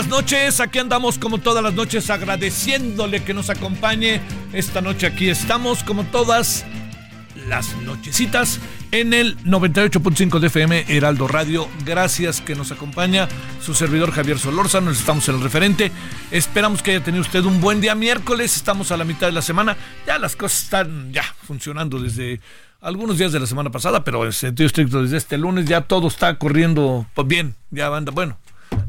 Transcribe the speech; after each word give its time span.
Buenas 0.00 0.16
noches, 0.18 0.60
aquí 0.60 0.78
andamos 0.78 1.18
como 1.18 1.36
todas 1.36 1.62
las 1.62 1.74
noches 1.74 2.08
agradeciéndole 2.08 3.22
que 3.22 3.34
nos 3.34 3.50
acompañe. 3.50 4.22
Esta 4.54 4.80
noche 4.80 5.06
aquí 5.06 5.28
estamos 5.28 5.84
como 5.84 6.04
todas 6.04 6.64
las 7.46 7.76
nochecitas 7.82 8.60
en 8.92 9.12
el 9.12 9.36
98.5 9.44 10.38
de 10.38 10.46
FM 10.46 10.84
Heraldo 10.88 11.28
Radio. 11.28 11.68
Gracias 11.84 12.40
que 12.40 12.54
nos 12.54 12.72
acompaña 12.72 13.28
su 13.60 13.74
servidor 13.74 14.10
Javier 14.10 14.38
Solórzano, 14.38 14.90
estamos 14.90 15.28
en 15.28 15.34
el 15.34 15.42
referente. 15.42 15.92
Esperamos 16.30 16.82
que 16.82 16.92
haya 16.92 17.04
tenido 17.04 17.20
usted 17.20 17.44
un 17.44 17.60
buen 17.60 17.82
día 17.82 17.94
miércoles, 17.94 18.56
estamos 18.56 18.90
a 18.92 18.96
la 18.96 19.04
mitad 19.04 19.26
de 19.26 19.34
la 19.34 19.42
semana. 19.42 19.76
Ya 20.06 20.18
las 20.18 20.34
cosas 20.34 20.62
están 20.62 21.12
ya 21.12 21.24
funcionando 21.46 21.98
desde 21.98 22.40
algunos 22.80 23.18
días 23.18 23.32
de 23.32 23.40
la 23.40 23.46
semana 23.46 23.68
pasada, 23.68 24.02
pero 24.02 24.24
en 24.24 24.32
sentido 24.32 24.66
estricto 24.66 25.02
desde 25.02 25.18
este 25.18 25.36
lunes 25.36 25.66
ya 25.66 25.82
todo 25.82 26.08
está 26.08 26.38
corriendo 26.38 27.06
bien, 27.26 27.54
ya 27.70 27.94
anda, 27.94 28.12
bueno, 28.12 28.38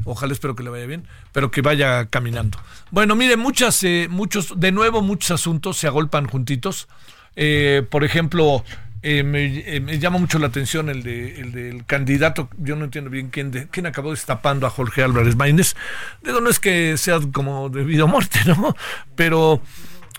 Ojalá 0.05 0.33
espero 0.33 0.55
que 0.55 0.63
le 0.63 0.69
vaya 0.69 0.85
bien, 0.85 1.07
pero 1.31 1.51
que 1.51 1.61
vaya 1.61 2.05
caminando. 2.07 2.57
Bueno, 2.91 3.15
mire, 3.15 3.37
muchas, 3.37 3.83
eh, 3.83 4.07
muchos, 4.09 4.59
de 4.59 4.71
nuevo, 4.71 5.01
muchos 5.01 5.31
asuntos 5.31 5.77
se 5.77 5.87
agolpan 5.87 6.27
juntitos. 6.27 6.87
Eh, 7.35 7.85
por 7.89 8.03
ejemplo, 8.03 8.63
eh, 9.03 9.23
me, 9.23 9.79
me, 9.79 9.97
llama 9.97 10.19
mucho 10.19 10.37
la 10.37 10.47
atención 10.47 10.89
el, 10.89 11.01
de, 11.01 11.41
el 11.41 11.51
del 11.51 11.85
candidato, 11.85 12.49
yo 12.57 12.75
no 12.75 12.85
entiendo 12.85 13.09
bien 13.09 13.29
quién, 13.29 13.49
de, 13.49 13.67
quién 13.67 13.87
acabó 13.87 14.11
destapando 14.11 14.67
a 14.67 14.69
Jorge 14.69 15.03
Álvarez 15.03 15.35
Maínez. 15.35 15.75
Digo, 16.21 16.39
no 16.39 16.49
es 16.49 16.59
que 16.59 16.97
sea 16.97 17.19
como 17.33 17.69
debido 17.69 18.05
a 18.05 18.07
muerte, 18.07 18.39
¿no? 18.45 18.75
Pero 19.15 19.61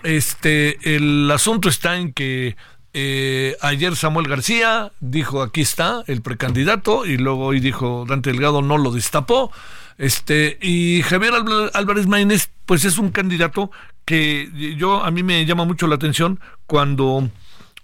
este, 0.03 0.95
el 0.95 1.31
asunto 1.31 1.69
está 1.69 1.97
en 1.97 2.11
que 2.11 2.57
eh, 2.93 3.57
ayer 3.61 3.95
Samuel 3.95 4.27
García 4.27 4.91
dijo 4.99 5.41
aquí 5.41 5.61
está 5.61 6.03
el 6.07 6.21
precandidato 6.21 7.05
y 7.05 7.17
luego 7.17 7.45
hoy 7.45 7.59
dijo 7.59 8.05
Dante 8.07 8.31
Delgado 8.31 8.61
no 8.61 8.77
lo 8.77 8.91
destapó. 8.91 9.51
Este, 9.97 10.57
y 10.61 11.01
Javier 11.03 11.33
Álvarez 11.73 12.07
Maínez, 12.07 12.49
pues 12.65 12.85
es 12.85 12.97
un 12.97 13.11
candidato 13.11 13.71
que 14.05 14.75
yo 14.77 15.03
a 15.03 15.11
mí 15.11 15.23
me 15.23 15.45
llama 15.45 15.65
mucho 15.65 15.87
la 15.87 15.95
atención 15.95 16.39
cuando 16.67 17.29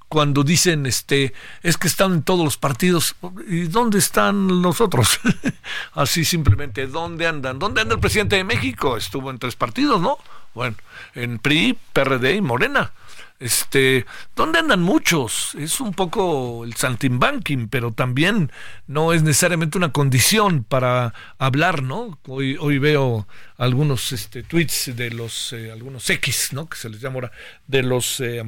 cuando 0.10 0.44
dicen 0.44 0.88
este 0.88 1.34
es 1.62 1.78
que 1.78 1.88
están 1.88 2.14
en 2.14 2.24
todos 2.24 2.44
los 2.44 2.58
partidos 2.58 3.16
y 3.48 3.66
dónde 3.66 4.00
están 4.00 4.62
los 4.62 4.82
otros 4.82 5.20
así 5.94 6.26
simplemente 6.26 6.88
dónde 6.88 7.28
andan 7.28 7.60
dónde 7.60 7.82
anda 7.82 7.94
el 7.94 8.02
presidente 8.02 8.36
de 8.36 8.44
México 8.44 8.98
estuvo 8.98 9.30
en 9.30 9.38
tres 9.38 9.56
partidos 9.56 10.02
no 10.02 10.18
bueno 10.56 10.76
en 11.14 11.38
PRI 11.38 11.78
PRD 11.94 12.38
y 12.38 12.42
Morena 12.42 12.92
este, 13.40 14.06
¿dónde 14.36 14.60
andan 14.60 14.82
muchos? 14.82 15.56
Es 15.56 15.80
un 15.80 15.94
poco 15.94 16.66
el 16.66 16.74
saltimbanking, 16.74 17.70
pero 17.70 17.94
también 17.94 18.52
no 18.86 19.14
es 19.14 19.24
necesariamente 19.24 19.78
una 19.78 19.94
condición 19.94 20.66
para 20.66 21.14
hablar, 21.38 21.82
¿no? 21.82 22.20
Hoy, 22.28 22.80
veo 22.80 23.28
algunos 23.58 24.12
este, 24.12 24.44
tweets 24.44 24.96
de 24.96 25.12
los, 25.12 25.54
eh, 25.54 25.72
algunos 25.72 26.10
X, 26.10 26.50
¿no? 26.52 26.68
Que 26.68 26.78
se 26.78 26.90
les 26.90 27.00
llama 27.00 27.16
ahora, 27.16 27.32
de 27.68 27.84
los... 27.84 28.20
Eh, 28.20 28.44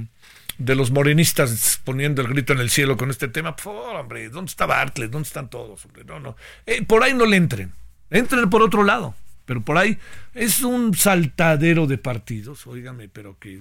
de 0.58 0.76
los 0.76 0.92
morenistas 0.92 1.82
poniendo 1.84 2.22
el 2.22 2.28
grito 2.28 2.54
en 2.54 2.60
el 2.60 2.70
cielo 2.70 2.96
con 2.96 3.10
este 3.10 3.28
tema, 3.28 3.56
por 3.56 3.96
hombre, 3.96 4.30
¿dónde 4.30 4.50
está 4.50 4.68
Bartlett? 4.68 5.10
¿Dónde 5.10 5.26
están 5.26 5.50
todos? 5.50 5.88
No, 6.06 6.20
no. 6.20 6.36
Eh, 6.68 6.84
por 6.84 7.04
ahí 7.04 7.16
no 7.16 7.26
le 7.26 7.38
entren, 7.38 7.72
entren 8.12 8.48
por 8.48 8.62
otro 8.62 8.84
lado, 8.84 9.16
pero 9.46 9.62
por 9.62 9.78
ahí 9.78 9.98
es 10.36 10.62
un 10.62 10.94
saltadero 10.94 11.88
de 11.88 11.98
partidos, 11.98 12.68
óigame, 12.68 13.10
pero 13.10 13.40
que 13.40 13.60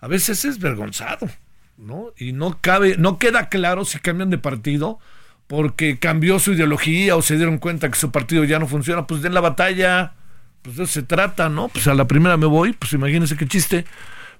a 0.00 0.08
veces 0.08 0.44
es 0.44 0.58
vergonzado, 0.58 1.28
¿no? 1.76 2.12
Y 2.16 2.32
no 2.32 2.58
cabe, 2.60 2.96
no 2.98 3.18
queda 3.18 3.48
claro 3.48 3.84
si 3.84 3.98
cambian 3.98 4.30
de 4.30 4.38
partido 4.38 4.98
porque 5.46 5.98
cambió 5.98 6.38
su 6.38 6.52
ideología 6.52 7.16
o 7.16 7.22
se 7.22 7.36
dieron 7.36 7.58
cuenta 7.58 7.90
que 7.90 7.98
su 7.98 8.10
partido 8.10 8.44
ya 8.44 8.58
no 8.58 8.68
funciona, 8.68 9.06
pues 9.06 9.22
den 9.22 9.34
la 9.34 9.40
batalla, 9.40 10.12
pues 10.62 10.76
de 10.76 10.84
eso 10.84 10.92
se 10.92 11.02
trata, 11.02 11.48
¿no? 11.48 11.68
Pues 11.68 11.88
a 11.88 11.94
la 11.94 12.06
primera 12.06 12.36
me 12.36 12.46
voy, 12.46 12.74
pues 12.74 12.92
imagínense 12.92 13.36
qué 13.36 13.46
chiste. 13.46 13.84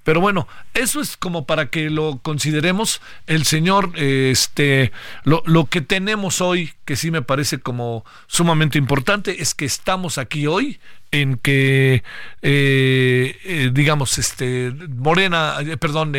Pero 0.05 0.21
bueno, 0.21 0.49
eso 0.75 1.01
es 1.01 1.17
como 1.17 1.47
para 1.47 1.69
que 1.69 1.91
lo 1.91 2.19
consideremos. 2.23 3.01
El 3.27 3.45
señor, 3.45 3.93
este, 3.97 4.93
lo, 5.25 5.43
lo, 5.45 5.67
que 5.67 5.81
tenemos 5.81 6.41
hoy, 6.41 6.73
que 6.85 6.97
sí 6.97 7.11
me 7.11 7.23
parece 7.23 7.59
como 7.59 8.05
sumamente 8.27 8.79
importante, 8.79 9.43
es 9.43 9.55
que 9.55 9.67
estamos 9.67 10.17
aquí 10.17 10.47
hoy 10.47 10.81
en 11.11 11.37
que, 11.37 12.03
eh, 12.43 13.39
eh, 13.45 13.71
digamos, 13.73 14.19
este, 14.19 14.73
Morena, 14.89 15.57
eh, 15.61 15.77
perdón, 15.77 16.11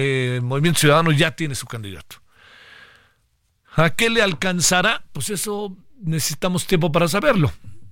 Movimiento 0.43 0.79
Ciudadano 0.79 1.11
ya 1.11 1.31
tiene 1.31 1.55
su 1.55 1.65
candidato. 1.65 2.17
¿A 3.75 3.91
qué 3.91 4.09
le 4.09 4.21
alcanzará? 4.21 5.03
Pues 5.13 5.29
eso 5.29 5.75
necesitamos 6.01 6.65
tiempo 6.65 6.91
para 6.91 7.07
saberlo. 7.07 7.51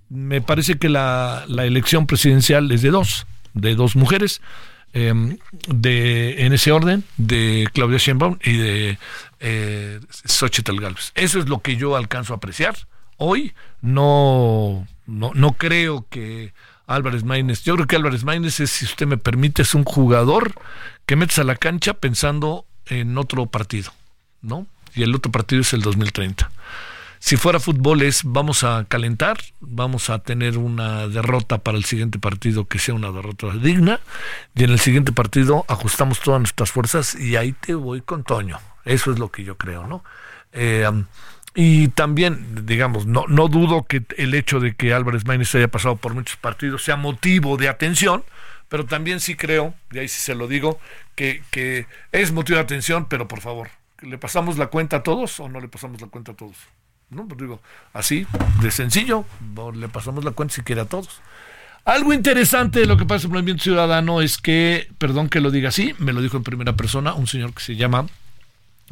Me 0.09 0.41
parece 0.41 0.77
que 0.77 0.89
la, 0.89 1.45
la 1.47 1.65
elección 1.65 2.07
presidencial 2.07 2.71
es 2.71 2.81
de 2.81 2.89
dos, 2.89 3.27
de 3.53 3.75
dos 3.75 3.95
mujeres 3.95 4.41
em, 4.97 5.37
de, 5.67 6.45
en 6.45 6.53
ese 6.53 6.71
orden, 6.71 7.03
de 7.17 7.67
Claudia 7.73 7.99
Sheinbaum 7.99 8.37
y 8.43 8.57
de 8.57 8.99
eh, 9.39 9.99
Xochitl 10.25 10.79
Galvez. 10.79 11.11
Eso 11.13 11.39
es 11.39 11.47
lo 11.47 11.59
que 11.59 11.75
yo 11.75 11.95
alcanzo 11.95 12.33
a 12.33 12.37
apreciar. 12.37 12.75
Hoy 13.17 13.53
no, 13.81 14.87
no, 15.05 15.31
no 15.35 15.51
creo 15.53 16.07
que 16.09 16.53
Álvarez 16.87 17.23
Maínez, 17.23 17.63
yo 17.63 17.75
creo 17.75 17.87
que 17.87 17.95
Álvarez 17.95 18.23
Maínez 18.23 18.59
es, 18.59 18.71
si 18.71 18.85
usted 18.85 19.05
me 19.05 19.17
permite, 19.17 19.61
es 19.61 19.75
un 19.75 19.83
jugador 19.83 20.53
que 21.05 21.15
metes 21.15 21.37
a 21.37 21.43
la 21.43 21.55
cancha 21.55 21.93
pensando 21.93 22.65
en 22.87 23.17
otro 23.17 23.45
partido, 23.45 23.91
¿no? 24.41 24.65
Y 24.95 25.03
el 25.03 25.13
otro 25.13 25.31
partido 25.31 25.61
es 25.61 25.73
el 25.73 25.81
2030. 25.81 26.49
Si 27.19 27.35
fuera 27.35 27.59
fútbol 27.59 28.03
es 28.03 28.21
vamos 28.23 28.63
a 28.63 28.85
calentar, 28.87 29.37
vamos 29.59 30.09
a 30.09 30.19
tener 30.19 30.57
una 30.57 31.07
derrota 31.07 31.57
para 31.57 31.77
el 31.77 31.85
siguiente 31.85 32.19
partido 32.19 32.65
que 32.67 32.79
sea 32.79 32.93
una 32.93 33.11
derrota 33.11 33.47
digna 33.53 33.99
y 34.55 34.63
en 34.63 34.69
el 34.69 34.79
siguiente 34.79 35.11
partido 35.11 35.65
ajustamos 35.67 36.19
todas 36.19 36.39
nuestras 36.39 36.71
fuerzas 36.71 37.15
y 37.15 37.35
ahí 37.35 37.53
te 37.53 37.73
voy 37.73 38.01
con 38.01 38.23
Toño. 38.23 38.59
Eso 38.85 39.11
es 39.11 39.19
lo 39.19 39.31
que 39.31 39.43
yo 39.43 39.57
creo, 39.57 39.87
¿no? 39.87 40.03
Eh, 40.53 40.89
y 41.59 41.87
también, 41.87 42.67
digamos, 42.67 43.07
no, 43.07 43.25
no 43.27 43.47
dudo 43.47 43.83
que 43.83 44.03
el 44.17 44.35
hecho 44.35 44.59
de 44.59 44.75
que 44.75 44.93
Álvarez 44.93 45.25
Maínez 45.25 45.55
haya 45.55 45.67
pasado 45.67 45.95
por 45.95 46.13
muchos 46.13 46.37
partidos 46.37 46.83
sea 46.83 46.97
motivo 46.97 47.57
de 47.57 47.67
atención, 47.67 48.23
pero 48.69 48.85
también 48.85 49.19
sí 49.19 49.35
creo, 49.35 49.73
y 49.91 49.97
ahí 49.97 50.07
sí 50.07 50.21
se 50.21 50.35
lo 50.35 50.47
digo, 50.47 50.79
que, 51.15 51.41
que 51.49 51.87
es 52.11 52.31
motivo 52.31 52.57
de 52.57 52.63
atención, 52.63 53.07
pero 53.09 53.27
por 53.27 53.41
favor, 53.41 53.69
¿le 54.01 54.19
pasamos 54.19 54.59
la 54.59 54.67
cuenta 54.67 54.97
a 54.97 55.03
todos 55.03 55.39
o 55.39 55.49
no 55.49 55.59
le 55.59 55.67
pasamos 55.67 55.99
la 55.99 56.07
cuenta 56.07 56.33
a 56.33 56.35
todos? 56.35 56.55
¿No? 57.09 57.27
Pues 57.27 57.39
digo, 57.39 57.61
así, 57.93 58.27
de 58.61 58.71
sencillo, 58.71 59.25
le 59.73 59.87
pasamos 59.89 60.23
la 60.23 60.31
cuenta 60.31 60.55
si 60.55 60.61
quiere 60.61 60.81
a 60.81 60.85
todos. 60.85 61.21
Algo 61.85 62.11
interesante 62.11 62.81
de 62.81 62.85
lo 62.85 62.97
que 62.97 63.05
pasa 63.05 63.27
en 63.27 63.31
el 63.31 63.37
movimiento 63.37 63.63
ciudadano 63.63 64.21
es 64.21 64.37
que, 64.37 64.89
perdón 64.97 65.29
que 65.29 65.39
lo 65.39 65.51
diga 65.51 65.69
así, 65.69 65.95
me 65.99 66.11
lo 66.11 66.21
dijo 66.21 66.35
en 66.35 66.43
primera 66.43 66.75
persona 66.75 67.13
un 67.13 67.27
señor 67.27 67.53
que 67.53 67.63
se 67.63 67.77
llama 67.77 68.07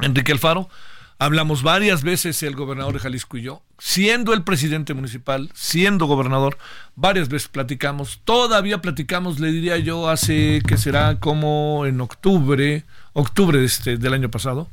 Enrique 0.00 0.32
Alfaro. 0.32 0.70
Hablamos 1.18 1.62
varias 1.62 2.02
veces 2.02 2.42
el 2.42 2.56
gobernador 2.56 2.94
de 2.94 3.00
Jalisco 3.00 3.38
y 3.38 3.42
yo, 3.42 3.62
siendo 3.78 4.34
el 4.34 4.44
presidente 4.44 4.92
municipal, 4.92 5.50
siendo 5.54 6.06
gobernador, 6.06 6.58
varias 6.94 7.28
veces 7.28 7.48
platicamos, 7.48 8.20
todavía 8.24 8.82
platicamos, 8.82 9.40
le 9.40 9.50
diría 9.50 9.78
yo, 9.78 10.10
hace 10.10 10.62
que 10.66 10.76
será 10.76 11.18
como 11.18 11.86
en 11.86 12.00
octubre, 12.02 12.84
octubre 13.14 13.64
este, 13.64 13.96
del 13.96 14.12
año 14.12 14.30
pasado, 14.30 14.68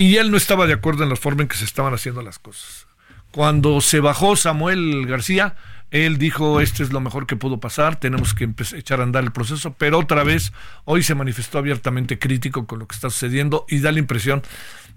y 0.00 0.16
él 0.16 0.30
no 0.30 0.38
estaba 0.38 0.66
de 0.66 0.72
acuerdo 0.72 1.02
en 1.02 1.10
la 1.10 1.16
forma 1.16 1.42
en 1.42 1.48
que 1.48 1.58
se 1.58 1.66
estaban 1.66 1.92
haciendo 1.92 2.22
las 2.22 2.38
cosas. 2.38 2.86
Cuando 3.32 3.82
se 3.82 4.00
bajó 4.00 4.34
Samuel 4.34 5.04
García, 5.06 5.56
él 5.90 6.16
dijo, 6.16 6.62
este 6.62 6.82
es 6.82 6.90
lo 6.90 7.00
mejor 7.00 7.26
que 7.26 7.36
pudo 7.36 7.60
pasar, 7.60 7.96
tenemos 7.96 8.32
que 8.32 8.48
echar 8.76 9.00
a 9.00 9.02
andar 9.02 9.24
el 9.24 9.30
proceso, 9.30 9.74
pero 9.74 9.98
otra 9.98 10.24
vez 10.24 10.54
hoy 10.86 11.02
se 11.02 11.14
manifestó 11.14 11.58
abiertamente 11.58 12.18
crítico 12.18 12.66
con 12.66 12.78
lo 12.78 12.88
que 12.88 12.94
está 12.94 13.10
sucediendo 13.10 13.66
y 13.68 13.80
da 13.80 13.92
la 13.92 13.98
impresión 13.98 14.42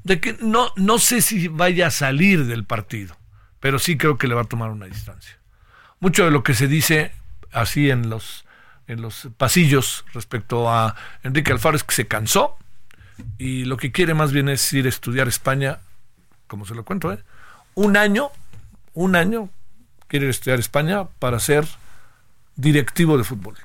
de 0.06 0.22
que 0.22 0.38
no, 0.40 0.72
no 0.78 0.98
sé 1.00 1.20
si 1.20 1.50
vaya 1.50 1.88
a 1.88 1.92
salir 1.92 2.46
del 2.46 2.64
partido, 2.64 3.18
pero 3.60 3.80
sí 3.80 3.98
creo 3.98 4.18
que 4.18 4.30
le 4.30 4.36
va 4.36 4.44
a 4.44 4.46
tomar 4.46 4.70
una 4.70 4.86
distancia. 4.86 5.38
Mucho 6.00 6.24
de 6.24 6.32
lo 6.32 6.44
que 6.44 6.54
se 6.54 6.70
dice 6.70 7.12
así 7.52 7.90
en 7.90 8.10
los, 8.10 8.46
en 8.88 9.02
los 9.02 9.28
pasillos 9.36 10.06
respecto 10.14 10.72
a 10.72 10.96
Enrique 11.24 11.52
Alfaro 11.52 11.76
es 11.76 11.84
que 11.84 11.94
se 11.94 12.08
cansó, 12.08 12.58
y 13.38 13.66
lo 13.66 13.78
que 13.78 13.92
quiere 13.92 14.14
más 14.14 14.31
bien 14.31 14.50
es 14.50 14.72
ir 14.74 14.86
a 14.86 14.90
estudiar 14.90 15.28
España, 15.28 15.80
como 16.48 16.66
se 16.66 16.75
lo 16.75 16.86
cuento, 16.86 17.12
¿eh? 17.12 17.20
un 17.75 17.98
año, 17.98 18.30
un 18.94 19.16
año 19.16 19.50
quiere 20.08 20.30
estudiar 20.30 20.60
España 20.60 21.06
para 21.20 21.40
ser 21.40 21.66
directivo 22.56 23.18
de 23.18 23.24
fútbol. 23.24 23.56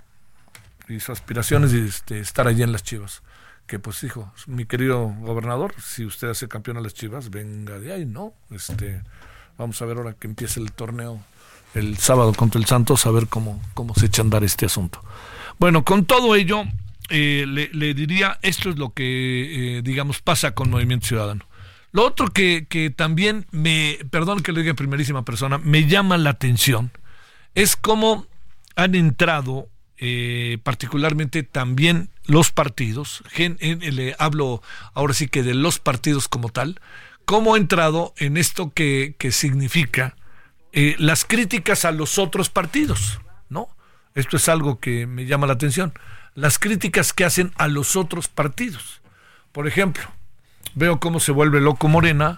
Y 0.89 1.01
su 1.01 1.13
aspiración 1.13 1.65
es 1.65 1.73
este, 1.73 2.21
estar 2.21 2.49
allí 2.49 2.63
en 2.63 2.73
las 2.73 2.83
Chivas. 2.83 3.23
Que 3.67 3.79
pues 3.79 4.01
dijo, 4.01 4.33
mi 4.47 4.65
querido 4.65 5.15
gobernador, 5.21 5.75
si 5.79 6.07
usted 6.07 6.31
hace 6.31 6.49
campeón 6.49 6.79
a 6.79 6.81
las 6.81 6.95
Chivas, 6.95 7.29
venga 7.29 7.79
de 7.79 7.93
ahí, 7.93 8.07
¿no? 8.07 8.33
Este, 8.51 9.03
vamos 9.59 9.83
a 9.83 9.85
ver 9.85 9.99
ahora 9.99 10.15
que 10.15 10.27
empiece 10.27 10.59
el 10.59 10.73
torneo 10.73 11.21
el 11.75 11.99
sábado 11.99 12.33
contra 12.33 12.59
el 12.59 12.65
Santos, 12.65 13.05
a 13.05 13.11
ver 13.11 13.27
cómo, 13.27 13.61
cómo 13.75 13.95
se 13.95 14.07
echa 14.07 14.23
a 14.23 14.25
andar 14.25 14.43
este 14.43 14.65
asunto. 14.65 15.03
Bueno, 15.59 15.85
con 15.85 16.07
todo 16.07 16.35
ello, 16.35 16.65
eh, 17.09 17.45
le, 17.47 17.95
diría, 17.95 18.39
esto 18.43 18.71
es 18.71 18.79
lo 18.79 18.93
que, 18.93 19.79
eh, 19.79 19.83
digamos, 19.83 20.21
pasa 20.21 20.55
con 20.55 20.71
Movimiento 20.71 21.07
Ciudadano. 21.07 21.45
Lo 21.91 22.05
otro 22.05 22.29
que, 22.29 22.67
que, 22.69 22.91
también 22.91 23.47
me, 23.51 23.99
perdón 24.11 24.43
que 24.43 24.53
lo 24.53 24.59
diga 24.59 24.71
en 24.71 24.77
primerísima 24.77 25.25
persona, 25.25 25.59
me 25.59 25.87
llama 25.87 26.19
la 26.19 26.31
atención 26.31 26.91
es 27.55 27.77
cómo 27.77 28.27
han 28.77 28.95
entrado 28.95 29.69
eh, 29.97 30.59
particularmente 30.63 31.43
también 31.43 32.11
los 32.25 32.53
partidos, 32.53 33.25
le 33.37 34.15
hablo 34.19 34.63
ahora 34.93 35.15
sí 35.15 35.29
que 35.29 35.43
de 35.43 35.55
los 35.55 35.79
partidos 35.79 36.29
como 36.29 36.51
tal, 36.51 36.81
cómo 37.25 37.55
ha 37.55 37.59
entrado 37.59 38.13
en 38.19 38.37
esto 38.37 38.71
que, 38.71 39.17
que 39.19 39.33
significa 39.33 40.15
las 40.73 41.25
críticas 41.25 41.85
a 41.85 41.91
los 41.91 42.19
otros 42.19 42.51
partidos, 42.51 43.19
¿no? 43.49 43.69
Esto 44.15 44.37
es 44.37 44.49
algo 44.49 44.79
que 44.79 45.07
me 45.07 45.27
llama 45.27 45.47
la 45.47 45.55
atención 45.55 45.93
las 46.39 46.61
críticas 46.61 47.13
que 47.13 47.25
hacen 47.25 47.53
a 47.57 47.67
los 47.67 47.97
otros 47.97 48.29
partidos. 48.29 49.03
Por 49.51 49.67
ejemplo, 49.67 50.05
veo 50.77 51.01
cómo 51.01 51.19
se 51.19 51.33
vuelve 51.33 51.61
loco 51.61 51.89
Morena 51.89 52.37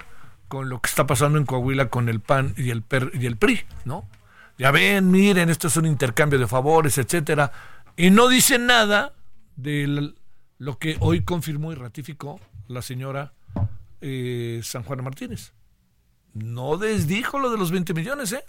con 0.49 0.71
lo 0.71 0.81
que 0.81 0.89
está 0.89 1.07
pasando 1.07 1.39
en 1.39 1.45
Coahuila 1.45 1.91
con 1.91 2.09
el 2.09 2.21
PAN 2.21 2.55
y 2.57 2.71
el, 2.71 2.83
PER, 2.83 3.11
y 3.13 3.27
el 3.27 3.37
PRI, 3.37 3.61
¿no? 3.85 4.09
Ya 4.57 4.71
ven, 4.71 5.11
miren, 5.11 5.51
esto 5.51 5.69
es 5.69 5.77
un 5.77 5.85
intercambio 5.85 6.39
de 6.39 6.47
favores, 6.47 6.97
etcétera. 6.97 7.53
Y 7.95 8.09
no 8.11 8.29
dicen 8.29 8.67
nada 8.67 9.13
de 9.57 10.15
lo 10.57 10.79
que 10.79 10.97
hoy 11.01 11.23
confirmó 11.23 11.71
y 11.73 11.75
ratificó 11.75 12.41
la 12.69 12.81
señora 12.81 13.35
eh, 14.01 14.61
San 14.65 14.83
Juan 14.83 15.05
Martínez. 15.05 15.53
No 16.33 16.79
desdijo 16.79 17.39
lo 17.39 17.51
de 17.51 17.59
los 17.59 17.71
20 17.71 17.93
millones, 17.93 18.33
¿eh? 18.33 18.45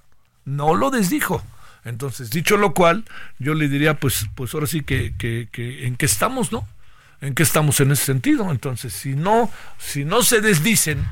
No 0.45 0.75
lo 0.75 0.91
desdijo. 0.91 1.41
Entonces, 1.83 2.29
dicho 2.29 2.57
lo 2.57 2.73
cual, 2.73 3.05
yo 3.39 3.53
le 3.53 3.67
diría, 3.67 3.95
pues, 3.95 4.27
pues 4.35 4.53
ahora 4.53 4.67
sí 4.67 4.81
que, 4.81 5.13
que, 5.17 5.47
que 5.51 5.87
en 5.87 5.95
qué 5.95 6.05
estamos, 6.05 6.51
¿no? 6.51 6.67
¿En 7.21 7.35
qué 7.35 7.43
estamos 7.43 7.79
en 7.79 7.91
ese 7.91 8.05
sentido? 8.05 8.51
Entonces, 8.51 8.93
si 8.93 9.15
no, 9.15 9.49
si 9.77 10.05
no 10.05 10.23
se 10.23 10.41
desdicen, 10.41 11.05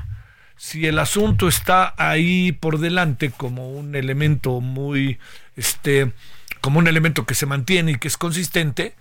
si 0.56 0.86
el 0.86 0.98
asunto 0.98 1.48
está 1.48 1.94
ahí 1.96 2.52
por 2.52 2.78
delante 2.78 3.30
como 3.30 3.70
un 3.70 3.94
elemento 3.94 4.60
muy, 4.60 5.18
este, 5.56 6.12
como 6.60 6.78
un 6.78 6.86
elemento 6.86 7.24
que 7.24 7.34
se 7.34 7.46
mantiene 7.46 7.92
y 7.92 7.96
que 7.96 8.08
es 8.08 8.16
consistente, 8.16 8.94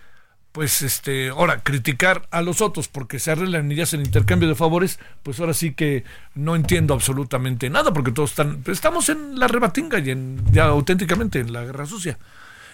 pues 0.51 0.81
este, 0.81 1.29
ahora, 1.29 1.61
criticar 1.61 2.27
a 2.31 2.41
los 2.41 2.61
otros 2.61 2.87
porque 2.87 3.19
se 3.19 3.31
arreglan 3.31 3.69
ya 3.69 3.83
hacen 3.83 4.01
intercambio 4.01 4.49
de 4.49 4.55
favores, 4.55 4.99
pues 5.23 5.39
ahora 5.39 5.53
sí 5.53 5.73
que 5.73 6.03
no 6.33 6.55
entiendo 6.55 6.93
absolutamente 6.93 7.69
nada, 7.69 7.93
porque 7.93 8.11
todos 8.11 8.31
están, 8.31 8.63
estamos 8.67 9.09
en 9.09 9.39
la 9.39 9.47
rebatinga 9.47 9.99
y 9.99 10.09
en, 10.09 10.41
ya 10.51 10.65
auténticamente 10.65 11.39
en 11.39 11.53
la 11.53 11.63
guerra 11.63 11.85
sucia. 11.85 12.17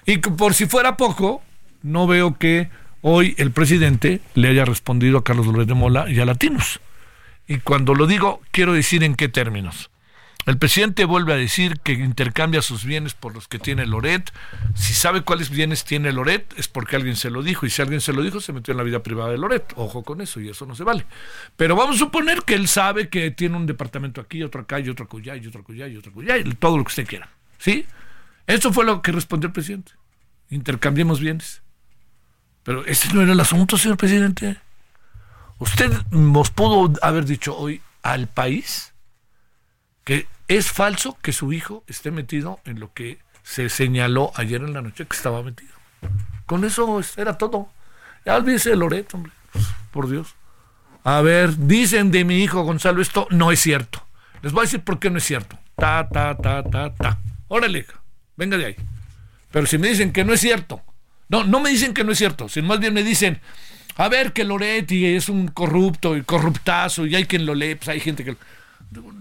Y 0.05 0.17
por 0.17 0.53
si 0.53 0.67
fuera 0.67 0.97
poco, 0.97 1.41
no 1.83 2.07
veo 2.07 2.37
que 2.37 2.69
hoy 3.01 3.35
el 3.37 3.51
presidente 3.51 4.21
le 4.35 4.49
haya 4.49 4.65
respondido 4.65 5.17
a 5.17 5.23
Carlos 5.23 5.47
López 5.47 5.67
de 5.67 5.73
Mola 5.73 6.09
y 6.09 6.19
a 6.19 6.25
Latinos. 6.25 6.79
Y 7.47 7.57
cuando 7.57 7.93
lo 7.93 8.07
digo, 8.07 8.41
quiero 8.51 8.73
decir 8.73 9.03
en 9.03 9.15
qué 9.15 9.29
términos. 9.29 9.89
El 10.45 10.59
presidente 10.59 11.05
vuelve 11.05 11.33
a 11.33 11.37
decir 11.37 11.79
que 11.79 11.93
intercambia 11.93 12.61
sus 12.61 12.85
bienes 12.85 13.15
por 13.15 13.33
los 13.33 13.47
que 13.47 13.57
tiene 13.57 13.87
Loret. 13.87 14.31
Si 14.75 14.93
sabe 14.93 15.21
cuáles 15.21 15.49
bienes 15.49 15.85
tiene 15.85 16.11
Loret, 16.11 16.53
es 16.55 16.67
porque 16.67 16.95
alguien 16.95 17.15
se 17.15 17.31
lo 17.31 17.41
dijo. 17.41 17.65
Y 17.65 17.71
si 17.71 17.81
alguien 17.81 17.99
se 17.99 18.13
lo 18.13 18.21
dijo, 18.21 18.39
se 18.39 18.53
metió 18.53 18.71
en 18.71 18.77
la 18.77 18.83
vida 18.83 19.01
privada 19.01 19.31
de 19.31 19.39
Loret. 19.39 19.73
Ojo 19.75 20.03
con 20.03 20.21
eso, 20.21 20.39
y 20.39 20.49
eso 20.49 20.67
no 20.67 20.75
se 20.75 20.83
vale. 20.83 21.07
Pero 21.57 21.75
vamos 21.75 21.95
a 21.95 21.99
suponer 21.99 22.43
que 22.43 22.53
él 22.53 22.67
sabe 22.67 23.09
que 23.09 23.31
tiene 23.31 23.57
un 23.57 23.65
departamento 23.65 24.21
aquí, 24.21 24.43
otro 24.43 24.61
acá, 24.61 24.79
y 24.79 24.87
otro 24.87 25.05
acullá, 25.05 25.35
y 25.35 25.47
otro 25.47 25.61
acullá, 25.61 25.87
y 25.87 25.97
otro 25.97 26.11
acullá, 26.11 26.37
y 26.37 26.43
todo 26.53 26.77
lo 26.77 26.83
que 26.83 26.89
usted 26.89 27.07
quiera. 27.07 27.29
¿Sí? 27.57 27.87
Eso 28.45 28.71
fue 28.71 28.85
lo 28.85 29.01
que 29.01 29.11
respondió 29.11 29.47
el 29.47 29.53
presidente. 29.53 29.93
Intercambiemos 30.51 31.19
bienes. 31.19 31.63
Pero 32.61 32.85
ese 32.85 33.11
no 33.15 33.23
era 33.23 33.33
el 33.33 33.39
asunto, 33.39 33.77
señor 33.77 33.97
presidente. 33.97 34.57
Usted 35.57 35.91
nos 36.11 36.51
pudo 36.51 36.93
haber 37.01 37.25
dicho 37.25 37.57
hoy 37.57 37.81
al 38.03 38.27
país 38.27 38.93
que 40.05 40.27
es 40.47 40.71
falso 40.71 41.17
que 41.21 41.33
su 41.33 41.51
hijo 41.51 41.83
esté 41.87 42.11
metido 42.11 42.61
en 42.63 42.79
lo 42.79 42.93
que 42.93 43.17
se 43.43 43.69
señaló 43.69 44.31
ayer 44.35 44.61
en 44.61 44.73
la 44.73 44.81
noche 44.81 45.05
que 45.05 45.15
estaba 45.15 45.43
metido. 45.43 45.73
Con 46.45 46.63
eso 46.63 47.01
era 47.17 47.37
todo. 47.37 47.69
Ya 48.25 48.35
olvídese 48.35 48.69
de 48.69 48.75
Loreto, 48.77 49.17
hombre. 49.17 49.33
Por 49.91 50.09
Dios. 50.09 50.35
A 51.03 51.21
ver, 51.21 51.57
dicen 51.57 52.11
de 52.11 52.23
mi 52.23 52.43
hijo 52.43 52.63
Gonzalo 52.63 53.01
esto 53.01 53.27
no 53.31 53.51
es 53.51 53.59
cierto. 53.59 54.03
Les 54.41 54.51
voy 54.51 54.61
a 54.61 54.63
decir 54.63 54.81
por 54.81 54.99
qué 54.99 55.09
no 55.09 55.17
es 55.17 55.23
cierto. 55.23 55.57
Ta, 55.75 56.07
ta, 56.07 56.37
ta, 56.37 56.63
ta, 56.63 56.93
ta. 56.93 57.19
Órale, 57.47 57.85
venga 58.37 58.57
de 58.57 58.65
ahí. 58.65 58.75
Pero 59.51 59.65
si 59.65 59.77
me 59.77 59.89
dicen 59.89 60.11
que 60.11 60.23
no 60.23 60.33
es 60.33 60.41
cierto, 60.41 60.81
no, 61.29 61.43
no 61.43 61.59
me 61.59 61.69
dicen 61.69 61.93
que 61.93 62.03
no 62.03 62.11
es 62.11 62.17
cierto, 62.17 62.49
sino 62.49 62.67
más 62.67 62.79
bien 62.79 62.93
me 62.93 63.03
dicen, 63.03 63.39
a 63.97 64.09
ver 64.09 64.33
que 64.33 64.43
Loretti 64.43 65.05
es 65.05 65.29
un 65.29 65.47
corrupto 65.47 66.17
y 66.17 66.23
corruptazo 66.23 67.05
y 67.05 67.15
hay 67.15 67.25
quien 67.25 67.45
lo 67.45 67.55
lee, 67.55 67.75
pues 67.75 67.89
hay 67.89 67.99
gente 67.99 68.23
que 68.23 68.35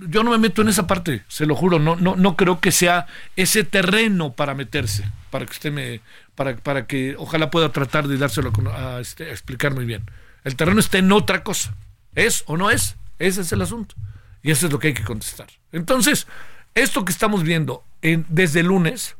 yo 0.09 0.23
no 0.23 0.31
me 0.31 0.38
meto 0.38 0.62
en 0.62 0.69
esa 0.69 0.87
parte, 0.87 1.23
se 1.28 1.47
lo 1.47 1.54
juro, 1.54 1.78
no, 1.78 1.97
no, 1.97 2.16
no 2.16 2.37
creo 2.37 2.61
que 2.61 2.73
sea 2.73 3.07
ese 3.37 3.64
terreno 3.64 4.33
para 4.33 4.54
meterse, 4.54 5.04
para 5.31 5.47
que 5.47 5.52
usted 5.52 5.73
me, 5.73 6.00
para, 6.35 6.57
para 6.57 6.87
que 6.87 7.16
ojalá 7.19 7.50
pueda 7.50 7.71
tratar 7.71 8.09
de 8.09 8.19
dárselo 8.19 8.52
a, 8.73 9.00
este, 9.00 9.25
a 9.25 9.31
explicar 9.31 9.75
muy 9.75 9.85
bien. 9.85 10.02
El 10.45 10.57
terreno 10.57 10.81
está 10.81 10.99
en 10.99 11.11
otra 11.12 11.43
cosa. 11.43 11.75
¿Es 12.14 12.45
o 12.47 12.57
no 12.57 12.71
es? 12.71 12.97
Ese 13.19 13.40
es 13.40 13.52
el 13.52 13.62
asunto. 13.62 13.95
Y 14.43 14.50
eso 14.50 14.66
es 14.66 14.73
lo 14.73 14.78
que 14.78 14.88
hay 14.88 14.95
que 14.95 15.04
contestar. 15.04 15.49
Entonces, 15.73 16.26
esto 16.75 17.04
que 17.04 17.12
estamos 17.12 17.43
viendo 17.43 17.83
en, 18.02 18.26
desde 18.28 18.61
el 18.61 18.66
lunes 18.66 19.16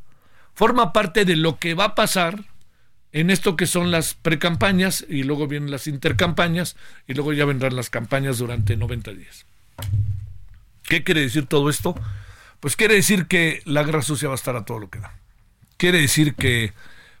forma 0.53 0.93
parte 0.93 1.25
de 1.25 1.35
lo 1.35 1.57
que 1.57 1.73
va 1.73 1.85
a 1.85 1.95
pasar 1.95 2.43
en 3.11 3.29
esto 3.29 3.55
que 3.55 3.65
son 3.65 3.91
las 3.91 4.13
precampañas 4.13 5.05
y 5.07 5.23
luego 5.23 5.47
vienen 5.47 5.71
las 5.71 5.87
intercampañas 5.87 6.75
y 7.07 7.13
luego 7.13 7.33
ya 7.33 7.45
vendrán 7.45 7.75
las 7.75 7.89
campañas 7.89 8.37
durante 8.37 8.75
90 8.75 9.13
días. 9.13 9.45
¿Qué 10.87 11.03
quiere 11.03 11.21
decir 11.21 11.45
todo 11.45 11.69
esto? 11.69 11.95
Pues 12.59 12.75
quiere 12.75 12.95
decir 12.95 13.27
que 13.27 13.61
la 13.65 13.83
guerra 13.83 14.01
sucia 14.01 14.27
va 14.27 14.33
a 14.33 14.35
estar 14.35 14.55
a 14.55 14.65
todo 14.65 14.79
lo 14.79 14.89
que 14.89 14.99
da. 14.99 15.13
Quiere 15.77 15.99
decir 15.99 16.35
que, 16.35 16.73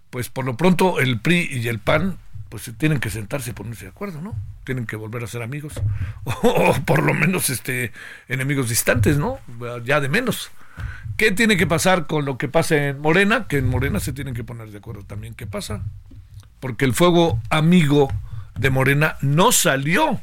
pues 0.09 0.29
por 0.29 0.45
lo 0.45 0.57
pronto, 0.57 0.99
el 0.99 1.19
PRI 1.19 1.49
y 1.51 1.67
el 1.67 1.79
PAN 1.79 2.17
pues 2.49 2.71
tienen 2.77 2.99
que 2.99 3.09
sentarse 3.09 3.49
y 3.49 3.53
ponerse 3.53 3.85
de 3.85 3.91
acuerdo, 3.91 4.21
¿no? 4.21 4.35
Tienen 4.63 4.85
que 4.85 4.95
volver 4.95 5.23
a 5.23 5.27
ser 5.27 5.41
amigos, 5.41 5.73
o, 6.23 6.73
por 6.85 7.03
lo 7.03 7.13
menos 7.13 7.49
este 7.49 7.91
enemigos 8.27 8.69
distantes, 8.69 9.17
¿no? 9.17 9.39
Ya 9.83 9.99
de 9.99 10.09
menos. 10.09 10.51
¿Qué 11.17 11.31
tiene 11.31 11.57
que 11.57 11.67
pasar 11.67 12.07
con 12.07 12.25
lo 12.25 12.37
que 12.37 12.47
pasa 12.47 12.75
en 12.75 12.99
Morena? 12.99 13.47
Que 13.47 13.57
en 13.57 13.67
Morena 13.67 13.99
se 13.99 14.13
tienen 14.13 14.33
que 14.33 14.43
poner 14.43 14.69
de 14.69 14.77
acuerdo 14.77 15.03
también. 15.03 15.33
¿Qué 15.33 15.47
pasa? 15.47 15.83
Porque 16.59 16.85
el 16.85 16.93
fuego 16.93 17.41
amigo 17.49 18.11
de 18.57 18.69
Morena 18.69 19.17
no 19.21 19.51
salió 19.51 20.21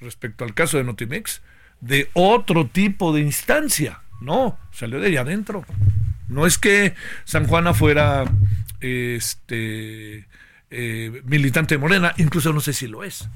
respecto 0.00 0.44
al 0.44 0.54
caso 0.54 0.78
de 0.78 0.84
Notimex 0.84 1.42
de 1.82 2.08
otro 2.14 2.68
tipo 2.68 3.12
de 3.12 3.20
instancia, 3.20 4.00
no, 4.20 4.56
salió 4.72 5.00
de 5.00 5.08
allá 5.08 5.20
adentro. 5.20 5.66
No 6.28 6.46
es 6.46 6.56
que 6.56 6.94
San 7.24 7.46
Juana 7.46 7.74
fuera 7.74 8.24
este 8.80 10.26
eh, 10.70 11.22
militante 11.24 11.74
de 11.74 11.78
Morena, 11.78 12.14
incluso 12.16 12.52
no 12.52 12.60
sé 12.60 12.72
si 12.72 12.86
lo 12.86 13.04
es, 13.04 13.28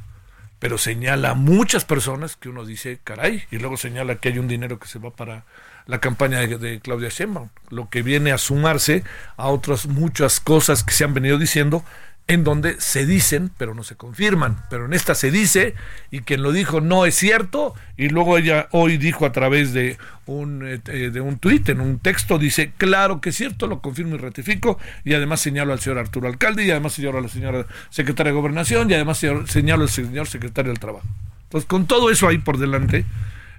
pero 0.59 0.79
señala 0.79 1.31
a 1.31 1.35
muchas 1.35 1.85
personas 1.85 2.37
que 2.37 2.49
uno 2.49 2.65
dice, 2.65 3.00
caray, 3.03 3.43
y 3.50 3.59
luego 3.59 3.76
señala 3.76 4.17
que 4.17 4.31
hay 4.31 4.38
un 4.38 4.49
dinero 4.49 4.79
que 4.79 4.88
se 4.88 4.99
va 4.99 5.11
para 5.11 5.45
la 5.87 6.00
campaña 6.00 6.41
de, 6.41 6.81
Claudia 6.81 7.09
Sheinbaum, 7.09 7.50
lo 7.69 7.91
que 7.91 8.03
viene 8.03 8.33
a 8.33 8.38
sumarse 8.38 9.05
a 9.37 9.49
otras 9.49 9.87
muchas 9.87 10.41
cosas 10.41 10.83
que 10.83 10.95
se 10.95 11.05
han 11.05 11.15
venido 11.15 11.37
diciendo 11.38 11.85
en 12.28 12.42
donde 12.42 12.80
se 12.80 13.06
dicen, 13.06 13.52
pero 13.56 13.75
no 13.75 13.85
se 13.85 13.95
confirman. 13.97 14.64
Pero 14.68 14.87
en 14.87 14.95
esta 14.95 15.14
se 15.14 15.30
dice, 15.30 15.75
y 16.11 16.21
quien 16.21 16.42
lo 16.42 16.50
dijo 16.50 16.80
no 16.80 17.06
es 17.06 17.14
cierto, 17.14 17.75
y 17.97 18.09
luego 18.09 18.37
ella 18.37 18.68
hoy 18.73 18.99
dijo 18.99 19.26
a 19.26 19.33
través 19.33 19.73
de 19.73 19.97
un, 20.26 20.66
eh, 20.66 20.80
eh, 20.87 21.11
de 21.11 21.21
un 21.21 21.38
tuit, 21.38 21.68
en 21.68 21.80
un 21.80 22.00
texto, 22.00 22.38
dice, 22.38 22.73
claro 22.76 23.21
que 23.21 23.28
es 23.28 23.37
cierto, 23.37 23.68
lo 23.68 23.80
confirmo 23.80 24.16
y 24.16 24.18
ratifico, 24.18 24.78
y 25.04 25.14
además 25.14 25.40
señalo 25.40 25.73
al 25.73 25.78
señor 25.78 25.99
Arturo 25.99 26.26
Alcalde, 26.26 26.64
y 26.64 26.71
además 26.71 26.95
señalo 26.95 27.18
a 27.18 27.23
la 27.23 27.28
señora 27.28 27.66
secretaria 27.90 28.33
de 28.33 28.38
Gobernación, 28.38 28.90
y 28.90 28.95
además 28.95 29.18
señalo 29.18 29.83
al 29.83 29.88
señor 29.88 30.26
secretario 30.26 30.73
del 30.73 30.80
Trabajo. 30.80 31.06
Entonces, 31.45 31.68
con 31.68 31.87
todo 31.87 32.11
eso 32.11 32.26
ahí 32.26 32.38
por 32.38 32.59
delante, 32.59 33.04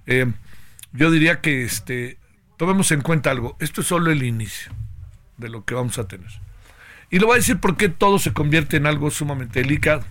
eh, 0.08 0.30
yo 0.92 1.10
diría 1.10 1.40
que 1.40 1.64
este, 1.64 2.18
tomemos 2.58 2.92
en 2.92 3.00
cuenta 3.00 3.32
algo, 3.32 3.56
esto 3.62 3.80
es 3.80 3.88
solo 3.88 4.12
el 4.12 4.24
inicio 4.24 4.74
de 5.38 5.48
lo 5.48 5.64
que 5.64 5.74
vamos 5.74 5.98
a 6.00 6.08
tener. 6.08 6.47
Y 7.10 7.20
le 7.20 7.26
voy 7.26 7.36
a 7.36 7.38
decir 7.38 7.60
por 7.60 7.78
qué 7.78 7.90
todo 7.90 8.20
se 8.20 8.34
convierte 8.34 8.78
en 8.78 8.86
algo 8.86 9.12
sumamente 9.12 9.62
delicado. 9.62 10.04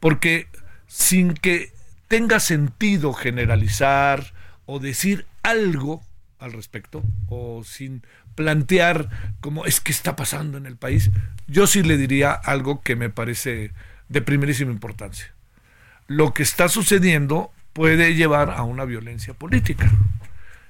Porque 0.00 0.48
sin 0.86 1.34
que 1.34 1.72
tenga 2.08 2.40
sentido 2.40 3.12
generalizar 3.12 4.32
o 4.64 4.78
decir 4.78 5.26
algo 5.42 6.02
al 6.38 6.52
respecto, 6.52 7.02
o 7.28 7.64
sin 7.64 8.02
plantear 8.34 9.08
cómo 9.40 9.64
es 9.64 9.80
que 9.80 9.92
está 9.92 10.16
pasando 10.16 10.58
en 10.58 10.66
el 10.66 10.76
país, 10.76 11.10
yo 11.46 11.66
sí 11.66 11.82
le 11.82 11.96
diría 11.96 12.32
algo 12.32 12.82
que 12.82 12.96
me 12.96 13.08
parece 13.08 13.72
de 14.08 14.22
primerísima 14.22 14.70
importancia. 14.70 15.34
Lo 16.06 16.34
que 16.34 16.42
está 16.42 16.68
sucediendo 16.68 17.52
puede 17.72 18.14
llevar 18.14 18.50
a 18.50 18.62
una 18.62 18.84
violencia 18.84 19.34
política. 19.34 19.90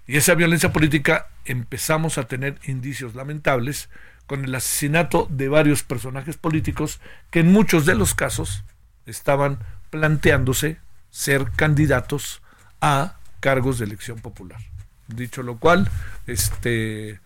Y 0.06 0.16
esa 0.16 0.34
violencia 0.34 0.72
política 0.72 1.26
empezamos 1.44 2.16
a 2.16 2.24
tener 2.24 2.58
indicios 2.64 3.14
lamentables 3.14 3.88
con 4.26 4.44
el 4.44 4.54
asesinato 4.54 5.26
de 5.30 5.48
varios 5.48 5.82
personajes 5.82 6.36
políticos 6.36 7.00
que 7.30 7.40
en 7.40 7.52
muchos 7.52 7.86
de 7.86 7.94
los 7.94 8.14
casos 8.14 8.64
estaban 9.06 9.58
planteándose 9.90 10.78
ser 11.10 11.50
candidatos 11.56 12.42
a 12.80 13.16
cargos 13.40 13.78
de 13.78 13.86
elección 13.86 14.18
popular. 14.18 14.60
Dicho 15.08 15.42
lo 15.42 15.58
cual, 15.58 15.88
este, 16.26 17.20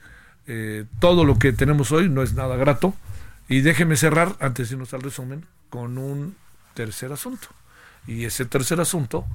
eh, 0.46 0.84
todo 0.98 1.24
lo 1.24 1.38
que 1.38 1.52
tenemos 1.52 1.92
hoy 1.92 2.08
no 2.08 2.22
es 2.22 2.34
nada 2.34 2.56
grato. 2.56 2.94
Y 3.48 3.62
déjeme 3.62 3.96
cerrar, 3.96 4.36
antes 4.40 4.68
de 4.68 4.74
irnos 4.74 4.94
al 4.94 5.02
resumen, 5.02 5.46
con 5.70 5.98
un 5.98 6.36
tercer 6.74 7.12
asunto. 7.12 7.48
Y 8.06 8.24
ese 8.24 8.44
tercer 8.44 8.80
asunto, 8.80 9.26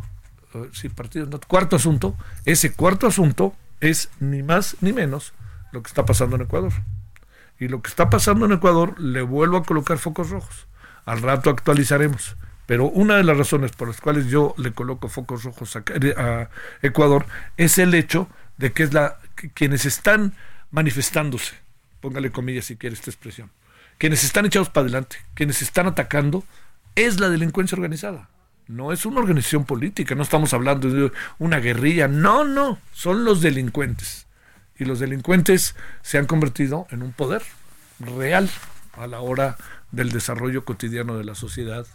eh, 0.53 0.69
sí, 0.73 0.89
partido, 0.89 1.27
cuarto 1.47 1.75
asunto, 1.75 2.15
ese 2.45 2.73
cuarto 2.73 3.07
asunto 3.07 3.55
es 3.81 4.09
ni 4.19 4.43
más 4.43 4.77
ni 4.81 4.93
menos 4.93 5.33
lo 5.71 5.81
que 5.81 5.87
está 5.87 6.05
pasando 6.05 6.35
en 6.35 6.43
Ecuador. 6.43 6.73
Y 7.59 7.67
lo 7.67 7.81
que 7.81 7.89
está 7.89 8.09
pasando 8.09 8.45
en 8.45 8.53
Ecuador, 8.53 8.99
le 8.99 9.21
vuelvo 9.21 9.57
a 9.57 9.63
colocar 9.63 9.97
focos 9.97 10.29
rojos. 10.29 10.67
Al 11.05 11.21
rato 11.21 11.49
actualizaremos. 11.49 12.35
Pero 12.65 12.85
una 12.85 13.17
de 13.17 13.23
las 13.23 13.37
razones 13.37 13.71
por 13.71 13.87
las 13.87 14.01
cuales 14.01 14.27
yo 14.27 14.55
le 14.57 14.71
coloco 14.71 15.07
focos 15.07 15.43
rojos 15.43 15.75
a, 15.75 16.49
Ecuador 16.81 17.25
es 17.57 17.77
el 17.77 17.93
hecho 17.93 18.27
de 18.57 18.73
que 18.73 18.83
es 18.83 18.93
la 18.93 19.19
quienes 19.53 19.85
están 19.85 20.33
manifestándose, 20.71 21.53
póngale 22.01 22.31
comillas 22.31 22.65
si 22.65 22.75
quiere 22.75 22.95
esta 22.95 23.11
expresión, 23.11 23.51
quienes 23.99 24.23
están 24.23 24.45
echados 24.45 24.69
para 24.69 24.85
adelante, 24.85 25.17
quienes 25.35 25.61
están 25.61 25.85
atacando, 25.85 26.43
es 26.95 27.19
la 27.19 27.29
delincuencia 27.29 27.75
organizada. 27.75 28.29
No 28.67 28.91
es 28.91 29.05
una 29.05 29.19
organización 29.19 29.65
política, 29.65 30.15
no 30.15 30.23
estamos 30.23 30.53
hablando 30.53 30.89
de 30.89 31.11
una 31.37 31.59
guerrilla, 31.59 32.07
no, 32.07 32.45
no, 32.45 32.79
son 32.93 33.25
los 33.25 33.41
delincuentes 33.41 34.24
y 34.77 34.85
los 34.85 34.99
delincuentes 34.99 35.75
se 36.01 36.17
han 36.17 36.25
convertido 36.25 36.87
en 36.89 37.03
un 37.03 37.13
poder 37.13 37.43
real 37.99 38.49
a 38.93 39.07
la 39.07 39.21
hora 39.21 39.57
del 39.91 40.11
desarrollo 40.11 40.65
cotidiano 40.65 41.17
de 41.17 41.23
la 41.23 41.35
sociedad 41.35 41.85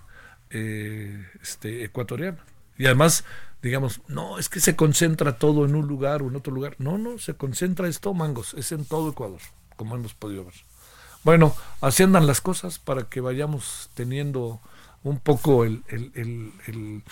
eh, 0.51 1.27
este, 1.43 1.85
ecuatoriana. 1.85 2.39
Y 2.79 2.87
además, 2.87 3.25
digamos, 3.63 4.01
no, 4.09 4.39
es 4.39 4.49
que 4.49 4.61
se 4.61 4.77
concentra 4.77 5.37
todo 5.37 5.65
en 5.65 5.75
un 5.75 5.87
lugar 5.87 6.23
o 6.23 6.29
en 6.29 6.37
otro 6.37 6.53
lugar. 6.53 6.77
No, 6.79 6.99
no, 6.99 7.19
se 7.19 7.35
concentra 7.35 7.89
esto, 7.89 8.15
mangos, 8.15 8.55
es 8.55 8.73
en 8.73 8.85
todo 8.85 9.11
Ecuador, 9.11 9.41
como 9.77 9.97
hemos 9.97 10.15
podido 10.15 10.45
ver. 10.45 10.55
Bueno, 11.23 11.55
así 11.83 12.03
andan 12.03 12.27
las 12.27 12.41
cosas 12.41 12.79
para 12.79 13.05
que 13.05 13.21
vayamos 13.21 13.91
teniendo 13.93 14.61
un 15.03 15.19
poco 15.19 15.65
el, 15.65 15.83
el 15.89 17.03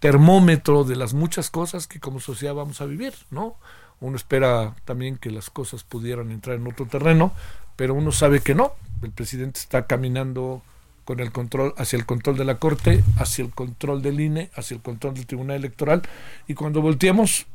termómetro 0.00 0.84
de 0.84 0.96
las 0.96 1.12
muchas 1.12 1.50
cosas 1.50 1.86
que 1.86 2.00
como 2.00 2.20
sociedad 2.20 2.54
vamos 2.54 2.80
a 2.80 2.86
vivir, 2.86 3.14
¿no? 3.30 3.56
Uno 4.00 4.16
espera 4.16 4.74
también 4.84 5.16
que 5.16 5.30
las 5.30 5.50
cosas 5.50 5.84
pudieran 5.84 6.30
entrar 6.30 6.56
en 6.56 6.66
otro 6.66 6.86
terreno, 6.86 7.32
pero 7.76 7.94
uno 7.94 8.12
sabe 8.12 8.40
que 8.40 8.54
no. 8.54 8.72
El 9.02 9.10
presidente 9.10 9.60
está 9.60 9.86
caminando 9.86 10.62
con 11.04 11.20
el 11.20 11.32
control 11.32 11.72
hacia 11.78 11.96
el 11.96 12.04
control 12.06 12.36
de 12.36 12.44
la 12.44 12.58
Corte, 12.58 13.02
hacia 13.16 13.44
el 13.44 13.50
control 13.50 14.02
del 14.02 14.20
INE, 14.20 14.50
hacia 14.54 14.74
el 14.74 14.82
control 14.82 15.14
del 15.14 15.26
Tribunal 15.26 15.56
Electoral 15.56 16.02
y 16.46 16.54
cuando 16.54 16.82
volteamos 16.82 17.46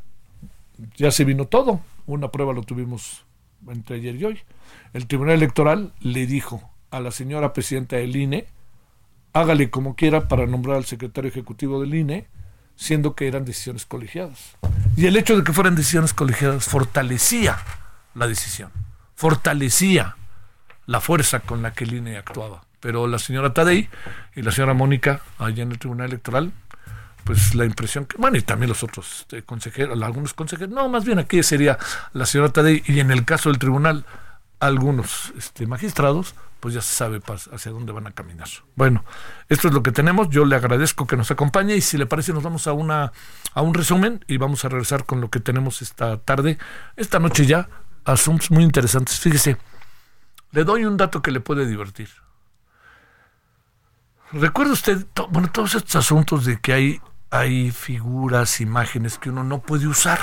ya 0.97 1.11
se 1.11 1.23
vino 1.23 1.45
todo. 1.45 1.79
Una 2.07 2.29
prueba 2.29 2.51
lo 2.51 2.63
tuvimos 2.63 3.25
entre 3.67 3.97
ayer 3.97 4.15
y 4.15 4.25
hoy. 4.25 4.39
El 4.93 5.07
Tribunal 5.07 5.35
Electoral 5.35 5.93
le 5.99 6.25
dijo 6.25 6.67
a 6.89 6.99
la 6.99 7.11
señora 7.11 7.53
presidenta 7.53 7.97
del 7.97 8.15
INE, 8.15 8.47
hágale 9.33 9.69
como 9.69 9.95
quiera 9.95 10.27
para 10.27 10.47
nombrar 10.47 10.77
al 10.77 10.85
secretario 10.85 11.29
ejecutivo 11.29 11.79
del 11.79 11.93
INE, 11.93 12.25
siendo 12.75 13.15
que 13.15 13.27
eran 13.27 13.45
decisiones 13.45 13.85
colegiadas. 13.85 14.55
Y 14.95 15.05
el 15.05 15.17
hecho 15.17 15.37
de 15.37 15.43
que 15.43 15.53
fueran 15.53 15.75
decisiones 15.75 16.13
colegiadas 16.13 16.65
fortalecía 16.65 17.57
la 18.15 18.27
decisión, 18.27 18.71
fortalecía 19.15 20.15
la 20.85 21.01
fuerza 21.01 21.39
con 21.39 21.61
la 21.61 21.73
que 21.73 21.85
el 21.85 21.93
INE 21.93 22.17
actuaba. 22.17 22.63
Pero 22.79 23.07
la 23.07 23.19
señora 23.19 23.53
Tadei 23.53 23.89
y 24.35 24.41
la 24.41 24.51
señora 24.51 24.73
Mónica, 24.73 25.21
allá 25.39 25.63
en 25.63 25.71
el 25.71 25.79
Tribunal 25.79 26.07
Electoral, 26.07 26.51
pues 27.23 27.55
la 27.55 27.65
impresión 27.65 28.05
que, 28.05 28.17
bueno, 28.17 28.37
y 28.37 28.41
también 28.41 28.69
los 28.69 28.83
otros 28.83 29.21
este, 29.21 29.43
consejeros, 29.43 30.01
algunos 30.01 30.33
consejeros, 30.33 30.73
no, 30.73 30.89
más 30.89 31.05
bien 31.05 31.19
aquí 31.19 31.41
sería 31.43 31.77
la 32.11 32.25
señora 32.25 32.51
Tadei 32.51 32.83
y 32.85 32.99
en 32.99 33.11
el 33.11 33.23
caso 33.23 33.49
del 33.49 33.59
tribunal, 33.59 34.05
algunos 34.59 35.33
este, 35.37 35.65
magistrados, 35.65 36.35
pues 36.63 36.75
ya 36.75 36.81
se 36.81 36.95
sabe 36.95 37.19
hacia 37.51 37.73
dónde 37.73 37.91
van 37.91 38.07
a 38.07 38.11
caminar. 38.11 38.47
Bueno, 38.77 39.03
esto 39.49 39.67
es 39.67 39.73
lo 39.73 39.83
que 39.83 39.91
tenemos. 39.91 40.29
Yo 40.29 40.45
le 40.45 40.55
agradezco 40.55 41.05
que 41.05 41.17
nos 41.17 41.29
acompañe 41.29 41.75
y 41.75 41.81
si 41.81 41.97
le 41.97 42.05
parece 42.05 42.31
nos 42.31 42.41
vamos 42.41 42.67
a 42.67 42.71
una 42.71 43.11
a 43.53 43.61
un 43.61 43.73
resumen 43.73 44.23
y 44.29 44.37
vamos 44.37 44.63
a 44.63 44.69
regresar 44.69 45.05
con 45.05 45.19
lo 45.19 45.29
que 45.29 45.41
tenemos 45.41 45.81
esta 45.81 46.15
tarde, 46.19 46.57
esta 46.95 47.19
noche 47.19 47.45
ya, 47.45 47.67
asuntos 48.05 48.49
muy 48.49 48.63
interesantes. 48.63 49.19
Fíjese, 49.19 49.57
le 50.51 50.63
doy 50.63 50.85
un 50.85 50.95
dato 50.95 51.21
que 51.21 51.31
le 51.31 51.41
puede 51.41 51.67
divertir. 51.67 52.07
¿Recuerda 54.31 54.71
usted, 54.71 55.05
bueno, 55.31 55.49
todos 55.51 55.75
estos 55.75 55.97
asuntos 55.97 56.45
de 56.45 56.61
que 56.61 56.71
hay, 56.71 57.01
hay 57.29 57.71
figuras, 57.71 58.61
imágenes 58.61 59.17
que 59.17 59.31
uno 59.31 59.43
no 59.43 59.59
puede 59.59 59.85
usar, 59.85 60.21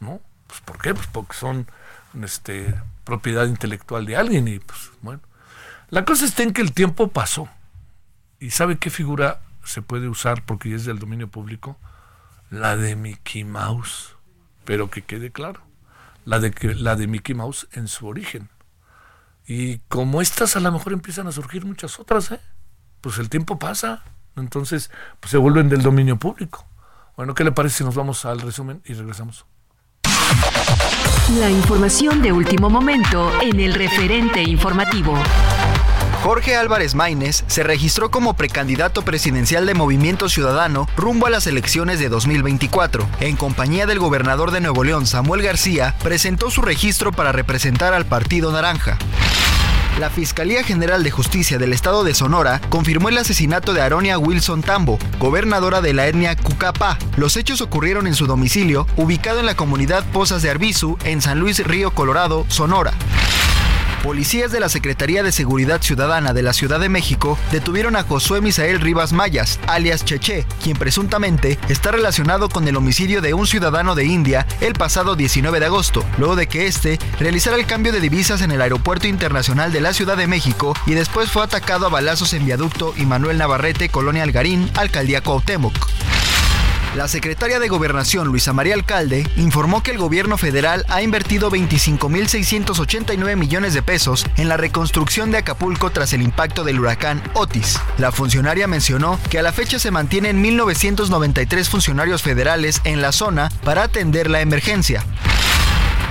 ¿no? 0.00 0.22
Pues 0.46 0.62
¿por 0.62 0.78
qué? 0.78 0.94
Pues 0.94 1.06
porque 1.08 1.34
son 1.34 1.66
este, 2.22 2.80
propiedad 3.04 3.44
intelectual 3.44 4.06
de 4.06 4.16
alguien 4.16 4.48
y 4.48 4.58
pues 4.58 4.90
bueno 5.02 5.20
La 5.92 6.06
cosa 6.06 6.24
está 6.24 6.42
en 6.42 6.54
que 6.54 6.62
el 6.62 6.72
tiempo 6.72 7.08
pasó. 7.08 7.50
¿Y 8.40 8.48
sabe 8.48 8.78
qué 8.78 8.88
figura 8.88 9.42
se 9.62 9.82
puede 9.82 10.08
usar 10.08 10.42
porque 10.42 10.74
es 10.74 10.86
del 10.86 10.98
dominio 10.98 11.28
público? 11.28 11.76
La 12.48 12.78
de 12.78 12.96
Mickey 12.96 13.44
Mouse. 13.44 14.16
Pero 14.64 14.88
que 14.88 15.02
quede 15.02 15.32
claro, 15.32 15.60
la 16.24 16.40
de, 16.40 16.54
la 16.76 16.96
de 16.96 17.06
Mickey 17.08 17.34
Mouse 17.34 17.68
en 17.72 17.88
su 17.88 18.06
origen. 18.06 18.48
Y 19.46 19.80
como 19.88 20.22
estas 20.22 20.56
a 20.56 20.60
lo 20.60 20.72
mejor 20.72 20.94
empiezan 20.94 21.26
a 21.26 21.32
surgir 21.32 21.66
muchas 21.66 22.00
otras, 22.00 22.30
¿eh? 22.30 22.40
Pues 23.02 23.18
el 23.18 23.28
tiempo 23.28 23.58
pasa, 23.58 24.02
entonces 24.34 24.90
pues 25.20 25.30
se 25.30 25.36
vuelven 25.36 25.68
del 25.68 25.82
dominio 25.82 26.16
público. 26.16 26.66
Bueno, 27.18 27.34
¿qué 27.34 27.44
le 27.44 27.52
parece 27.52 27.76
si 27.76 27.84
nos 27.84 27.94
vamos 27.94 28.24
al 28.24 28.40
resumen 28.40 28.80
y 28.86 28.94
regresamos? 28.94 29.44
La 31.38 31.50
información 31.50 32.22
de 32.22 32.32
último 32.32 32.70
momento 32.70 33.30
en 33.42 33.60
el 33.60 33.74
referente 33.74 34.42
informativo. 34.42 35.18
Jorge 36.22 36.54
Álvarez 36.54 36.94
Maínez 36.94 37.42
se 37.48 37.64
registró 37.64 38.12
como 38.12 38.34
precandidato 38.34 39.02
presidencial 39.02 39.66
de 39.66 39.74
Movimiento 39.74 40.28
Ciudadano 40.28 40.86
rumbo 40.96 41.26
a 41.26 41.30
las 41.30 41.48
elecciones 41.48 41.98
de 41.98 42.08
2024. 42.08 43.08
En 43.18 43.34
compañía 43.34 43.86
del 43.86 43.98
gobernador 43.98 44.52
de 44.52 44.60
Nuevo 44.60 44.84
León, 44.84 45.04
Samuel 45.06 45.42
García, 45.42 45.96
presentó 46.00 46.48
su 46.52 46.62
registro 46.62 47.10
para 47.10 47.32
representar 47.32 47.92
al 47.92 48.06
Partido 48.06 48.52
Naranja. 48.52 48.98
La 49.98 50.10
Fiscalía 50.10 50.62
General 50.62 51.02
de 51.02 51.10
Justicia 51.10 51.58
del 51.58 51.72
Estado 51.72 52.04
de 52.04 52.14
Sonora 52.14 52.60
confirmó 52.68 53.08
el 53.08 53.18
asesinato 53.18 53.74
de 53.74 53.82
Aronia 53.82 54.16
Wilson 54.16 54.62
Tambo, 54.62 55.00
gobernadora 55.18 55.80
de 55.80 55.92
la 55.92 56.06
etnia 56.06 56.36
Cucapá. 56.36 56.98
Los 57.16 57.36
hechos 57.36 57.60
ocurrieron 57.60 58.06
en 58.06 58.14
su 58.14 58.28
domicilio, 58.28 58.86
ubicado 58.96 59.40
en 59.40 59.46
la 59.46 59.56
comunidad 59.56 60.04
Pozas 60.12 60.40
de 60.42 60.50
Arbizu, 60.50 60.98
en 61.02 61.20
San 61.20 61.40
Luis 61.40 61.66
Río 61.66 61.90
Colorado, 61.90 62.46
Sonora. 62.48 62.92
Policías 64.02 64.50
de 64.50 64.58
la 64.58 64.68
Secretaría 64.68 65.22
de 65.22 65.30
Seguridad 65.30 65.80
Ciudadana 65.80 66.32
de 66.32 66.42
la 66.42 66.52
Ciudad 66.52 66.80
de 66.80 66.88
México 66.88 67.38
detuvieron 67.52 67.94
a 67.94 68.02
Josué 68.02 68.40
Misael 68.40 68.80
Rivas 68.80 69.12
Mayas, 69.12 69.60
alias 69.68 70.04
Cheche, 70.04 70.44
quien 70.60 70.76
presuntamente 70.76 71.56
está 71.68 71.92
relacionado 71.92 72.48
con 72.48 72.66
el 72.66 72.76
homicidio 72.76 73.20
de 73.20 73.32
un 73.32 73.46
ciudadano 73.46 73.94
de 73.94 74.04
India 74.04 74.44
el 74.60 74.72
pasado 74.74 75.14
19 75.14 75.60
de 75.60 75.66
agosto, 75.66 76.04
luego 76.18 76.34
de 76.34 76.48
que 76.48 76.66
este 76.66 76.98
realizara 77.20 77.56
el 77.56 77.66
cambio 77.66 77.92
de 77.92 78.00
divisas 78.00 78.42
en 78.42 78.50
el 78.50 78.60
Aeropuerto 78.60 79.06
Internacional 79.06 79.72
de 79.72 79.80
la 79.80 79.92
Ciudad 79.92 80.16
de 80.16 80.26
México 80.26 80.74
y 80.84 80.94
después 80.94 81.30
fue 81.30 81.44
atacado 81.44 81.86
a 81.86 81.90
balazos 81.90 82.32
en 82.32 82.44
viaducto 82.44 82.94
y 82.96 83.06
Manuel 83.06 83.38
Navarrete, 83.38 83.88
Colonia 83.88 84.24
Algarín, 84.24 84.68
Alcaldía 84.74 85.20
Cuauhtémoc. 85.20 85.74
La 86.94 87.08
secretaria 87.08 87.58
de 87.58 87.68
Gobernación, 87.68 88.28
Luisa 88.28 88.52
María 88.52 88.74
Alcalde, 88.74 89.26
informó 89.36 89.82
que 89.82 89.92
el 89.92 89.98
gobierno 89.98 90.36
federal 90.36 90.84
ha 90.90 91.00
invertido 91.00 91.50
25.689 91.50 93.34
millones 93.34 93.72
de 93.72 93.80
pesos 93.80 94.26
en 94.36 94.50
la 94.50 94.58
reconstrucción 94.58 95.30
de 95.30 95.38
Acapulco 95.38 95.88
tras 95.88 96.12
el 96.12 96.20
impacto 96.20 96.64
del 96.64 96.78
huracán 96.78 97.22
Otis. 97.32 97.80
La 97.96 98.12
funcionaria 98.12 98.66
mencionó 98.66 99.18
que 99.30 99.38
a 99.38 99.42
la 99.42 99.52
fecha 99.52 99.78
se 99.78 99.90
mantienen 99.90 100.44
1.993 100.44 101.64
funcionarios 101.64 102.20
federales 102.20 102.82
en 102.84 103.00
la 103.00 103.12
zona 103.12 103.48
para 103.64 103.84
atender 103.84 104.28
la 104.28 104.42
emergencia. 104.42 105.02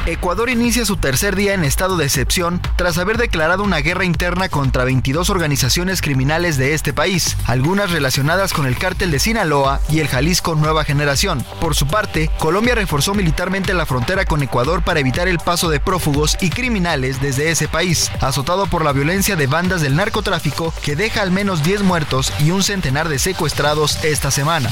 Ecuador 0.08 0.50
inicia 0.50 0.84
su 0.84 0.98
tercer 0.98 1.36
día 1.36 1.54
en 1.54 1.64
estado 1.64 1.96
de 1.96 2.06
excepción 2.06 2.60
tras 2.76 2.98
haber 2.98 3.20
declarado 3.20 3.64
una 3.64 3.78
guerra 3.78 4.04
interna 4.04 4.50
contra 4.50 4.84
22 4.84 5.30
organizaciones 5.30 6.02
criminales 6.02 6.58
de 6.58 6.74
este 6.74 6.92
país, 6.92 7.38
algunas 7.46 7.92
relacionadas 7.92 8.52
con 8.52 8.66
el 8.66 8.80
cártel 8.80 9.12
de 9.12 9.20
Sinaloa 9.20 9.80
y 9.90 10.00
el 10.00 10.08
Jalisco 10.08 10.56
Nueva 10.56 10.86
Generación. 10.86 11.46
Por 11.60 11.76
su 11.76 11.86
parte, 11.86 12.32
Colombia 12.40 12.74
reforzó 12.74 13.14
militarmente 13.14 13.76
la 13.76 13.86
frontera 13.86 14.26
con 14.26 14.42
Ecuador 14.42 14.82
para 14.82 15.00
evitar 15.00 15.28
el 15.28 15.38
paso 15.38 15.70
de 15.70 15.80
prófugos 15.80 16.36
y 16.42 16.50
criminales 16.50 17.22
desde 17.22 17.52
ese 17.52 17.68
país, 17.68 18.12
azotado 18.22 18.66
por 18.66 18.84
la 18.84 18.94
violencia 18.94 19.36
de 19.36 19.46
bandas 19.46 19.82
del 19.82 19.96
narcotráfico 19.96 20.74
que 20.82 20.96
deja 20.96 21.22
al 21.22 21.30
menos 21.30 21.62
10 21.62 21.84
muertos 21.84 22.34
y 22.40 22.50
un 22.50 22.64
centenar 22.64 23.08
de 23.08 23.20
secuestrados 23.20 24.04
esta 24.04 24.32
semana. 24.32 24.72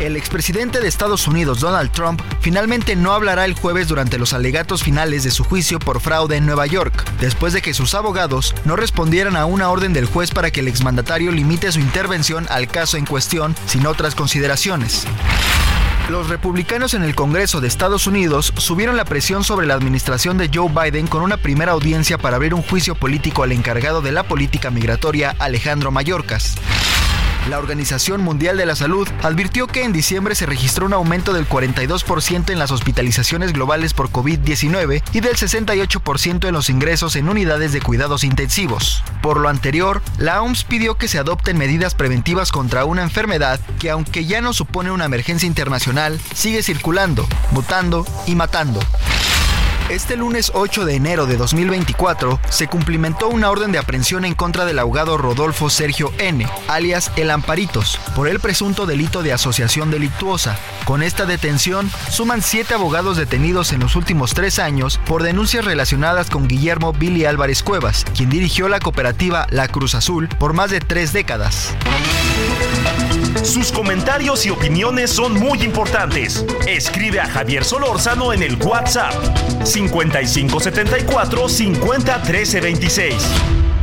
El 0.00 0.16
expresidente 0.16 0.80
de 0.80 0.86
Estados 0.86 1.26
Unidos, 1.26 1.58
Donald 1.58 1.90
Trump, 1.90 2.22
finalmente 2.40 2.94
no 2.94 3.12
hablará 3.12 3.44
el 3.44 3.54
jueves 3.54 3.88
durante 3.88 4.16
los 4.16 4.32
alegatos 4.32 4.84
finales 4.84 5.24
de 5.24 5.32
su 5.32 5.42
juicio 5.42 5.80
por 5.80 6.00
fraude 6.00 6.36
en 6.36 6.46
Nueva 6.46 6.66
York, 6.66 7.04
después 7.18 7.52
de 7.52 7.62
que 7.62 7.74
sus 7.74 7.94
abogados 7.94 8.54
no 8.64 8.76
respondieran 8.76 9.34
a 9.34 9.44
una 9.44 9.70
orden 9.70 9.92
del 9.92 10.06
juez 10.06 10.30
para 10.30 10.52
que 10.52 10.60
el 10.60 10.68
exmandatario 10.68 11.32
limite 11.32 11.72
su 11.72 11.80
intervención 11.80 12.46
al 12.48 12.68
caso 12.68 12.96
en 12.96 13.06
cuestión 13.06 13.56
sin 13.66 13.86
otras 13.86 14.14
consideraciones. 14.14 15.04
Los 16.08 16.28
republicanos 16.28 16.94
en 16.94 17.02
el 17.02 17.16
Congreso 17.16 17.60
de 17.60 17.66
Estados 17.66 18.06
Unidos 18.06 18.54
subieron 18.56 18.96
la 18.96 19.04
presión 19.04 19.42
sobre 19.42 19.66
la 19.66 19.74
administración 19.74 20.38
de 20.38 20.48
Joe 20.52 20.70
Biden 20.70 21.08
con 21.08 21.22
una 21.22 21.38
primera 21.38 21.72
audiencia 21.72 22.18
para 22.18 22.36
abrir 22.36 22.54
un 22.54 22.62
juicio 22.62 22.94
político 22.94 23.42
al 23.42 23.50
encargado 23.50 24.00
de 24.00 24.12
la 24.12 24.22
política 24.22 24.70
migratoria, 24.70 25.34
Alejandro 25.38 25.90
Mayorkas. 25.90 26.54
La 27.48 27.58
Organización 27.58 28.20
Mundial 28.20 28.58
de 28.58 28.66
la 28.66 28.76
Salud 28.76 29.08
advirtió 29.22 29.66
que 29.66 29.82
en 29.82 29.92
diciembre 29.92 30.34
se 30.34 30.44
registró 30.44 30.84
un 30.84 30.92
aumento 30.92 31.32
del 31.32 31.48
42% 31.48 32.50
en 32.50 32.58
las 32.58 32.70
hospitalizaciones 32.70 33.54
globales 33.54 33.94
por 33.94 34.10
COVID-19 34.10 35.02
y 35.14 35.20
del 35.20 35.34
68% 35.34 36.46
en 36.46 36.52
los 36.52 36.68
ingresos 36.68 37.16
en 37.16 37.26
unidades 37.26 37.72
de 37.72 37.80
cuidados 37.80 38.22
intensivos. 38.22 39.02
Por 39.22 39.40
lo 39.40 39.48
anterior, 39.48 40.02
la 40.18 40.42
OMS 40.42 40.64
pidió 40.64 40.96
que 40.96 41.08
se 41.08 41.18
adopten 41.18 41.56
medidas 41.56 41.94
preventivas 41.94 42.52
contra 42.52 42.84
una 42.84 43.02
enfermedad 43.02 43.58
que 43.78 43.88
aunque 43.88 44.26
ya 44.26 44.42
no 44.42 44.52
supone 44.52 44.90
una 44.90 45.06
emergencia 45.06 45.46
internacional, 45.46 46.20
sigue 46.34 46.62
circulando, 46.62 47.26
mutando 47.52 48.04
y 48.26 48.34
matando. 48.34 48.80
Este 49.90 50.18
lunes 50.18 50.52
8 50.54 50.84
de 50.84 50.96
enero 50.96 51.24
de 51.24 51.38
2024 51.38 52.38
se 52.50 52.68
cumplimentó 52.68 53.28
una 53.28 53.50
orden 53.50 53.72
de 53.72 53.78
aprehensión 53.78 54.26
en 54.26 54.34
contra 54.34 54.66
del 54.66 54.78
abogado 54.78 55.16
Rodolfo 55.16 55.70
Sergio 55.70 56.12
N., 56.18 56.46
alias 56.68 57.10
El 57.16 57.30
Amparitos, 57.30 57.98
por 58.14 58.28
el 58.28 58.38
presunto 58.38 58.84
delito 58.84 59.22
de 59.22 59.32
asociación 59.32 59.90
delictuosa. 59.90 60.58
Con 60.84 61.02
esta 61.02 61.24
detención, 61.24 61.90
suman 62.10 62.42
siete 62.42 62.74
abogados 62.74 63.16
detenidos 63.16 63.72
en 63.72 63.80
los 63.80 63.96
últimos 63.96 64.34
tres 64.34 64.58
años 64.58 65.00
por 65.06 65.22
denuncias 65.22 65.64
relacionadas 65.64 66.28
con 66.28 66.48
Guillermo 66.48 66.92
Billy 66.92 67.24
Álvarez 67.24 67.62
Cuevas, 67.62 68.04
quien 68.14 68.28
dirigió 68.28 68.68
la 68.68 68.80
cooperativa 68.80 69.46
La 69.48 69.68
Cruz 69.68 69.94
Azul 69.94 70.28
por 70.28 70.52
más 70.52 70.70
de 70.70 70.80
tres 70.80 71.14
décadas. 71.14 71.74
Sus 73.42 73.72
comentarios 73.72 74.44
y 74.44 74.50
opiniones 74.50 75.10
son 75.10 75.32
muy 75.32 75.62
importantes. 75.62 76.44
Escribe 76.66 77.20
a 77.20 77.26
Javier 77.26 77.64
Solórzano 77.64 78.32
en 78.32 78.42
el 78.42 78.56
WhatsApp 78.56 79.14
5574 79.86 81.74
50 81.74 82.18
13 82.22 82.60
26. 82.60 83.77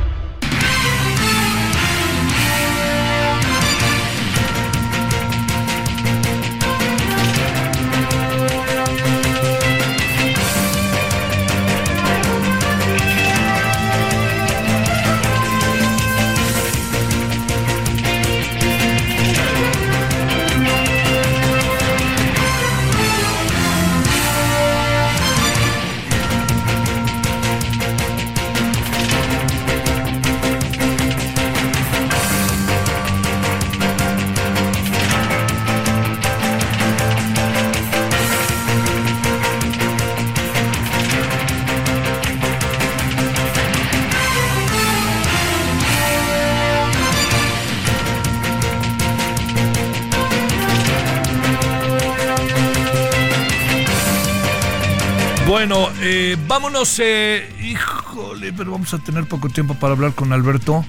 Vámonos. 56.56 57.00
Eh, 57.00 57.50
híjole, 57.62 58.54
pero 58.54 58.72
vamos 58.72 58.94
a 58.94 59.00
tener 59.00 59.26
poco 59.26 59.50
tiempo 59.50 59.76
para 59.76 59.92
hablar 59.92 60.16
con 60.16 60.32
Alberto. 60.32 60.86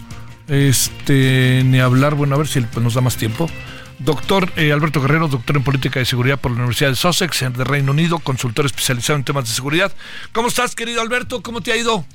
Este, 0.46 1.62
ni 1.64 1.80
hablar, 1.80 2.14
bueno, 2.14 2.36
a 2.36 2.38
ver 2.38 2.46
si 2.46 2.64
nos 2.80 2.94
da 2.94 3.00
más 3.00 3.16
tiempo. 3.16 3.50
Doctor 3.98 4.52
eh, 4.56 4.70
Alberto 4.70 5.00
Guerrero, 5.00 5.26
doctor 5.26 5.56
en 5.56 5.64
política 5.64 5.98
de 5.98 6.06
seguridad 6.06 6.38
por 6.38 6.52
la 6.52 6.58
Universidad 6.58 6.90
de 6.90 6.94
Sussex, 6.94 7.40
de 7.40 7.64
Reino 7.64 7.90
Unido, 7.90 8.20
consultor 8.20 8.64
especializado 8.64 9.18
en 9.18 9.24
temas 9.24 9.48
de 9.48 9.54
seguridad. 9.54 9.92
¿Cómo 10.32 10.46
estás, 10.46 10.76
querido 10.76 11.00
Alberto? 11.00 11.42
¿Cómo 11.42 11.60
te 11.60 11.72
ha 11.72 11.76
ido? 11.76 12.06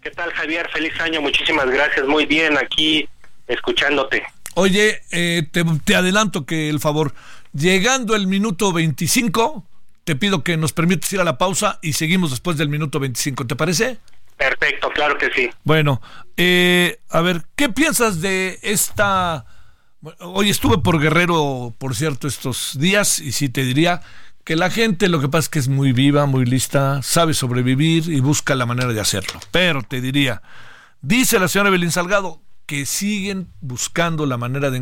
¿Qué 0.00 0.10
tal, 0.12 0.32
Javier? 0.32 0.66
Feliz 0.72 0.98
año, 0.98 1.20
muchísimas 1.20 1.66
gracias. 1.66 2.06
Muy 2.06 2.24
bien, 2.24 2.56
aquí 2.56 3.06
escuchándote. 3.48 4.22
Oye, 4.54 5.02
te, 5.10 5.62
te 5.84 5.94
adelanto 5.94 6.46
que 6.46 6.70
el 6.70 6.80
favor, 6.80 7.12
llegando 7.52 8.16
el 8.16 8.26
minuto 8.26 8.72
25 8.72 9.75
te 10.06 10.14
pido 10.14 10.44
que 10.44 10.56
nos 10.56 10.72
permitas 10.72 11.12
ir 11.12 11.20
a 11.20 11.24
la 11.24 11.36
pausa 11.36 11.80
y 11.82 11.94
seguimos 11.94 12.30
después 12.30 12.56
del 12.56 12.68
minuto 12.68 13.00
25. 13.00 13.44
¿Te 13.48 13.56
parece? 13.56 13.98
Perfecto, 14.36 14.88
claro 14.90 15.18
que 15.18 15.32
sí. 15.32 15.50
Bueno, 15.64 16.00
eh, 16.36 17.00
a 17.10 17.20
ver, 17.22 17.44
¿qué 17.56 17.68
piensas 17.68 18.20
de 18.20 18.60
esta... 18.62 19.46
Hoy 20.20 20.48
estuve 20.48 20.78
por 20.78 21.00
Guerrero, 21.00 21.74
por 21.76 21.96
cierto, 21.96 22.28
estos 22.28 22.78
días 22.78 23.18
y 23.18 23.32
sí 23.32 23.48
te 23.48 23.64
diría 23.64 24.00
que 24.44 24.54
la 24.54 24.70
gente 24.70 25.08
lo 25.08 25.20
que 25.20 25.28
pasa 25.28 25.46
es 25.46 25.48
que 25.48 25.58
es 25.58 25.68
muy 25.68 25.90
viva, 25.90 26.24
muy 26.26 26.44
lista, 26.44 27.02
sabe 27.02 27.34
sobrevivir 27.34 28.08
y 28.08 28.20
busca 28.20 28.54
la 28.54 28.64
manera 28.64 28.92
de 28.92 29.00
hacerlo. 29.00 29.40
Pero 29.50 29.82
te 29.82 30.00
diría, 30.00 30.40
dice 31.00 31.40
la 31.40 31.48
señora 31.48 31.70
Belín 31.70 31.90
Salgado 31.90 32.40
que 32.64 32.86
siguen 32.86 33.48
buscando 33.60 34.24
la 34.24 34.36
manera 34.36 34.70
de 34.70 34.76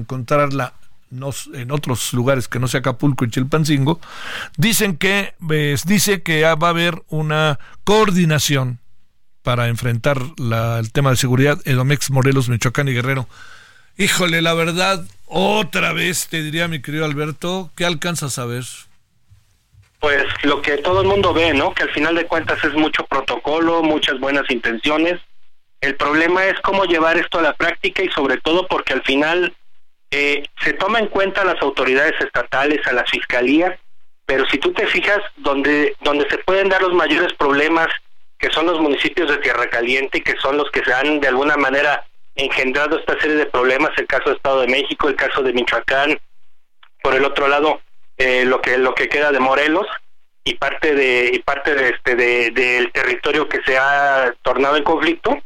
en 1.53 1.71
otros 1.71 2.13
lugares 2.13 2.49
que 2.49 2.59
no 2.59 2.69
sea 2.69 2.81
Acapulco 2.81 3.25
y 3.25 3.31
Chilpancingo, 3.31 4.01
dicen 4.57 4.97
que 4.97 5.35
dice 5.87 6.23
que 6.23 6.43
va 6.43 6.69
a 6.69 6.71
haber 6.71 7.03
una 7.09 7.59
coordinación 7.85 8.81
para 9.43 9.69
enfrentar 9.69 10.19
el 10.39 10.93
tema 10.93 11.11
de 11.11 11.17
seguridad 11.17 11.61
Edomex, 11.65 12.11
Morelos, 12.11 12.49
Michoacán 12.49 12.89
y 12.89 12.95
Guerrero. 12.95 13.29
Híjole, 13.97 14.43
la 14.43 14.55
verdad, 14.55 15.05
otra 15.27 15.93
vez 15.93 16.29
te 16.29 16.43
diría 16.43 16.67
mi 16.67 16.83
querido 16.83 17.05
Alberto, 17.05 17.71
¿qué 17.77 17.85
alcanzas 17.85 18.39
a 18.39 18.47
ver? 18.47 18.65
Pues 20.01 20.25
lo 20.43 20.61
que 20.63 20.79
todo 20.79 21.01
el 21.03 21.07
mundo 21.07 21.33
ve, 21.33 21.55
¿no? 21.55 21.73
Que 21.75 21.85
al 21.85 21.91
final 21.91 22.15
de 22.15 22.27
cuentas 22.27 22.63
es 22.65 22.75
mucho 22.75 23.07
protocolo, 23.07 23.83
muchas 23.83 24.19
buenas 24.19 24.51
intenciones. 24.51 25.21
El 25.81 25.97
problema 25.97 26.45
es 26.47 26.59
cómo 26.61 26.85
llevar 26.85 27.17
esto 27.19 27.39
a 27.39 27.43
la 27.43 27.55
práctica 27.55 28.03
y 28.03 28.09
sobre 28.09 28.39
todo 28.39 28.67
porque 28.67 28.95
al 28.95 29.03
final 29.03 29.55
eh, 30.17 30.45
se 30.63 30.75
toma 30.75 31.01
en 31.01 31.09
cuenta 31.09 31.41
a 31.41 31.45
las 31.45 31.61
autoridades 31.61 32.15
estatales, 32.21 32.87
a 32.87 32.93
las 32.93 33.11
fiscalías, 33.11 33.77
pero 34.25 34.47
si 34.47 34.59
tú 34.59 34.73
te 34.73 34.87
fijas, 34.87 35.19
donde, 35.39 35.97
donde 36.03 36.31
se 36.31 36.39
pueden 36.39 36.69
dar 36.69 36.81
los 36.83 36.95
mayores 36.95 37.33
problemas, 37.33 37.89
que 38.39 38.49
son 38.51 38.67
los 38.67 38.81
municipios 38.81 39.29
de 39.29 39.39
Tierra 39.39 39.69
Caliente, 39.69 40.23
que 40.23 40.37
son 40.37 40.57
los 40.57 40.71
que 40.71 40.85
se 40.85 40.95
han 40.95 41.19
de 41.19 41.27
alguna 41.27 41.57
manera 41.57 42.07
engendrado 42.37 42.97
esta 42.97 43.19
serie 43.19 43.39
de 43.39 43.47
problemas, 43.47 43.91
el 43.97 44.07
caso 44.07 44.31
de 44.31 44.37
Estado 44.37 44.61
de 44.61 44.69
México, 44.69 45.09
el 45.09 45.17
caso 45.17 45.43
de 45.43 45.53
Michoacán, 45.53 46.17
por 47.03 47.17
el 47.17 47.25
otro 47.25 47.49
lado, 47.49 47.81
eh, 48.17 48.45
lo 48.45 48.63
que 48.63 48.79
lo 48.79 48.95
que 48.95 49.09
queda 49.09 49.33
de 49.33 49.41
Morelos 49.41 49.89
y 50.45 50.55
parte 50.55 50.95
de 50.95 51.33
y 51.35 51.41
parte 51.41 51.75
de 51.75 51.89
este 51.89 52.15
de, 52.15 52.53
del 52.53 52.93
territorio 52.93 53.49
que 53.49 53.63
se 53.67 53.77
ha 53.77 54.33
tornado 54.43 54.77
en 54.77 54.85
conflicto, 54.85 55.37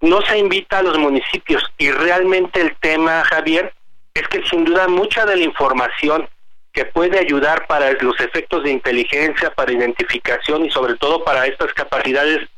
no 0.00 0.22
se 0.22 0.38
invita 0.38 0.78
a 0.78 0.82
los 0.82 0.96
municipios. 0.96 1.64
Y 1.76 1.90
realmente 1.90 2.60
el 2.60 2.76
tema, 2.76 3.24
Javier, 3.24 3.72
es 4.14 4.28
que 4.28 4.42
sin 4.44 4.64
duda 4.64 4.88
mucha 4.88 5.24
de 5.26 5.36
la 5.36 5.44
información 5.44 6.28
que 6.72 6.84
puede 6.86 7.18
ayudar 7.18 7.66
para 7.66 7.92
los 7.92 8.18
efectos 8.20 8.64
de 8.64 8.70
inteligencia, 8.70 9.52
para 9.54 9.72
identificación 9.72 10.64
y 10.64 10.70
sobre 10.70 10.94
todo 10.96 11.22
para 11.24 11.46
estas 11.46 11.72
capacidades 11.74 12.48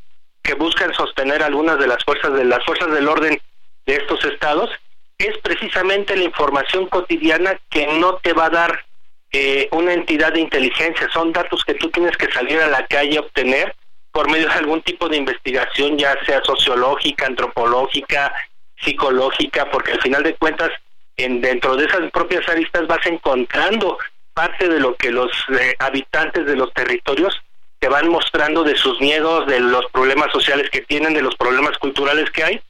que 0.43 0.55
buscan 0.55 0.95
sostener 0.95 1.43
algunas 1.43 1.79
de 1.79 1.87
las 1.87 2.05
fuerzas 2.05 2.33
de 2.35 2.45
las 2.45 2.65
fuerzas 2.65 2.93
del 2.93 3.09
orden 3.09 3.41
de 3.87 3.97
estos 3.97 4.25
estados 4.25 4.71
es 5.19 5.37
precisamente 5.39 6.17
la 6.17 6.25
información 6.25 6.87
cotidiana 6.87 7.59
que 7.71 7.87
no 7.99 8.17
te 8.17 8.33
va 8.33 8.47
a 8.47 8.51
dar 8.51 8.85
eh, 9.33 9.69
una 9.73 9.93
entidad 9.93 10.33
de 10.33 10.41
inteligencia, 10.41 11.09
son 11.13 11.33
datos 11.33 11.65
que 11.65 11.75
tú 11.75 11.91
tienes 11.91 12.17
que 12.17 12.31
salir 12.31 12.61
a 12.61 12.69
la 12.69 12.87
calle 12.87 13.17
a 13.17 13.21
obtener 13.21 13.75
por 14.13 14.31
medio 14.31 14.49
de 14.49 14.55
algún 14.55 14.81
tipo 14.83 15.09
de 15.09 15.17
investigación, 15.17 15.99
ya 15.99 16.17
sea 16.25 16.41
sociológica, 16.45 17.27
antropológica, 17.27 18.33
psicológica, 18.81 19.69
porque 19.71 19.93
al 19.93 20.01
final 20.01 20.23
de 20.23 20.35
cuentas 20.35 20.71
en 21.17 21.41
dentro 21.41 21.77
de 21.77 21.87
esas 21.87 22.11
propias 22.11 22.49
aristas 22.49 22.87
vas 22.87 23.05
encontrando 23.07 23.99
parte 24.33 24.69
de 24.69 24.81
lo 24.81 24.97
que 24.97 25.11
los 25.11 25.31
eh, 25.59 25.77
habitantes 25.79 26.45
de 26.47 26.57
los 26.57 26.73
territorios 26.73 27.41
te 27.79 27.89
van 27.89 28.09
mostrando 28.09 28.65
de 28.65 28.77
sus 28.77 29.01
miedos, 29.01 29.47
de 29.47 29.61
los 29.61 29.87
problemas 29.93 30.33
sociales 30.33 30.71
que 30.71 30.81
tienen, 30.81 31.15
de 31.15 31.23
los 31.23 31.37
problemas 31.37 31.77
culturales 31.79 32.31
que 32.31 32.43
hay, 32.43 32.63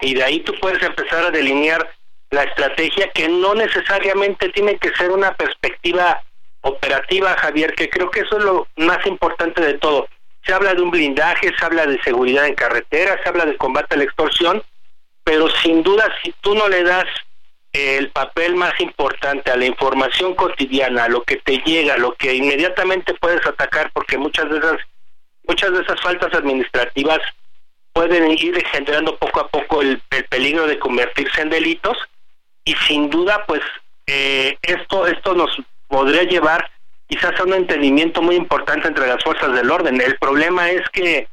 y 0.00 0.14
de 0.14 0.24
ahí 0.24 0.40
tú 0.40 0.52
puedes 0.60 0.82
empezar 0.82 1.24
a 1.24 1.30
delinear 1.30 1.88
la 2.30 2.42
estrategia 2.42 3.10
que 3.10 3.28
no 3.28 3.54
necesariamente 3.54 4.48
tiene 4.50 4.76
que 4.78 4.92
ser 4.94 5.10
una 5.10 5.32
perspectiva 5.34 6.22
operativa, 6.62 7.36
Javier, 7.36 7.74
que 7.74 7.88
creo 7.88 8.10
que 8.10 8.20
eso 8.20 8.38
es 8.38 8.44
lo 8.44 8.66
más 8.76 9.06
importante 9.06 9.62
de 9.62 9.74
todo. 9.74 10.08
Se 10.44 10.52
habla 10.52 10.74
de 10.74 10.82
un 10.82 10.90
blindaje, 10.90 11.52
se 11.56 11.64
habla 11.64 11.86
de 11.86 12.02
seguridad 12.02 12.46
en 12.46 12.54
carretera, 12.54 13.18
se 13.22 13.28
habla 13.28 13.46
de 13.46 13.56
combate 13.56 13.94
a 13.94 13.98
la 13.98 14.04
extorsión, 14.04 14.62
pero 15.22 15.48
sin 15.62 15.82
duda 15.82 16.12
si 16.22 16.34
tú 16.40 16.54
no 16.54 16.68
le 16.68 16.82
das 16.82 17.06
el 17.74 18.08
papel 18.10 18.54
más 18.54 18.80
importante 18.80 19.50
a 19.50 19.56
la 19.56 19.66
información 19.66 20.34
cotidiana, 20.34 21.04
a 21.04 21.08
lo 21.08 21.24
que 21.24 21.36
te 21.36 21.58
llega, 21.58 21.98
lo 21.98 22.14
que 22.14 22.32
inmediatamente 22.32 23.14
puedes 23.14 23.44
atacar, 23.44 23.90
porque 23.92 24.16
muchas 24.16 24.48
de 24.48 24.58
esas, 24.58 24.78
muchas 25.46 25.72
de 25.72 25.82
esas 25.82 26.00
faltas 26.00 26.32
administrativas 26.32 27.18
pueden 27.92 28.30
ir 28.30 28.64
generando 28.66 29.16
poco 29.16 29.40
a 29.40 29.48
poco 29.48 29.82
el, 29.82 30.00
peligro 30.28 30.66
de 30.66 30.78
convertirse 30.78 31.42
en 31.42 31.50
delitos 31.50 31.96
y 32.64 32.74
sin 32.86 33.10
duda 33.10 33.44
pues 33.46 33.60
eh, 34.06 34.56
esto 34.62 35.06
esto 35.06 35.34
nos 35.34 35.50
podría 35.86 36.24
llevar 36.24 36.70
quizás 37.08 37.38
a 37.38 37.44
un 37.44 37.54
entendimiento 37.54 38.22
muy 38.22 38.36
importante 38.36 38.88
entre 38.88 39.06
las 39.06 39.22
fuerzas 39.22 39.54
del 39.54 39.70
orden. 39.70 40.00
El 40.00 40.16
problema 40.18 40.70
es 40.70 40.88
que 40.90 41.28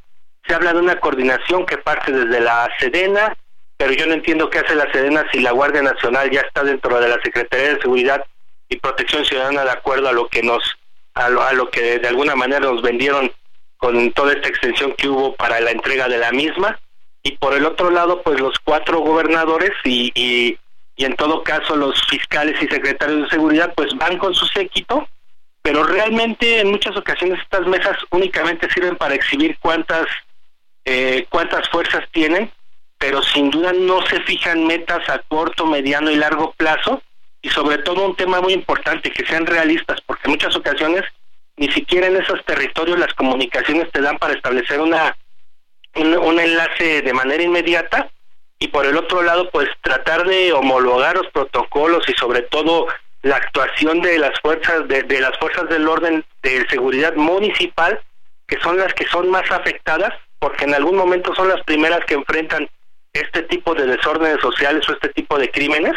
se 0.46 0.54
habla 0.54 0.72
de 0.72 0.80
una 0.80 0.98
coordinación 1.00 1.66
que 1.66 1.78
parte 1.78 2.12
desde 2.12 2.40
la 2.40 2.68
Sedena, 2.78 3.36
pero 3.82 3.94
yo 3.94 4.06
no 4.06 4.14
entiendo 4.14 4.48
qué 4.48 4.60
hace 4.60 4.76
la 4.76 4.92
Sedena 4.92 5.26
si 5.32 5.40
la 5.40 5.50
Guardia 5.50 5.82
Nacional 5.82 6.30
ya 6.30 6.42
está 6.42 6.62
dentro 6.62 7.00
de 7.00 7.08
la 7.08 7.20
Secretaría 7.20 7.74
de 7.74 7.80
Seguridad 7.80 8.24
y 8.68 8.76
Protección 8.76 9.24
Ciudadana 9.24 9.64
de 9.64 9.72
acuerdo 9.72 10.08
a 10.08 10.12
lo 10.12 10.28
que 10.28 10.40
nos 10.40 10.62
a 11.14 11.28
lo, 11.28 11.42
a 11.42 11.52
lo 11.52 11.68
que 11.68 11.98
de 11.98 12.06
alguna 12.06 12.36
manera 12.36 12.60
nos 12.60 12.80
vendieron 12.80 13.32
con 13.78 14.12
toda 14.12 14.34
esta 14.34 14.46
extensión 14.46 14.92
que 14.92 15.08
hubo 15.08 15.34
para 15.34 15.58
la 15.58 15.72
entrega 15.72 16.06
de 16.06 16.18
la 16.18 16.30
misma. 16.30 16.78
Y 17.24 17.36
por 17.38 17.54
el 17.54 17.66
otro 17.66 17.90
lado 17.90 18.22
pues 18.22 18.38
los 18.38 18.56
cuatro 18.62 19.00
gobernadores 19.00 19.72
y, 19.82 20.12
y, 20.14 20.58
en 21.04 21.16
todo 21.16 21.42
caso 21.42 21.74
los 21.74 22.00
fiscales 22.08 22.62
y 22.62 22.68
secretarios 22.68 23.22
de 23.22 23.30
seguridad 23.30 23.74
pues 23.74 23.92
van 23.96 24.16
con 24.16 24.32
su 24.32 24.46
séquito 24.46 25.08
pero 25.60 25.82
realmente 25.82 26.60
en 26.60 26.70
muchas 26.70 26.96
ocasiones 26.96 27.40
estas 27.40 27.66
mesas 27.66 27.96
únicamente 28.10 28.70
sirven 28.70 28.94
para 28.94 29.16
exhibir 29.16 29.58
cuántas 29.58 30.06
eh, 30.84 31.26
cuántas 31.30 31.68
fuerzas 31.68 32.04
tienen 32.12 32.52
pero 33.02 33.20
sin 33.20 33.50
duda 33.50 33.72
no 33.72 34.00
se 34.06 34.20
fijan 34.20 34.64
metas 34.64 35.08
a 35.08 35.18
corto, 35.26 35.66
mediano 35.66 36.08
y 36.12 36.14
largo 36.14 36.52
plazo 36.52 37.02
y 37.42 37.48
sobre 37.48 37.78
todo 37.78 38.06
un 38.06 38.14
tema 38.14 38.40
muy 38.40 38.52
importante, 38.52 39.10
que 39.10 39.26
sean 39.26 39.44
realistas, 39.44 40.00
porque 40.06 40.22
en 40.26 40.30
muchas 40.30 40.54
ocasiones 40.54 41.02
ni 41.56 41.68
siquiera 41.72 42.06
en 42.06 42.16
esos 42.16 42.44
territorios 42.44 43.00
las 43.00 43.12
comunicaciones 43.14 43.90
te 43.90 44.00
dan 44.00 44.18
para 44.18 44.34
establecer 44.34 44.80
una 44.80 45.16
un, 45.96 46.38
enlace 46.38 47.02
de 47.02 47.12
manera 47.12 47.42
inmediata 47.42 48.08
y 48.60 48.68
por 48.68 48.86
el 48.86 48.96
otro 48.96 49.22
lado 49.22 49.50
pues 49.50 49.68
tratar 49.80 50.24
de 50.24 50.52
homologar 50.52 51.16
los 51.16 51.26
protocolos 51.32 52.08
y 52.08 52.12
sobre 52.12 52.42
todo 52.42 52.86
la 53.22 53.34
actuación 53.34 54.00
de 54.00 54.16
las 54.20 54.38
fuerzas 54.40 54.86
de, 54.86 55.02
de 55.02 55.20
las 55.20 55.36
fuerzas 55.38 55.68
del 55.68 55.88
orden 55.88 56.24
de 56.44 56.68
seguridad 56.68 57.16
municipal 57.16 58.00
que 58.46 58.60
son 58.60 58.78
las 58.78 58.94
que 58.94 59.08
son 59.08 59.28
más 59.28 59.50
afectadas 59.50 60.14
porque 60.38 60.66
en 60.66 60.74
algún 60.74 60.94
momento 60.94 61.34
son 61.34 61.48
las 61.48 61.62
primeras 61.64 62.04
que 62.06 62.14
enfrentan 62.14 62.68
este 63.12 63.42
tipo 63.42 63.74
de 63.74 63.86
desórdenes 63.86 64.40
sociales 64.40 64.88
o 64.88 64.92
este 64.92 65.08
tipo 65.10 65.38
de 65.38 65.50
crímenes 65.50 65.94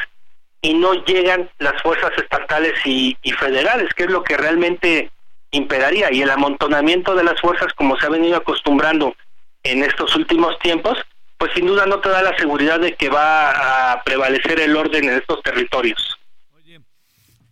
y 0.62 0.73
no 0.73 0.93
llegan 1.06 1.49
las 1.60 1.82
fuerzas 1.82 2.12
estatales 2.17 2.73
y, 2.86 3.15
federales, 3.39 3.93
que 3.93 4.06
es 4.06 4.10
lo 4.10 4.23
que 4.23 4.36
realmente 4.36 5.12
imperaría. 5.51 6.12
Y 6.12 6.21
el 6.21 6.30
amontonamiento 6.32 7.15
de 7.15 7.23
las 7.23 7.39
fuerzas, 7.39 7.71
como 7.73 7.97
se 7.97 8.08
ha 8.08 8.10
venido 8.10 8.36
acostumbrando 8.36 9.15
en 9.63 9.84
estos 9.84 10.15
últimos 10.15 10.58
tiempos, 10.60 10.97
pues 11.38 11.51
sin 11.54 11.67
duda 11.67 11.86
no 11.86 11.99
te 11.99 12.10
da 12.10 12.23
la 12.23 12.36
seguridad 12.38 12.80
de 12.80 12.95
que 12.95 13.10
va 13.10 13.91
a 13.91 14.04
prevalecer 14.04 14.60
el 14.60 14.75
orden 14.75 15.06
en 15.06 15.17
estos 15.19 15.41
territorios. 15.43 16.17
Oye, 16.56 16.80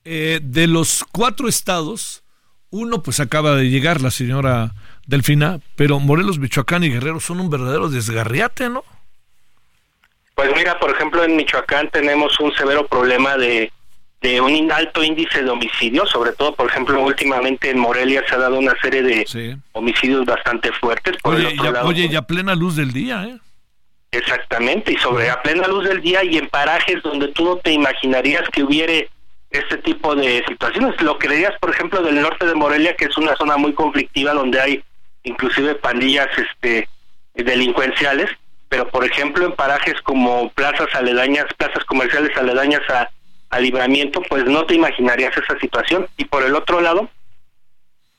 eh, 0.06 0.40
de 0.42 0.68
los 0.68 1.06
cuatro 1.12 1.48
estados, 1.48 2.24
uno 2.72 3.04
pues 3.04 3.20
acaba 3.20 3.56
de 3.56 3.70
llegar, 3.70 4.02
la 4.02 4.12
señora 4.12 4.72
Delfina, 5.06 5.60
pero 5.76 6.00
Morelos, 6.00 6.40
Michoacán 6.40 6.84
y 6.84 6.90
Guerrero 6.90 7.20
son 7.20 7.40
un 7.40 7.50
verdadero 7.50 7.90
desgarriate, 7.90 8.70
¿no? 8.70 8.84
Pues 10.36 10.50
mira, 10.56 10.80
por 10.80 10.92
ejemplo, 10.92 11.24
en 11.24 11.36
Michoacán 11.36 11.90
tenemos 11.90 12.40
un 12.40 12.54
severo 12.56 12.88
problema 12.88 13.38
de, 13.38 13.72
de 14.22 14.42
un 14.42 14.72
alto 14.72 15.04
índice 15.04 15.44
de 15.44 15.50
homicidios, 15.50 16.10
sobre 16.10 16.32
todo, 16.32 16.56
por 16.56 16.70
ejemplo, 16.70 17.02
últimamente 17.02 17.70
en 17.70 17.78
Morelia 17.78 18.24
se 18.28 18.36
ha 18.36 18.40
dado 18.40 18.58
una 18.58 18.74
serie 18.82 19.04
de 19.04 19.58
homicidios 19.74 20.26
bastante 20.26 20.72
fuertes. 20.72 21.18
Por 21.22 21.36
oye, 21.36 21.56
ya, 21.56 21.84
oye, 21.84 22.10
ya 22.10 22.22
plena 22.24 22.56
luz 22.56 22.76
del 22.76 22.94
día, 22.94 23.26
¿eh? 23.26 23.38
Exactamente, 24.12 24.94
y 24.94 24.98
sobre 24.98 25.30
a 25.30 25.42
plena 25.42 25.68
luz 25.68 25.86
del 25.86 26.00
día 26.02 26.24
y 26.24 26.38
en 26.38 26.48
parajes 26.48 27.02
donde 27.02 27.30
tú 27.30 27.46
no 27.46 27.58
te 27.58 27.72
imaginarías 27.72 28.48
que 28.50 28.64
hubiere 28.64 29.10
este 29.50 29.78
tipo 29.78 30.16
de 30.16 30.44
situaciones. 30.48 31.02
Lo 31.02 31.18
creerías, 31.18 31.58
por 31.60 31.72
ejemplo, 31.72 32.02
del 32.02 32.22
norte 32.22 32.46
de 32.46 32.54
Morelia, 32.54 32.96
que 32.96 33.06
es 33.06 33.18
una 33.18 33.36
zona 33.36 33.58
muy 33.58 33.74
conflictiva 33.74 34.34
donde 34.34 34.62
hay 34.62 34.84
inclusive 35.24 35.76
pandillas 35.76 36.28
este 36.38 36.88
delincuenciales, 37.34 38.30
pero 38.74 38.90
por 38.90 39.06
ejemplo 39.06 39.46
en 39.46 39.52
parajes 39.52 40.02
como 40.02 40.50
plazas 40.50 40.88
aledañas, 40.96 41.46
plazas 41.58 41.86
comerciales 41.86 42.36
aledañas 42.36 42.82
a, 42.90 43.60
libramiento, 43.60 44.20
pues 44.24 44.46
no 44.46 44.66
te 44.66 44.74
imaginarías 44.74 45.38
esa 45.38 45.60
situación. 45.60 46.08
Y 46.18 46.26
por 46.26 46.42
el 46.42 46.56
otro 46.56 46.82
lado, 46.82 47.08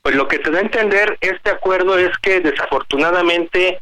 pues 0.01 0.15
lo 0.15 0.29
que 0.29 0.39
te 0.39 0.53
da 0.53 0.59
a 0.59 0.63
entender 0.63 1.19
este 1.21 1.51
acuerdo 1.51 1.99
es 1.99 2.17
que 2.19 2.39
desafortunadamente 2.39 3.81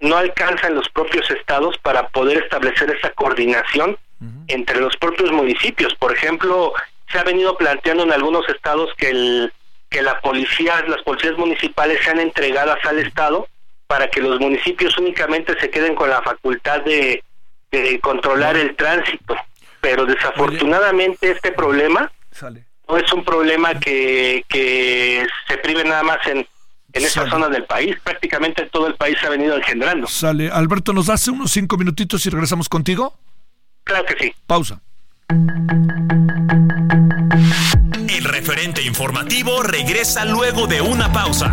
no 0.00 0.16
alcanzan 0.16 0.74
los 0.74 0.88
propios 0.88 1.30
estados 1.30 1.76
para 1.76 2.08
poder 2.08 2.38
establecer 2.38 2.90
esa 2.90 3.10
coordinación 3.10 3.98
entre 4.46 4.80
los 4.80 4.96
propios 4.96 5.30
municipios. 5.30 5.94
Por 5.94 6.10
ejemplo, 6.10 6.72
se 7.12 7.18
ha 7.18 7.24
venido 7.24 7.54
planteando 7.58 8.04
en 8.04 8.12
algunos 8.12 8.48
estados 8.48 8.94
que 8.96 9.10
el 9.10 9.52
que 9.90 10.00
la 10.00 10.22
policía, 10.22 10.82
las 10.88 11.02
policías 11.02 11.36
municipales 11.36 12.00
sean 12.02 12.18
entregadas 12.18 12.82
al 12.86 12.98
estado 13.00 13.46
para 13.86 14.08
que 14.08 14.20
los 14.20 14.40
municipios 14.40 14.96
únicamente 14.98 15.58
se 15.60 15.70
queden 15.70 15.94
con 15.94 16.10
la 16.10 16.22
facultad 16.22 16.82
de, 16.82 17.22
controlar 18.00 18.56
el 18.56 18.76
tránsito. 18.76 19.34
Pero 19.80 20.06
desafortunadamente 20.06 21.32
este 21.32 21.52
problema 21.52 22.10
no 22.88 22.96
es 22.96 23.12
un 23.12 23.24
problema 23.24 23.78
que, 23.78 24.44
que 24.48 25.26
se 25.48 25.58
prive 25.58 25.84
nada 25.84 26.02
más 26.04 26.24
en, 26.26 26.46
en 26.94 27.04
esta 27.04 27.28
zona 27.28 27.48
del 27.48 27.64
país. 27.64 27.96
Prácticamente 28.02 28.66
todo 28.66 28.86
el 28.86 28.94
país 28.94 29.16
se 29.20 29.26
ha 29.26 29.30
venido 29.30 29.56
engendrando. 29.56 30.06
Sale. 30.06 30.50
Alberto, 30.50 30.92
¿nos 30.92 31.06
das 31.06 31.26
unos 31.28 31.50
cinco 31.50 31.76
minutitos 31.76 32.24
y 32.26 32.30
regresamos 32.30 32.68
contigo? 32.68 33.18
Claro 33.82 34.04
que 34.06 34.16
sí. 34.18 34.34
Pausa. 34.46 34.80
El 38.08 38.24
referente 38.24 38.82
informativo 38.82 39.62
regresa 39.62 40.24
luego 40.24 40.66
de 40.66 40.80
una 40.80 41.12
pausa. 41.12 41.52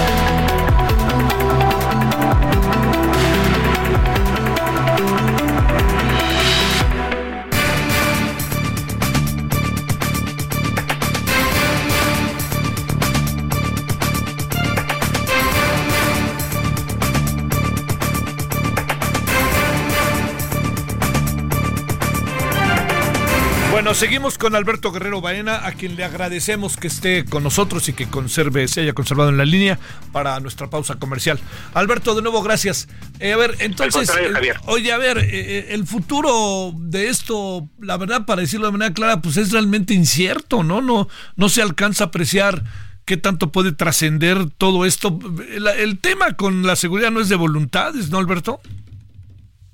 Bueno, 23.81 23.95
seguimos 23.95 24.37
con 24.37 24.53
Alberto 24.53 24.91
Guerrero 24.91 25.21
Baena, 25.21 25.65
a 25.65 25.71
quien 25.71 25.95
le 25.95 26.03
agradecemos 26.03 26.77
que 26.77 26.85
esté 26.85 27.25
con 27.25 27.41
nosotros 27.41 27.89
y 27.89 27.93
que 27.93 28.07
conserve, 28.07 28.67
se 28.67 28.81
haya 28.81 28.93
conservado 28.93 29.31
en 29.31 29.37
la 29.37 29.43
línea 29.43 29.79
para 30.11 30.39
nuestra 30.39 30.69
pausa 30.69 30.99
comercial. 30.99 31.39
Alberto, 31.73 32.13
de 32.13 32.21
nuevo, 32.21 32.43
gracias. 32.43 32.87
Eh, 33.19 33.33
a 33.33 33.37
ver, 33.37 33.55
entonces, 33.57 34.07
eh, 34.15 34.53
oye, 34.67 34.93
a 34.93 34.99
ver, 34.99 35.17
eh, 35.17 35.73
el 35.73 35.87
futuro 35.87 36.73
de 36.77 37.09
esto, 37.09 37.67
la 37.79 37.97
verdad, 37.97 38.27
para 38.27 38.41
decirlo 38.41 38.67
de 38.67 38.73
manera 38.73 38.93
clara, 38.93 39.19
pues 39.19 39.37
es 39.37 39.51
realmente 39.51 39.95
incierto, 39.95 40.61
¿no? 40.61 40.81
No, 40.81 41.07
no 41.35 41.49
se 41.49 41.63
alcanza 41.63 42.03
a 42.03 42.07
apreciar 42.09 42.63
qué 43.05 43.17
tanto 43.17 43.51
puede 43.51 43.71
trascender 43.71 44.47
todo 44.59 44.85
esto. 44.85 45.17
El, 45.55 45.65
el 45.65 45.97
tema 45.97 46.33
con 46.33 46.67
la 46.67 46.75
seguridad 46.75 47.09
no 47.09 47.19
es 47.19 47.29
de 47.29 47.35
voluntades, 47.35 48.11
¿no, 48.11 48.19
Alberto? 48.19 48.61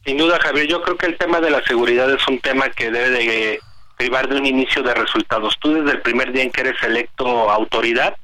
Sin 0.05 0.15
duda, 0.15 0.39
Javier, 0.41 0.65
yo 0.69 0.81
creo 0.81 0.95
que 0.95 1.07
el 1.07 1.17
tema 1.17 1.41
de 1.41 1.51
la 1.51 1.61
seguridad 1.65 2.09
es 2.09 2.25
un 2.29 2.39
tema 2.39 2.69
que 2.69 2.89
debe 2.89 3.09
de 3.09 3.59
privar 3.97 4.29
de 4.29 4.37
un 4.37 4.45
inicio 4.45 4.83
de 4.83 4.93
resultados. 4.93 5.55
Tú 5.59 5.73
desde 5.73 5.91
el 5.91 6.01
primer 6.01 6.31
día 6.31 6.43
en 6.43 6.51
que 6.51 6.61
eres 6.61 6.81
electo 6.83 7.49
autoridad, 7.49 8.15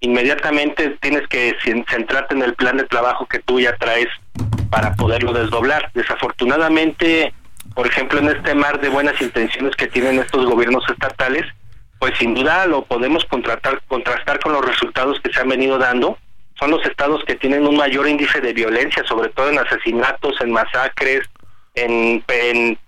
inmediatamente 0.00 0.96
tienes 1.00 1.26
que 1.28 1.56
centrarte 1.62 2.34
en 2.34 2.42
el 2.42 2.54
plan 2.54 2.76
de 2.76 2.84
trabajo 2.84 3.26
que 3.26 3.38
tú 3.38 3.60
ya 3.60 3.76
traes 3.76 4.08
para 4.70 4.94
poderlo 4.94 5.32
desdoblar. 5.32 5.90
Desafortunadamente, 5.94 7.32
por 7.74 7.86
ejemplo, 7.86 8.18
en 8.18 8.28
este 8.28 8.54
mar 8.54 8.80
de 8.80 8.88
buenas 8.88 9.20
intenciones 9.20 9.76
que 9.76 9.86
tienen 9.86 10.18
estos 10.18 10.46
gobiernos 10.46 10.84
estatales, 10.88 11.46
pues 11.98 12.16
sin 12.18 12.34
duda 12.34 12.66
lo 12.66 12.82
podemos 12.84 13.24
contratar, 13.26 13.82
contrastar 13.86 14.40
con 14.40 14.52
los 14.52 14.64
resultados 14.64 15.20
que 15.20 15.32
se 15.32 15.40
han 15.40 15.48
venido 15.48 15.78
dando. 15.78 16.18
Son 16.58 16.70
los 16.70 16.84
estados 16.84 17.22
que 17.24 17.36
tienen 17.36 17.66
un 17.66 17.76
mayor 17.76 18.08
índice 18.08 18.40
de 18.40 18.52
violencia, 18.52 19.04
sobre 19.04 19.28
todo 19.30 19.50
en 19.50 19.58
asesinatos, 19.58 20.40
en 20.40 20.50
masacres, 20.50 21.28
en 21.74 22.22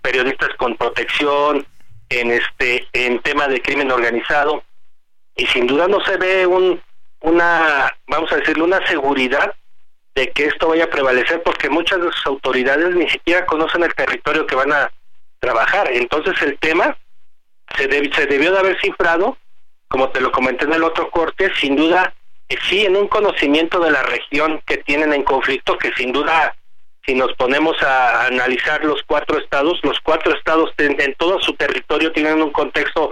periodistas 0.01 0.49
con 0.57 0.75
protección, 0.75 1.65
en 2.09 2.31
este 2.31 2.87
en 2.93 3.19
tema 3.19 3.47
de 3.47 3.61
crimen 3.61 3.91
organizado. 3.91 4.63
Y 5.35 5.45
sin 5.47 5.67
duda 5.67 5.87
no 5.87 6.03
se 6.05 6.17
ve 6.17 6.45
un 6.45 6.81
una 7.21 7.95
vamos 8.07 8.31
a 8.31 8.37
decirlo 8.37 8.65
una 8.65 8.85
seguridad 8.87 9.55
de 10.15 10.31
que 10.31 10.45
esto 10.45 10.67
vaya 10.67 10.85
a 10.85 10.89
prevalecer 10.89 11.41
porque 11.41 11.69
muchas 11.69 11.99
de 11.99 12.11
sus 12.11 12.25
autoridades 12.27 12.95
ni 12.95 13.09
siquiera 13.09 13.45
conocen 13.45 13.83
el 13.83 13.95
territorio 13.95 14.45
que 14.45 14.55
van 14.55 14.71
a 14.71 14.91
trabajar. 15.39 15.89
Entonces 15.91 16.39
el 16.41 16.57
tema 16.59 16.97
se, 17.77 17.83
se 18.13 18.25
debió 18.27 18.51
de 18.51 18.59
haber 18.59 18.79
cifrado 18.79 19.37
como 19.87 20.09
te 20.09 20.21
lo 20.21 20.31
comenté 20.31 20.65
en 20.65 20.73
el 20.73 20.83
otro 20.83 21.11
corte 21.11 21.51
sin 21.59 21.75
duda 21.75 22.13
sí 22.69 22.85
en 22.85 22.95
un 22.95 23.07
conocimiento 23.07 23.79
de 23.79 23.91
la 23.91 24.03
región 24.03 24.61
que 24.65 24.77
tienen 24.77 25.13
en 25.13 25.23
conflicto 25.23 25.77
que 25.77 25.91
sin 25.93 26.11
duda 26.11 26.55
si 27.05 27.15
nos 27.15 27.33
ponemos 27.33 27.81
a 27.83 28.25
analizar 28.27 28.83
los 28.83 29.03
cuatro 29.03 29.37
estados, 29.37 29.79
los 29.83 29.99
cuatro 29.99 30.35
estados 30.35 30.71
en, 30.77 31.15
todo 31.15 31.41
su 31.41 31.53
territorio 31.53 32.11
tienen 32.11 32.41
un 32.41 32.51
contexto 32.51 33.11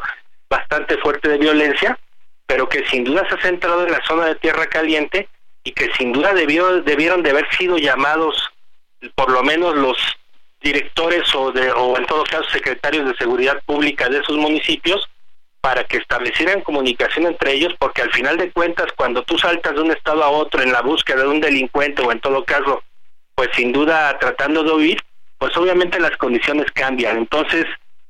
bastante 0.50 0.98
fuerte 0.98 1.30
de 1.30 1.38
violencia, 1.38 1.98
pero 2.46 2.70
que 2.70 2.86
sin 2.88 3.04
duda 3.04 3.28
se 3.28 3.36
ha 3.36 3.42
centrado 3.42 3.86
en 3.86 3.92
la 3.92 4.02
zona 4.06 4.28
de 4.28 4.36
Tierra 4.36 4.68
Caliente 4.68 5.28
y 5.64 5.72
que 5.72 5.92
sin 5.98 6.14
duda 6.14 6.34
debió, 6.34 6.82
debieron 6.82 7.22
de 7.22 7.32
haber 7.32 7.48
sido 7.56 7.78
llamados 7.78 8.50
por 9.16 9.32
lo 9.32 9.44
menos 9.44 9.76
los 9.76 9.98
directores 10.62 11.34
o, 11.36 11.52
de, 11.52 11.72
o 11.72 11.98
en 11.98 12.06
todo 12.06 12.24
caso 12.24 12.50
secretarios 12.50 13.08
de 13.08 13.16
seguridad 13.16 13.62
pública 13.66 14.10
de 14.10 14.20
esos 14.20 14.38
municipios 14.38 15.10
para 15.60 15.84
que 15.84 15.98
establecieran 15.98 16.62
comunicación 16.62 17.28
entre 17.28 17.54
ellos, 17.54 17.74
porque 17.78 18.02
al 18.02 18.12
final 18.12 18.38
de 18.38 18.52
cuentas 18.52 18.88
cuando 18.96 19.24
tú 19.24 19.38
saltas 19.38 19.76
de 19.76 19.82
un 19.82 19.92
estado 19.92 20.24
a 20.24 20.30
otro 20.30 20.62
en 20.62 20.72
la 20.72 20.82
búsqueda 20.82 21.22
de 21.22 21.28
un 21.28 21.42
delincuente 21.42 22.02
o 22.02 22.12
en 22.12 22.20
todo 22.20 22.44
caso 22.46 22.84
pues 23.36 23.50
sin 23.56 23.72
duda 23.72 24.17
tratando 24.20 24.63
de 24.63 24.72
huir, 24.72 25.02
pues 25.38 25.56
obviamente 25.58 26.00
las 26.00 26.15
condiciones 26.17 26.72
cambian. 26.72 27.17
Entonces, 27.17 27.65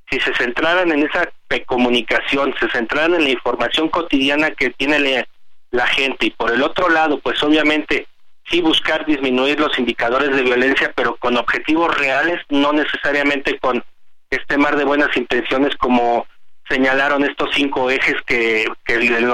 si 0.10 0.20
se 0.20 0.34
centraran 0.36 0.92
en 0.92 1.04
esa 1.04 1.30
comunicación, 1.66 2.54
se 2.60 2.70
centraran 2.70 3.16
en 3.16 3.24
la 3.24 3.30
información 3.30 3.90
cotidiana 3.90 4.52
que 4.52 4.72
tiene 4.72 5.26
la 5.72 5.88
gente 5.88 6.28
y 6.28 6.32
por 6.32 6.52
el 6.52 6.62
otro 6.62 6.90
lado, 6.90 7.20
pues 7.20 7.42
obviamente 7.44 8.08
sí 8.50 8.62
buscar 8.62 9.06
disminuir 9.06 9.60
los 9.60 9.78
indicadores 9.80 10.36
de 10.36 10.44
violencia, 10.44 10.92
pero 10.96 11.16
con 11.16 11.38
objetivos 11.38 11.98
reales, 11.98 12.42
no 12.50 12.74
necesariamente 12.74 13.58
con 13.60 13.84
este 14.30 14.58
mar 14.58 14.76
de 14.76 14.84
buenas 14.84 15.16
intenciones 15.16 15.76
como 15.78 16.26
señalaron 16.70 17.24
estos 17.24 17.50
cinco 17.54 17.90
ejes 17.90 18.16
que, 18.26 18.66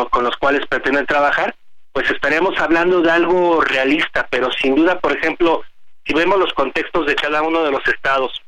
con 0.10 0.24
los 0.24 0.38
cuales 0.38 0.66
pretenden 0.68 1.06
trabajar, 1.06 1.56
pues 1.94 2.10
estaríamos 2.10 2.58
hablando 2.60 3.02
de 3.02 3.12
algo 3.12 3.62
realista, 3.62 4.28
pero 4.30 4.52
sin 4.52 4.76
duda, 4.76 5.00
por 5.00 5.16
ejemplo, 5.16 5.64
si 6.08 6.14
vemos 6.14 6.40
los 6.40 6.54
contextos 6.54 7.06
de 7.06 7.16
cada 7.16 7.42
uno 7.42 7.64
de 7.64 7.72
los 7.72 7.86
estados, 7.88 8.42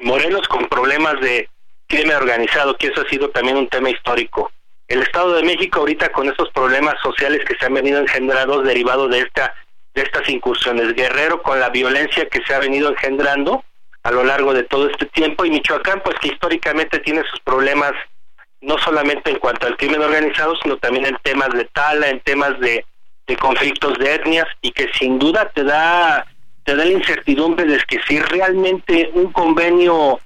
Morelos 0.00 0.46
con 0.48 0.66
problemas 0.66 1.20
de 1.20 1.48
crimen 1.86 2.16
organizado, 2.16 2.76
que 2.76 2.88
eso 2.88 3.00
ha 3.00 3.08
sido 3.08 3.30
también 3.30 3.56
un 3.56 3.68
tema 3.68 3.90
histórico. 3.90 4.50
El 4.88 5.02
Estado 5.02 5.34
de 5.34 5.44
México 5.44 5.80
ahorita 5.80 6.10
con 6.10 6.28
estos 6.28 6.50
problemas 6.50 6.96
sociales 7.00 7.44
que 7.46 7.54
se 7.54 7.64
han 7.64 7.74
venido 7.74 8.00
engendrando 8.00 8.62
derivados 8.62 9.10
de 9.10 9.20
esta 9.20 9.54
de 9.94 10.02
estas 10.02 10.28
incursiones. 10.28 10.94
Guerrero 10.94 11.40
con 11.42 11.60
la 11.60 11.70
violencia 11.70 12.28
que 12.28 12.42
se 12.44 12.52
ha 12.52 12.58
venido 12.58 12.90
engendrando 12.90 13.64
a 14.02 14.10
lo 14.10 14.24
largo 14.24 14.52
de 14.52 14.64
todo 14.64 14.90
este 14.90 15.06
tiempo 15.06 15.44
y 15.44 15.50
Michoacán 15.50 16.02
pues 16.04 16.16
que 16.20 16.28
históricamente 16.28 16.98
tiene 16.98 17.22
sus 17.30 17.40
problemas 17.40 17.92
no 18.60 18.76
solamente 18.78 19.30
en 19.30 19.38
cuanto 19.38 19.66
al 19.66 19.76
crimen 19.76 20.02
organizado, 20.02 20.56
sino 20.56 20.76
también 20.78 21.06
en 21.06 21.16
temas 21.22 21.50
de 21.50 21.66
tala, 21.66 22.08
en 22.08 22.20
temas 22.20 22.58
de, 22.58 22.84
de 23.26 23.36
conflictos 23.36 23.96
de 23.98 24.14
etnias 24.14 24.48
y 24.60 24.72
que 24.72 24.92
sin 24.98 25.18
duda 25.18 25.48
te 25.54 25.62
da 25.62 26.26
te 26.64 26.74
da 26.74 26.84
la 26.84 26.92
incertidumbre 26.92 27.64
de 27.66 27.78
que 27.86 28.00
si 28.08 28.18
realmente 28.20 29.10
un 29.14 29.32
convenio 29.32 30.18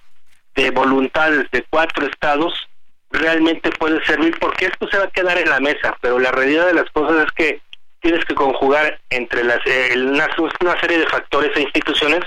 de 0.54 0.70
voluntades 0.70 1.50
de 1.50 1.64
cuatro 1.70 2.06
estados 2.06 2.68
realmente 3.10 3.70
puede 3.72 4.04
servir, 4.04 4.38
porque 4.38 4.66
esto 4.66 4.88
se 4.88 4.98
va 4.98 5.04
a 5.04 5.10
quedar 5.10 5.38
en 5.38 5.48
la 5.48 5.60
mesa, 5.60 5.96
pero 6.00 6.18
la 6.18 6.30
realidad 6.30 6.66
de 6.66 6.74
las 6.74 6.90
cosas 6.90 7.26
es 7.26 7.32
que 7.32 7.60
tienes 8.00 8.24
que 8.24 8.34
conjugar 8.34 9.00
entre 9.10 9.44
las 9.44 9.60
eh, 9.66 9.94
una, 9.96 10.80
serie 10.80 10.98
de 10.98 11.06
factores 11.06 11.56
e 11.56 11.62
instituciones 11.62 12.20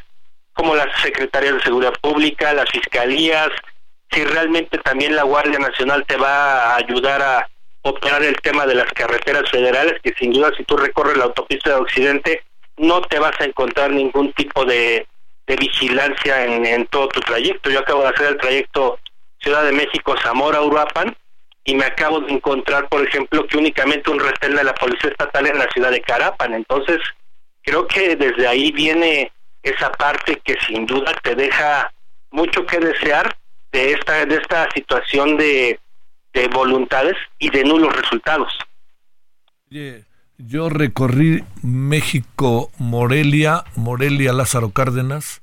como 0.54 0.76
las 0.76 0.88
secretarías 1.02 1.56
de 1.56 1.62
seguridad 1.62 1.93
pública, 2.02 2.54
las 2.54 2.69
fiscalías, 2.69 3.50
si 4.12 4.24
realmente 4.26 4.78
también 4.80 5.15
la 5.15 5.24
Guardia 5.24 5.60
Nacional 5.60 6.06
te 6.06 6.17
va 6.17 6.74
a 6.74 6.76
ayudar 6.76 7.21
a 7.21 7.50
operar 7.84 8.21
el 8.24 8.36
tema 8.41 8.65
de 8.65 8.76
las 8.76 8.91
carreteras 8.93 9.50
federales, 9.50 10.02
que 10.04 10.13
sin 10.19 10.34
duda 10.34 10.52
si 10.58 10.63
tú 10.65 10.78
recorres 10.78 11.17
la 11.17 11.26
autopista 11.26 11.69
de 11.69 11.76
Occidente, 11.78 12.43
no 12.82 13.02
te 13.02 13.20
vas 13.20 13.39
a 13.39 13.46
encontrar 13.46 13.91
ningún 13.91 14.34
tipo 14.34 14.65
de, 14.65 15.08
vigilancia 15.60 16.46
en, 16.46 16.86
todo 16.88 17.10
tu 17.10 17.20
trayecto. 17.20 17.70
Yo 17.70 17.80
acabo 17.80 18.04
de 18.04 18.08
hacer 18.08 18.28
el 18.28 18.38
trayecto 18.38 19.00
Ciudad 19.39 19.65
de 19.65 19.74
México, 19.74 20.15
Zamora, 20.24 20.62
Uruapan, 20.62 21.15
y 21.65 21.76
me 21.76 21.84
acabo 21.84 22.22
de 22.22 22.32
encontrar, 22.32 22.88
por 22.88 23.06
ejemplo, 23.06 23.46
que 23.48 23.58
únicamente 23.58 24.10
un 24.10 24.20
retén 24.20 24.56
de 24.56 24.63
la 24.63 24.74
Policía 24.74 25.10
Estatal 25.10 25.48
en 25.48 25.58
la 25.58 25.70
ciudad 25.72 25.91
de 25.91 26.00
Carapan. 26.02 26.54
Entonces, 26.54 27.02
Creo 27.63 27.88
que 27.88 28.15
desde 28.15 28.48
ahí 28.48 28.72
viene 28.72 29.32
esa 29.62 29.91
parte 29.91 30.41
que 30.44 30.56
sin 30.67 30.86
duda 30.86 31.13
te 31.22 31.36
deja 31.36 31.94
mucho 32.32 32.65
que 32.65 32.80
desear 32.80 33.38
de 33.72 33.94
esta 33.94 34.26
de 34.26 34.36
esta 34.36 34.70
situación 34.72 35.38
de, 35.38 35.80
de 36.34 36.48
voluntades 36.48 37.15
y 37.38 37.50
de 37.50 37.63
nulos 37.63 37.96
resultados. 37.96 38.52
Yo 40.47 40.69
recorrí 40.69 41.43
México, 41.62 42.71
Morelia, 42.77 43.63
Morelia, 43.75 44.34
Lázaro 44.34 44.71
Cárdenas, 44.71 45.41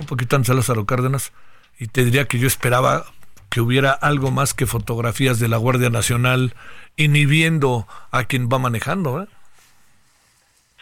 un 0.00 0.06
poquito 0.06 0.36
antes 0.36 0.48
de 0.48 0.54
Lázaro 0.54 0.86
Cárdenas, 0.86 1.32
y 1.78 1.86
te 1.88 2.04
diría 2.04 2.26
que 2.26 2.38
yo 2.38 2.46
esperaba 2.46 3.04
que 3.50 3.60
hubiera 3.60 3.92
algo 3.92 4.30
más 4.30 4.54
que 4.54 4.66
fotografías 4.66 5.38
de 5.38 5.48
la 5.48 5.56
Guardia 5.56 5.90
Nacional 5.90 6.54
inhibiendo 6.96 7.86
a 8.10 8.24
quien 8.24 8.48
va 8.48 8.58
manejando. 8.58 9.22
¿eh? 9.22 9.26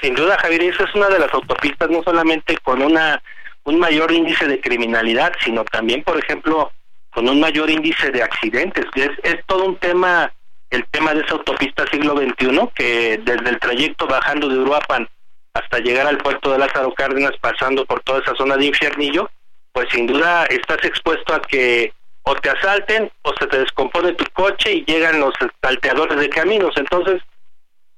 Sin 0.01 0.15
duda, 0.15 0.37
Javier, 0.41 0.63
esa 0.63 0.85
es 0.85 0.95
una 0.95 1.09
de 1.09 1.19
las 1.19 1.33
autopistas, 1.35 1.91
no 1.91 2.03
solamente 2.03 2.57
con 2.59 2.83
una 2.83 3.23
un 3.65 3.81
mayor 3.81 4.13
índice 4.13 4.47
de 4.47 4.61
criminalidad, 4.61 5.33
sino 5.45 5.65
también, 5.65 6.05
por 6.05 6.17
ejemplo, 6.17 6.71
con 7.13 7.29
un 7.29 7.41
mayor 7.41 7.69
índice 7.69 8.13
de 8.13 8.23
accidentes. 8.23 8.85
Es, 8.95 9.11
es 9.25 9.45
todo 9.47 9.65
un 9.65 9.77
tema, 9.77 10.33
el 10.71 10.85
tema 10.91 11.15
de 11.15 11.21
esa 11.21 11.35
autopista 11.35 11.87
siglo 11.91 12.17
XXI, 12.17 12.69
que 12.75 13.21
desde 13.25 13.51
el 13.51 13.59
trayecto 13.59 14.07
bajando 14.07 14.49
de 14.49 14.59
Uruapan 14.59 15.09
hasta 15.55 15.79
llegar 15.79 16.07
al 16.07 16.19
puerto 16.19 16.53
de 16.53 16.59
Lázaro 16.59 16.93
Cárdenas, 16.95 17.33
pasando 17.41 17.85
por 17.87 18.03
toda 18.03 18.21
esa 18.21 18.35
zona 18.35 18.57
de 18.57 18.67
Infiernillo, 18.67 19.31
pues 19.73 19.89
sin 19.91 20.07
duda 20.07 20.47
estás 20.47 20.85
expuesto 20.85 21.35
a 21.35 21.41
que 21.43 21.93
o 22.23 22.35
te 22.35 22.51
asalten 22.51 23.11
o 23.23 23.33
se 23.39 23.47
te 23.47 23.61
descompone 23.61 24.13
tu 24.15 24.25
coche 24.33 24.73
y 24.73 24.85
llegan 24.85 25.21
los 25.21 25.33
salteadores 25.63 26.19
de 26.19 26.29
caminos. 26.29 26.77
Entonces, 26.77 27.23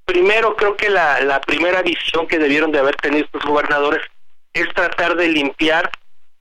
primero 0.05 0.55
creo 0.55 0.77
que 0.77 0.91
la, 0.91 1.21
la 1.21 1.41
primera 1.41 1.83
visión 1.83 2.27
que 2.27 2.39
debieron 2.39 2.71
de 2.71 2.79
haber 2.79 2.97
tenido 2.97 3.25
estos 3.25 3.43
gobernadores 3.43 4.03
es 4.53 4.69
tratar 4.75 5.17
de 5.17 5.29
limpiar 5.29 5.91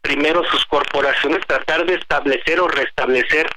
primero 0.01 0.43
sus 0.45 0.65
corporaciones, 0.65 1.45
tratar 1.47 1.85
de 1.85 1.95
establecer 1.95 2.59
o 2.59 2.67
restablecer 2.67 3.47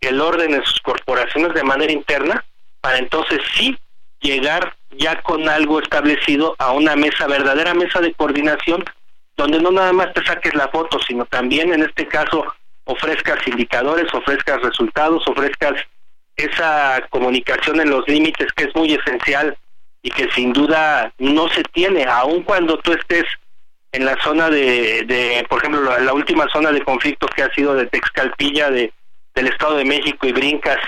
el 0.00 0.20
orden 0.20 0.54
en 0.54 0.64
sus 0.64 0.80
corporaciones 0.80 1.54
de 1.54 1.62
manera 1.62 1.92
interna, 1.92 2.44
para 2.80 2.98
entonces 2.98 3.40
sí 3.54 3.78
llegar 4.20 4.74
ya 4.90 5.20
con 5.22 5.48
algo 5.48 5.80
establecido 5.80 6.54
a 6.58 6.72
una 6.72 6.96
mesa, 6.96 7.26
verdadera 7.26 7.74
mesa 7.74 8.00
de 8.00 8.12
coordinación, 8.12 8.84
donde 9.36 9.60
no 9.60 9.70
nada 9.70 9.92
más 9.92 10.12
te 10.12 10.24
saques 10.24 10.54
la 10.54 10.68
foto, 10.68 10.98
sino 11.06 11.24
también 11.26 11.72
en 11.72 11.82
este 11.82 12.06
caso 12.06 12.44
ofrezcas 12.84 13.46
indicadores, 13.46 14.12
ofrezcas 14.12 14.60
resultados, 14.62 15.26
ofrezcas 15.26 15.74
esa 16.36 17.06
comunicación 17.10 17.80
en 17.80 17.90
los 17.90 18.06
límites 18.08 18.52
que 18.52 18.64
es 18.64 18.74
muy 18.74 18.92
esencial 18.94 19.56
y 20.02 20.10
que 20.10 20.30
sin 20.32 20.52
duda 20.52 21.12
no 21.18 21.48
se 21.50 21.62
tiene, 21.62 22.04
aun 22.04 22.42
cuando 22.42 22.78
tú 22.78 22.92
estés 22.92 23.24
en 23.92 24.04
la 24.04 24.16
zona 24.22 24.48
de, 24.48 25.04
de 25.04 25.44
por 25.48 25.58
ejemplo, 25.58 25.82
la, 25.98 26.12
última 26.12 26.48
zona 26.48 26.70
de 26.70 26.82
conflicto 26.82 27.26
que 27.28 27.42
ha 27.42 27.52
sido 27.52 27.74
de 27.74 27.86
Texcalpilla 27.86 28.70
de, 28.70 28.92
del 29.34 29.48
Estado 29.48 29.76
de 29.76 29.84
México 29.84 30.26
y 30.26 30.32
brincas 30.32 30.78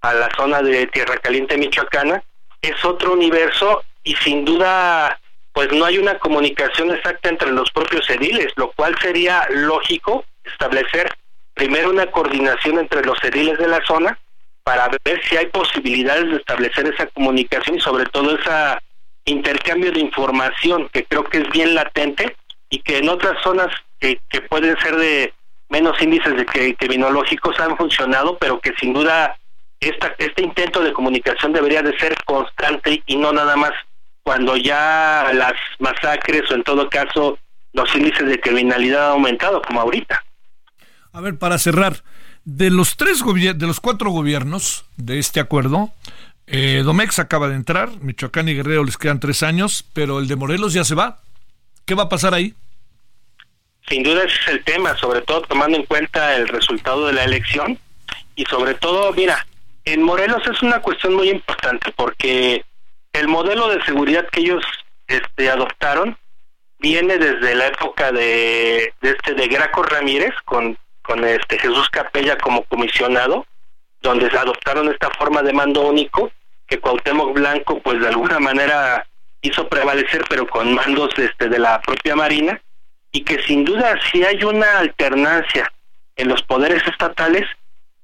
a 0.00 0.14
la 0.14 0.28
zona 0.36 0.60
de 0.62 0.86
Tierra 0.88 1.16
Caliente 1.18 1.56
Michoacana, 1.56 2.22
es 2.60 2.84
otro 2.84 3.12
universo 3.12 3.82
y 4.02 4.14
sin 4.16 4.44
duda 4.44 5.18
pues 5.52 5.72
no 5.72 5.84
hay 5.84 5.98
una 5.98 6.18
comunicación 6.18 6.90
exacta 6.90 7.28
entre 7.28 7.52
los 7.52 7.70
propios 7.70 8.10
ediles, 8.10 8.52
lo 8.56 8.72
cual 8.72 8.96
sería 9.00 9.46
lógico 9.50 10.24
establecer 10.42 11.08
primero 11.54 11.90
una 11.90 12.10
coordinación 12.10 12.78
entre 12.78 13.04
los 13.04 13.22
ediles 13.22 13.58
de 13.58 13.68
la 13.68 13.80
zona 13.86 14.18
para 14.64 14.90
ver 15.04 15.22
si 15.24 15.36
hay 15.36 15.46
posibilidades 15.46 16.28
de 16.30 16.36
establecer 16.36 16.86
esa 16.86 17.06
comunicación 17.06 17.76
y 17.76 17.80
sobre 17.80 18.06
todo 18.06 18.36
ese 18.36 18.50
intercambio 19.26 19.92
de 19.92 20.00
información 20.00 20.88
que 20.92 21.04
creo 21.04 21.24
que 21.24 21.38
es 21.38 21.48
bien 21.50 21.74
latente 21.74 22.36
y 22.68 22.80
que 22.80 22.98
en 22.98 23.08
otras 23.08 23.40
zonas 23.42 23.68
que, 24.00 24.18
que 24.28 24.40
pueden 24.40 24.76
ser 24.80 24.96
de 24.96 25.32
menos 25.68 26.00
índices 26.00 26.36
de 26.36 26.76
criminológicos 26.76 27.58
han 27.60 27.76
funcionado, 27.76 28.36
pero 28.38 28.60
que 28.60 28.72
sin 28.80 28.92
duda 28.92 29.36
esta, 29.80 30.14
este 30.18 30.42
intento 30.42 30.82
de 30.82 30.92
comunicación 30.92 31.52
debería 31.52 31.82
de 31.82 31.96
ser 31.98 32.14
constante 32.24 33.02
y 33.06 33.16
no 33.16 33.32
nada 33.32 33.56
más 33.56 33.72
cuando 34.22 34.56
ya 34.56 35.30
las 35.34 35.52
masacres 35.78 36.50
o 36.50 36.54
en 36.54 36.62
todo 36.62 36.88
caso 36.88 37.38
los 37.72 37.94
índices 37.94 38.26
de 38.26 38.40
criminalidad 38.40 39.06
han 39.06 39.12
aumentado 39.12 39.60
como 39.62 39.80
ahorita. 39.80 40.24
A 41.12 41.20
ver, 41.20 41.38
para 41.38 41.58
cerrar, 41.58 42.02
de 42.44 42.70
los 42.70 42.96
tres 42.96 43.22
de 43.24 43.66
los 43.66 43.80
cuatro 43.80 44.10
gobiernos 44.10 44.84
de 44.96 45.18
este 45.18 45.40
acuerdo, 45.40 45.92
eh, 46.46 46.82
Domex 46.84 47.18
acaba 47.18 47.48
de 47.48 47.56
entrar, 47.56 47.90
Michoacán 48.00 48.48
y 48.48 48.54
Guerrero 48.54 48.84
les 48.84 48.96
quedan 48.96 49.20
tres 49.20 49.42
años, 49.42 49.84
pero 49.92 50.18
el 50.18 50.28
de 50.28 50.36
Morelos 50.36 50.72
ya 50.72 50.84
se 50.84 50.94
va. 50.94 51.20
¿Qué 51.84 51.94
va 51.94 52.04
a 52.04 52.08
pasar 52.08 52.34
ahí? 52.34 52.54
Sin 53.88 54.02
duda 54.02 54.24
ese 54.24 54.40
es 54.40 54.48
el 54.48 54.64
tema, 54.64 54.96
sobre 54.96 55.20
todo 55.22 55.42
tomando 55.42 55.76
en 55.76 55.84
cuenta 55.84 56.36
el 56.36 56.48
resultado 56.48 57.06
de 57.06 57.12
la 57.12 57.24
elección 57.24 57.78
y 58.34 58.44
sobre 58.46 58.74
todo, 58.74 59.12
mira, 59.12 59.46
en 59.84 60.02
Morelos 60.02 60.42
es 60.46 60.62
una 60.62 60.80
cuestión 60.80 61.14
muy 61.14 61.28
importante 61.28 61.92
porque 61.94 62.64
el 63.12 63.28
modelo 63.28 63.68
de 63.68 63.84
seguridad 63.84 64.26
que 64.30 64.40
ellos 64.40 64.64
este, 65.06 65.50
adoptaron 65.50 66.16
viene 66.78 67.18
desde 67.18 67.54
la 67.54 67.68
época 67.68 68.10
de, 68.10 68.92
este 69.02 69.34
de 69.34 69.48
Graco 69.48 69.82
Ramírez 69.82 70.34
con 70.44 70.76
con 71.04 71.22
este 71.22 71.58
Jesús 71.58 71.88
Capella 71.90 72.38
como 72.38 72.64
comisionado, 72.64 73.46
donde 74.00 74.30
se 74.30 74.38
adoptaron 74.38 74.90
esta 74.90 75.10
forma 75.10 75.42
de 75.42 75.52
mando 75.52 75.82
único 75.82 76.32
que 76.66 76.80
Cuauhtémoc 76.80 77.34
Blanco 77.34 77.78
pues 77.80 78.00
de 78.00 78.08
alguna 78.08 78.40
manera 78.40 79.06
hizo 79.42 79.68
prevalecer 79.68 80.24
pero 80.28 80.46
con 80.46 80.74
mandos 80.74 81.10
este 81.18 81.48
de 81.48 81.58
la 81.58 81.80
propia 81.82 82.16
Marina 82.16 82.60
y 83.14 83.22
que 83.22 83.42
sin 83.44 83.64
duda 83.64 83.98
si 84.12 84.22
hay 84.22 84.44
una 84.44 84.80
alternancia 84.80 85.72
en 86.16 86.28
los 86.28 86.42
poderes 86.42 86.86
estatales 86.86 87.48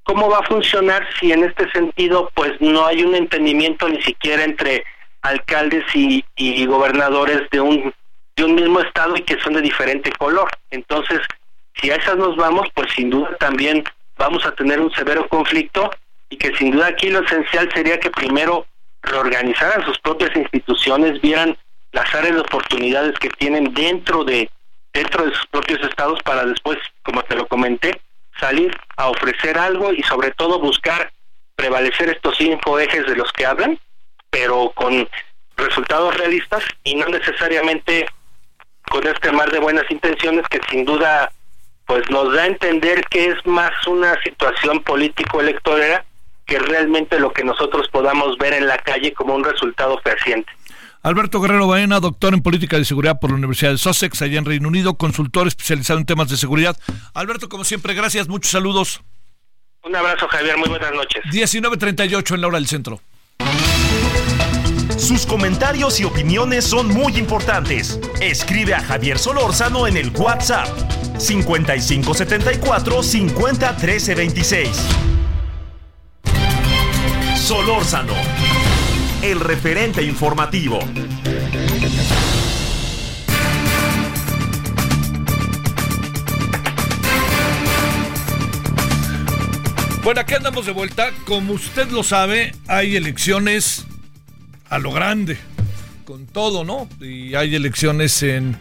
cómo 0.04 0.30
va 0.30 0.38
a 0.38 0.46
funcionar 0.46 1.06
si 1.18 1.32
en 1.32 1.44
este 1.44 1.70
sentido 1.72 2.30
pues 2.34 2.52
no 2.60 2.86
hay 2.86 3.02
un 3.02 3.14
entendimiento 3.14 3.86
ni 3.88 4.00
siquiera 4.00 4.42
entre 4.44 4.84
alcaldes 5.20 5.84
y, 5.94 6.24
y 6.36 6.64
gobernadores 6.64 7.42
de 7.50 7.60
un 7.60 7.94
de 8.36 8.44
un 8.44 8.54
mismo 8.54 8.80
estado 8.80 9.16
y 9.16 9.22
que 9.22 9.38
son 9.40 9.52
de 9.52 9.60
diferente 9.60 10.10
color 10.12 10.48
entonces 10.70 11.20
si 11.80 11.90
a 11.90 11.96
esas 11.96 12.16
nos 12.16 12.36
vamos, 12.36 12.68
pues 12.74 12.92
sin 12.94 13.10
duda 13.10 13.36
también 13.38 13.84
vamos 14.18 14.44
a 14.44 14.54
tener 14.54 14.80
un 14.80 14.92
severo 14.92 15.26
conflicto 15.28 15.90
y 16.28 16.36
que 16.36 16.54
sin 16.56 16.72
duda 16.72 16.88
aquí 16.88 17.08
lo 17.10 17.24
esencial 17.24 17.68
sería 17.72 17.98
que 17.98 18.10
primero 18.10 18.66
reorganizaran 19.02 19.84
sus 19.84 19.98
propias 19.98 20.34
instituciones, 20.36 21.20
vieran 21.20 21.56
las 21.92 22.14
áreas 22.14 22.34
de 22.34 22.40
oportunidades 22.40 23.18
que 23.18 23.30
tienen 23.30 23.72
dentro 23.72 24.24
de 24.24 24.50
dentro 24.92 25.24
de 25.24 25.34
sus 25.34 25.46
propios 25.46 25.80
estados 25.82 26.22
para 26.22 26.44
después, 26.44 26.78
como 27.02 27.22
te 27.22 27.36
lo 27.36 27.46
comenté, 27.46 28.00
salir 28.38 28.76
a 28.96 29.08
ofrecer 29.08 29.58
algo 29.58 29.92
y 29.92 30.02
sobre 30.02 30.30
todo 30.32 30.58
buscar 30.58 31.12
prevalecer 31.54 32.08
estos 32.08 32.36
cinco 32.38 32.78
ejes 32.78 33.06
de 33.06 33.16
los 33.16 33.30
que 33.32 33.46
hablan, 33.46 33.78
pero 34.30 34.72
con 34.74 35.08
resultados 35.56 36.16
realistas 36.16 36.64
y 36.84 36.94
no 36.94 37.06
necesariamente 37.06 38.06
con 38.90 39.06
este 39.06 39.30
mar 39.30 39.50
de 39.50 39.60
buenas 39.60 39.88
intenciones 39.90 40.46
que 40.48 40.60
sin 40.70 40.84
duda 40.84 41.30
pues 41.86 42.08
nos 42.10 42.32
da 42.32 42.44
a 42.44 42.46
entender 42.46 43.04
que 43.06 43.26
es 43.26 43.46
más 43.46 43.72
una 43.86 44.20
situación 44.22 44.80
político-electoral 44.82 46.04
que 46.46 46.58
realmente 46.58 47.18
lo 47.18 47.32
que 47.32 47.44
nosotros 47.44 47.88
podamos 47.88 48.38
ver 48.38 48.54
en 48.54 48.66
la 48.66 48.78
calle 48.78 49.12
como 49.12 49.34
un 49.34 49.44
resultado 49.44 50.00
fehaciente. 50.02 50.50
Alberto 51.02 51.40
Guerrero 51.40 51.66
Baena, 51.66 51.98
doctor 51.98 52.34
en 52.34 52.42
política 52.42 52.76
de 52.76 52.84
seguridad 52.84 53.18
por 53.20 53.30
la 53.30 53.36
Universidad 53.36 53.70
de 53.72 53.78
Sussex, 53.78 54.20
allá 54.20 54.38
en 54.38 54.44
Reino 54.44 54.68
Unido, 54.68 54.94
consultor 54.94 55.46
especializado 55.46 55.98
en 55.98 56.06
temas 56.06 56.28
de 56.28 56.36
seguridad. 56.36 56.76
Alberto, 57.14 57.48
como 57.48 57.64
siempre, 57.64 57.94
gracias, 57.94 58.28
muchos 58.28 58.50
saludos. 58.50 59.00
Un 59.82 59.96
abrazo, 59.96 60.28
Javier, 60.28 60.58
muy 60.58 60.68
buenas 60.68 60.92
noches. 60.92 61.22
19.38 61.32 62.34
en 62.34 62.40
la 62.40 62.46
hora 62.48 62.58
del 62.58 62.66
centro. 62.66 63.00
Sus 64.98 65.24
comentarios 65.24 65.98
y 65.98 66.04
opiniones 66.04 66.66
son 66.66 66.88
muy 66.88 67.16
importantes. 67.16 67.98
Escribe 68.20 68.74
a 68.74 68.82
Javier 68.82 69.18
Solórzano 69.18 69.86
en 69.86 69.96
el 69.96 70.10
WhatsApp 70.10 70.68
5574 71.18 73.02
50 73.02 73.76
13 73.76 74.14
26. 74.14 74.68
Solórzano, 77.36 78.12
el 79.22 79.38
referente 79.40 80.02
informativo. 80.02 80.78
Bueno, 90.02 90.22
aquí 90.22 90.34
andamos 90.34 90.64
de 90.64 90.72
vuelta. 90.72 91.10
Como 91.26 91.52
usted 91.52 91.90
lo 91.90 92.02
sabe, 92.02 92.54
hay 92.66 92.96
elecciones 92.96 93.86
a 94.70 94.78
lo 94.78 94.92
grande, 94.92 95.38
con 96.06 96.26
todo, 96.26 96.64
¿no? 96.64 96.88
Y 97.00 97.34
hay 97.34 97.54
elecciones 97.54 98.22
en 98.22 98.56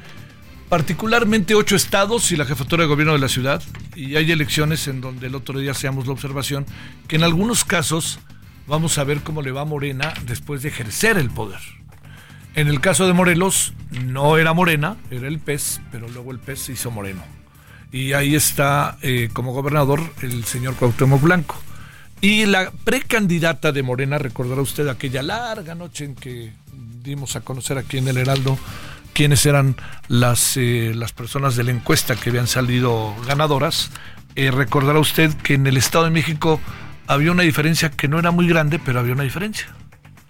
particularmente 0.67 1.55
ocho 1.55 1.77
estados 1.77 2.31
y 2.31 2.35
la 2.35 2.45
jefatura 2.45 2.83
de 2.83 2.89
gobierno 2.89 3.13
de 3.13 3.19
la 3.19 3.29
ciudad, 3.29 3.63
y 3.95 4.17
hay 4.17 4.31
elecciones 4.31 4.87
en 4.87 5.01
donde 5.01 5.27
el 5.27 5.35
otro 5.35 5.57
día 5.57 5.71
hacíamos 5.71 6.05
la 6.05 6.13
observación 6.13 6.65
que 7.07 7.15
en 7.15 7.23
algunos 7.23 7.63
casos 7.63 8.19
vamos 8.69 8.97
a 8.97 9.03
ver 9.03 9.21
cómo 9.21 9.41
le 9.41 9.51
va 9.51 9.65
Morena 9.65 10.13
después 10.25 10.61
de 10.61 10.69
ejercer 10.69 11.17
el 11.17 11.29
poder. 11.29 11.59
En 12.55 12.67
el 12.67 12.79
caso 12.81 13.07
de 13.07 13.13
Morelos, 13.13 13.73
no 14.05 14.37
era 14.37 14.53
morena, 14.53 14.97
era 15.11 15.27
el 15.27 15.39
pez, 15.39 15.81
pero 15.91 16.07
luego 16.07 16.31
el 16.31 16.39
pez 16.39 16.59
se 16.59 16.73
hizo 16.73 16.91
moreno. 16.91 17.23
Y 17.91 18.13
ahí 18.13 18.35
está 18.35 18.97
eh, 19.01 19.29
como 19.33 19.53
gobernador 19.53 20.01
el 20.21 20.43
señor 20.45 20.75
Cuauhtémoc 20.75 21.21
Blanco. 21.21 21.55
Y 22.21 22.45
la 22.45 22.71
precandidata 22.71 23.71
de 23.71 23.81
Morena, 23.81 24.17
recordará 24.17 24.61
usted 24.61 24.87
aquella 24.89 25.23
larga 25.23 25.73
noche 25.73 26.05
en 26.05 26.15
que 26.15 26.51
dimos 27.01 27.35
a 27.35 27.41
conocer 27.41 27.77
aquí 27.77 27.97
en 27.97 28.09
el 28.09 28.17
Heraldo 28.17 28.59
quiénes 29.13 29.45
eran 29.45 29.75
las, 30.07 30.57
eh, 30.57 30.91
las 30.95 31.13
personas 31.13 31.55
de 31.55 31.63
la 31.63 31.71
encuesta 31.71 32.15
que 32.15 32.29
habían 32.29 32.47
salido 32.47 33.15
ganadoras. 33.25 33.91
Eh, 34.35 34.51
recordará 34.51 34.99
usted 34.99 35.33
que 35.33 35.53
en 35.53 35.65
el 35.65 35.77
Estado 35.77 36.05
de 36.05 36.11
México 36.11 36.59
había 37.09 37.31
una 37.31 37.41
diferencia 37.41 37.89
que 37.89 38.07
no 38.07 38.19
era 38.19 38.29
muy 38.29 38.47
grande, 38.47 38.77
pero 38.77 38.99
había 38.99 39.13
una 39.13 39.23
diferencia. 39.23 39.67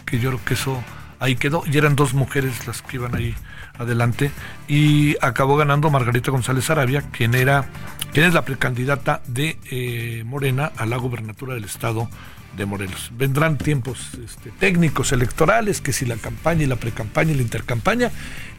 Que 0.06 0.18
yo 0.18 0.30
creo 0.30 0.46
que 0.46 0.54
eso 0.54 0.82
ahí 1.20 1.36
quedó. 1.36 1.62
Y 1.70 1.78
eran 1.78 1.98
dos 1.98 2.14
mujeres 2.14 2.66
las 2.66 2.82
que 2.82 2.96
iban 2.96 3.14
ahí 3.16 3.36
adelante. 3.78 4.32
Y 4.70 5.18
acabó 5.22 5.58
ganando 5.58 5.90
Margarita 5.90 6.32
González 6.32 6.70
Arabia, 6.70 7.04
quien 7.12 7.36
era, 7.36 7.66
quien 8.14 8.26
es 8.26 8.34
la 8.34 8.46
precandidata 8.46 9.22
de 9.28 9.60
eh, 9.70 10.24
Morena 10.26 10.72
a 10.78 10.86
la 10.86 10.96
gubernatura 10.96 11.54
del 11.54 11.66
estado 11.66 12.10
de 12.56 12.66
Morelos. 12.66 13.12
Vendrán 13.14 13.58
tiempos 13.58 14.12
este, 14.26 14.50
técnicos 14.52 15.12
electorales, 15.12 15.82
que 15.82 15.92
si 15.92 16.06
la 16.06 16.16
campaña 16.16 16.64
y 16.64 16.68
la 16.68 16.78
precampaña 16.78 17.34
y 17.34 17.36
la 17.36 17.42
intercampaña, 17.42 18.10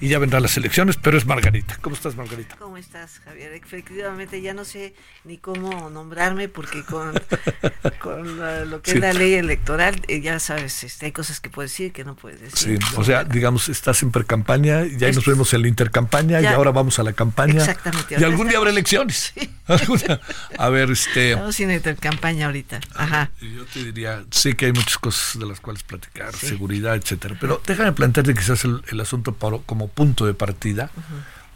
y 0.01 0.09
ya 0.09 0.19
vendrán 0.19 0.43
las 0.43 0.57
elecciones, 0.57 0.97
pero 0.97 1.19
es 1.19 1.27
Margarita. 1.27 1.77
¿Cómo 1.81 1.95
estás, 1.95 2.17
Margarita? 2.17 2.57
¿Cómo 2.59 2.79
estás, 2.79 3.21
Javier? 3.25 3.53
Efectivamente, 3.53 4.41
ya 4.41 4.55
no 4.55 4.65
sé 4.65 4.95
ni 5.25 5.37
cómo 5.37 5.91
nombrarme, 5.91 6.49
porque 6.49 6.83
con, 6.85 7.13
con 8.01 8.71
lo 8.71 8.81
que 8.81 8.93
es 8.93 9.01
la 9.01 9.13
ley 9.13 9.35
electoral, 9.35 10.01
eh, 10.09 10.23
ya 10.23 10.39
sabes, 10.39 10.85
este, 10.85 11.07
hay 11.07 11.13
cosas 11.13 11.41
que 11.41 11.51
puedes 11.51 11.71
decir 11.73 11.93
que 11.93 12.05
no 12.05 12.17
puedes 12.17 12.41
decir. 12.41 12.79
Sí, 12.79 12.95
o 12.97 13.05
sea, 13.05 13.25
digamos, 13.25 13.69
estás 13.69 14.03
en 14.03 14.11
precampaña, 14.11 14.85
ya 14.85 15.09
ahí 15.09 15.13
nos 15.13 15.27
vemos 15.27 15.53
en 15.53 15.63
la 15.63 15.69
intercampaña, 15.69 16.41
y 16.41 16.47
ahora 16.47 16.71
vamos 16.71 16.99
a 16.99 17.03
la 17.03 17.13
campaña. 17.13 17.61
Exactamente. 17.61 18.17
Y 18.19 18.25
algún 18.25 18.49
día 18.49 18.57
habrá 18.57 18.71
elecciones. 18.71 19.35
A 20.59 20.69
ver, 20.69 20.91
este... 20.91 21.33
Estamos 21.33 21.55
sin 21.55 21.71
intercampaña 21.71 22.47
ahorita. 22.47 22.81
Ajá. 22.95 23.31
Yo 23.41 23.65
te 23.67 23.85
diría, 23.85 24.25
sé 24.31 24.57
que 24.57 24.67
hay 24.67 24.73
muchas 24.73 24.99
cosas 24.99 25.39
de 25.39 25.47
las 25.47 25.61
cuales 25.61 25.83
platicar, 25.83 26.35
seguridad, 26.35 26.97
etcétera, 26.97 27.37
pero 27.39 27.63
déjame 27.67 27.93
plantearte 27.93 28.35
quizás 28.35 28.65
el, 28.65 28.83
el 28.89 29.01
asunto 29.01 29.37
como 29.67 29.90
punto 29.91 30.27
de 30.27 30.35
partida 30.35 30.91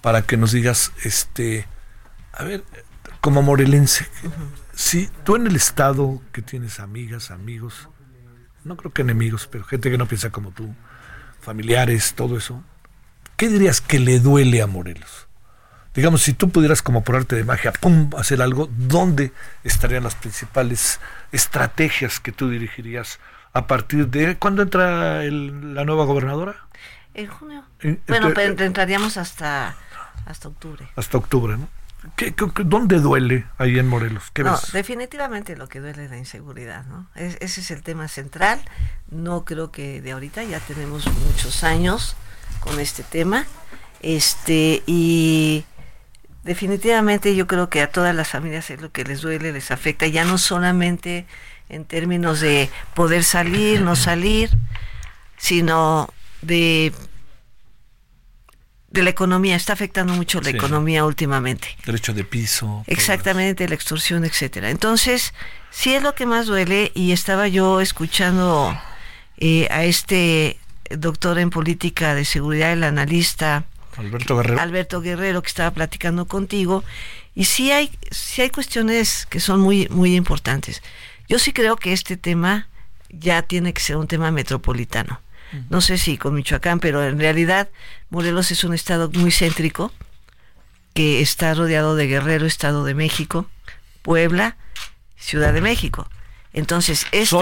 para 0.00 0.22
que 0.22 0.36
nos 0.36 0.52
digas, 0.52 0.92
este, 1.04 1.66
a 2.32 2.44
ver, 2.44 2.64
como 3.20 3.42
morelense, 3.42 4.06
si 4.74 5.08
tú 5.24 5.36
en 5.36 5.46
el 5.46 5.56
estado 5.56 6.20
que 6.32 6.42
tienes 6.42 6.80
amigas, 6.80 7.30
amigos, 7.30 7.88
no 8.64 8.76
creo 8.76 8.92
que 8.92 9.02
enemigos, 9.02 9.48
pero 9.50 9.64
gente 9.64 9.90
que 9.90 9.98
no 9.98 10.06
piensa 10.06 10.30
como 10.30 10.50
tú, 10.50 10.74
familiares, 11.40 12.14
todo 12.14 12.36
eso, 12.36 12.62
¿qué 13.36 13.48
dirías 13.48 13.80
que 13.80 13.98
le 13.98 14.20
duele 14.20 14.62
a 14.62 14.66
Morelos? 14.66 15.28
Digamos, 15.94 16.22
si 16.22 16.32
tú 16.32 16.50
pudieras 16.50 16.82
como 16.82 17.04
por 17.04 17.14
arte 17.14 17.36
de 17.36 17.44
magia, 17.44 17.72
pum, 17.72 18.10
hacer 18.18 18.42
algo, 18.42 18.68
¿dónde 18.76 19.32
estarían 19.62 20.02
las 20.02 20.16
principales 20.16 21.00
estrategias 21.30 22.18
que 22.18 22.32
tú 22.32 22.50
dirigirías 22.50 23.20
a 23.52 23.68
partir 23.68 24.08
de 24.08 24.36
cuándo 24.36 24.62
entra 24.62 25.22
la 25.22 25.84
nueva 25.84 26.04
gobernadora? 26.04 26.56
En 27.14 27.26
junio. 27.28 27.64
bueno, 28.08 28.32
pero 28.34 28.64
entraríamos 28.64 29.16
hasta, 29.16 29.76
hasta 30.26 30.48
octubre. 30.48 30.88
Hasta 30.96 31.18
octubre, 31.18 31.56
¿no? 31.56 31.68
¿Qué, 32.16 32.34
dónde 32.64 32.98
duele 32.98 33.46
ahí 33.56 33.78
en 33.78 33.88
Morelos? 33.88 34.24
¿Qué 34.32 34.44
no, 34.44 34.58
definitivamente 34.72 35.56
lo 35.56 35.68
que 35.68 35.80
duele 35.80 36.04
es 36.04 36.10
la 36.10 36.18
inseguridad, 36.18 36.84
¿no? 36.84 37.08
ese 37.14 37.60
es 37.60 37.70
el 37.70 37.82
tema 37.82 38.08
central. 38.08 38.60
No 39.10 39.44
creo 39.44 39.70
que 39.72 40.02
de 40.02 40.12
ahorita 40.12 40.42
ya 40.44 40.60
tenemos 40.60 41.06
muchos 41.06 41.64
años 41.64 42.16
con 42.60 42.78
este 42.78 43.02
tema. 43.04 43.46
Este, 44.00 44.82
y 44.86 45.64
definitivamente 46.42 47.34
yo 47.34 47.46
creo 47.46 47.70
que 47.70 47.80
a 47.80 47.90
todas 47.90 48.14
las 48.14 48.28
familias 48.28 48.68
es 48.68 48.82
lo 48.82 48.92
que 48.92 49.04
les 49.04 49.22
duele, 49.22 49.52
les 49.52 49.70
afecta, 49.70 50.06
ya 50.06 50.24
no 50.24 50.36
solamente 50.36 51.26
en 51.70 51.86
términos 51.86 52.40
de 52.40 52.68
poder 52.94 53.24
salir, 53.24 53.80
no 53.80 53.96
salir, 53.96 54.50
sino 55.38 56.10
de 56.46 56.92
de 58.94 59.02
la 59.02 59.10
economía, 59.10 59.56
está 59.56 59.72
afectando 59.72 60.14
mucho 60.14 60.40
la 60.40 60.50
economía 60.50 61.04
últimamente. 61.04 61.76
Derecho 61.84 62.14
de 62.14 62.22
piso. 62.22 62.84
Exactamente, 62.86 63.68
la 63.68 63.74
extorsión, 63.74 64.24
etcétera. 64.24 64.70
Entonces, 64.70 65.34
sí 65.72 65.92
es 65.94 66.02
lo 66.02 66.14
que 66.14 66.26
más 66.26 66.46
duele 66.46 66.92
y 66.94 67.10
estaba 67.10 67.48
yo 67.48 67.80
escuchando 67.80 68.72
eh, 69.38 69.66
a 69.72 69.82
este 69.82 70.58
doctor 70.90 71.40
en 71.40 71.50
política 71.50 72.14
de 72.14 72.24
seguridad, 72.24 72.72
el 72.72 72.84
analista 72.84 73.64
Alberto 73.96 74.36
Guerrero. 74.36 74.60
Alberto 74.60 75.00
Guerrero 75.00 75.42
que 75.42 75.48
estaba 75.48 75.72
platicando 75.72 76.26
contigo 76.26 76.84
y 77.34 77.46
sí 77.46 77.72
hay 77.72 77.90
sí 78.12 78.42
hay 78.42 78.50
cuestiones 78.50 79.26
que 79.26 79.40
son 79.40 79.58
muy 79.60 79.88
muy 79.88 80.14
importantes. 80.14 80.82
Yo 81.28 81.40
sí 81.40 81.52
creo 81.52 81.76
que 81.76 81.92
este 81.92 82.16
tema 82.16 82.68
ya 83.08 83.42
tiene 83.42 83.72
que 83.72 83.80
ser 83.80 83.96
un 83.96 84.06
tema 84.06 84.30
metropolitano 84.30 85.20
no 85.70 85.80
sé 85.80 85.98
si 85.98 86.18
con 86.18 86.34
Michoacán, 86.34 86.80
pero 86.80 87.04
en 87.04 87.18
realidad 87.18 87.68
Morelos 88.10 88.50
es 88.50 88.64
un 88.64 88.74
estado 88.74 89.10
muy 89.12 89.30
céntrico 89.30 89.92
que 90.94 91.20
está 91.20 91.54
rodeado 91.54 91.96
de 91.96 92.06
Guerrero, 92.06 92.46
Estado 92.46 92.84
de 92.84 92.94
México, 92.94 93.48
Puebla, 94.02 94.56
Ciudad 95.16 95.52
de 95.52 95.60
México. 95.60 96.08
Entonces, 96.52 97.06
este 97.10 97.36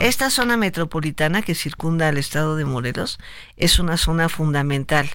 esta 0.00 0.28
zona 0.28 0.56
metropolitana 0.56 1.42
que 1.42 1.54
circunda 1.54 2.08
al 2.08 2.18
estado 2.18 2.56
de 2.56 2.64
Morelos 2.64 3.18
es 3.56 3.78
una 3.78 3.96
zona 3.96 4.28
fundamental 4.28 5.08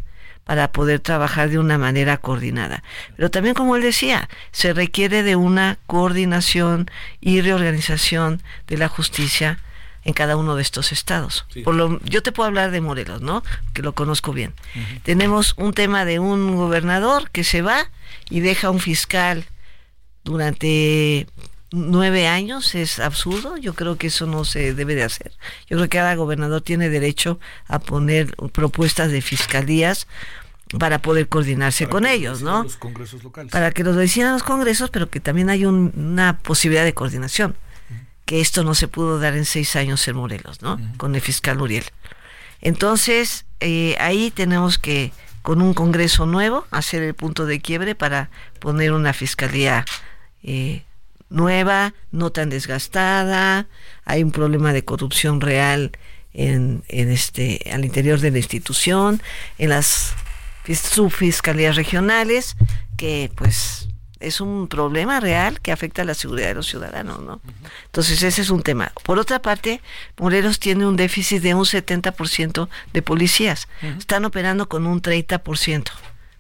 para 0.45 0.71
poder 0.71 1.01
trabajar 1.01 1.49
de 1.49 1.59
una 1.59 1.77
manera 1.77 2.17
coordinada. 2.17 2.81
Pero 3.17 3.29
también, 3.29 3.55
como 3.55 3.75
él 3.75 3.83
decía, 3.83 4.29
se 4.51 4.73
requiere 4.73 5.21
de 5.21 5.35
una 5.35 5.77
coordinación 5.85 6.89
y 7.19 7.41
reorganización 7.41 8.41
de 8.67 8.77
la 8.77 8.87
justicia 8.87 9.59
en 10.03 10.13
cada 10.13 10.37
uno 10.37 10.55
de 10.55 10.61
estos 10.61 10.91
estados. 10.91 11.45
Por 11.63 11.75
lo, 11.75 11.99
yo 12.03 12.23
te 12.23 12.31
puedo 12.31 12.47
hablar 12.47 12.71
de 12.71 12.81
Morelos, 12.81 13.21
¿no? 13.21 13.43
Que 13.73 13.81
lo 13.81 13.93
conozco 13.93 14.33
bien. 14.33 14.53
Tenemos 15.03 15.53
un 15.57 15.73
tema 15.73 16.05
de 16.05 16.19
un 16.19 16.55
gobernador 16.55 17.29
que 17.31 17.43
se 17.43 17.61
va 17.61 17.89
y 18.29 18.39
deja 18.39 18.69
un 18.69 18.79
fiscal 18.79 19.45
durante 20.23 21.27
nueve 21.71 22.27
años 22.27 22.75
es 22.75 22.99
absurdo. 22.99 23.57
Yo 23.57 23.73
creo 23.73 23.97
que 23.97 24.07
eso 24.07 24.25
no 24.25 24.45
se 24.45 24.73
debe 24.73 24.95
de 24.95 25.03
hacer. 25.03 25.31
Yo 25.69 25.77
creo 25.77 25.83
que 25.83 25.97
cada 25.97 26.15
gobernador 26.15 26.61
tiene 26.61 26.89
derecho 26.89 27.39
a 27.67 27.79
poner 27.79 28.35
propuestas 28.53 29.11
de 29.11 29.21
fiscalías 29.21 30.07
para 30.77 31.01
poder 31.01 31.27
coordinarse 31.27 31.87
con 31.87 32.05
ellos, 32.05 32.41
¿no? 32.41 32.63
Los 32.63 32.77
congresos 32.77 33.23
locales. 33.23 33.51
Para 33.51 33.71
que 33.71 33.83
los 33.83 33.95
decidan 33.95 34.33
los 34.33 34.43
congresos, 34.43 34.91
pero 34.91 35.09
que 35.09 35.19
también 35.19 35.49
hay 35.49 35.65
una 35.65 36.37
posibilidad 36.37 36.83
de 36.83 36.93
coordinación 36.93 37.55
que 38.29 38.41
esto 38.41 38.63
no 38.63 38.75
se 38.75 38.87
pudo 38.87 39.19
dar 39.19 39.35
en 39.35 39.43
seis 39.43 39.75
años 39.75 40.07
en 40.07 40.15
Morelos, 40.15 40.61
¿no? 40.61 40.79
Con 40.97 41.15
el 41.15 41.21
fiscal 41.21 41.59
Uriel. 41.59 41.85
Entonces, 42.61 43.47
eh, 43.59 43.95
ahí 43.99 44.29
tenemos 44.29 44.77
que, 44.77 45.11
con 45.41 45.63
un 45.63 45.73
Congreso 45.73 46.27
nuevo, 46.27 46.67
hacer 46.69 47.01
el 47.01 47.15
punto 47.15 47.47
de 47.47 47.59
quiebre 47.59 47.95
para 47.95 48.29
poner 48.59 48.91
una 48.91 49.13
fiscalía 49.13 49.83
eh, 50.43 50.83
nueva, 51.31 51.95
no 52.11 52.29
tan 52.29 52.51
desgastada. 52.51 53.65
Hay 54.05 54.21
un 54.21 54.31
problema 54.31 54.73
de 54.73 54.85
corrupción 54.85 55.41
real 55.41 55.91
en, 56.31 56.83
en 56.87 57.09
este, 57.09 57.67
al 57.73 57.83
interior 57.83 58.19
de 58.19 58.29
la 58.29 58.37
institución, 58.37 59.23
en 59.57 59.69
las 59.69 60.13
subfiscalías 60.67 61.75
regionales, 61.75 62.57
que 62.95 63.31
pues 63.33 63.88
es 64.19 64.41
un 64.41 64.67
problema 64.67 65.19
real 65.19 65.61
que 65.61 65.71
afecta 65.71 66.01
a 66.01 66.05
la 66.05 66.13
seguridad 66.13 66.49
de 66.49 66.55
los 66.55 66.67
ciudadanos, 66.67 67.21
¿no? 67.21 67.41
Entonces 67.85 68.21
ese 68.21 68.41
es 68.41 68.49
un 68.49 68.63
tema. 68.63 68.91
Por 69.03 69.17
otra 69.17 69.41
parte, 69.41 69.81
Morelos 70.17 70.59
tiene 70.59 70.85
un 70.85 70.95
déficit 70.95 71.41
de 71.41 71.53
un 71.53 71.63
70% 71.63 72.67
de 72.91 73.01
policías. 73.01 73.67
Están 73.97 74.25
operando 74.25 74.67
con 74.67 74.85
un 74.85 75.01
30% 75.01 75.91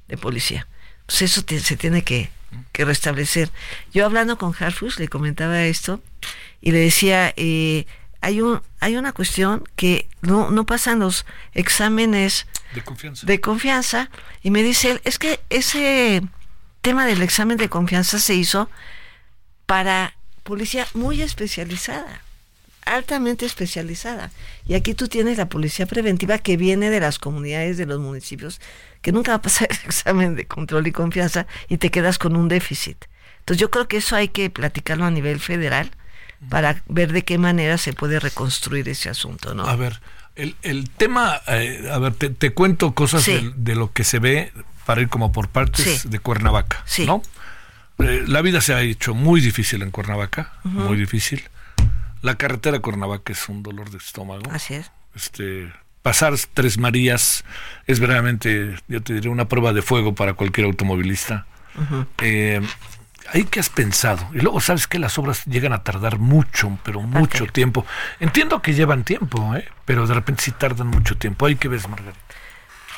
de 0.07 0.17
policía. 0.17 0.67
Pues 1.05 1.21
eso 1.21 1.41
se 1.47 1.77
tiene 1.77 2.03
que, 2.03 2.29
restablecer. 2.73 3.51
Yo 3.93 4.05
hablando 4.05 4.37
con 4.37 4.55
Harfus 4.57 4.99
le 4.99 5.07
comentaba 5.07 5.63
esto 5.65 6.01
y 6.61 6.71
le 6.71 6.79
decía, 6.79 7.33
eh, 7.35 7.85
hay 8.21 8.41
un 8.41 8.61
hay 8.79 8.95
una 8.95 9.11
cuestión 9.11 9.63
que 9.75 10.07
no, 10.21 10.49
no 10.49 10.65
pasan 10.65 10.99
los 10.99 11.25
exámenes 11.53 12.47
de 12.73 12.81
confianza. 12.81 13.25
de 13.25 13.41
confianza 13.41 14.09
y 14.41 14.51
me 14.51 14.63
dice 14.63 14.91
él, 14.91 15.01
es 15.03 15.19
que 15.19 15.41
ese 15.49 16.21
tema 16.81 17.05
del 17.05 17.21
examen 17.21 17.57
de 17.57 17.69
confianza 17.69 18.19
se 18.19 18.35
hizo 18.35 18.69
para 19.65 20.15
policía 20.43 20.87
muy 20.93 21.21
especializada, 21.21 22.21
altamente 22.85 23.45
especializada. 23.45 24.31
Y 24.67 24.73
aquí 24.75 24.93
tú 24.93 25.07
tienes 25.07 25.37
la 25.37 25.47
policía 25.49 25.85
preventiva 25.85 26.37
que 26.39 26.57
viene 26.57 26.89
de 26.89 26.99
las 26.99 27.19
comunidades 27.19 27.77
de 27.77 27.85
los 27.85 27.99
municipios, 27.99 28.59
que 29.01 29.11
nunca 29.11 29.31
va 29.31 29.35
a 29.37 29.41
pasar 29.41 29.67
el 29.71 29.85
examen 29.85 30.35
de 30.35 30.45
control 30.47 30.87
y 30.87 30.91
confianza 30.91 31.45
y 31.67 31.77
te 31.77 31.91
quedas 31.91 32.17
con 32.17 32.35
un 32.35 32.47
déficit. 32.47 33.05
Entonces 33.39 33.61
yo 33.61 33.69
creo 33.71 33.87
que 33.87 33.97
eso 33.97 34.15
hay 34.15 34.29
que 34.29 34.49
platicarlo 34.49 35.05
a 35.05 35.11
nivel 35.11 35.39
federal 35.39 35.91
para 36.49 36.81
ver 36.87 37.11
de 37.11 37.23
qué 37.23 37.37
manera 37.37 37.77
se 37.77 37.93
puede 37.93 38.19
reconstruir 38.19 38.87
ese 38.87 39.09
asunto, 39.09 39.53
¿no? 39.53 39.67
A 39.67 39.75
ver, 39.75 39.99
el, 40.35 40.55
el 40.61 40.89
tema, 40.89 41.41
eh, 41.47 41.89
a 41.91 41.97
ver, 41.99 42.13
te, 42.13 42.29
te 42.29 42.51
cuento 42.51 42.93
cosas 42.93 43.23
Sí. 43.23 43.33
de, 43.33 43.53
de 43.55 43.75
lo 43.75 43.91
que 43.91 44.03
se 44.05 44.19
ve 44.19 44.53
para 44.85 45.01
ir 45.01 45.09
como 45.09 45.31
por 45.31 45.49
partes 45.49 46.01
Sí. 46.01 46.09
de 46.09 46.19
Cuernavaca, 46.19 46.81
Sí. 46.85 47.05
¿no? 47.05 47.21
Eh, 47.99 48.23
la 48.27 48.41
vida 48.41 48.61
se 48.61 48.73
ha 48.73 48.81
hecho 48.81 49.13
muy 49.13 49.41
difícil 49.41 49.81
en 49.81 49.91
Cuernavaca, 49.91 50.53
muy 50.63 50.97
difícil. 50.97 51.43
La 52.21 52.35
carretera 52.35 52.77
a 52.77 52.79
Cuernavaca 52.81 53.31
es 53.33 53.49
un 53.49 53.61
dolor 53.63 53.89
de 53.91 53.97
estómago. 53.97 54.43
Así 54.51 54.73
es. 54.75 54.91
Este, 55.15 55.71
pasar 56.01 56.33
Tres 56.53 56.77
Marías 56.77 57.43
es 57.87 57.99
verdaderamente, 57.99 58.75
yo 58.87 59.01
te 59.01 59.13
diré, 59.13 59.29
una 59.29 59.45
prueba 59.49 59.73
de 59.73 59.81
fuego 59.81 60.15
para 60.15 60.33
cualquier 60.33 60.65
automovilista. 60.67 61.45
Eh, 62.19 62.61
¿Ahí 63.31 63.43
qué 63.45 63.59
has 63.59 63.69
pensado? 63.69 64.27
Y 64.33 64.39
luego 64.39 64.59
sabes 64.59 64.87
que 64.87 64.97
las 64.97 65.17
obras 65.19 65.45
llegan 65.45 65.71
a 65.71 65.83
tardar 65.83 66.17
mucho, 66.19 66.79
pero 66.83 67.01
mucho 67.01 67.45
tiempo. 67.47 67.85
Entiendo 68.19 68.61
que 68.61 68.73
llevan 68.73 69.03
tiempo, 69.03 69.55
¿eh? 69.55 69.67
pero 69.85 70.07
de 70.07 70.13
repente 70.15 70.43
sí 70.43 70.51
tardan 70.51 70.87
mucho 70.87 71.15
tiempo. 71.17 71.45
¿Ahí 71.45 71.55
qué 71.55 71.67
ves, 71.67 71.87
Margarita? 71.87 72.17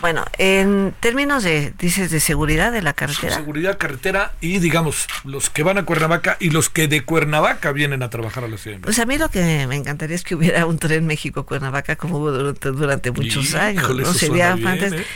Bueno, 0.02 0.26
en 0.40 0.96
términos 1.00 1.44
de, 1.44 1.74
dices, 1.78 2.10
de 2.10 2.20
seguridad 2.20 2.72
de 2.72 2.82
la 2.82 2.94
carretera. 2.94 3.36
Seguridad 3.36 3.78
carretera 3.78 4.34
y, 4.42 4.58
digamos, 4.58 5.08
los 5.24 5.52
que 5.52 5.62
van 5.62 5.78
a 5.78 5.86
Cuernavaca 5.86 6.38
y 6.40 6.50
los 6.50 6.70
que 6.70 6.88
de 6.88 7.04
Cuernavaca 7.06 7.72
vienen 7.72 8.02
a 8.02 8.10
trabajar 8.10 8.44
a 8.44 8.48
la 8.48 8.58
Ciudad. 8.58 8.80
Pues 8.82 8.98
a 8.98 9.06
mí 9.06 9.20
lo 9.20 9.30
que 9.30 9.68
me 9.68 9.76
encantaría 9.76 10.16
es 10.16 10.24
que 10.24 10.34
hubiera 10.34 10.66
un 10.66 10.80
tren 10.80 11.06
México-Cuernavaca 11.06 11.96
como 11.98 12.18
hubo 12.18 12.32
durante, 12.32 12.72
durante 12.72 13.12
muchos 13.12 13.54
años. 13.54 13.96
¿no? 13.96 14.14
Sería 14.14 14.58
fantástico. 14.58 15.04
¿eh? 15.04 15.08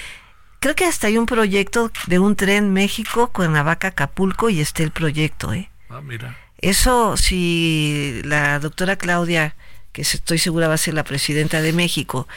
Creo 0.59 0.75
que 0.75 0.85
hasta 0.85 1.07
hay 1.07 1.17
un 1.17 1.25
proyecto 1.25 1.91
de 2.07 2.19
un 2.19 2.35
tren 2.35 2.71
México-Cuernavaca-Acapulco 2.71 4.49
y 4.49 4.61
está 4.61 4.83
el 4.83 4.91
proyecto, 4.91 5.51
¿eh? 5.53 5.69
Ah, 5.89 6.01
mira. 6.01 6.37
Eso, 6.59 7.17
si 7.17 8.21
la 8.23 8.59
doctora 8.59 8.95
Claudia, 8.95 9.55
que 9.91 10.01
estoy 10.01 10.37
segura 10.37 10.67
va 10.67 10.75
a 10.75 10.77
ser 10.77 10.93
la 10.93 11.03
presidenta 11.03 11.61
de 11.61 11.73
México, 11.73 12.27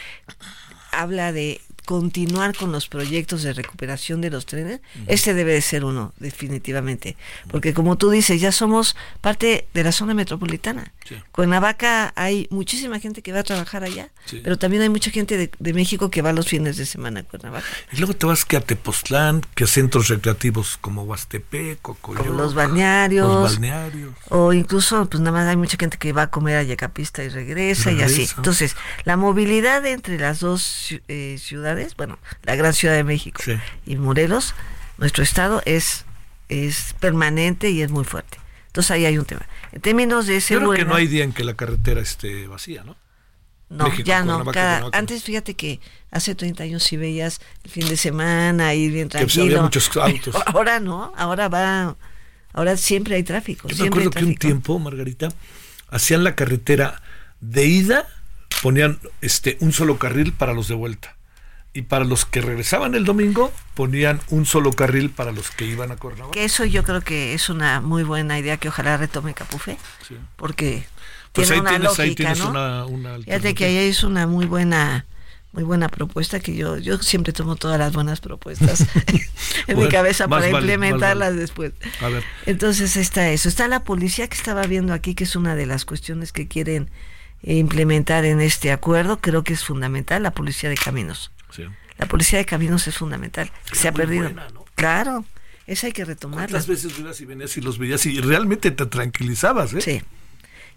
habla 0.92 1.32
de 1.32 1.60
continuar 1.88 2.54
con 2.54 2.70
los 2.70 2.86
proyectos 2.86 3.42
de 3.42 3.54
recuperación 3.54 4.20
de 4.20 4.28
los 4.28 4.44
trenes, 4.44 4.82
este 5.06 5.32
debe 5.32 5.54
de 5.54 5.62
ser 5.62 5.84
uno, 5.86 6.12
definitivamente. 6.18 7.16
Porque 7.50 7.72
como 7.72 7.96
tú 7.96 8.10
dices, 8.10 8.42
ya 8.42 8.52
somos 8.52 8.94
parte 9.22 9.66
de 9.72 9.84
la 9.84 9.90
zona 9.90 10.12
metropolitana. 10.12 10.92
Sí. 11.08 11.16
Cuernavaca 11.32 12.12
hay 12.14 12.46
muchísima 12.50 13.00
gente 13.00 13.22
que 13.22 13.32
va 13.32 13.38
a 13.40 13.42
trabajar 13.42 13.84
allá, 13.84 14.10
Sí. 14.26 14.42
pero 14.44 14.58
también 14.58 14.82
hay 14.82 14.90
mucha 14.90 15.10
gente 15.10 15.38
de, 15.38 15.50
de 15.58 15.72
México 15.72 16.10
que 16.10 16.20
va 16.20 16.34
los 16.34 16.46
fines 16.46 16.76
de 16.76 16.84
semana 16.84 17.20
a 17.20 17.22
Cuernavaca. 17.22 17.66
Y 17.90 17.96
luego 17.96 18.12
te 18.12 18.26
vas 18.26 18.44
que 18.44 18.58
a 18.58 18.60
Tepoztlán, 18.60 19.40
que 19.54 19.64
a 19.64 19.66
centros 19.66 20.08
recreativos 20.08 20.76
como 20.82 21.04
Huastepec, 21.04 21.80
Cocoyoc, 21.80 22.26
Como 22.26 22.38
los 22.38 22.52
balnearios. 22.52 23.26
Los 23.26 23.52
balnearios. 23.54 24.12
O 24.28 24.52
incluso, 24.52 25.08
pues 25.08 25.20
nada 25.22 25.32
más 25.38 25.48
hay 25.48 25.56
mucha 25.56 25.78
gente 25.80 25.96
que 25.96 26.12
va 26.12 26.24
a 26.24 26.30
comer 26.30 26.56
a 26.56 26.62
Yacapista 26.64 27.24
y 27.24 27.30
regresa, 27.30 27.90
y 27.92 28.02
así. 28.02 28.12
Regresa. 28.12 28.34
Entonces, 28.36 28.76
la 29.04 29.16
movilidad 29.16 29.86
entre 29.86 30.18
las 30.18 30.40
dos 30.40 30.94
eh, 31.08 31.36
ciudades, 31.38 31.77
bueno, 31.96 32.18
la 32.42 32.56
gran 32.56 32.72
Ciudad 32.72 32.94
de 32.94 33.04
México 33.04 33.40
Sí. 33.44 33.52
y 33.86 33.96
Morelos, 33.96 34.54
nuestro 34.98 35.22
estado, 35.22 35.62
es, 35.64 36.04
es 36.48 36.94
permanente 37.00 37.70
y 37.70 37.82
es 37.82 37.90
muy 37.90 38.04
fuerte. 38.04 38.38
Entonces 38.68 38.90
ahí 38.90 39.06
hay 39.06 39.18
un 39.18 39.24
tema. 39.24 39.46
En 39.72 39.80
términos 39.80 40.26
de 40.26 40.34
Yo 40.40 40.46
creo 40.46 40.58
seguridad... 40.60 40.84
que 40.84 40.88
no 40.88 40.94
hay 40.96 41.06
día 41.06 41.24
en 41.24 41.32
que 41.32 41.44
la 41.44 41.54
carretera 41.54 42.00
esté 42.00 42.46
vacía, 42.46 42.84
¿no? 42.84 42.96
No, 43.70 43.84
México, 43.84 44.04
ya 44.06 44.22
no. 44.24 44.44
Cada- 44.46 44.88
antes, 44.92 45.22
fíjate 45.24 45.52
que 45.54 45.78
hace 46.10 46.34
30 46.34 46.62
años 46.64 46.82
sí 46.82 46.96
veías 46.96 47.40
el 47.64 47.70
fin 47.70 47.86
de 47.88 47.96
semana, 47.98 48.72
ir 48.74 48.92
bien 48.92 49.08
pues, 49.08 49.20
tranquilo. 49.32 49.44
había 49.44 49.62
muchos 49.62 49.90
autos. 49.96 50.34
Ahora 50.46 50.80
no, 50.80 51.12
ahora 51.16 51.48
va... 51.48 51.96
Ahora 52.54 52.76
siempre 52.78 53.14
hay 53.16 53.22
tráfico. 53.24 53.68
Yo 53.68 53.84
me 53.84 53.88
acuerdo 53.88 54.10
que 54.10 54.24
un 54.24 54.34
tiempo, 54.36 54.78
Margarita, 54.78 55.28
hacían 55.90 56.24
la 56.24 56.34
carretera 56.34 57.02
de 57.40 57.66
ida, 57.66 58.08
ponían 58.62 58.98
este 59.20 59.58
un 59.60 59.72
solo 59.74 59.98
carril 59.98 60.32
para 60.32 60.54
los 60.54 60.66
de 60.68 60.74
vuelta. 60.74 61.14
Y 61.78 61.82
para 61.82 62.04
los 62.04 62.24
que 62.24 62.40
regresaban 62.40 62.96
el 62.96 63.04
domingo, 63.04 63.52
ponían 63.74 64.20
un 64.30 64.46
solo 64.46 64.72
carril 64.72 65.10
para 65.10 65.30
los 65.30 65.52
que 65.52 65.64
iban 65.64 65.92
a 65.92 65.96
Cuernavaca. 65.96 66.32
Que 66.32 66.44
eso 66.44 66.64
yo 66.64 66.82
creo 66.82 67.02
que 67.02 67.34
es 67.34 67.48
una 67.50 67.80
muy 67.80 68.02
buena 68.02 68.36
idea 68.36 68.56
que 68.56 68.66
ojalá 68.68 68.96
retome 68.96 69.32
Capufe, 69.32 69.78
Sí. 70.08 70.16
porque 70.34 70.84
Pues 71.32 71.46
tiene 71.46 71.54
ahí 71.54 71.60
una 71.60 71.70
tienes, 71.70 71.98
ahí 72.00 72.08
lógica, 72.08 72.16
tienes 72.34 72.38
¿no? 72.40 72.50
una, 72.50 72.84
una 72.86 73.18
Fíjate 73.18 73.54
que 73.54 73.64
ahí 73.66 73.76
es 73.76 74.02
una 74.02 74.26
muy 74.26 74.46
buena 74.46 75.06
muy 75.52 75.62
buena 75.62 75.88
propuesta 75.88 76.40
que 76.40 76.56
yo 76.56 76.78
yo 76.78 76.98
siempre 76.98 77.32
tomo 77.32 77.54
todas 77.54 77.78
las 77.78 77.92
buenas 77.92 78.20
propuestas 78.20 78.84
en 79.68 79.78
mi 79.78 79.88
cabeza 79.88 80.26
para 80.26 80.42
vale, 80.46 80.58
implementarlas 80.58 81.28
vale. 81.30 81.40
después. 81.40 81.72
A 82.00 82.08
ver. 82.08 82.24
Entonces 82.46 82.96
está 82.96 83.30
eso, 83.30 83.48
está 83.48 83.68
la 83.68 83.84
policía 83.84 84.26
que 84.26 84.36
estaba 84.36 84.62
viendo 84.66 84.92
aquí 84.94 85.14
que 85.14 85.22
es 85.22 85.36
una 85.36 85.54
de 85.54 85.66
las 85.66 85.84
cuestiones 85.84 86.32
que 86.32 86.48
quieren 86.48 86.90
implementar 87.42 88.24
en 88.24 88.40
este 88.40 88.72
acuerdo, 88.72 89.20
creo 89.20 89.44
que 89.44 89.52
es 89.52 89.62
fundamental 89.64 90.24
la 90.24 90.32
policía 90.32 90.68
de 90.70 90.74
caminos. 90.76 91.30
Sí. 91.54 91.64
La 91.98 92.06
policía 92.06 92.38
de 92.38 92.44
caminos 92.44 92.86
es 92.86 92.96
fundamental, 92.96 93.50
se 93.72 93.88
ha 93.88 93.92
perdido. 93.92 94.24
buena, 94.24 94.48
¿no? 94.50 94.64
Claro, 94.74 95.24
esa 95.66 95.88
hay 95.88 95.92
que 95.92 96.04
retomarla. 96.04 96.46
¿Cuántas 96.46 96.66
veces 96.66 97.20
y 97.20 97.24
venías 97.24 97.56
y 97.56 97.60
los 97.60 97.78
veías 97.78 98.06
y 98.06 98.20
realmente 98.20 98.70
te 98.70 98.86
tranquilizabas, 98.86 99.74
eh? 99.74 99.80
Sí. 99.80 100.02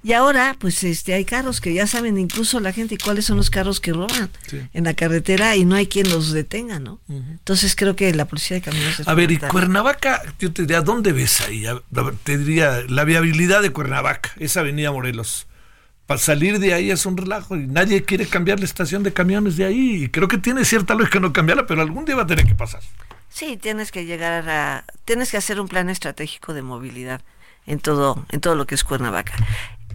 Y 0.03 0.13
ahora, 0.13 0.55
pues 0.57 0.84
este, 0.84 1.13
hay 1.13 1.26
carros 1.26 1.61
que 1.61 1.76
ya 1.76 1.86
saben 1.86 2.17
incluso 2.17 2.59
la 2.59 2.74
gente 2.74 2.97
cuáles 2.97 3.24
son 3.26 3.38
los 3.38 3.51
carros 3.51 3.80
que 3.80 3.93
roban 3.93 4.32
Sí. 4.47 4.59
en 4.74 4.84
la 4.86 4.95
carretera 4.95 5.55
y 5.55 5.63
no 5.63 5.76
hay 5.76 5.86
quien 5.86 6.09
los 6.09 6.32
detenga, 6.32 6.80
¿no? 6.80 6.99
Entonces 7.07 7.76
creo 7.76 7.95
que 7.95 8.11
la 8.15 8.26
policía 8.26 8.55
de 8.55 8.61
caminos 8.61 8.99
es 8.99 9.07
A 9.07 9.13
ver, 9.13 9.30
y. 9.32 9.38
Cuernavaca, 9.38 10.24
yo 10.39 10.51
te 10.51 10.63
diría, 10.63 10.82
¿dónde 10.82 11.13
ves 11.13 11.41
ahí? 11.41 11.67
A 11.67 11.74
ver, 11.76 12.15
Te 12.24 12.39
diría, 12.39 12.82
la 12.89 13.03
viabilidad 13.03 13.61
de 13.61 13.69
Cuernavaca, 13.69 14.32
esa 14.39 14.61
avenida 14.61 14.91
Morelos. 14.91 15.45
Para 16.12 16.20
salir 16.20 16.59
de 16.59 16.74
ahí 16.74 16.91
es 16.91 17.05
un 17.05 17.16
relajo 17.16 17.55
y 17.55 17.68
nadie 17.68 18.03
quiere 18.03 18.26
cambiar 18.26 18.59
la 18.59 18.66
estación 18.66 19.01
de 19.01 19.14
camiones 19.14 19.55
de 19.55 19.64
ahí. 19.64 20.03
Y 20.03 20.09
creo 20.09 20.28
que 20.28 20.38
tiene 20.38 20.66
cierta 20.66 20.93
lógica 20.93 21.22
no 21.22 21.32
cambiarla, 21.32 21.66
pero 21.66 21.82
algún 21.82 22.03
día 22.03 22.18
va 22.18 22.24
a 22.24 22.28
tener 22.28 22.45
que 22.45 22.53
pasar. 22.53 22.82
Sí, 23.30 23.55
tienes 23.55 23.93
que 23.93 24.03
llegar 24.03 24.49
a 24.49 24.84
tienes 25.05 25.32
que 25.32 25.38
hacer 25.38 25.62
un 25.62 25.70
plan 25.70 25.89
estratégico 25.89 26.53
de 26.53 26.64
movilidad 26.64 27.22
en 27.66 27.80
todo 27.80 28.26
en 28.30 28.41
todo 28.41 28.55
lo 28.55 28.68
que 28.68 28.76
es 28.76 28.84
Cuernavaca. 28.84 29.36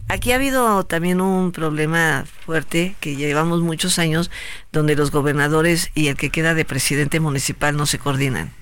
Aquí 0.09 0.33
ha 0.33 0.37
habido 0.37 0.87
también 0.87 1.21
un 1.21 1.53
problema 1.53 2.25
fuerte 2.47 2.97
que 3.01 3.17
llevamos 3.17 3.61
muchos 3.61 3.99
años 3.99 4.31
donde 4.73 4.97
los 4.97 5.11
gobernadores 5.11 5.91
y 5.95 6.09
el 6.09 6.17
que 6.17 6.31
queda 6.31 6.55
de 6.55 6.65
presidente 6.65 7.21
municipal 7.21 7.77
no 7.77 7.85
se 7.85 7.99
coordinan. 7.99 8.55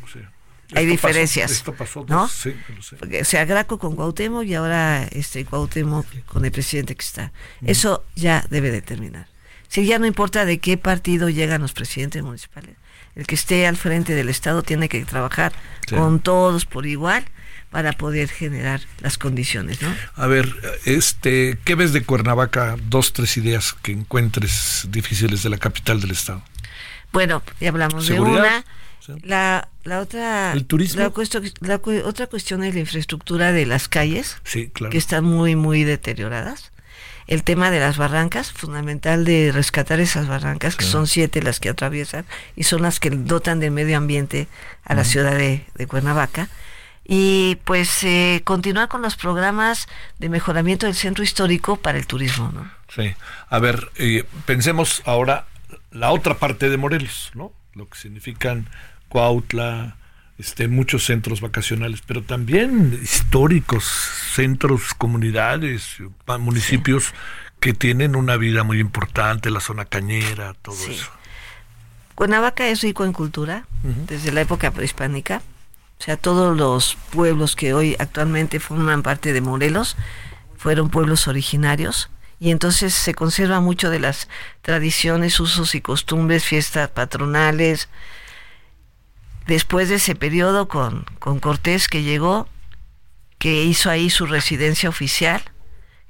Hay 0.77 0.85
pasó- 0.87 0.91
diferencias, 0.93 1.51
esto 1.51 1.75
pasó, 1.75 2.05
¿no? 2.09 2.21
pues, 2.21 2.33
sí, 2.33 2.55
lo 2.75 2.83
sé. 2.83 3.21
O 3.21 3.25
sea, 3.25 3.45
Graco 3.45 3.79
con 3.79 3.97
Cuauhtémoc 3.97 4.45
y 4.45 4.55
ahora 4.55 5.05
este 5.13 5.45
Cuauhtémoc 5.45 6.07
con 6.27 6.45
el 6.45 6.53
presidente 6.53 6.95
que 6.95 7.05
está. 7.05 7.33
Eso 7.65 8.05
ya 8.15 8.45
debe 8.51 8.71
de 8.71 8.83
terminar. 8.83 9.29
Si 9.69 9.85
ya 9.87 9.99
no 9.99 10.07
importa 10.07 10.45
de 10.45 10.59
qué 10.59 10.77
partido 10.77 11.29
llegan 11.29 11.63
los 11.63 11.73
presidentes 11.73 12.23
municipales, 12.23 12.77
el 13.17 13.27
que 13.27 13.35
esté 13.35 13.67
al 13.67 13.77
frente 13.77 14.15
del 14.15 14.29
Estado 14.29 14.63
tiene 14.63 14.89
que 14.89 15.05
trabajar 15.05 15.53
Sí. 15.89 15.95
con 15.97 16.21
todos 16.21 16.65
por 16.67 16.87
igual 16.87 17.25
para 17.71 17.93
poder 17.93 18.29
generar 18.29 18.81
las 19.01 19.19
condiciones, 19.19 19.83
¿no? 19.83 19.93
A 20.15 20.27
ver, 20.29 20.49
este, 20.85 21.59
¿qué 21.65 21.75
ves 21.75 21.93
de 21.93 22.03
Cuernavaca? 22.05 22.77
Dos, 22.89 23.13
tres 23.13 23.37
ideas 23.37 23.75
que 23.83 23.91
encuentres 23.93 24.87
difíciles 24.91 25.43
de 25.43 25.51
la 25.51 25.59
capital 25.59 26.01
del 26.01 26.13
estado. 26.13 26.43
Bueno, 27.13 27.43
ya 27.61 27.71
hablamos 27.71 28.07
de 28.07 28.21
una. 28.21 28.65
Sí. 29.05 29.13
La, 29.23 29.69
la 29.85 30.01
otra 30.01 30.53
El 30.53 30.67
turismo. 30.67 31.01
La, 31.03 31.13
la 31.61 31.79
cu- 31.79 32.03
otra 32.05 32.27
cuestión 32.27 32.65
es 32.65 32.75
la 32.75 32.81
infraestructura 32.81 33.53
de 33.53 33.67
las 33.67 33.89
calles. 33.89 34.37
Sí, 34.45 34.69
claro. 34.73 34.91
que 34.91 34.99
están 34.99 35.25
muy, 35.25 35.57
muy 35.57 35.85
deterioradas. 35.85 36.73
El 37.27 37.43
tema 37.43 37.71
de 37.71 37.81
las 37.81 37.97
barrancas, 37.97 38.53
fundamental 38.53 39.25
de 39.25 39.51
rescatar 39.51 39.99
esas 39.99 40.29
barrancas, 40.29 40.77
que 40.77 40.85
son 40.85 41.07
siete 41.07 41.41
las 41.43 41.59
que 41.59 41.71
atraviesan 41.71 42.27
y 42.55 42.65
son 42.65 42.83
las 42.83 43.01
que 43.01 43.09
dotan 43.09 43.61
de 43.61 43.71
medio 43.71 43.97
ambiente 43.97 44.47
a 44.85 44.95
la 44.95 45.05
ciudad 45.05 45.35
de, 45.35 45.65
de 45.75 45.87
Cuernavaca. 45.87 46.49
Y 47.07 47.57
pues 47.65 48.03
eh, 48.05 48.43
continuar 48.45 48.89
con 48.89 49.01
los 49.03 49.17
programas 49.17 49.89
de 50.19 50.29
mejoramiento 50.29 50.85
del 50.87 50.95
centro 50.95 51.25
histórico 51.25 51.77
para 51.77 51.97
el 51.99 52.07
turismo. 52.07 52.51
¿no? 52.53 52.71
Sí. 52.95 53.15
A 53.49 53.59
ver, 53.59 53.91
eh, 53.97 54.25
pensemos 54.45 55.03
ahora 55.07 55.47
la 55.93 56.11
otra 56.13 56.35
parte 56.39 56.69
de 56.69 56.77
Morelos, 56.77 57.31
¿no? 57.35 57.53
Lo 57.75 57.89
que 57.89 57.99
significan 57.99 58.69
Cuautla, 59.15 59.97
este, 60.39 60.67
muchos 60.67 61.05
centros 61.07 61.41
vacacionales, 61.41 62.03
pero 62.05 62.21
también 62.25 62.99
históricos, 63.01 63.85
centros, 64.35 64.93
comunidades, 64.93 65.99
municipios 66.41 67.15
que 67.61 67.75
tienen 67.75 68.17
una 68.17 68.37
vida 68.37 68.65
muy 68.65 68.81
importante, 68.81 69.51
la 69.53 69.61
zona 69.61 69.85
cañera, 69.85 70.55
todo 70.63 70.75
Sí. 70.75 70.95
eso. 70.95 71.13
Cuernavaca 72.17 72.67
es 72.67 72.81
rico 72.83 73.05
en 73.05 73.13
cultura, 73.13 73.67
desde 73.85 74.33
la 74.33 74.41
época 74.41 74.73
prehispánica. 74.73 75.43
O 76.01 76.03
sea, 76.03 76.17
todos 76.17 76.57
los 76.57 76.97
pueblos 77.13 77.55
que 77.55 77.73
hoy 77.73 77.95
actualmente 78.01 78.59
forman 78.59 79.05
parte 79.05 79.33
de 79.33 79.41
Morelos 79.41 79.97
fueron 80.59 80.91
pueblos 80.91 81.29
originarios 81.29 82.11
y 82.41 82.51
entonces 82.51 82.93
se 82.95 83.15
conserva 83.15 83.61
mucho 83.61 83.91
de 83.91 84.01
las 84.01 84.29
tradiciones, 84.63 85.39
usos 85.39 85.77
y 85.77 85.81
costumbres, 85.81 86.43
fiestas 86.45 86.89
patronales. 86.91 87.89
Después 89.47 89.89
de 89.89 89.97
ese 89.97 90.15
periodo 90.15 90.69
con, 90.69 91.05
con 91.19 91.39
Cortés 91.41 91.89
que 91.89 92.03
llegó, 92.03 92.49
que 93.39 93.65
hizo 93.65 93.91
ahí 93.91 94.09
su 94.11 94.27
residencia 94.27 94.89
oficial, 94.89 95.43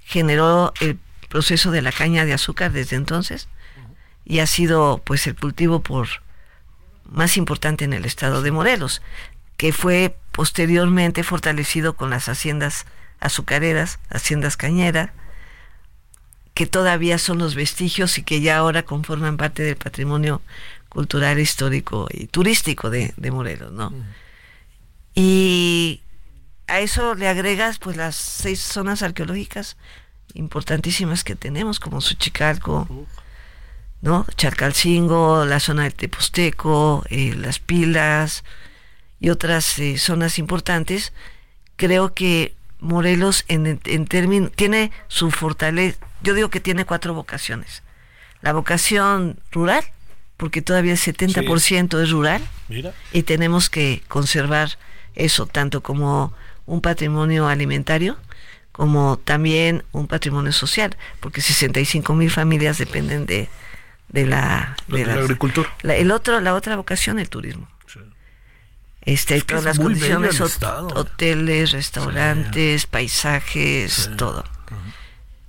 generó 0.05 0.73
el 0.81 0.99
proceso 1.29 1.71
de 1.71 1.83
la 1.83 1.91
caña 1.91 2.25
de 2.25 2.33
azúcar 2.33 2.71
desde 2.71 2.97
entonces 2.97 3.49
y 4.25 4.39
ha 4.39 4.47
sido 4.47 5.03
pues 5.05 5.27
el 5.27 5.35
cultivo 5.35 5.81
por 5.81 6.09
más 7.05 7.37
importante 7.37 7.85
en 7.85 7.93
el 7.93 8.05
estado 8.05 8.43
de 8.43 8.53
Morelos, 8.53 9.03
que 9.57 9.73
fue 9.73 10.17
posteriormente 10.33 11.23
fortalecido 11.23 11.97
con 11.97 12.11
las 12.11 12.29
haciendas 12.29 12.87
azucareras, 13.21 13.99
haciendas 14.11 14.57
cañeras, 14.57 15.11
que 16.55 16.67
todavía 16.67 17.19
son 17.19 17.39
los 17.39 17.55
vestigios 17.55 18.17
y 18.19 18.23
que 18.23 18.41
ya 18.41 18.59
ahora 18.59 18.85
conforman 18.85 19.37
parte 19.37 19.63
del 19.63 19.77
patrimonio 19.77 20.41
cultural, 20.95 21.39
histórico 21.39 22.07
y 22.11 22.29
turístico 22.29 22.89
de, 22.89 23.13
Morelos, 23.31 23.73
¿no? 23.73 23.93
Y 25.15 26.01
a 26.67 26.81
eso 26.81 27.15
le 27.15 27.29
agregas 27.29 27.79
pues 27.79 27.97
las 27.97 28.15
seis 28.15 28.61
zonas 28.61 29.03
arqueológicas 29.03 29.77
importantísimas 30.35 31.25
que 31.25 31.37
tenemos, 31.37 31.79
como 31.79 32.01
Suchicalco, 32.01 32.89
¿no? 34.01 34.27
Chalcalcingo, 34.37 35.45
la 35.45 35.61
zona 35.61 35.83
del 35.83 35.95
Teposteco, 35.95 37.05
eh, 37.11 37.35
las 37.37 37.59
Pilas 37.59 38.45
y 39.21 39.31
otras 39.31 39.79
eh, 39.79 39.99
zonas 39.99 40.39
importantes. 40.39 41.13
Creo 41.77 42.15
que 42.15 42.55
Morelos 42.81 43.45
en, 43.49 43.81
en 43.85 44.07
términos 44.07 44.53
tiene 44.55 44.93
su 45.09 45.31
fortaleza, 45.31 45.99
yo 46.23 46.35
digo 46.35 46.51
que 46.51 46.61
tiene 46.61 46.85
cuatro 46.85 47.15
vocaciones. 47.15 47.83
La 48.43 48.53
vocación 48.53 49.39
rural, 49.53 49.85
porque 50.37 50.63
todavía 50.63 50.93
el 50.93 50.99
70% 50.99 52.03
es 52.03 52.11
rural 52.11 52.43
y 53.13 53.23
tenemos 53.23 53.71
que 53.71 54.03
conservar 54.09 54.79
eso 55.15 55.47
tanto 55.47 55.83
como 55.83 56.33
un 56.67 56.81
patrimonio 56.81 57.47
alimentario 57.47 58.17
como 58.75 59.21
también 59.23 59.85
un 59.93 60.09
patrimonio 60.09 60.51
social, 60.51 60.97
porque 61.21 61.41
65 61.41 62.13
mil 62.15 62.29
familias 62.29 62.77
dependen 62.77 63.25
de, 63.25 63.49
de 64.09 64.27
la, 64.27 64.77
de 64.89 65.07
la, 65.07 65.15
agricultura. 65.15 65.73
el 65.85 66.11
otro, 66.11 66.41
la 66.41 66.55
otra 66.55 66.75
vocación, 66.75 67.21
el 67.21 67.29
turismo. 67.29 67.69
Este, 69.03 69.41
todas 69.43 69.63
las 69.63 69.79
condiciones, 69.79 70.41
hoteles, 70.41 71.71
restaurantes, 71.71 72.87
paisajes, 72.87 74.11
todo. 74.17 74.45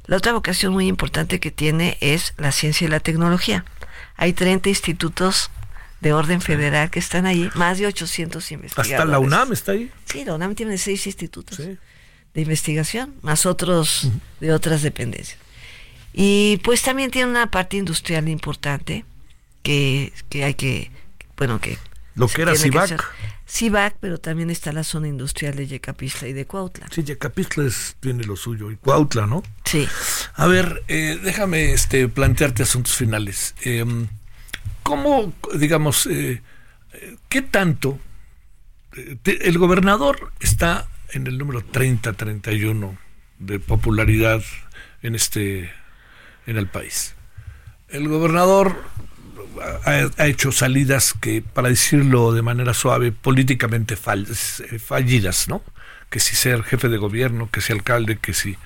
La 0.06 0.18
otra 0.18 0.34
vocación 0.34 0.72
muy 0.72 0.88
importante 0.88 1.40
que 1.40 1.50
tiene 1.50 1.98
es 2.02 2.36
la 2.38 2.52
ciencia 2.52 2.86
y 2.86 2.92
la 2.92 3.00
tecnología. 3.00 3.66
Hay 4.18 4.34
30 4.34 4.70
institutos 4.70 5.52
de 6.02 6.14
orden 6.14 6.42
federal 6.42 6.90
que 6.92 7.00
están 7.00 7.26
ahí, 7.26 7.50
más 7.56 7.80
de 7.80 7.88
800 7.88 8.52
investigadores. 8.52 8.94
Hasta 8.94 9.06
la 9.06 9.20
UNAM 9.20 9.54
está 9.54 9.72
ahí. 9.74 9.92
Sí, 10.06 10.24
la 10.24 10.36
UNAM 10.36 10.56
tiene 10.56 10.78
seis 10.78 11.06
institutos 11.08 11.58
de 11.58 12.42
investigación, 12.42 13.16
más 13.22 13.46
otros 13.46 14.10
de 14.40 14.52
otras 14.52 14.82
dependencias. 14.82 15.40
Y 16.14 16.62
pues 16.64 16.82
también 16.82 17.12
tiene 17.12 17.30
una 17.30 17.52
parte 17.52 17.78
industrial 17.78 18.30
importante 18.30 19.04
que, 19.64 20.14
que 20.30 20.44
hay 20.44 20.54
que, 20.54 20.92
bueno, 21.38 21.60
que... 21.60 21.78
Lo 22.14 22.28
que 22.28 22.44
era 22.44 22.56
CIVAC. 22.56 23.04
CIVAC, 23.48 23.98
pero 24.00 24.18
también 24.18 24.50
está 24.50 24.72
la 24.72 24.84
zona 24.84 25.08
industrial 25.08 25.56
de 25.56 25.68
Yecapistla 25.68 26.28
y 26.28 26.34
de 26.34 26.46
Cuautla. 26.46 26.88
Sí, 26.92 27.04
Yecapistla 27.04 27.66
es, 27.66 27.96
tiene 28.00 28.24
lo 28.24 28.36
suyo, 28.36 28.72
y 28.72 28.76
Cuautla, 28.76 29.28
¿no? 29.28 29.44
Sí. 29.64 29.88
A 30.34 30.48
ver, 30.48 30.84
eh, 30.88 31.20
déjame 31.24 31.74
este, 31.74 32.08
plantearte 32.08 32.64
asuntos 32.64 32.96
finales. 32.96 33.56
Em, 33.62 34.08
¿Cómo, 34.84 35.34
digamos, 35.58 36.08
eh, 36.08 36.42
qué 37.30 37.42
tanto 37.42 38.00
eh, 38.96 39.18
el 39.42 39.58
gobernador 39.58 40.32
está 40.40 40.88
en 41.12 41.28
el 41.28 41.38
número 41.38 41.62
30-31 41.62 42.98
de 43.40 43.60
popularidad 43.60 44.44
en 45.02 45.16
este 45.16 45.72
en 46.48 46.58
el 46.58 46.68
país. 46.68 47.16
El 47.90 48.08
gobernador 48.08 48.78
ha, 49.86 50.28
hecho 50.28 50.52
salidas 50.52 51.14
que, 51.14 51.42
para 51.42 51.70
decirlo 51.70 52.34
de 52.34 52.42
manera 52.42 52.74
suave, 52.74 53.12
políticamente 53.12 53.96
eh, 53.96 54.80
fallidas, 54.80 55.48
¿no? 55.48 55.64
Que 56.10 56.20
si 56.20 56.36
ser 56.36 56.64
jefe 56.64 56.90
de 56.90 56.98
gobierno, 56.98 57.50
que 57.52 57.62
si 57.62 57.74
alcalde, 57.74 58.18
que 58.18 58.34
si... 58.34 58.58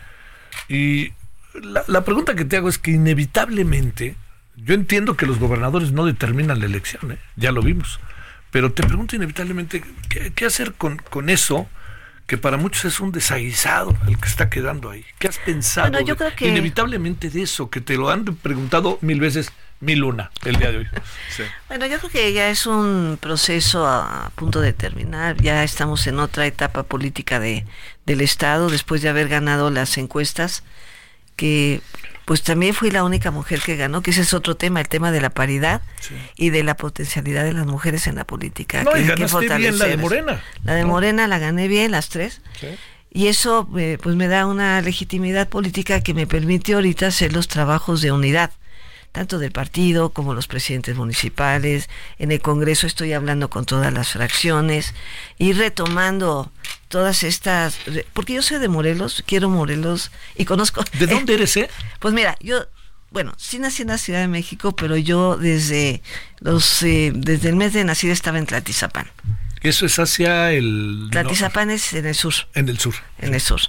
Y 0.68 1.14
la, 1.54 2.04
pregunta 2.04 2.36
que 2.36 2.46
te 2.46 2.58
hago 2.58 2.70
es 2.70 2.78
que 2.78 2.92
inevitablemente, 2.92 4.16
yo 4.56 4.74
entiendo 4.74 5.16
que 5.18 5.26
los 5.26 5.40
gobernadores 5.40 5.92
no 5.92 6.06
determinan 6.06 6.60
la 6.60 6.66
elección, 6.66 7.14
¿eh? 7.14 7.18
ya 7.36 7.52
lo 7.52 7.62
vimos, 7.62 8.00
pero 8.52 8.72
te 8.72 8.84
pregunto 8.84 9.16
inevitablemente, 9.16 9.84
¿qué, 10.36 10.46
hacer 10.46 10.74
con, 10.74 10.98
con 10.98 11.30
eso? 11.30 11.68
que 12.30 12.38
para 12.38 12.58
muchos 12.58 12.86
es 12.86 13.00
un 13.00 13.12
desaguisado 13.12 13.98
el 14.08 14.20
que 14.20 14.28
está 14.28 14.52
quedando 14.52 14.92
ahí. 14.92 15.04
¿Qué 15.18 15.28
has 15.28 15.40
pensado 15.40 15.92
inevitablemente 16.42 17.32
de 17.32 17.42
eso? 17.42 17.72
Que 17.72 17.82
te 17.82 17.98
lo 17.98 18.12
han 18.12 18.24
preguntado 18.24 19.00
mil 19.02 19.20
veces, 19.20 19.52
mil 19.82 20.04
una, 20.04 20.32
el 20.46 20.58
día 20.58 20.72
de 20.72 20.78
hoy. 20.80 20.88
Bueno, 21.68 21.86
yo 21.86 22.00
creo 22.00 22.12
que 22.12 22.34
ya 22.34 22.50
es 22.50 22.66
un 22.66 23.18
proceso 23.20 23.88
a, 23.88 24.32
punto 24.36 24.62
de 24.62 24.74
terminar. 24.74 25.38
Ya 25.42 25.64
estamos 25.64 26.06
en 26.08 26.20
otra 26.20 26.46
etapa 26.46 26.84
política 26.84 27.40
de, 27.40 27.66
del 28.06 28.22
Estado, 28.22 28.70
después 28.70 29.02
de 29.02 29.10
haber 29.10 29.30
ganado 29.30 29.72
las 29.72 29.98
encuestas, 29.98 30.64
que 31.36 31.82
pues 32.26 32.44
también 32.44 32.76
fui 32.76 32.92
la 32.92 33.04
única 33.04 33.32
mujer 33.32 33.60
que 33.62 33.76
ganó, 33.76 34.04
que 34.04 34.12
ese 34.12 34.22
es 34.22 34.36
otro 34.36 34.56
tema, 34.56 34.82
el 34.82 34.88
tema 34.88 35.12
de 35.12 35.20
la 35.20 35.32
paridad 35.32 35.82
y 36.36 36.52
de 36.52 36.64
la 36.64 36.76
potencialidad 36.76 37.44
de 37.44 37.54
las 37.54 37.66
mujeres 37.66 38.06
en 38.06 38.16
la 38.16 38.26
política. 38.26 38.84
No, 38.84 38.96
y 38.96 39.04
ganaste 39.04 39.58
bien 39.58 39.80
la 39.80 39.88
de 39.88 39.98
Morena. 39.98 40.44
La 40.64 40.76
de 40.76 40.86
Morena 40.86 41.28
la 41.28 41.40
gané 41.40 41.68
bien, 41.68 41.92
las 41.92 42.10
tres. 42.10 42.42
Y 43.12 43.28
eso 43.28 43.68
eh, 43.80 43.98
pues 44.00 44.16
me 44.16 44.28
da 44.28 44.46
una 44.46 44.80
legitimidad 44.82 45.50
política 45.50 46.02
que 46.02 46.14
me 46.14 46.28
permite 46.28 46.74
ahorita 46.74 47.08
hacer 47.08 47.34
los 47.34 47.48
trabajos 47.48 48.02
de 48.02 48.12
unidad 48.12 48.52
tanto 49.12 49.40
del 49.40 49.52
partido 49.52 50.10
como 50.10 50.34
los 50.34 50.48
presidentes 50.48 50.96
municipales. 50.96 51.90
En 52.18 52.32
el 52.32 52.42
Congreso 52.42 52.88
estoy 52.88 53.14
hablando 53.14 53.50
con 53.50 53.66
todas 53.66 53.94
las 53.94 54.10
fracciones 54.10 54.94
y 55.38 55.54
retomando 55.54 56.52
todas 56.88 57.24
estas, 57.24 57.78
porque 58.14 58.34
yo 58.34 58.42
soy 58.42 58.60
de 58.60 58.68
Morelos, 58.68 59.24
quiero 59.26 59.50
Morelos 59.50 60.12
y 60.36 60.46
conozco... 60.46 60.84
¿De 60.98 61.08
dónde 61.08 61.36
eres, 61.36 61.56
eh? 61.58 61.70
Pues 62.00 62.14
mira, 62.14 62.38
yo, 62.40 62.66
bueno, 63.12 63.34
sí 63.38 63.60
nací 63.60 63.82
en 63.84 63.90
la 63.90 63.98
Ciudad 63.98 64.20
de 64.20 64.28
México, 64.28 64.76
pero 64.76 64.98
yo 64.98 65.38
desde 65.38 66.02
los, 66.40 66.82
eh, 66.84 67.12
desde 67.14 67.50
el 67.50 67.56
mes 67.56 67.74
de 67.74 67.84
nacido 67.84 68.14
estaba 68.14 68.38
en 68.38 68.46
Tlatizapán. 68.46 69.10
Eso 69.62 69.86
es 69.86 70.00
hacia 70.00 70.52
el... 70.52 71.10
Tlatizapán 71.12 71.70
es 71.70 71.94
en 71.94 72.06
el 72.06 72.16
sur. 72.16 72.34
En 72.56 72.70
el 72.70 72.80
sur. 72.80 72.96
En 73.20 73.34
el 73.34 73.42
sur. 73.42 73.60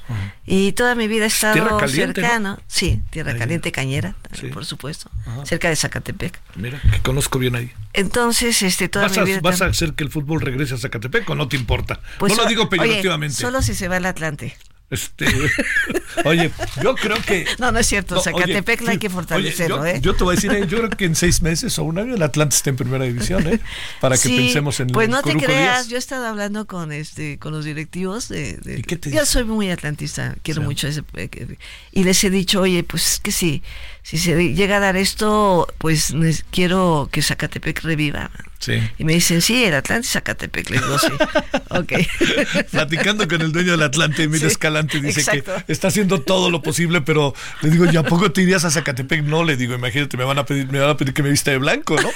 Y 0.47 0.72
toda 0.72 0.95
mi 0.95 1.09
vida 1.09 1.24
he 1.24 1.28
estado 1.28 1.88
cercano. 1.88 2.61
Sí, 2.68 3.03
Tierra 3.11 3.36
Caliente, 3.36 3.72
Cañera, 3.72 4.14
por 4.53 4.64
supuesto. 4.64 5.11
Cerca 5.45 5.68
de 5.68 5.76
Zacatepec. 5.76 6.38
Mira, 6.57 6.80
que 6.80 7.01
conozco 7.01 7.38
bien 7.38 7.57
ahí. 7.57 7.72
Entonces, 7.93 8.62
este, 8.62 8.88
toda 8.88 9.09
¿Vas, 9.09 9.18
mi 9.18 9.24
vida... 9.24 9.38
A, 9.38 9.41
¿Vas 9.41 9.62
a 9.62 9.66
hacer 9.66 9.95
que 9.95 10.05
el 10.05 10.11
fútbol 10.11 10.41
regrese 10.41 10.74
a 10.74 10.78
Zacatepec 10.78 11.28
o 11.28 11.34
no 11.34 11.49
te 11.49 11.57
importa? 11.57 12.01
Pues 12.18 12.36
no 12.36 12.45
lo 12.45 12.49
digo 12.49 12.68
peyorativamente. 12.68 13.36
solo 13.36 13.62
si 13.62 13.74
se 13.74 13.88
va 13.88 13.97
al 13.97 14.07
Atlante. 14.07 14.57
Este, 14.91 15.26
oye, 16.24 16.51
yo 16.82 16.97
creo 16.97 17.16
que. 17.22 17.47
No, 17.59 17.70
no 17.70 17.78
es 17.78 17.86
cierto. 17.86 18.20
Zacatepec 18.20 18.88
hay 18.88 18.99
que 18.99 19.09
fortalecerlo, 19.09 19.86
¿eh? 19.86 20.01
yo, 20.01 20.16
te 20.16 20.24
voy 20.24 20.32
a 20.32 20.34
decir, 20.34 20.66
yo 20.66 20.78
creo 20.78 20.91
que 20.91 21.05
en 21.05 21.14
seis 21.14 21.43
meses 21.43 21.78
o 21.78 21.84
un 21.84 21.99
año 21.99 22.16
el 22.16 22.22
Atlante 22.22 22.57
está 22.57 22.70
en 22.70 22.76
primera 22.76 23.05
división, 23.05 23.47
¿eh? 23.47 23.61
Para 24.01 24.18
que 24.18 24.28
pensemos 24.28 24.80
en 24.80 24.88
Pues 24.88 25.09
no 25.09 25.22
te 25.22 25.36
creas, 25.36 25.88
yo 25.88 25.95
he 25.95 25.99
estado 25.99 26.26
hablando 26.26 26.66
con 26.66 26.91
este 26.91 27.38
con 27.38 27.53
los 27.53 27.64
directivos 27.64 28.28
de. 28.28 28.59
¿Y 28.78 28.82
qué 28.82 28.97
te 28.97 29.12
yo 29.12 29.24
soy 29.24 29.45
muy 29.45 29.70
atlantista, 29.70 30.34
quiero 30.43 30.62
mucho 30.62 30.88
ese. 30.88 31.05
Eh, 31.14 31.57
y 31.93 32.05
les 32.05 32.22
he 32.24 32.30
dicho, 32.30 32.61
oye, 32.61 32.82
pues 32.82 33.20
que 33.22 33.30
sí, 33.30 33.62
si 34.03 34.18
se 34.18 34.55
llega 34.55 34.78
a 34.78 34.80
dar 34.80 34.97
esto, 34.97 35.72
pues 35.78 36.14
quiero 36.51 37.09
que 37.12 37.22
Zacatepec 37.22 37.82
reviva. 37.82 38.30
Y 38.99 39.05
me 39.05 39.15
dicen, 39.15 39.41
sí, 39.41 39.65
el 39.65 39.75
Atlante 39.75 40.07
y 40.07 40.11
Zacatepec. 40.11 40.69
Les 40.71 40.83
digo, 40.83 40.99
sí. 40.99 41.09
ok. 41.71 41.93
Platicando 42.71 43.27
con 43.27 43.41
el 43.41 43.53
dueño 43.53 43.73
del 43.73 43.83
Atlante, 43.83 44.25
Emilio 44.25 44.49
Escalante, 44.49 45.01
dice 45.01 45.25
que 45.25 45.45
está 45.73 45.89
haciendo 45.89 46.21
todo 46.21 46.51
lo 46.51 46.63
posible, 46.63 47.01
pero 47.01 47.35
le 47.63 47.71
digo, 47.71 47.87
¿y 47.91 47.97
a 47.97 48.03
poco 48.03 48.31
te 48.33 48.43
irías 48.43 48.65
a 48.65 48.71
Zacatepec? 48.71 49.23
No, 49.25 49.45
le 49.45 49.57
digo, 49.57 49.75
imagínate, 49.75 50.17
me 50.17 50.25
van 50.25 50.39
a 50.39 50.45
pedir, 50.45 50.71
me 50.71 50.79
van 50.79 50.91
a 50.91 50.97
pedir 50.97 51.15
que 51.15 51.23
me 51.23 51.31
vista 51.31 51.51
de 51.51 51.59
blanco, 51.59 51.97
¿no? 52.01 52.11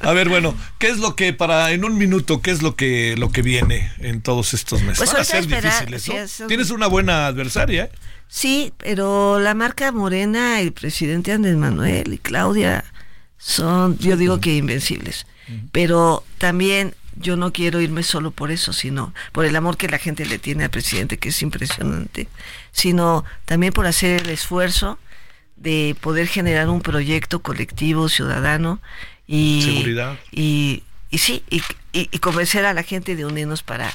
a 0.02 0.12
ver, 0.12 0.28
bueno, 0.28 0.56
¿qué 0.78 0.88
es 0.88 0.98
lo 0.98 1.16
que, 1.16 1.32
para, 1.32 1.72
en 1.72 1.84
un 1.84 1.96
minuto, 1.96 2.42
qué 2.42 2.50
es 2.50 2.62
lo 2.62 2.76
que, 2.76 3.14
lo 3.16 3.30
que 3.30 3.42
viene 3.42 3.92
en 3.98 4.20
todos 4.20 4.52
estos 4.52 4.82
meses? 4.82 4.98
Pues 4.98 5.12
van 5.12 5.22
a 5.22 5.24
ser 5.24 5.46
difíciles, 5.46 6.40
¿no? 6.40 6.46
Tienes 6.46 6.70
una 6.70 6.88
buena 6.88 7.26
adversaria, 7.26 7.84
¿eh? 7.84 7.90
Sí, 8.28 8.72
pero 8.76 9.38
la 9.38 9.54
marca 9.54 9.92
Morena, 9.92 10.60
el 10.60 10.72
presidente 10.72 11.32
Andrés 11.32 11.56
Manuel 11.56 12.12
y 12.12 12.18
Claudia 12.18 12.84
son, 13.38 13.98
yo 13.98 14.16
digo 14.16 14.40
que 14.40 14.56
invencibles. 14.56 15.26
Pero 15.70 16.24
también 16.38 16.94
yo 17.14 17.36
no 17.36 17.52
quiero 17.52 17.80
irme 17.80 18.02
solo 18.02 18.30
por 18.30 18.50
eso, 18.50 18.72
sino 18.72 19.14
por 19.32 19.44
el 19.44 19.54
amor 19.56 19.76
que 19.76 19.88
la 19.88 19.98
gente 19.98 20.26
le 20.26 20.38
tiene 20.38 20.64
al 20.64 20.70
presidente, 20.70 21.18
que 21.18 21.28
es 21.28 21.42
impresionante, 21.42 22.28
sino 22.72 23.24
también 23.44 23.72
por 23.72 23.86
hacer 23.86 24.22
el 24.22 24.30
esfuerzo 24.30 24.98
de 25.56 25.96
poder 26.00 26.26
generar 26.26 26.68
un 26.68 26.80
proyecto 26.80 27.40
colectivo, 27.40 28.08
ciudadano 28.08 28.80
y 29.26 29.62
seguridad. 29.62 30.18
Y, 30.30 30.82
y 31.10 31.18
sí, 31.18 31.42
y, 31.48 31.62
y 31.92 32.18
convencer 32.18 32.66
a 32.66 32.74
la 32.74 32.82
gente 32.82 33.16
de 33.16 33.24
unirnos 33.24 33.62
para 33.62 33.94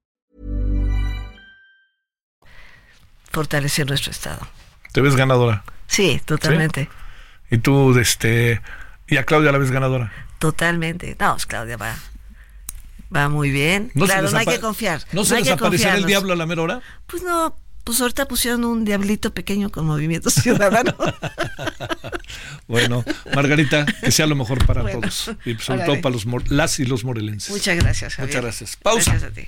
Fortalecer 3.31 3.87
nuestro 3.87 4.11
Estado. 4.11 4.39
¿Te 4.91 5.01
ves 5.01 5.15
ganadora? 5.15 5.63
Sí, 5.87 6.21
totalmente. 6.25 6.89
¿Y 7.49 7.57
tú, 7.57 7.97
este, 7.97 8.61
y 9.07 9.17
a 9.17 9.23
Claudia 9.23 9.51
la 9.51 9.57
ves 9.57 9.71
ganadora? 9.71 10.11
Totalmente. 10.39 11.15
No, 11.19 11.33
pues, 11.33 11.45
Claudia 11.45 11.77
va, 11.77 11.95
va 13.15 13.29
muy 13.29 13.51
bien. 13.51 13.91
¿No 13.93 14.05
se 14.05 14.13
claro, 14.13 14.31
no 14.31 14.37
hay 14.37 14.45
que 14.45 14.59
confiar. 14.59 15.01
¿No 15.11 15.25
se 15.25 15.39
les 15.39 15.49
aparecerá 15.49 15.95
el 15.95 16.05
diablo 16.05 16.33
a 16.33 16.35
la 16.35 16.45
mera 16.45 16.61
hora? 16.61 16.81
Pues 17.07 17.23
no, 17.23 17.55
pues 17.83 17.99
ahorita 18.01 18.27
pusieron 18.27 18.63
un 18.63 18.85
diablito 18.85 19.33
pequeño 19.33 19.69
con 19.69 19.85
Movimiento 19.85 20.29
Ciudadano. 20.31 20.95
Bueno, 22.67 23.03
Margarita, 23.35 23.85
que 23.85 24.11
sea 24.11 24.25
lo 24.27 24.35
mejor 24.35 24.65
para 24.65 24.81
Bueno, 24.81 25.01
todos. 25.01 25.31
Y 25.43 25.55
sobre 25.55 25.83
todo 25.83 25.99
para 25.99 26.15
los 26.15 26.25
las 26.49 26.79
y 26.79 26.85
los 26.85 27.03
morelenses. 27.03 27.49
Muchas 27.49 27.75
gracias, 27.75 28.15
Javier. 28.15 28.29
Muchas 28.29 28.43
gracias. 28.43 28.77
Pausa. 28.77 29.11
Gracias 29.11 29.31
a 29.31 29.33
ti. 29.33 29.47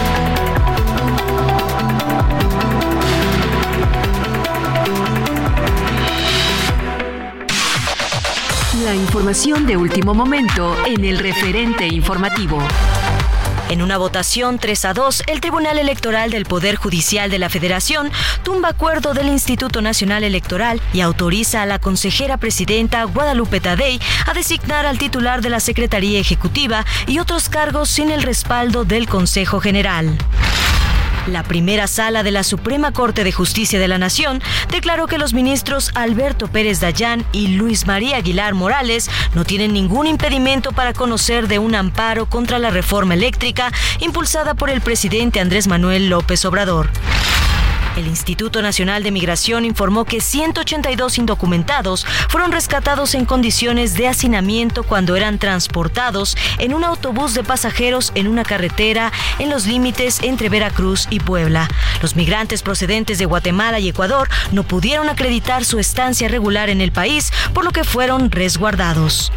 La 8.91 8.97
información 8.97 9.65
de 9.65 9.77
último 9.77 10.13
momento 10.13 10.75
en 10.85 11.05
el 11.05 11.17
referente 11.17 11.87
informativo. 11.87 12.61
En 13.69 13.81
una 13.81 13.97
votación 13.97 14.59
3 14.59 14.83
a 14.83 14.93
2, 14.93 15.23
el 15.27 15.39
Tribunal 15.39 15.77
Electoral 15.77 16.29
del 16.29 16.43
Poder 16.43 16.75
Judicial 16.75 17.31
de 17.31 17.39
la 17.39 17.47
Federación 17.47 18.11
tumba 18.43 18.67
acuerdo 18.67 19.13
del 19.13 19.29
Instituto 19.29 19.81
Nacional 19.81 20.25
Electoral 20.25 20.81
y 20.91 20.99
autoriza 20.99 21.61
a 21.61 21.65
la 21.65 21.79
consejera 21.79 22.35
presidenta 22.35 23.05
Guadalupe 23.05 23.61
Tadei 23.61 23.97
a 24.27 24.33
designar 24.33 24.85
al 24.85 24.97
titular 24.97 25.41
de 25.41 25.51
la 25.51 25.61
Secretaría 25.61 26.19
Ejecutiva 26.19 26.85
y 27.07 27.19
otros 27.19 27.47
cargos 27.47 27.87
sin 27.87 28.11
el 28.11 28.23
respaldo 28.23 28.83
del 28.83 29.07
Consejo 29.07 29.61
General. 29.61 30.17
La 31.27 31.43
primera 31.43 31.87
sala 31.87 32.23
de 32.23 32.31
la 32.31 32.43
Suprema 32.43 32.91
Corte 32.91 33.23
de 33.23 33.31
Justicia 33.31 33.79
de 33.79 33.87
la 33.87 33.99
Nación 33.99 34.41
declaró 34.71 35.05
que 35.05 35.19
los 35.19 35.33
ministros 35.33 35.91
Alberto 35.93 36.47
Pérez 36.47 36.79
Dayán 36.79 37.23
y 37.31 37.49
Luis 37.49 37.85
María 37.85 38.17
Aguilar 38.17 38.55
Morales 38.55 39.09
no 39.35 39.45
tienen 39.45 39.71
ningún 39.71 40.07
impedimento 40.07 40.71
para 40.71 40.93
conocer 40.93 41.47
de 41.47 41.59
un 41.59 41.75
amparo 41.75 42.25
contra 42.25 42.57
la 42.57 42.71
reforma 42.71 43.13
eléctrica 43.13 43.71
impulsada 43.99 44.55
por 44.55 44.71
el 44.71 44.81
presidente 44.81 45.39
Andrés 45.39 45.67
Manuel 45.67 46.09
López 46.09 46.43
Obrador. 46.45 46.89
El 47.97 48.07
Instituto 48.07 48.61
Nacional 48.61 49.03
de 49.03 49.11
Migración 49.11 49.65
informó 49.65 50.05
que 50.05 50.21
182 50.21 51.17
indocumentados 51.17 52.05
fueron 52.29 52.51
rescatados 52.51 53.15
en 53.15 53.25
condiciones 53.25 53.95
de 53.95 54.07
hacinamiento 54.07 54.83
cuando 54.83 55.15
eran 55.15 55.39
transportados 55.39 56.37
en 56.57 56.73
un 56.73 56.85
autobús 56.85 57.33
de 57.33 57.43
pasajeros 57.43 58.11
en 58.15 58.27
una 58.27 58.43
carretera 58.43 59.11
en 59.39 59.49
los 59.49 59.67
límites 59.67 60.21
entre 60.23 60.47
Veracruz 60.47 61.07
y 61.09 61.19
Puebla. 61.19 61.67
Los 62.01 62.15
migrantes 62.15 62.61
procedentes 62.61 63.17
de 63.17 63.25
Guatemala 63.25 63.79
y 63.79 63.89
Ecuador 63.89 64.29
no 64.51 64.63
pudieron 64.63 65.09
acreditar 65.09 65.65
su 65.65 65.77
estancia 65.77 66.29
regular 66.29 66.69
en 66.69 66.79
el 66.79 66.91
país, 66.91 67.31
por 67.53 67.65
lo 67.65 67.71
que 67.71 67.83
fueron 67.83 68.31
resguardados. 68.31 69.31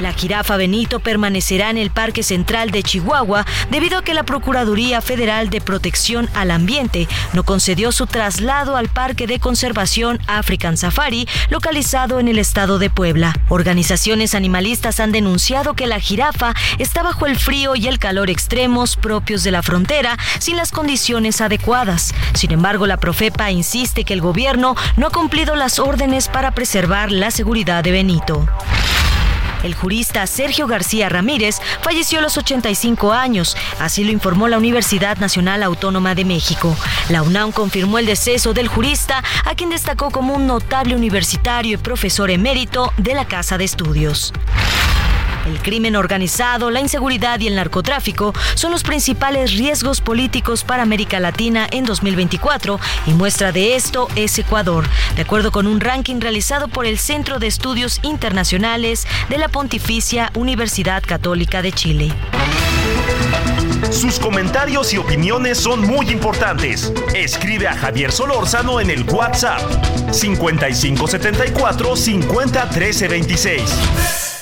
La 0.00 0.12
jirafa 0.12 0.56
Benito 0.56 1.00
permanecerá 1.00 1.70
en 1.70 1.78
el 1.78 1.90
Parque 1.90 2.22
Central 2.22 2.70
de 2.70 2.82
Chihuahua 2.82 3.46
debido 3.70 3.98
a 3.98 4.04
que 4.04 4.12
la 4.12 4.24
Procuraduría 4.24 5.00
Federal 5.00 5.48
de 5.48 5.62
Protección 5.62 6.28
al 6.34 6.50
Ambiente 6.50 7.08
no 7.32 7.44
concedió 7.44 7.92
su 7.92 8.06
traslado 8.06 8.76
al 8.76 8.88
Parque 8.88 9.26
de 9.26 9.38
Conservación 9.38 10.20
African 10.26 10.76
Safari, 10.76 11.26
localizado 11.48 12.20
en 12.20 12.28
el 12.28 12.38
estado 12.38 12.78
de 12.78 12.90
Puebla. 12.90 13.34
Organizaciones 13.48 14.34
animalistas 14.34 15.00
han 15.00 15.12
denunciado 15.12 15.74
que 15.74 15.86
la 15.86 15.98
jirafa 15.98 16.52
está 16.78 17.02
bajo 17.02 17.26
el 17.26 17.38
frío 17.38 17.74
y 17.74 17.88
el 17.88 17.98
calor 17.98 18.28
extremos 18.28 18.96
propios 18.96 19.44
de 19.44 19.50
la 19.50 19.62
frontera 19.62 20.18
sin 20.40 20.56
las 20.56 20.72
condiciones 20.72 21.40
adecuadas. 21.40 22.14
Sin 22.34 22.52
embargo, 22.52 22.86
la 22.86 22.98
Profepa 22.98 23.50
insiste 23.50 24.04
que 24.04 24.12
el 24.12 24.20
gobierno 24.20 24.76
no 24.96 25.06
ha 25.06 25.10
cumplido 25.10 25.56
las 25.56 25.78
órdenes 25.78 26.28
para 26.28 26.50
preservar 26.50 27.10
la 27.10 27.30
seguridad 27.30 27.82
de 27.82 27.92
Benito. 27.92 28.46
El 29.66 29.74
jurista 29.74 30.24
Sergio 30.28 30.68
García 30.68 31.08
Ramírez 31.08 31.60
falleció 31.82 32.20
a 32.20 32.22
los 32.22 32.36
85 32.38 33.12
años, 33.12 33.56
así 33.80 34.04
lo 34.04 34.12
informó 34.12 34.46
la 34.46 34.58
Universidad 34.58 35.18
Nacional 35.18 35.64
Autónoma 35.64 36.14
de 36.14 36.24
México. 36.24 36.76
La 37.08 37.22
UNAM 37.22 37.50
confirmó 37.50 37.98
el 37.98 38.06
deceso 38.06 38.54
del 38.54 38.68
jurista, 38.68 39.24
a 39.44 39.56
quien 39.56 39.70
destacó 39.70 40.12
como 40.12 40.34
un 40.34 40.46
notable 40.46 40.94
universitario 40.94 41.74
y 41.74 41.76
profesor 41.78 42.30
emérito 42.30 42.92
de 42.96 43.14
la 43.14 43.26
Casa 43.26 43.58
de 43.58 43.64
Estudios. 43.64 44.32
El 45.46 45.62
crimen 45.62 45.94
organizado, 45.94 46.70
la 46.70 46.80
inseguridad 46.80 47.38
y 47.38 47.46
el 47.46 47.54
narcotráfico 47.54 48.34
son 48.54 48.72
los 48.72 48.82
principales 48.82 49.52
riesgos 49.52 50.00
políticos 50.00 50.64
para 50.64 50.82
América 50.82 51.20
Latina 51.20 51.68
en 51.70 51.84
2024 51.84 52.80
y 53.06 53.10
muestra 53.12 53.52
de 53.52 53.76
esto 53.76 54.08
es 54.16 54.36
Ecuador, 54.38 54.84
de 55.14 55.22
acuerdo 55.22 55.52
con 55.52 55.68
un 55.68 55.80
ranking 55.80 56.20
realizado 56.20 56.66
por 56.66 56.84
el 56.84 56.98
Centro 56.98 57.38
de 57.38 57.46
Estudios 57.46 58.00
Internacionales 58.02 59.06
de 59.28 59.38
la 59.38 59.48
Pontificia 59.48 60.32
Universidad 60.34 61.02
Católica 61.06 61.62
de 61.62 61.72
Chile. 61.72 62.12
Sus 63.90 64.18
comentarios 64.18 64.92
y 64.92 64.98
opiniones 64.98 65.58
son 65.58 65.80
muy 65.80 66.10
importantes. 66.10 66.92
Escribe 67.14 67.68
a 67.68 67.76
Javier 67.76 68.10
Solórzano 68.10 68.80
en 68.80 68.90
el 68.90 69.04
WhatsApp 69.04 69.60
5574 70.12 71.94
501326. 71.94 74.35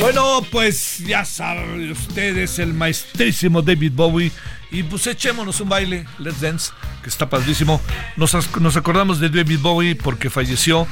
Bueno, 0.00 0.42
pues 0.52 0.98
ya 0.98 1.24
saben 1.24 1.90
ustedes, 1.90 2.58
el 2.58 2.74
maestrísimo 2.74 3.62
David 3.62 3.92
Bowie. 3.94 4.30
Y 4.70 4.82
pues 4.82 5.06
echémonos 5.06 5.60
un 5.60 5.68
baile, 5.68 6.06
Let's 6.18 6.40
Dance, 6.40 6.72
que 7.02 7.08
está 7.08 7.28
padrísimo. 7.30 7.80
Nos, 8.16 8.34
nos 8.60 8.76
acordamos 8.76 9.20
de 9.20 9.30
David 9.30 9.60
Bowie 9.60 9.94
porque 9.96 10.28
falleció 10.28 10.86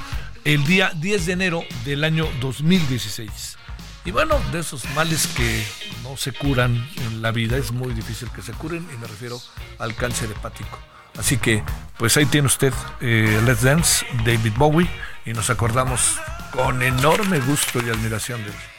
el 0.45 0.65
día 0.65 0.91
10 0.97 1.27
de 1.27 1.33
enero 1.33 1.65
del 1.85 2.03
año 2.03 2.29
2016. 2.41 3.59
Y 4.07 4.11
bueno, 4.11 4.39
de 4.53 4.61
esos 4.61 4.85
males 4.95 5.27
que 5.29 5.65
no 6.03 6.17
se 6.17 6.33
curan 6.33 6.89
en 7.07 7.23
la 7.23 7.31
vida, 7.31 7.57
es 7.57 7.73
muy 7.73 7.95
difícil 7.95 8.29
que 8.31 8.43
se 8.43 8.53
curen, 8.53 8.87
y 8.93 8.99
me 8.99 9.07
refiero 9.07 9.41
al 9.79 9.95
cáncer 9.95 10.31
hepático. 10.31 10.79
Así 11.19 11.37
que, 11.37 11.63
pues 11.99 12.17
ahí 12.17 12.27
tiene 12.27 12.47
usted 12.47 12.73
eh, 13.01 13.41
Let's 13.47 13.63
Dance, 13.63 14.07
David 14.25 14.53
Bowie, 14.57 14.91
y 15.25 15.33
nos 15.33 15.49
acordamos 15.49 16.19
con 16.53 16.83
enorme 16.83 17.41
gusto 17.41 17.81
y 17.85 17.89
admiración 17.89 18.43
de 18.43 18.51
él. 18.51 18.74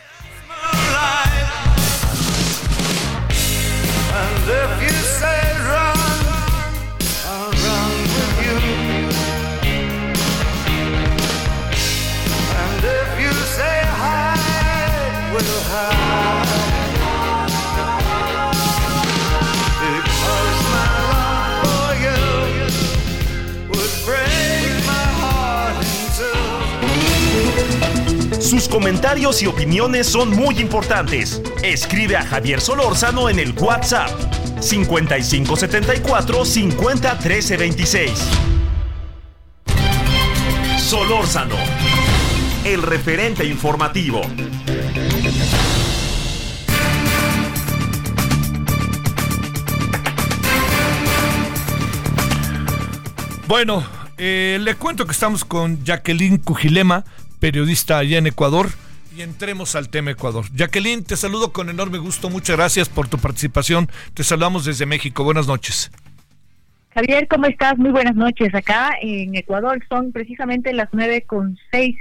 And 4.17 4.49
if 4.49 4.81
you 4.81 4.97
say 5.19 5.34
Sus 28.39 28.67
comentarios 28.67 29.41
y 29.41 29.47
opiniones 29.47 30.07
son 30.07 30.29
muy 30.29 30.59
importantes. 30.59 31.41
Escribe 31.63 32.17
a 32.17 32.25
Javier 32.25 32.61
Solórzano 32.61 33.29
en 33.29 33.39
el 33.39 33.53
WhatsApp 33.53 34.09
5574 34.61 36.45
50 36.45 37.19
13 37.19 37.57
26. 37.57 38.11
Solórzano, 40.77 41.55
el 42.63 42.81
referente 42.81 43.45
informativo. 43.45 44.21
Bueno, 53.47 53.83
eh, 54.17 54.57
le 54.59 54.75
cuento 54.75 55.05
que 55.05 55.11
estamos 55.11 55.45
con 55.45 55.83
Jacqueline 55.83 56.37
Cujilema, 56.37 57.03
periodista 57.39 57.97
allá 57.97 58.17
en 58.17 58.27
Ecuador, 58.27 58.69
y 59.15 59.21
entremos 59.21 59.75
al 59.75 59.89
tema 59.89 60.11
Ecuador. 60.11 60.45
Jacqueline, 60.53 61.03
te 61.03 61.15
saludo 61.15 61.53
con 61.53 61.69
enorme 61.69 61.97
gusto, 61.99 62.29
muchas 62.29 62.57
gracias 62.57 62.89
por 62.89 63.07
tu 63.07 63.17
participación. 63.17 63.87
Te 64.13 64.23
saludamos 64.23 64.65
desde 64.65 64.85
México, 64.85 65.23
buenas 65.23 65.47
noches. 65.47 65.89
Javier, 66.93 67.27
¿cómo 67.27 67.45
estás? 67.45 67.77
Muy 67.77 67.91
buenas 67.91 68.15
noches. 68.15 68.53
Acá 68.53 68.91
en 69.01 69.35
Ecuador 69.35 69.81
son 69.89 70.11
precisamente 70.11 70.73
las 70.73 70.89
nueve 70.91 71.23
con 71.27 71.57
seis. 71.71 71.95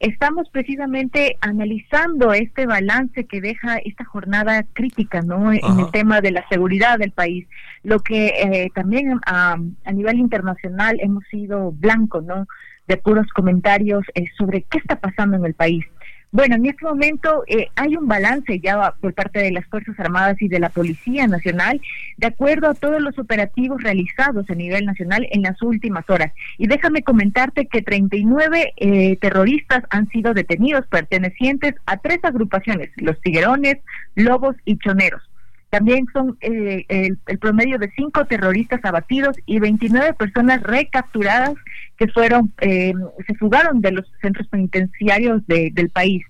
Estamos 0.00 0.48
precisamente 0.50 1.36
analizando 1.40 2.32
este 2.32 2.66
balance 2.66 3.24
que 3.24 3.40
deja 3.40 3.78
esta 3.78 4.04
jornada 4.04 4.64
crítica, 4.72 5.22
¿no? 5.22 5.52
En 5.52 5.80
el 5.80 5.90
tema 5.90 6.20
de 6.20 6.30
la 6.30 6.48
seguridad 6.48 6.98
del 6.98 7.10
país, 7.10 7.46
lo 7.82 8.00
que 8.00 8.26
eh, 8.28 8.70
también 8.74 9.18
a, 9.26 9.56
a 9.84 9.92
nivel 9.92 10.18
internacional 10.18 10.98
hemos 11.00 11.24
sido 11.30 11.72
blanco, 11.72 12.20
¿no? 12.20 12.46
De 12.88 12.96
puros 12.96 13.28
comentarios 13.28 14.04
eh, 14.14 14.24
sobre 14.36 14.62
qué 14.62 14.78
está 14.78 14.96
pasando 14.96 15.36
en 15.36 15.44
el 15.44 15.54
país. 15.54 15.84
Bueno, 16.30 16.56
en 16.56 16.66
este 16.66 16.84
momento 16.84 17.42
eh, 17.46 17.68
hay 17.74 17.96
un 17.96 18.06
balance 18.06 18.60
ya 18.60 18.92
por 19.00 19.14
parte 19.14 19.38
de 19.38 19.50
las 19.50 19.64
Fuerzas 19.64 19.98
Armadas 19.98 20.36
y 20.42 20.48
de 20.48 20.60
la 20.60 20.68
Policía 20.68 21.26
Nacional, 21.26 21.80
de 22.18 22.26
acuerdo 22.26 22.68
a 22.68 22.74
todos 22.74 23.00
los 23.00 23.18
operativos 23.18 23.82
realizados 23.82 24.44
a 24.50 24.54
nivel 24.54 24.84
nacional 24.84 25.26
en 25.30 25.40
las 25.40 25.62
últimas 25.62 26.08
horas. 26.10 26.32
Y 26.58 26.66
déjame 26.66 27.02
comentarte 27.02 27.66
que 27.66 27.80
39 27.80 28.74
eh, 28.76 29.16
terroristas 29.16 29.84
han 29.88 30.06
sido 30.10 30.34
detenidos 30.34 30.86
pertenecientes 30.88 31.76
a 31.86 31.96
tres 31.96 32.18
agrupaciones, 32.22 32.90
los 32.96 33.18
Tiguerones, 33.22 33.78
Lobos 34.14 34.54
y 34.66 34.76
Choneros. 34.76 35.27
También 35.70 36.06
son 36.12 36.38
eh, 36.40 36.84
el, 36.88 37.18
el 37.26 37.38
promedio 37.38 37.78
de 37.78 37.90
cinco 37.96 38.24
terroristas 38.24 38.80
abatidos 38.84 39.36
y 39.44 39.58
29 39.58 40.14
personas 40.14 40.62
recapturadas 40.62 41.54
que 41.98 42.08
fueron, 42.08 42.52
eh, 42.60 42.94
se 43.26 43.34
fugaron 43.34 43.80
de 43.80 43.92
los 43.92 44.06
centros 44.22 44.48
penitenciarios 44.48 45.46
de- 45.46 45.70
del 45.72 45.90
país. 45.90 46.24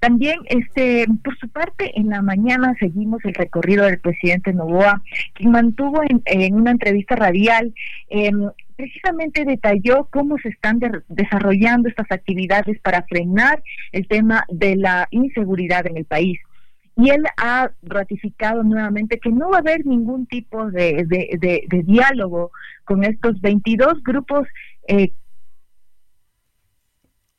También, 0.00 0.38
este, 0.46 1.06
por 1.24 1.36
su 1.38 1.48
parte, 1.48 1.98
en 1.98 2.08
la 2.08 2.22
mañana 2.22 2.72
seguimos 2.78 3.22
el 3.24 3.34
recorrido 3.34 3.84
del 3.84 3.98
presidente 3.98 4.52
Novoa, 4.52 5.02
quien 5.34 5.50
mantuvo 5.50 6.00
en, 6.08 6.22
en 6.24 6.54
una 6.54 6.70
entrevista 6.70 7.16
radial, 7.16 7.74
eh, 8.08 8.30
precisamente 8.76 9.44
detalló 9.44 10.08
cómo 10.12 10.38
se 10.38 10.50
están 10.50 10.78
de- 10.78 11.02
desarrollando 11.08 11.88
estas 11.88 12.06
actividades 12.12 12.78
para 12.80 13.02
frenar 13.02 13.60
el 13.90 14.06
tema 14.06 14.44
de 14.48 14.76
la 14.76 15.08
inseguridad 15.10 15.84
en 15.88 15.96
el 15.96 16.04
país. 16.04 16.38
Y 16.98 17.10
él 17.10 17.22
ha 17.36 17.70
ratificado 17.82 18.64
nuevamente 18.64 19.20
que 19.20 19.30
no 19.30 19.50
va 19.50 19.58
a 19.58 19.60
haber 19.60 19.86
ningún 19.86 20.26
tipo 20.26 20.68
de, 20.68 21.06
diálogo 21.86 22.50
con 22.84 23.04
estos 23.04 23.40
22 23.40 24.02
grupos 24.02 24.48
eh, 24.88 25.12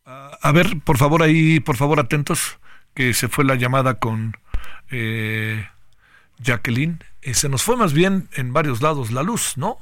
A 0.06 0.52
ver, 0.54 0.68
por 0.86 0.98
favor, 0.98 1.24
ahí, 1.24 1.60
por 1.60 1.76
favor, 1.76 2.00
atentos, 2.00 2.58
que 2.94 3.14
se 3.14 3.28
fue 3.28 3.44
la 3.44 3.56
llamada 3.56 3.96
con 3.96 4.38
eh, 4.92 5.68
Jacqueline. 6.40 7.04
Eh, 7.22 7.34
se 7.34 7.50
nos 7.50 7.62
fue 7.62 7.76
más 7.76 7.92
bien 7.92 8.30
en 8.36 8.54
varios 8.54 8.82
lados 8.82 9.12
la 9.12 9.24
luz, 9.24 9.58
¿no? 9.58 9.78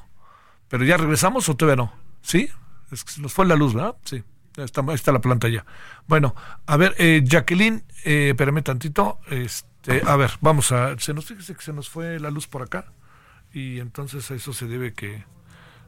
Pero 0.70 0.86
ya 0.86 0.98
regresamos 0.98 1.50
o 1.50 1.56
todavía 1.56 1.84
no. 1.84 1.94
¿Sí? 2.22 2.50
Es 2.92 3.04
que 3.04 3.12
se 3.12 3.22
nos 3.22 3.32
fue 3.32 3.46
la 3.46 3.56
luz, 3.56 3.76
¿verdad? 3.76 3.96
Sí. 4.06 4.24
Está, 4.58 4.84
está 4.94 5.12
la 5.12 5.22
planta 5.22 5.48
ya. 5.50 5.66
Bueno, 6.08 6.36
a 6.66 6.78
ver, 6.78 6.96
eh, 6.98 7.22
Jacqueline, 7.24 7.84
eh, 8.04 8.30
espérame. 8.30 8.64
Este, 9.30 10.02
a 10.06 10.16
ver, 10.16 10.32
vamos 10.42 10.72
a. 10.72 10.98
Se 11.00 11.14
nos 11.14 11.26
fíjese 11.26 11.56
que 11.56 11.62
se 11.62 11.74
nos 11.74 11.90
fue 11.90 12.20
la 12.20 12.32
luz 12.32 12.48
por 12.48 12.64
acá. 12.64 12.86
Y 13.54 13.80
entonces 13.80 14.30
a 14.32 14.36
eso 14.36 14.54
se 14.54 14.68
debe 14.68 14.94
que 14.94 15.24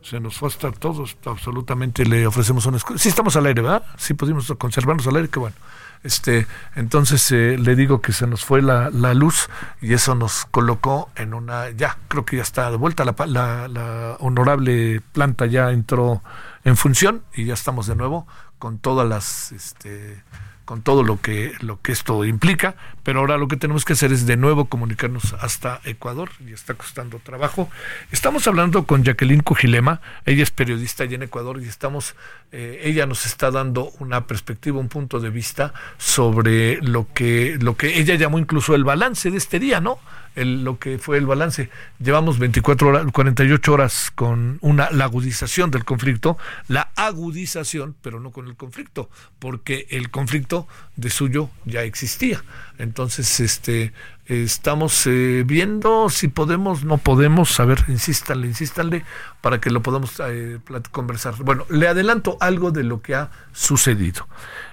se 0.01 0.19
nos 0.19 0.37
fue 0.37 0.47
a 0.47 0.51
estar 0.51 0.77
todos, 0.77 1.17
absolutamente 1.25 2.05
le 2.05 2.25
ofrecemos 2.25 2.65
una 2.65 2.77
escuela. 2.77 2.99
Sí 2.99 3.09
estamos 3.09 3.35
al 3.35 3.45
aire, 3.45 3.61
¿verdad? 3.61 3.83
Sí 3.97 4.13
pudimos 4.13 4.51
conservarnos 4.57 5.05
al 5.07 5.17
aire, 5.17 5.29
qué 5.29 5.39
bueno. 5.39 5.55
Este, 6.03 6.47
entonces 6.75 7.29
eh, 7.31 7.57
le 7.57 7.75
digo 7.75 8.01
que 8.01 8.13
se 8.13 8.25
nos 8.25 8.45
fue 8.45 8.61
la, 8.61 8.89
la 8.89 9.13
luz 9.13 9.49
y 9.81 9.93
eso 9.93 10.15
nos 10.15 10.45
colocó 10.45 11.09
en 11.15 11.33
una, 11.33 11.71
ya, 11.71 11.97
creo 12.07 12.25
que 12.25 12.37
ya 12.37 12.41
está 12.41 12.71
de 12.71 12.77
vuelta, 12.77 13.03
la, 13.03 13.15
la, 13.27 13.67
la 13.67 14.15
honorable 14.19 15.01
planta 15.11 15.45
ya 15.45 15.71
entró 15.71 16.23
en 16.63 16.77
función 16.77 17.23
y 17.33 17.45
ya 17.45 17.53
estamos 17.53 17.85
de 17.87 17.95
nuevo 17.95 18.27
con 18.59 18.79
todas 18.79 19.07
las, 19.07 19.51
este, 19.51 20.23
con 20.69 20.83
todo 20.83 21.01
lo 21.01 21.19
que, 21.19 21.53
lo 21.61 21.81
que 21.81 21.91
esto 21.91 22.23
implica, 22.25 22.75
pero 23.01 23.21
ahora 23.21 23.39
lo 23.39 23.47
que 23.47 23.57
tenemos 23.57 23.85
que 23.85 23.93
hacer 23.93 24.11
es 24.11 24.27
de 24.27 24.37
nuevo 24.37 24.65
comunicarnos 24.65 25.33
hasta 25.41 25.81
Ecuador 25.83 26.29
y 26.47 26.53
está 26.53 26.75
costando 26.75 27.17
trabajo. 27.17 27.71
Estamos 28.11 28.47
hablando 28.47 28.85
con 28.85 29.03
Jacqueline 29.03 29.41
Cujilema, 29.41 29.99
ella 30.27 30.43
es 30.43 30.51
periodista 30.51 31.05
allá 31.05 31.15
en 31.15 31.23
Ecuador 31.23 31.59
y 31.59 31.67
estamos, 31.67 32.13
eh, 32.51 32.81
ella 32.83 33.07
nos 33.07 33.25
está 33.25 33.49
dando 33.49 33.89
una 33.97 34.27
perspectiva, 34.27 34.77
un 34.77 34.89
punto 34.89 35.19
de 35.19 35.31
vista 35.31 35.73
sobre 35.97 36.79
lo 36.83 37.07
que, 37.15 37.57
lo 37.59 37.75
que 37.75 37.97
ella 37.97 38.13
llamó 38.13 38.37
incluso 38.37 38.75
el 38.75 38.83
balance 38.83 39.31
de 39.31 39.37
este 39.39 39.57
día, 39.57 39.81
¿no? 39.81 39.97
El, 40.35 40.63
lo 40.63 40.79
que 40.79 40.97
fue 40.97 41.17
el 41.17 41.25
balance. 41.25 41.69
Llevamos 41.99 42.39
24 42.39 42.87
horas, 42.87 43.05
48 43.11 43.73
horas 43.73 44.11
con 44.13 44.57
una, 44.61 44.89
la 44.91 45.05
agudización 45.05 45.71
del 45.71 45.85
conflicto, 45.85 46.37
la 46.67 46.91
agudización, 46.95 47.95
pero 48.01 48.19
no 48.19 48.31
con 48.31 48.47
el 48.47 48.55
conflicto, 48.55 49.09
porque 49.39 49.87
el 49.89 50.09
conflicto 50.09 50.67
de 50.95 51.09
suyo 51.09 51.49
ya 51.65 51.83
existía. 51.83 52.43
Entonces, 52.77 53.39
este, 53.39 53.93
estamos 54.25 55.05
eh, 55.07 55.43
viendo 55.45 56.09
si 56.09 56.27
podemos, 56.27 56.83
no 56.83 56.97
podemos, 56.97 57.59
a 57.59 57.65
ver, 57.65 57.83
insístanle, 57.87 58.47
insístanle, 58.47 59.03
para 59.41 59.59
que 59.59 59.69
lo 59.69 59.81
podamos 59.81 60.21
eh, 60.25 60.59
conversar. 60.91 61.35
Bueno, 61.39 61.65
le 61.69 61.87
adelanto 61.87 62.37
algo 62.39 62.71
de 62.71 62.83
lo 62.83 63.01
que 63.01 63.15
ha 63.15 63.31
sucedido. 63.51 64.27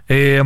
Eh, 0.08 0.42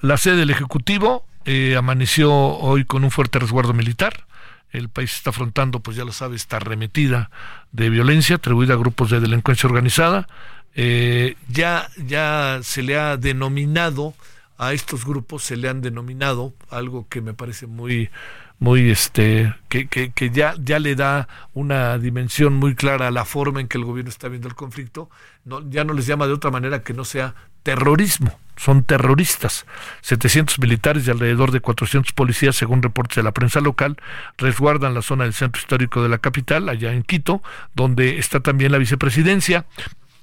la 0.00 0.16
sede 0.16 0.36
del 0.36 0.50
Ejecutivo 0.50 1.24
eh, 1.46 1.76
amaneció 1.76 2.32
hoy 2.32 2.84
con 2.84 3.04
un 3.04 3.10
fuerte 3.10 3.38
resguardo 3.38 3.72
militar. 3.72 4.25
El 4.70 4.88
país 4.88 5.14
está 5.14 5.30
afrontando, 5.30 5.80
pues 5.80 5.96
ya 5.96 6.04
lo 6.04 6.12
sabe, 6.12 6.36
esta 6.36 6.56
arremetida 6.56 7.30
de 7.72 7.90
violencia 7.90 8.36
atribuida 8.36 8.74
a 8.74 8.78
grupos 8.78 9.10
de 9.10 9.20
delincuencia 9.20 9.68
organizada. 9.68 10.28
Eh, 10.74 11.36
ya, 11.48 11.88
ya 11.96 12.60
se 12.62 12.82
le 12.82 12.98
ha 12.98 13.16
denominado 13.16 14.14
a 14.58 14.72
estos 14.72 15.04
grupos, 15.04 15.42
se 15.44 15.56
le 15.56 15.68
han 15.68 15.80
denominado 15.80 16.52
algo 16.70 17.06
que 17.08 17.20
me 17.20 17.34
parece 17.34 17.66
muy, 17.66 18.10
muy 18.58 18.90
este, 18.90 19.54
que, 19.68 19.86
que, 19.86 20.12
que 20.12 20.30
ya, 20.30 20.54
ya 20.58 20.78
le 20.78 20.94
da 20.94 21.28
una 21.52 21.98
dimensión 21.98 22.54
muy 22.54 22.74
clara 22.74 23.08
a 23.08 23.10
la 23.10 23.24
forma 23.24 23.60
en 23.60 23.68
que 23.68 23.78
el 23.78 23.84
gobierno 23.84 24.10
está 24.10 24.28
viendo 24.28 24.48
el 24.48 24.54
conflicto. 24.54 25.10
No, 25.44 25.68
ya 25.68 25.84
no 25.84 25.92
les 25.92 26.06
llama 26.06 26.26
de 26.26 26.32
otra 26.32 26.50
manera 26.50 26.82
que 26.82 26.94
no 26.94 27.04
sea 27.04 27.34
terrorismo, 27.62 28.38
son 28.56 28.84
terroristas. 28.84 29.66
700 30.02 30.60
militares 30.60 31.06
y 31.06 31.10
alrededor 31.10 31.50
de 31.50 31.60
400 31.60 32.12
policías, 32.12 32.54
según 32.54 32.82
reportes 32.82 33.16
de 33.16 33.24
la 33.24 33.32
prensa 33.32 33.60
local, 33.60 33.96
resguardan 34.38 34.94
la 34.94 35.02
zona 35.02 35.24
del 35.24 35.34
centro 35.34 35.60
histórico 35.60 36.02
de 36.02 36.08
la 36.08 36.18
capital, 36.18 36.68
allá 36.68 36.92
en 36.92 37.02
Quito, 37.02 37.42
donde 37.74 38.18
está 38.18 38.40
también 38.40 38.72
la 38.72 38.78
vicepresidencia. 38.78 39.66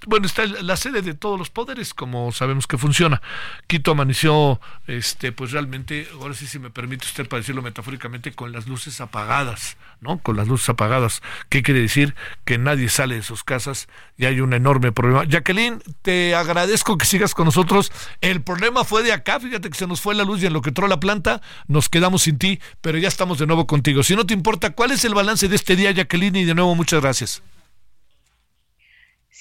Bueno, 0.06 0.26
está 0.26 0.46
la 0.46 0.76
sede 0.78 1.02
de 1.02 1.14
todos 1.14 1.40
los 1.40 1.50
poderes, 1.50 1.94
como 1.94 2.32
sabemos 2.32 2.68
que 2.68 2.78
funciona. 2.78 3.22
Quito 3.68 3.92
amaneció, 3.92 4.60
este, 4.88 5.32
pues 5.32 5.52
realmente, 5.52 6.08
ahora 6.20 6.34
sí, 6.34 6.48
si 6.48 6.60
me 6.60 6.70
permite 6.70 7.06
usted 7.06 7.28
para 7.28 7.40
decirlo 7.40 7.62
metafóricamente, 7.62 8.34
con 8.34 8.52
las 8.52 8.68
luces 8.68 9.00
apagadas, 9.02 9.78
¿no? 10.02 10.18
Con 10.20 10.36
las 10.38 10.48
luces 10.48 10.70
apagadas. 10.70 11.22
¿Qué 11.50 11.64
quiere 11.64 11.82
decir? 11.82 12.16
Que 12.46 12.58
nadie 12.58 12.90
sale 12.90 13.16
de 13.16 13.24
sus 13.24 13.44
casas 13.44 13.88
y 14.18 14.26
hay 14.26 14.42
un 14.42 14.54
enorme 14.54 14.92
problema. 14.92 15.24
Jacqueline, 15.26 15.82
te 16.02 16.36
agradezco 16.36 16.98
que 16.98 17.06
sigas 17.06 17.34
con 17.34 17.46
nosotros. 17.46 17.92
El 18.22 18.42
problema 18.42 18.84
fue 18.84 19.04
de 19.04 19.14
acá, 19.14 19.40
fíjate 19.40 19.70
que 19.70 19.78
se 19.78 19.88
nos 19.88 20.02
fue 20.02 20.16
la 20.16 20.24
luz 20.24 20.44
y 20.44 20.48
en 20.48 20.54
lo 20.54 20.62
que 20.62 20.70
entró 20.70 20.88
la 20.88 21.00
planta, 21.00 21.42
nos 21.68 21.90
quedamos 21.90 22.24
sin 22.24 22.38
ti, 22.38 22.60
pero 22.82 22.98
ya 22.98 23.08
estamos 23.08 23.38
de 23.40 23.48
nuevo 23.48 23.68
contigo. 23.68 24.04
Si 24.04 24.16
no 24.16 24.26
te 24.26 24.34
importa, 24.34 24.72
¿cuál 24.72 24.92
es 24.92 25.06
el 25.06 25.14
balance 25.14 25.48
de 25.48 25.56
este 25.56 25.76
día, 25.76 25.92
Jacqueline? 25.92 26.36
Y 26.36 26.46
de 26.46 26.56
nuevo, 26.56 26.76
muchas 26.76 27.02
gracias. 27.02 27.42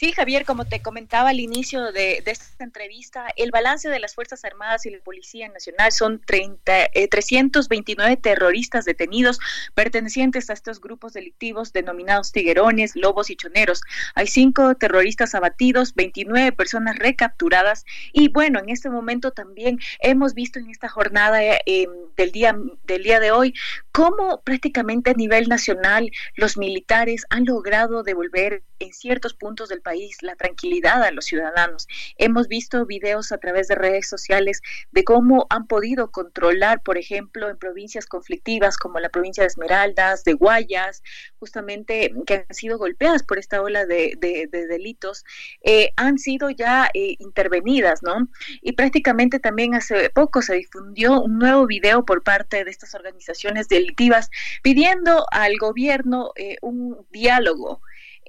Sí, 0.03 0.11
Javier, 0.11 0.45
como 0.45 0.65
te 0.65 0.83
comentaba 0.83 1.29
al 1.29 1.39
inicio 1.39 1.93
de, 1.93 2.25
esta 2.27 2.65
entrevista, 2.65 3.29
el 3.37 3.53
balance 3.53 3.89
de 3.89 4.01
las 4.01 4.17
Fuerzas 4.17 4.45
Armadas 4.45 4.85
y 4.85 4.91
la 4.91 4.99
Policía 4.99 5.49
Nacional 5.49 5.93
son 5.93 6.21
30, 6.21 6.89
329 7.09 8.13
eh, 8.13 8.17
terroristas 8.17 8.85
detenidos 8.85 9.39
pertenecientes 9.77 10.51
a 10.51 10.55
estos 10.55 10.81
grupos 10.81 11.13
delictivos 11.13 11.73
denominados 11.73 12.33
tiguerones, 12.33 12.97
lobos 12.97 13.31
y 13.31 13.37
choneros. 13.37 13.83
Hay 14.17 14.27
cinco 14.27 14.75
terroristas 14.75 15.37
abatidos, 15.37 15.95
29 15.95 16.51
personas 16.51 16.99
recapturadas 16.99 17.85
y 18.13 18.27
bueno, 18.27 18.59
en 18.59 18.71
este 18.71 18.91
momento 18.91 19.31
también 19.31 19.79
hemos 20.01 20.35
visto 20.35 20.59
en 20.59 20.69
esta 20.69 20.89
jornada 20.89 21.41
eh, 21.45 21.87
del, 22.17 22.33
día, 22.33 22.57
del 22.89 23.05
día 23.05 23.21
de 23.21 23.31
hoy 23.31 23.55
cómo 23.93 24.41
prácticamente 24.43 25.11
a 25.11 25.15
nivel 25.15 25.49
nacional 25.49 26.11
los 26.35 26.57
militares 26.57 27.25
han 27.31 27.45
logrado 27.45 28.03
devolver 28.03 28.65
en 28.81 28.93
ciertos 28.93 29.35
puntos 29.35 29.69
del 29.69 29.81
país 29.81 29.92
la 30.21 30.37
tranquilidad 30.37 31.03
a 31.03 31.11
los 31.11 31.27
ciudadanos. 31.27 31.87
Hemos 32.17 32.49
visto 32.49 32.87
videos 32.87 33.33
a 33.33 33.39
través 33.39 33.69
de 33.69 33.75
redes 33.75 34.09
sociales 34.09 34.61
de 34.91 35.05
cómo 35.05 35.47
han 35.51 35.67
podido 35.67 36.11
controlar, 36.11 36.83
por 36.83 36.99
ejemplo, 36.99 37.49
en 37.49 37.57
provincias 37.57 38.07
conflictivas 38.07 38.77
como 38.77 38.99
la 39.01 39.09
provincia 39.09 39.43
de 39.43 39.49
Esmeraldas, 39.49 40.25
de 40.25 40.35
Guayas, 40.35 41.03
justamente 41.39 42.13
que 42.27 42.47
han 42.49 42.55
sido 42.55 42.79
golpeadas 42.79 43.23
por 43.23 43.39
esta 43.39 43.61
ola 43.61 43.87
de, 43.87 44.17
delitos, 44.51 45.25
eh, 45.63 45.93
han 45.97 46.19
sido 46.19 46.51
ya 46.51 46.91
eh, 46.95 47.17
intervenidas, 47.19 48.03
¿no? 48.03 48.29
Y 48.61 48.73
prácticamente 48.73 49.39
también 49.39 49.75
hace 49.75 50.11
poco 50.11 50.43
se 50.43 50.55
difundió 50.55 51.21
un 51.21 51.39
nuevo 51.39 51.67
video 51.67 52.05
por 52.05 52.23
parte 52.23 52.65
de 52.65 52.71
estas 52.71 52.95
organizaciones 52.95 53.69
delictivas 53.69 54.31
pidiendo 54.63 55.27
al 55.31 55.57
gobierno 55.59 56.33
eh, 56.37 56.57
un 56.63 57.07
diálogo 57.11 57.81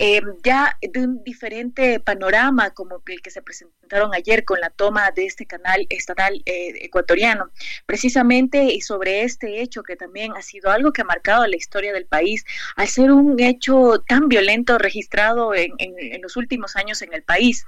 eh, 0.05 0.21
ya 0.43 0.77
de 0.81 0.99
un 0.99 1.23
diferente 1.23 1.97
panorama 2.01 2.71
como 2.71 3.01
el 3.05 3.21
que 3.21 3.31
se 3.31 3.41
presentaron 3.41 4.13
ayer 4.13 4.43
con 4.43 4.59
la 4.59 4.69
toma 4.69 5.09
de 5.11 5.25
este 5.25 5.45
canal 5.45 5.87
estatal 5.89 6.43
eh, 6.45 6.73
ecuatoriano. 6.81 7.51
Precisamente 7.85 8.77
sobre 8.81 9.23
este 9.23 9.61
hecho 9.61 9.81
que 9.81 9.95
también 9.95 10.33
ha 10.35 10.41
sido 10.41 10.71
algo 10.71 10.91
que 10.91 11.03
ha 11.03 11.05
marcado 11.05 11.47
la 11.47 11.55
historia 11.55 11.93
del 11.93 12.05
país, 12.05 12.43
al 12.75 12.89
ser 12.89 13.13
un 13.13 13.39
hecho 13.39 14.03
tan 14.05 14.27
violento 14.27 14.77
registrado 14.77 15.53
en, 15.55 15.71
los 16.21 16.35
últimos 16.35 16.75
años 16.75 17.01
en 17.01 17.13
el 17.13 17.23
país. 17.23 17.65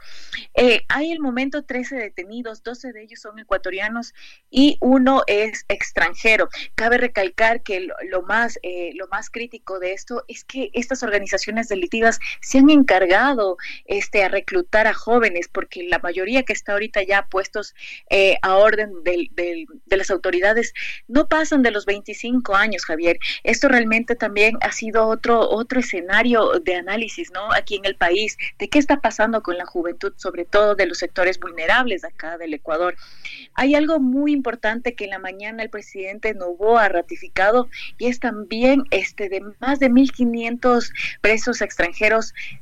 Eh, 0.56 0.82
hay 0.90 1.14
el 1.14 1.22
momento 1.22 1.64
13 1.64 1.96
detenidos, 1.96 2.64
12 2.64 2.92
de 2.92 3.04
ellos 3.04 3.22
son 3.22 3.40
ecuatorianos 3.40 4.14
y 4.50 4.78
uno 4.82 5.24
es 5.28 5.64
extranjero. 5.70 6.50
Cabe 6.76 6.98
recalcar 6.98 7.64
que 7.64 7.80
lo, 7.80 8.22
más, 8.24 8.60
lo 8.94 9.08
más 9.08 9.30
crítico 9.30 9.80
de 9.80 9.94
esto 9.94 10.26
es 10.28 10.44
que 10.44 10.70
estas 10.74 11.02
organizaciones 11.02 11.70
delictivas 11.70 12.20
se 12.42 12.60
han 12.60 12.70
encargado 12.70 13.58
este, 13.86 14.24
a 14.24 14.30
reclutar 14.30 14.88
a 14.88 14.94
jóvenes, 14.94 15.48
porque 15.48 15.84
la 15.84 16.00
mayoría 16.00 16.44
que 16.44 16.54
está 16.54 16.74
ahorita 16.74 17.04
ya 17.04 17.28
puestos 17.28 17.76
eh, 18.10 18.38
a 18.42 18.56
orden 18.56 19.04
de 19.04 19.68
las 19.90 20.10
autoridades 20.10 20.74
no 21.08 21.28
pasan 21.28 21.64
de 21.64 21.72
los 21.72 21.86
25 21.86 22.56
años, 22.56 22.86
Javier. 22.86 23.18
Esto 23.44 23.68
realmente 23.68 24.16
también 24.16 24.58
ha 24.62 24.72
sido 24.72 25.08
otro, 25.08 25.50
otro 25.50 25.80
escenario 25.80 26.60
de 26.60 26.76
análisis, 26.76 27.32
¿no? 27.32 27.52
Aquí 27.54 27.76
en 27.76 27.86
el 27.86 27.96
país, 27.96 28.38
de 28.60 28.70
qué 28.70 28.80
está 28.80 29.02
pasando 29.02 29.42
con 29.42 29.58
la 29.58 29.66
juventud, 29.66 30.14
sobre 30.18 30.46
todo 30.46 30.76
de 30.76 30.86
los 30.86 30.98
sectores 30.98 31.40
vulnerables 31.40 32.04
acá 32.04 32.38
del 32.38 32.54
Ecuador. 32.54 32.96
Hay 33.54 33.76
algo 33.76 34.00
muy 34.00 34.34
importante 34.34 34.96
que 34.96 35.06
en 35.06 35.12
la 35.12 35.20
mañana 35.20 35.64
el 35.64 35.70
presidente 35.70 36.34
Novoa 36.34 36.86
ha 36.86 36.90
ratificado 36.90 37.68
y 37.98 38.08
es 38.08 38.20
también 38.20 38.84
este 38.92 39.30
de 39.30 39.42
más 39.60 39.80
de 39.80 39.90
1.500 39.90 40.92
presos 41.22 41.62
extranjeros 41.62 42.05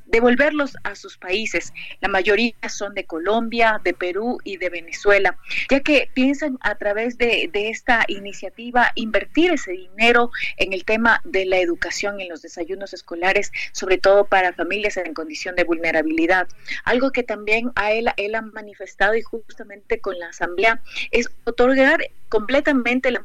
devolverlos 0.06 0.78
a 0.84 0.96
sus 0.96 1.18
países. 1.18 1.74
La 2.02 2.08
mayoría 2.08 2.54
son 2.70 2.94
de 2.94 3.06
Colombia, 3.06 3.82
de 3.84 3.94
Perú 3.94 4.38
y 4.44 4.58
de 4.58 4.70
Venezuela, 4.70 5.38
ya 5.70 5.80
que 5.80 6.10
piensan 6.14 6.58
a 6.62 6.76
través 6.76 7.18
de, 7.18 7.50
esta 7.54 8.04
iniciativa 8.08 8.91
invertir 8.96 9.52
ese 9.52 9.72
dinero 9.72 10.30
en 10.58 10.74
el 10.74 10.86
tema 10.86 11.22
de 11.24 11.46
la 11.46 11.58
educación, 11.58 12.20
en 12.20 12.30
los 12.30 12.41
desayunos 12.41 12.94
escolares, 12.94 13.52
sobre 13.72 13.98
todo 13.98 14.26
para 14.26 14.54
familias 14.54 14.98
en 14.98 15.14
condición 15.14 15.56
de 15.56 15.64
vulnerabilidad. 15.64 16.48
Algo 16.84 17.12
que 17.12 17.24
también 17.24 17.72
a 17.76 17.91
él 17.91 18.08
ha 18.08 18.41
manifestado 18.41 19.16
y 19.16 19.22
justamente 19.22 20.00
con 20.00 20.20
la 20.20 20.28
Asamblea 20.28 20.82
es 21.12 21.30
otorgar 21.46 22.02
completamente 22.30 23.12
la 23.12 23.22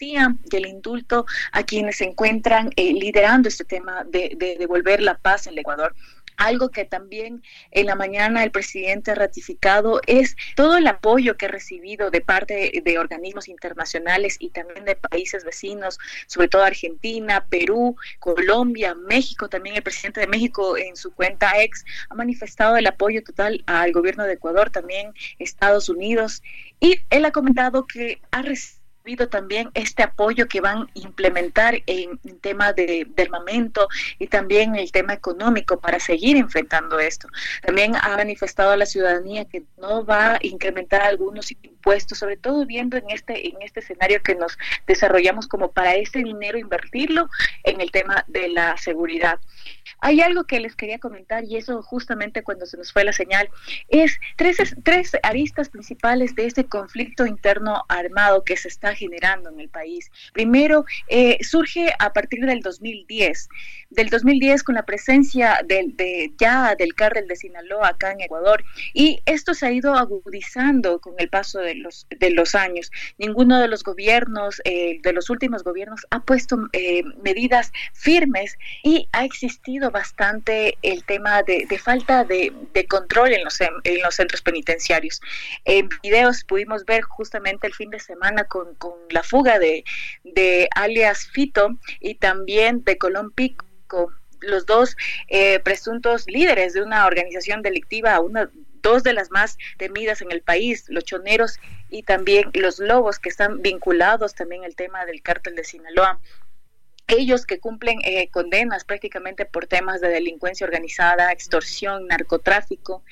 y 0.00 0.16
el 0.56 0.66
indulto 0.66 1.26
a 1.52 1.64
quienes 1.64 1.96
se 1.96 2.04
encuentran 2.04 2.70
eh, 2.76 2.92
liderando 2.92 3.48
este 3.48 3.64
tema 3.64 4.04
de, 4.04 4.36
devolver 4.58 5.02
la 5.02 5.18
paz 5.18 5.46
en 5.46 5.58
Ecuador. 5.58 5.94
Algo 6.36 6.68
que 6.68 6.84
también 6.84 7.42
en 7.72 7.86
la 7.86 7.96
mañana 7.96 8.44
el 8.44 8.52
presidente 8.52 9.10
ha 9.10 9.16
ratificado 9.16 10.00
es 10.06 10.36
todo 10.54 10.76
el 10.76 10.86
apoyo 10.86 11.36
que 11.36 11.46
ha 11.46 11.48
recibido 11.48 12.12
de 12.12 12.20
parte 12.20 12.80
de 12.84 12.98
organismos 13.00 13.48
internacionales 13.48 14.36
y 14.38 14.50
también 14.50 14.84
de 14.84 14.94
países 14.94 15.44
vecinos, 15.44 15.98
sobre 16.28 16.46
todo 16.46 16.62
Argentina, 16.62 17.44
Perú, 17.50 17.96
Colombia, 18.20 18.94
México. 18.94 19.48
También 19.48 19.74
el 19.74 19.82
presidente 19.82 20.20
de 20.20 20.28
México 20.28 20.76
en 20.76 20.94
su 20.94 21.10
cuenta 21.10 21.60
ex 21.60 21.84
ha 22.08 22.14
manifestado 22.14 22.76
el 22.76 22.86
apoyo 22.86 23.24
total 23.24 23.64
al 23.66 23.90
gobierno 23.90 24.22
de 24.22 24.34
Ecuador, 24.34 24.70
también 24.70 25.14
Estados 25.40 25.88
Unidos. 25.88 26.44
Y 26.78 27.00
él 27.10 27.24
ha 27.24 27.32
comentado 27.32 27.88
que 27.88 28.20
ha 28.30 28.42
recibido 28.42 28.77
también 29.16 29.70
este 29.74 30.02
apoyo 30.02 30.46
que 30.48 30.60
van 30.60 30.82
a 30.82 30.86
implementar 30.94 31.82
en, 31.86 32.18
tema 32.40 32.72
de, 32.72 33.06
armamento 33.18 33.88
y 34.18 34.26
también 34.26 34.76
el 34.76 34.92
tema 34.92 35.12
económico 35.12 35.80
para 35.80 35.98
seguir 35.98 36.36
enfrentando 36.36 36.98
esto. 36.98 37.28
También 37.62 37.94
ha 37.96 38.16
manifestado 38.16 38.70
a 38.70 38.76
la 38.76 38.86
ciudadanía 38.86 39.44
que 39.44 39.64
no 39.76 40.04
va 40.04 40.34
a 40.34 40.38
incrementar 40.42 41.02
algunos 41.02 41.52
impuestos, 41.78 42.18
sobre 42.18 42.36
todo 42.36 42.66
viendo 42.66 42.96
en 42.96 43.04
este, 43.10 43.48
en 43.48 43.56
este 43.62 43.80
escenario 43.80 44.20
que 44.22 44.34
nos 44.34 44.58
desarrollamos 44.86 45.46
como 45.46 45.70
para 45.70 45.94
ese 45.94 46.18
dinero 46.18 46.58
invertirlo 46.58 47.28
en 47.62 47.80
el 47.80 47.90
tema 47.90 48.24
de 48.26 48.48
la 48.48 48.76
seguridad. 48.76 49.38
Hay 50.00 50.20
algo 50.20 50.44
que 50.44 50.60
les 50.60 50.74
quería 50.76 50.98
comentar 50.98 51.44
y 51.44 51.56
eso 51.56 51.82
justamente 51.82 52.42
cuando 52.42 52.66
se 52.66 52.76
nos 52.76 52.92
fue 52.92 53.04
la 53.04 53.12
señal, 53.12 53.48
es 53.88 54.18
tres, 54.36 54.58
tres 54.82 55.12
aristas 55.22 55.68
principales 55.68 56.34
de 56.34 56.46
este 56.46 56.64
conflicto 56.64 57.26
interno 57.26 57.84
armado 57.88 58.44
que 58.44 58.56
se 58.56 58.68
está 58.68 58.94
generando 58.94 59.50
en 59.50 59.60
el 59.60 59.68
país. 59.68 60.10
Primero, 60.32 60.84
eh, 61.08 61.38
surge 61.42 61.92
a 61.98 62.12
partir 62.12 62.44
del 62.44 62.60
2010, 62.60 63.48
del 63.90 64.10
2010 64.10 64.62
con 64.62 64.74
la 64.74 64.84
presencia 64.84 65.60
del, 65.64 65.96
de, 65.96 66.32
ya 66.38 66.74
del 66.74 66.94
cártel 66.94 67.28
de 67.28 67.36
Sinaloa 67.36 67.88
acá 67.88 68.12
en 68.12 68.20
Ecuador 68.20 68.64
y 68.92 69.20
esto 69.26 69.54
se 69.54 69.66
ha 69.66 69.72
ido 69.72 69.94
agudizando 69.94 71.00
con 71.00 71.14
el 71.18 71.28
paso 71.28 71.58
de 71.60 71.67
los, 71.74 72.06
de 72.10 72.30
los 72.30 72.54
años. 72.54 72.90
Ninguno 73.18 73.60
de 73.60 73.68
los 73.68 73.82
gobiernos, 73.82 74.60
eh, 74.64 75.00
de 75.02 75.12
los 75.12 75.30
últimos 75.30 75.64
gobiernos, 75.64 76.06
ha 76.10 76.20
puesto 76.20 76.68
eh, 76.72 77.02
medidas 77.22 77.72
firmes 77.92 78.56
y 78.82 79.08
ha 79.12 79.24
existido 79.24 79.90
bastante 79.90 80.76
el 80.82 81.04
tema 81.04 81.42
de, 81.42 81.66
falta 81.78 82.24
de, 82.24 82.52
control 82.88 83.32
en 83.32 83.44
los, 83.44 83.60
en 83.60 84.02
los 84.02 84.14
centros 84.14 84.42
penitenciarios. 84.42 85.20
En 85.64 85.88
videos 86.02 86.44
pudimos 86.44 86.84
ver 86.84 87.02
justamente 87.02 87.66
el 87.66 87.74
fin 87.74 87.90
de 87.90 88.00
semana 88.00 88.44
con, 88.44 88.68
la 89.10 89.22
fuga 89.22 89.58
de, 89.58 89.84
de 90.24 90.68
alias 90.74 91.28
Fito 91.32 91.78
y 92.00 92.14
también 92.14 92.84
de 92.84 92.98
Colón 92.98 93.30
Pico 93.32 93.66
los 94.40 94.66
dos 94.66 94.96
eh, 95.28 95.58
presuntos 95.60 96.26
líderes 96.26 96.74
de 96.74 96.82
una 96.82 97.06
organización 97.06 97.62
delictiva, 97.62 98.20
una, 98.20 98.50
dos 98.82 99.02
de 99.02 99.12
las 99.12 99.30
más 99.30 99.56
temidas 99.76 100.20
en 100.22 100.32
el 100.32 100.42
país, 100.42 100.84
los 100.88 101.04
choneros 101.04 101.58
y 101.90 102.02
también 102.02 102.50
los 102.54 102.78
lobos 102.78 103.18
que 103.18 103.28
están 103.28 103.62
vinculados 103.62 104.34
también 104.34 104.64
al 104.64 104.74
tema 104.74 105.04
del 105.06 105.22
cártel 105.22 105.54
de 105.54 105.64
Sinaloa. 105.64 106.20
Ellos 107.10 107.46
que 107.46 107.58
cumplen 107.58 108.00
eh, 108.04 108.28
condenas 108.28 108.84
prácticamente 108.84 109.46
por 109.46 109.66
temas 109.66 110.02
de 110.02 110.08
delincuencia 110.08 110.66
organizada, 110.66 111.32
extorsión, 111.32 112.06
narcotráfico, 112.06 113.02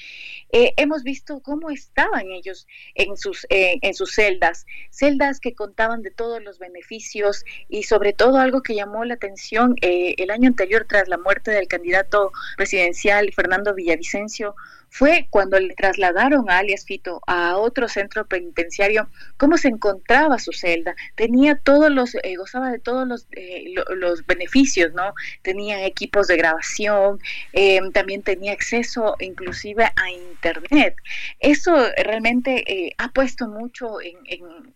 eh, 0.52 0.74
hemos 0.76 1.02
visto 1.02 1.40
cómo 1.40 1.70
estaban 1.70 2.30
ellos 2.30 2.66
en 2.94 3.16
sus, 3.16 3.46
eh, 3.48 3.78
en 3.80 3.94
sus 3.94 4.12
celdas, 4.12 4.66
celdas 4.90 5.40
que 5.40 5.54
contaban 5.54 6.02
de 6.02 6.10
todos 6.10 6.42
los 6.42 6.58
beneficios 6.58 7.42
y 7.70 7.84
sobre 7.84 8.12
todo 8.12 8.36
algo 8.36 8.62
que 8.62 8.74
llamó 8.74 9.02
la 9.06 9.14
atención 9.14 9.74
el 9.80 10.30
año 10.30 10.48
anterior 10.48 10.84
tras 10.86 11.08
la 11.08 11.16
muerte 11.16 11.50
del 11.50 11.66
candidato 11.66 12.32
presidencial 12.58 13.32
Fernando 13.32 13.74
Villavicencio 13.74 14.54
fue 14.96 15.26
cuando 15.28 15.60
le 15.60 15.74
trasladaron 15.74 16.48
a 16.48 16.58
alias 16.58 16.86
Fito 16.86 17.20
a 17.26 17.58
otro 17.58 17.86
centro 17.86 18.26
penitenciario, 18.26 19.10
cómo 19.36 19.58
se 19.58 19.68
encontraba 19.68 20.38
su 20.38 20.52
celda. 20.52 20.96
Tenía 21.16 21.58
todos 21.58 21.90
los, 21.90 22.14
eh, 22.14 22.36
gozaba 22.38 22.70
de 22.70 22.78
todos 22.78 23.06
los, 23.06 23.26
eh, 23.32 23.74
los 23.94 24.24
beneficios, 24.24 24.94
¿no? 24.94 25.12
Tenía 25.42 25.84
equipos 25.84 26.28
de 26.28 26.38
grabación, 26.38 27.18
eh, 27.52 27.78
también 27.92 28.22
tenía 28.22 28.52
acceso 28.52 29.16
inclusive 29.20 29.84
a 29.84 30.10
internet. 30.10 30.96
Eso 31.40 31.76
realmente 32.02 32.94
ha 32.96 33.08
puesto 33.10 33.48
mucho 33.48 34.00
en, 34.00 34.16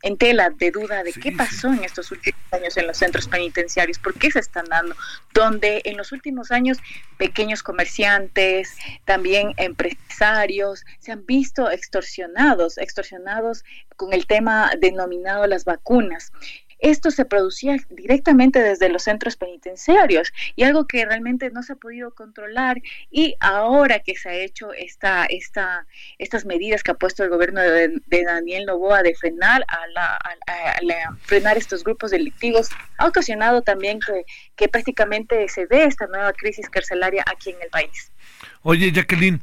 en, 0.02 0.18
tela 0.18 0.50
de 0.50 0.70
duda 0.70 1.02
de 1.02 1.14
qué 1.14 1.32
pasó 1.32 1.68
en 1.68 1.82
estos 1.82 2.10
últimos 2.10 2.40
años 2.50 2.76
en 2.76 2.86
los 2.86 2.98
centros 2.98 3.26
penitenciarios, 3.26 3.98
por 3.98 4.12
qué 4.12 4.30
se 4.30 4.40
están 4.40 4.66
dando, 4.66 4.94
donde 5.32 5.80
en 5.86 5.96
los 5.96 6.12
últimos 6.12 6.50
años 6.50 6.76
pequeños 7.16 7.62
comerciantes, 7.62 8.76
también 9.06 9.54
empresarios, 9.56 10.09
se 10.10 11.12
han 11.12 11.24
visto 11.26 11.70
extorsionados, 11.70 12.78
extorsionados 12.78 13.64
con 13.96 14.12
el 14.12 14.26
tema 14.26 14.70
denominado 14.78 15.46
las 15.46 15.64
vacunas 15.64 16.32
esto 16.80 17.10
se 17.10 17.24
producía 17.24 17.76
directamente 17.90 18.60
desde 18.60 18.88
los 18.88 19.02
centros 19.02 19.36
penitenciarios 19.36 20.32
y 20.56 20.64
algo 20.64 20.86
que 20.86 21.04
realmente 21.04 21.50
no 21.50 21.62
se 21.62 21.74
ha 21.74 21.76
podido 21.76 22.14
controlar 22.14 22.80
y 23.10 23.36
ahora 23.40 24.00
que 24.00 24.16
se 24.16 24.28
ha 24.28 24.34
hecho 24.34 24.72
esta, 24.72 25.26
esta, 25.26 25.86
estas 26.18 26.44
medidas 26.46 26.82
que 26.82 26.90
ha 26.90 26.94
puesto 26.94 27.22
el 27.22 27.30
gobierno 27.30 27.60
de, 27.60 28.00
Daniel 28.24 28.66
Novoa 28.66 29.02
de 29.02 29.14
frenar, 29.14 29.64
a 29.68 31.14
frenar 31.22 31.56
estos 31.56 31.84
grupos 31.84 32.10
delictivos, 32.10 32.68
ha 32.98 33.06
ocasionado 33.06 33.62
también 33.62 34.00
que, 34.00 34.24
que 34.56 34.68
prácticamente 34.68 35.48
se 35.48 35.66
dé 35.66 35.84
esta 35.84 36.06
nueva 36.06 36.32
crisis 36.32 36.68
carcelaria 36.70 37.24
aquí 37.26 37.50
en 37.50 37.62
el 37.62 37.68
país. 37.68 38.10
Oye, 38.62 38.92
Jacqueline, 38.92 39.40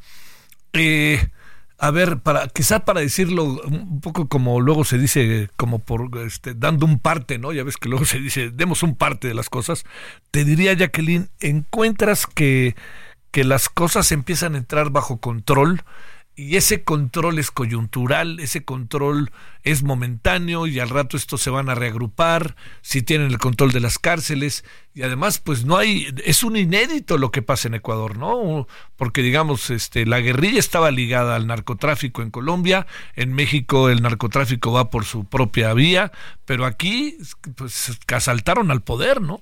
eh, 0.80 1.32
a 1.78 1.92
ver, 1.92 2.20
para 2.20 2.48
quizá 2.48 2.86
para 2.86 3.02
decirlo 3.02 3.44
un 3.44 4.02
poco 4.02 4.28
como 4.28 4.60
luego 4.60 4.84
se 4.84 4.98
dice, 4.98 5.50
como 5.58 5.80
por 5.80 6.10
este, 6.26 6.54
dando 6.56 6.86
un 6.86 7.00
parte, 7.00 7.38
¿no? 7.38 7.54
Ya 7.54 7.64
ves 7.64 7.78
que 7.78 7.90
luego 7.90 8.06
se 8.06 8.20
dice, 8.20 8.50
demos 8.50 8.82
un 8.84 8.96
parte 8.96 9.28
de 9.28 9.34
las 9.36 9.50
cosas. 9.50 9.84
Te 10.32 10.44
diría, 10.44 10.74
Jacqueline, 10.74 11.30
encuentras 11.40 12.26
que, 12.26 12.76
que 13.32 13.44
las 13.44 13.70
cosas 13.70 14.12
empiezan 14.12 14.56
a 14.56 14.58
entrar 14.58 14.90
bajo 14.90 15.18
control 15.18 15.84
y 16.40 16.56
ese 16.56 16.84
control 16.84 17.40
es 17.40 17.50
coyuntural, 17.50 18.40
ese 18.40 18.64
control 18.64 19.32
es 19.64 19.82
momentáneo 19.82 20.68
y 20.68 20.80
al 20.80 20.90
rato 20.90 21.18
estos 21.18 21.42
se 21.42 21.50
van 21.50 21.68
a 21.68 21.74
reagrupar, 21.74 22.56
si 22.82 23.02
tienen 23.02 23.32
el 23.32 23.40
control 23.40 23.72
de 23.72 23.80
las 23.80 23.98
cárceles 23.98 24.64
y 24.94 25.02
además 25.02 25.40
pues 25.40 25.66
no 25.66 25.78
hay, 25.78 26.14
es 26.24 26.44
un 26.44 26.56
inédito 26.56 27.18
lo 27.18 27.32
que 27.32 27.42
pasa 27.42 27.68
en 27.68 27.74
Ecuador, 27.74 28.20
¿no? 28.20 28.68
Porque 28.98 29.24
digamos, 29.24 29.72
este, 29.72 30.06
la 30.06 30.20
guerrilla 30.20 30.60
estaba 30.60 30.92
ligada 30.92 31.36
al 31.36 31.48
narcotráfico 31.48 32.22
en 32.22 32.30
Colombia, 32.30 32.86
en 33.16 33.34
México 33.34 33.90
el 33.90 34.04
narcotráfico 34.04 34.72
va 34.72 34.92
por 34.92 35.06
su 35.06 35.26
propia 35.26 35.74
vía, 35.74 36.12
pero 36.46 36.66
aquí 36.66 37.18
pues 37.56 37.98
asaltaron 38.14 38.70
al 38.70 38.84
poder, 38.84 39.22
¿no? 39.22 39.42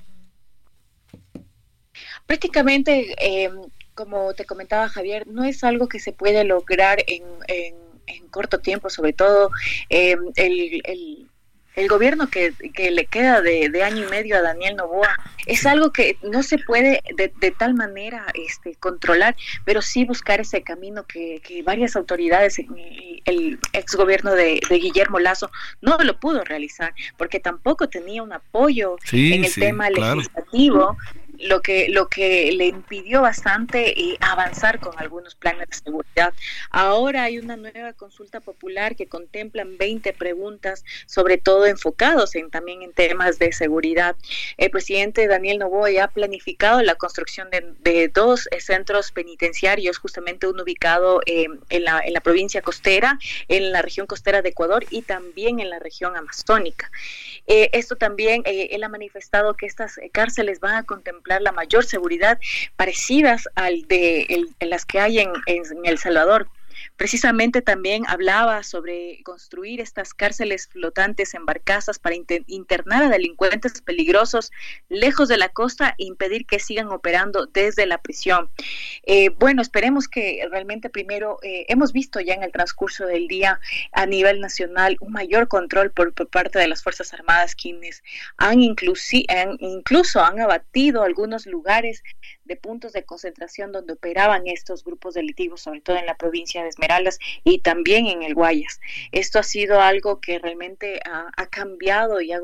Prácticamente 2.26 3.14
eh, 3.20 3.52
como 3.96 4.34
te 4.34 4.46
comentaba 4.46 4.90
Javier, 4.90 5.26
no 5.28 5.44
es 5.44 5.64
algo 5.64 5.88
que 5.88 6.00
se 6.00 6.12
puede 6.12 6.44
lograr 6.44 7.04
en, 7.08 7.24
en, 7.48 7.76
corto 8.30 8.60
tiempo, 8.60 8.90
sobre 8.90 9.14
todo 9.14 9.50
em, 9.90 10.20
el, 10.36 10.82
el, 11.76 11.88
gobierno 11.88 12.30
que, 12.30 12.54
que, 12.74 12.92
le 12.92 13.06
queda 13.06 13.42
de, 13.42 13.70
de, 13.70 13.84
año 13.84 14.06
y 14.06 14.10
medio 14.10 14.38
a 14.38 14.42
Daniel 14.42 14.76
Novoa 14.76 15.16
es 15.46 15.66
algo 15.66 15.92
que 15.92 16.18
no 16.24 16.44
se 16.44 16.58
puede 16.58 17.02
de, 17.16 17.32
de, 17.40 17.52
tal 17.52 17.74
manera 17.74 18.26
este, 18.34 18.76
controlar, 18.76 19.36
pero 19.64 19.82
sí 19.82 20.06
buscar 20.06 20.42
ese 20.42 20.64
camino 20.64 21.06
que, 21.06 21.42
que 21.44 21.64
varias 21.64 21.96
autoridades, 21.96 22.60
el 23.26 23.60
ex 23.74 23.96
gobierno 23.96 24.32
de, 24.34 24.60
Guillermo 24.70 25.20
Lazo, 25.20 25.50
no 25.82 25.98
lo 26.00 26.20
pudo 26.20 26.44
realizar, 26.44 26.94
porque 27.18 27.40
tampoco 27.40 27.88
tenía 27.88 28.24
un 28.24 28.34
apoyo 28.34 28.98
en 29.12 29.46
el 29.46 29.54
tema 29.54 29.90
legislativo 29.90 30.98
lo 31.40 31.62
que, 31.62 31.88
lo 31.90 32.08
que 32.08 32.52
le 32.52 32.68
impidió 32.68 33.22
bastante 33.22 34.00
eh, 34.00 34.18
avanzar 34.22 34.80
con 34.80 34.98
algunos 34.98 35.36
planes 35.36 35.70
de 35.70 35.76
seguridad. 35.76 36.34
Ahora 36.70 37.24
hay 37.24 37.40
una 37.40 37.58
nueva 37.58 37.94
consulta 37.94 38.40
popular 38.40 38.96
que 38.96 39.08
contemplan 39.08 39.78
20 39.78 40.14
preguntas, 40.14 40.84
sobre 41.06 41.38
todo 41.38 41.66
enfocados 41.66 42.36
en, 42.36 42.50
también 42.50 42.82
en 42.82 42.94
temas 42.94 43.40
de 43.40 43.52
seguridad. 43.52 44.16
El 44.58 44.72
presidente 44.72 45.28
Daniel 45.28 45.60
Novoa 45.60 45.90
ha 46.02 46.08
planificado 46.08 46.82
la 46.82 46.96
construcción 46.96 47.50
de, 47.50 48.08
dos 48.10 48.48
eh, 48.52 48.62
centros 48.62 49.12
penitenciarios, 49.12 49.98
justamente 49.98 50.48
uno 50.48 50.64
ubicado 50.64 51.22
eh, 51.26 51.48
en, 51.70 51.84
la, 51.84 52.00
en 52.00 52.14
la 52.14 52.22
provincia 52.22 52.62
costera, 52.62 53.20
en 53.48 53.72
la 53.72 53.82
región 53.82 54.08
costera 54.08 54.42
de 54.42 54.50
Ecuador 54.50 54.86
y 54.90 55.02
también 55.02 55.60
en 55.60 55.70
la 55.70 55.80
región 55.80 56.16
amazónica. 56.16 56.90
esto 57.46 57.96
también, 57.96 58.42
él 58.46 58.84
ha 58.84 58.90
manifestado 58.90 59.56
que 59.56 59.66
estas 59.66 60.00
cárceles 60.12 60.60
van 60.60 60.76
a 60.76 60.84
contemplar 60.84 61.25
la 61.26 61.52
mayor 61.52 61.86
seguridad 61.86 62.40
parecidas 62.76 63.50
al 63.56 63.82
de 63.88 64.46
las 64.62 64.86
que 64.86 65.00
hay 65.00 65.20
en, 65.20 65.32
en 65.48 65.64
El 65.84 65.98
Salvador. 65.98 66.48
Precisamente 66.98 67.62
también 67.62 68.04
hablaba 68.08 68.64
sobre 68.64 69.22
construir 69.24 69.82
estas 69.82 70.14
cárceles 70.14 70.68
flotantes 70.68 71.34
en 71.34 71.46
barcazas 71.46 72.00
para 72.00 72.16
internar 72.16 73.04
a 73.04 73.10
delincuentes 73.10 73.82
peligrosos 73.82 74.52
lejos 74.88 75.28
de 75.28 75.38
la 75.38 75.50
costa 75.50 75.96
e 75.98 76.06
impedir 76.06 76.46
que 76.46 76.60
sigan 76.60 76.88
operando 76.88 77.48
desde 77.48 77.86
la 77.86 78.02
prisión. 78.02 78.50
Eh, 79.04 79.30
bueno, 79.30 79.62
esperemos 79.62 80.08
que 80.08 80.48
realmente 80.50 80.90
primero 80.90 81.40
eh, 81.44 81.66
hemos 81.68 81.92
visto 81.92 82.20
ya 82.20 82.34
en 82.34 82.44
el 82.44 82.52
transcurso 82.52 83.06
del 83.06 83.28
día 83.28 83.60
a 83.92 84.06
nivel 84.06 84.40
nacional 84.40 84.98
un 85.02 85.12
mayor 85.12 85.48
control 85.48 85.92
por, 85.92 86.14
parte 86.30 86.60
de 86.60 86.68
las 86.68 86.82
Fuerzas 86.82 87.14
Armadas 87.14 87.56
quienes 87.56 88.04
han, 88.38 88.60
han 88.60 89.58
incluso 89.60 90.24
han 90.24 90.40
abatido 90.40 91.04
algunos 91.04 91.46
lugares 91.46 92.04
de 92.46 92.56
puntos 92.56 92.94
de 92.94 93.04
concentración 93.04 93.72
donde 93.72 93.94
operaban 93.94 94.48
estos 94.48 94.84
grupos 94.84 95.16
delictivos, 95.16 95.62
sobre 95.62 95.82
todo 95.82 95.98
en 95.98 96.06
la 96.06 96.16
provincia 96.16 96.64
de 96.64 96.70
Esmeraldas 96.70 97.20
y 97.44 97.60
también 97.60 98.08
en 98.08 98.24
el 98.24 98.34
Guayas. 98.34 98.80
Esto 99.12 99.40
ha 99.40 99.44
sido 99.44 99.82
algo 99.82 100.22
que 100.22 100.40
realmente 100.40 101.00
ha, 101.06 101.48
cambiado 101.48 102.22
y 102.22 102.32
ha, 102.32 102.40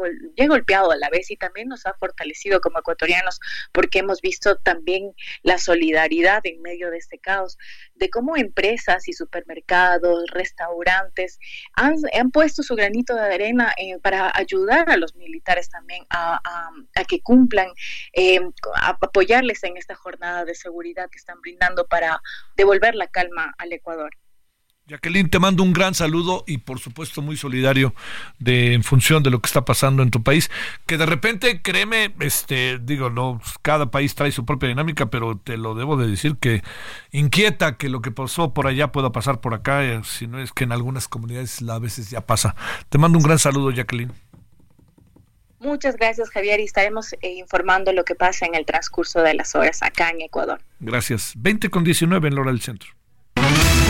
golpeado 0.47 0.91
a 0.91 0.95
la 0.95 1.09
vez 1.09 1.31
y 1.31 1.37
también 1.37 1.67
nos 1.67 1.85
ha 1.85 1.93
fortalecido 1.93 2.61
como 2.61 2.79
ecuatorianos 2.79 3.39
porque 3.71 3.99
hemos 3.99 4.21
visto 4.21 4.57
también 4.57 5.13
la 5.43 5.57
solidaridad 5.57 6.41
en 6.45 6.61
medio 6.61 6.89
de 6.89 6.97
este 6.97 7.19
caos, 7.19 7.57
de 8.01 8.09
cómo 8.09 8.35
empresas 8.35 9.07
y 9.07 9.13
supermercados, 9.13 10.25
restaurantes 10.31 11.39
han, 11.73 12.31
puesto 12.31 12.63
su 12.63 12.75
granito 12.75 13.13
de 13.13 13.21
arena 13.21 13.73
eh, 13.77 13.99
para 13.99 14.35
ayudar 14.35 14.89
a 14.89 14.97
los 14.97 15.15
militares 15.15 15.69
también 15.69 16.05
a, 16.09 16.41
que 17.07 17.21
cumplan, 17.21 17.67
eh, 18.13 18.39
a 18.75 18.97
apoyarles 18.99 19.63
en 19.63 19.77
esta 19.77 19.95
jornada 19.95 20.45
de 20.45 20.55
seguridad 20.55 21.09
que 21.11 21.19
están 21.19 21.39
brindando 21.41 21.85
para 21.87 22.21
devolver 22.57 22.95
la 22.95 23.07
calma 23.07 23.53
al 23.59 23.71
Ecuador. 23.71 24.11
Jacqueline, 24.87 25.29
te 25.29 25.39
mando 25.39 25.63
un 25.63 25.73
gran 25.73 25.93
saludo 25.93 26.43
y 26.47 26.57
por 26.57 26.79
supuesto 26.79 27.21
muy 27.21 27.37
solidario 27.37 27.93
de 28.39 28.73
en 28.73 28.83
función 28.83 29.23
de 29.23 29.29
lo 29.29 29.39
que 29.39 29.47
está 29.47 29.63
pasando 29.63 30.03
en 30.03 30.09
tu 30.09 30.23
país, 30.23 30.49
que 30.85 30.97
de 30.97 31.05
repente, 31.05 31.61
créeme, 31.61 32.13
este, 32.19 32.79
digo, 32.79 33.09
no, 33.09 33.39
cada 33.61 33.91
país 33.91 34.15
trae 34.15 34.31
su 34.31 34.45
propia 34.45 34.69
dinámica, 34.69 35.09
pero 35.09 35.37
te 35.37 35.55
lo 35.55 35.75
debo 35.75 35.97
de 35.97 36.07
decir 36.07 36.35
que 36.37 36.61
inquieta 37.11 37.77
que 37.77 37.89
lo 37.89 38.01
que 38.01 38.11
pasó 38.11 38.53
por 38.53 38.67
allá 38.67 38.91
pueda 38.91 39.11
pasar 39.11 39.39
por 39.39 39.53
acá, 39.53 39.85
eh, 39.85 40.01
si 40.03 40.27
no 40.27 40.39
es 40.39 40.51
que 40.51 40.63
en 40.63 40.71
algunas 40.71 41.07
comunidades 41.07 41.61
a 41.61 41.79
veces 41.79 42.09
ya 42.09 42.21
pasa. 42.21 42.55
Te 42.89 42.97
mando 42.97 43.17
un 43.17 43.23
gran 43.23 43.39
saludo, 43.39 43.71
Jacqueline. 43.71 44.11
Muchas 45.59 45.95
gracias, 45.95 46.31
Javier, 46.31 46.59
y 46.59 46.63
estaremos 46.63 47.13
eh, 47.13 47.33
informando 47.33 47.93
lo 47.93 48.03
que 48.03 48.15
pasa 48.15 48.47
en 48.47 48.55
el 48.55 48.65
transcurso 48.65 49.21
de 49.21 49.35
las 49.35 49.53
horas 49.53 49.83
acá 49.83 50.09
en 50.09 50.21
Ecuador. 50.21 50.59
Gracias. 50.79 51.33
20 51.37 51.69
con 51.69 51.83
19 51.83 52.27
en 52.27 52.35
Lora 52.35 52.51
del 52.51 52.61
Centro. 52.61 52.89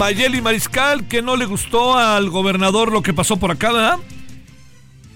Mayeli 0.00 0.40
Mariscal, 0.40 1.06
que 1.06 1.20
no 1.20 1.36
le 1.36 1.44
gustó 1.44 1.94
al 1.94 2.30
gobernador 2.30 2.90
lo 2.90 3.02
que 3.02 3.12
pasó 3.12 3.36
por 3.36 3.50
acá, 3.50 3.70
¿verdad? 3.70 3.98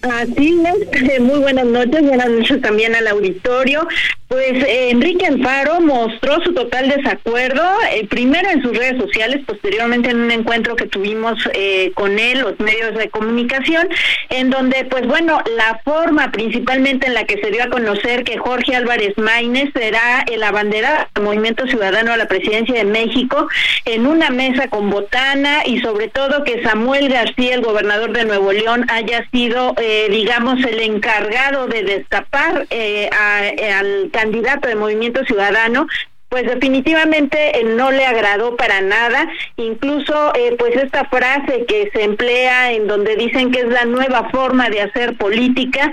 Así 0.03 0.63
es, 0.93 1.21
muy 1.23 1.39
buenas 1.39 1.65
noches, 1.65 2.03
buenas 2.03 2.29
noches 2.29 2.61
también 2.61 2.95
al 2.95 3.09
auditorio. 3.09 3.89
Pues 4.35 4.65
eh, 4.65 4.91
Enrique 4.91 5.27
Alfaro 5.27 5.81
mostró 5.81 6.43
su 6.43 6.53
total 6.53 6.89
desacuerdo, 6.89 7.63
eh, 7.93 8.05
primero 8.09 8.51
en 8.51 8.63
sus 8.63 8.77
redes 8.77 9.01
sociales, 9.01 9.43
posteriormente 9.47 10.11
en 10.11 10.23
un 10.23 10.31
encuentro 10.33 10.75
que 10.75 10.87
tuvimos 10.87 11.39
eh, 11.53 11.93
con 11.95 12.19
él, 12.19 12.41
los 12.41 12.59
medios 12.59 12.97
de 12.97 13.11
comunicación, 13.11 13.89
en 14.31 14.51
donde, 14.51 14.87
pues 14.87 15.07
bueno, 15.07 15.41
la 15.57 15.81
forma 15.85 16.33
principalmente 16.33 17.07
en 17.07 17.15
la 17.15 17.27
que 17.27 17.41
se 17.41 17.53
dio 17.53 17.63
a 17.63 17.69
conocer 17.69 18.25
que 18.25 18.37
Jorge 18.37 18.75
Álvarez 18.75 19.17
Maínez 19.19 19.71
será 19.73 20.25
el 20.29 20.43
abanderado 20.43 21.07
del 21.15 21.23
Movimiento 21.23 21.69
Ciudadano 21.69 22.13
a 22.13 22.17
la 22.17 22.27
presidencia 22.27 22.75
de 22.75 22.85
México 22.85 23.47
en 23.85 24.05
una 24.05 24.31
mesa 24.31 24.67
con 24.67 24.91
Botana 24.91 25.63
y 25.65 25.79
sobre 25.79 26.09
todo 26.09 26.43
que 26.43 26.61
Samuel 26.65 27.09
García, 27.09 27.55
el 27.55 27.63
gobernador 27.63 28.13
de 28.13 28.25
Nuevo 28.25 28.53
León, 28.53 28.85
haya 28.91 29.29
sido, 29.31 29.77
digamos, 30.11 30.59
el 30.65 30.81
encargado 30.81 31.69
de 31.69 31.85
destapar 31.85 32.67
al 32.69 34.11
candidato 34.11 34.24
de 34.33 34.75
Movimiento 34.75 35.25
Ciudadano 35.25 35.87
pues 36.35 36.47
definitivamente 36.47 37.61
eh, 37.61 37.63
no 37.63 37.93
le 37.93 38.05
agradó 38.05 38.57
para 38.57 38.81
nada, 38.81 39.29
incluso 39.57 40.35
eh, 40.35 40.57
pues 40.59 40.75
esta 40.75 41.05
frase 41.05 41.65
que 41.65 41.93
se 41.95 42.03
emplea 42.03 42.73
en 42.73 42.89
donde 42.89 43.15
dicen 43.15 43.53
que 43.53 43.61
es 43.61 43.69
la 43.69 43.85
nueva 43.85 44.31
forma 44.31 44.69
de 44.69 44.81
hacer 44.81 45.17
política, 45.17 45.93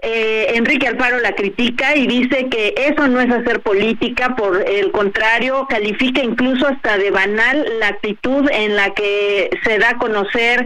eh, 0.00 0.52
Enrique 0.54 0.88
Alfaro 0.88 1.20
la 1.20 1.34
critica 1.34 1.94
y 1.94 2.06
dice 2.06 2.48
que 2.48 2.74
eso 2.74 3.06
no 3.06 3.20
es 3.20 3.30
hacer 3.30 3.60
política, 3.60 4.34
por 4.34 4.66
el 4.66 4.90
contrario, 4.92 5.66
califica 5.68 6.22
incluso 6.22 6.66
hasta 6.66 6.96
de 6.96 7.10
banal 7.10 7.62
la 7.78 7.88
actitud 7.88 8.48
en 8.50 8.74
la 8.74 8.94
que 8.94 9.50
se 9.62 9.76
da 9.78 9.90
a 9.90 9.98
conocer 9.98 10.64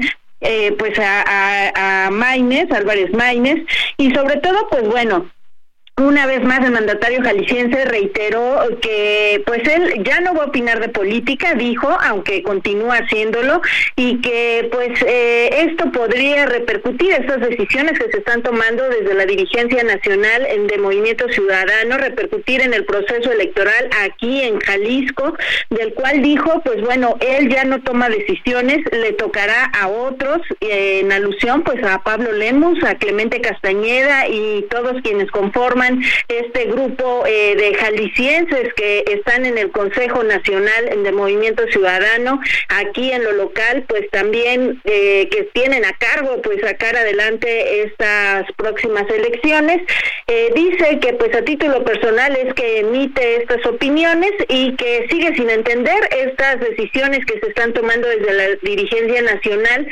pues 0.78 0.96
a, 1.00 1.24
a, 1.26 2.06
a 2.06 2.10
Maines, 2.10 2.70
Álvarez 2.70 3.12
Maines, 3.12 3.66
y 3.96 4.14
sobre 4.14 4.36
todo, 4.36 4.68
pues 4.68 4.86
bueno, 4.86 5.26
una 5.98 6.26
vez 6.26 6.44
más, 6.44 6.62
el 6.62 6.72
mandatario 6.72 7.22
jalisciense 7.22 7.86
reiteró 7.86 8.60
que 8.82 9.42
pues 9.46 9.66
él 9.66 10.04
ya 10.04 10.20
no 10.20 10.34
va 10.34 10.44
a 10.44 10.46
opinar 10.48 10.78
de 10.78 10.90
política, 10.90 11.54
dijo, 11.54 11.88
aunque 12.02 12.42
continúa 12.42 12.98
haciéndolo, 12.98 13.62
y 13.96 14.20
que 14.20 14.68
pues 14.70 14.90
eh, 15.06 15.68
esto 15.68 15.90
podría 15.92 16.44
repercutir 16.44 17.12
estas 17.12 17.40
decisiones 17.40 17.98
que 17.98 18.10
se 18.10 18.18
están 18.18 18.42
tomando 18.42 18.86
desde 18.90 19.14
la 19.14 19.24
dirigencia 19.24 19.82
nacional 19.84 20.46
de 20.68 20.78
Movimiento 20.78 21.28
Ciudadano, 21.30 21.96
repercutir 21.96 22.60
en 22.60 22.74
el 22.74 22.84
proceso 22.84 23.32
electoral 23.32 23.88
aquí 24.04 24.42
en 24.42 24.60
Jalisco, 24.60 25.34
del 25.70 25.94
cual 25.94 26.20
dijo, 26.20 26.60
pues 26.62 26.82
bueno, 26.82 27.16
él 27.20 27.48
ya 27.48 27.64
no 27.64 27.80
toma 27.82 28.10
decisiones, 28.10 28.80
le 28.92 29.12
tocará 29.14 29.64
a 29.72 29.88
otros, 29.88 30.42
eh, 30.60 31.00
en 31.00 31.10
alusión 31.10 31.62
pues 31.62 31.82
a 31.84 32.02
Pablo 32.02 32.32
Lemus, 32.32 32.84
a 32.84 32.96
Clemente 32.96 33.40
Castañeda 33.40 34.28
y 34.28 34.66
todos 34.68 35.00
quienes 35.02 35.30
conforman 35.30 35.85
este 36.28 36.66
grupo 36.66 37.24
eh, 37.26 37.56
de 37.56 37.74
jaliscienses 37.74 38.72
que 38.74 39.04
están 39.08 39.46
en 39.46 39.58
el 39.58 39.70
Consejo 39.70 40.22
Nacional 40.22 41.02
de 41.02 41.12
Movimiento 41.12 41.64
Ciudadano, 41.68 42.40
aquí 42.68 43.12
en 43.12 43.24
lo 43.24 43.32
local, 43.32 43.84
pues 43.88 44.08
también 44.10 44.80
eh, 44.84 45.28
que 45.30 45.44
tienen 45.52 45.84
a 45.84 45.92
cargo 45.92 46.40
pues 46.42 46.60
sacar 46.60 46.96
adelante 46.96 47.82
estas 47.82 48.46
próximas 48.56 49.04
elecciones. 49.10 49.82
Eh, 50.26 50.52
dice 50.54 50.98
que 51.00 51.12
pues 51.14 51.34
a 51.34 51.42
título 51.42 51.84
personal 51.84 52.36
es 52.36 52.52
que 52.54 52.80
emite 52.80 53.42
estas 53.42 53.64
opiniones 53.66 54.32
y 54.48 54.74
que 54.76 55.06
sigue 55.10 55.34
sin 55.34 55.50
entender 55.50 56.08
estas 56.10 56.60
decisiones 56.60 57.24
que 57.26 57.38
se 57.40 57.48
están 57.48 57.72
tomando 57.72 58.08
desde 58.08 58.32
la 58.32 58.48
dirigencia 58.62 59.22
nacional 59.22 59.88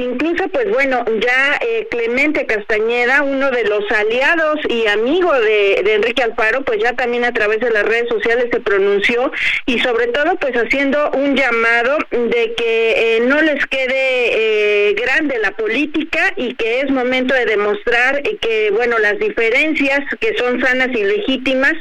Incluso, 0.00 0.48
pues 0.48 0.70
bueno, 0.70 1.04
ya 1.20 1.58
eh, 1.60 1.88
Clemente 1.90 2.46
Castañeda, 2.46 3.22
uno 3.22 3.50
de 3.50 3.64
los 3.64 3.84
aliados 3.90 4.60
y 4.68 4.86
amigo 4.86 5.32
de, 5.32 5.80
Enrique 5.94 6.22
Alfaro, 6.22 6.62
pues 6.62 6.80
ya 6.80 6.92
también 6.94 7.24
a 7.24 7.32
través 7.32 7.60
de 7.60 7.70
las 7.70 7.84
redes 7.84 8.08
sociales 8.08 8.46
se 8.52 8.60
pronunció 8.60 9.32
y 9.66 9.80
sobre 9.80 10.06
todo 10.08 10.36
pues 10.36 10.54
haciendo 10.54 11.10
un 11.12 11.34
llamado 11.34 11.98
de 12.10 12.54
que 12.54 13.16
eh, 13.16 13.20
no 13.26 13.42
les 13.42 13.66
quede 13.66 14.90
eh, 14.90 14.94
grande 14.94 15.38
la 15.38 15.50
política 15.52 16.32
y 16.36 16.54
que 16.54 16.80
es 16.80 16.90
momento 16.90 17.34
de 17.34 17.46
demostrar 17.46 18.22
que, 18.40 18.70
bueno, 18.70 18.98
las 18.98 19.18
diferencias 19.18 20.00
que 20.20 20.36
son 20.36 20.60
sanas 20.60 20.90
y 20.90 21.02
legítimas, 21.02 21.74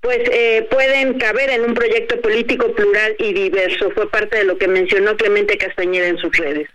pues 0.00 0.18
pueden 0.68 1.16
caber 1.18 1.50
en 1.50 1.64
un 1.64 1.74
proyecto 1.74 2.20
político 2.20 2.72
plural 2.74 3.14
y 3.18 3.32
diverso. 3.32 3.92
Fue 3.92 4.10
parte 4.10 4.38
de 4.38 4.44
lo 4.44 4.58
que 4.58 4.66
mencionó 4.66 5.16
Clemente 5.16 5.56
Castañeda 5.56 6.08
en 6.08 6.18
sus 6.18 6.36
redes. 6.36 6.68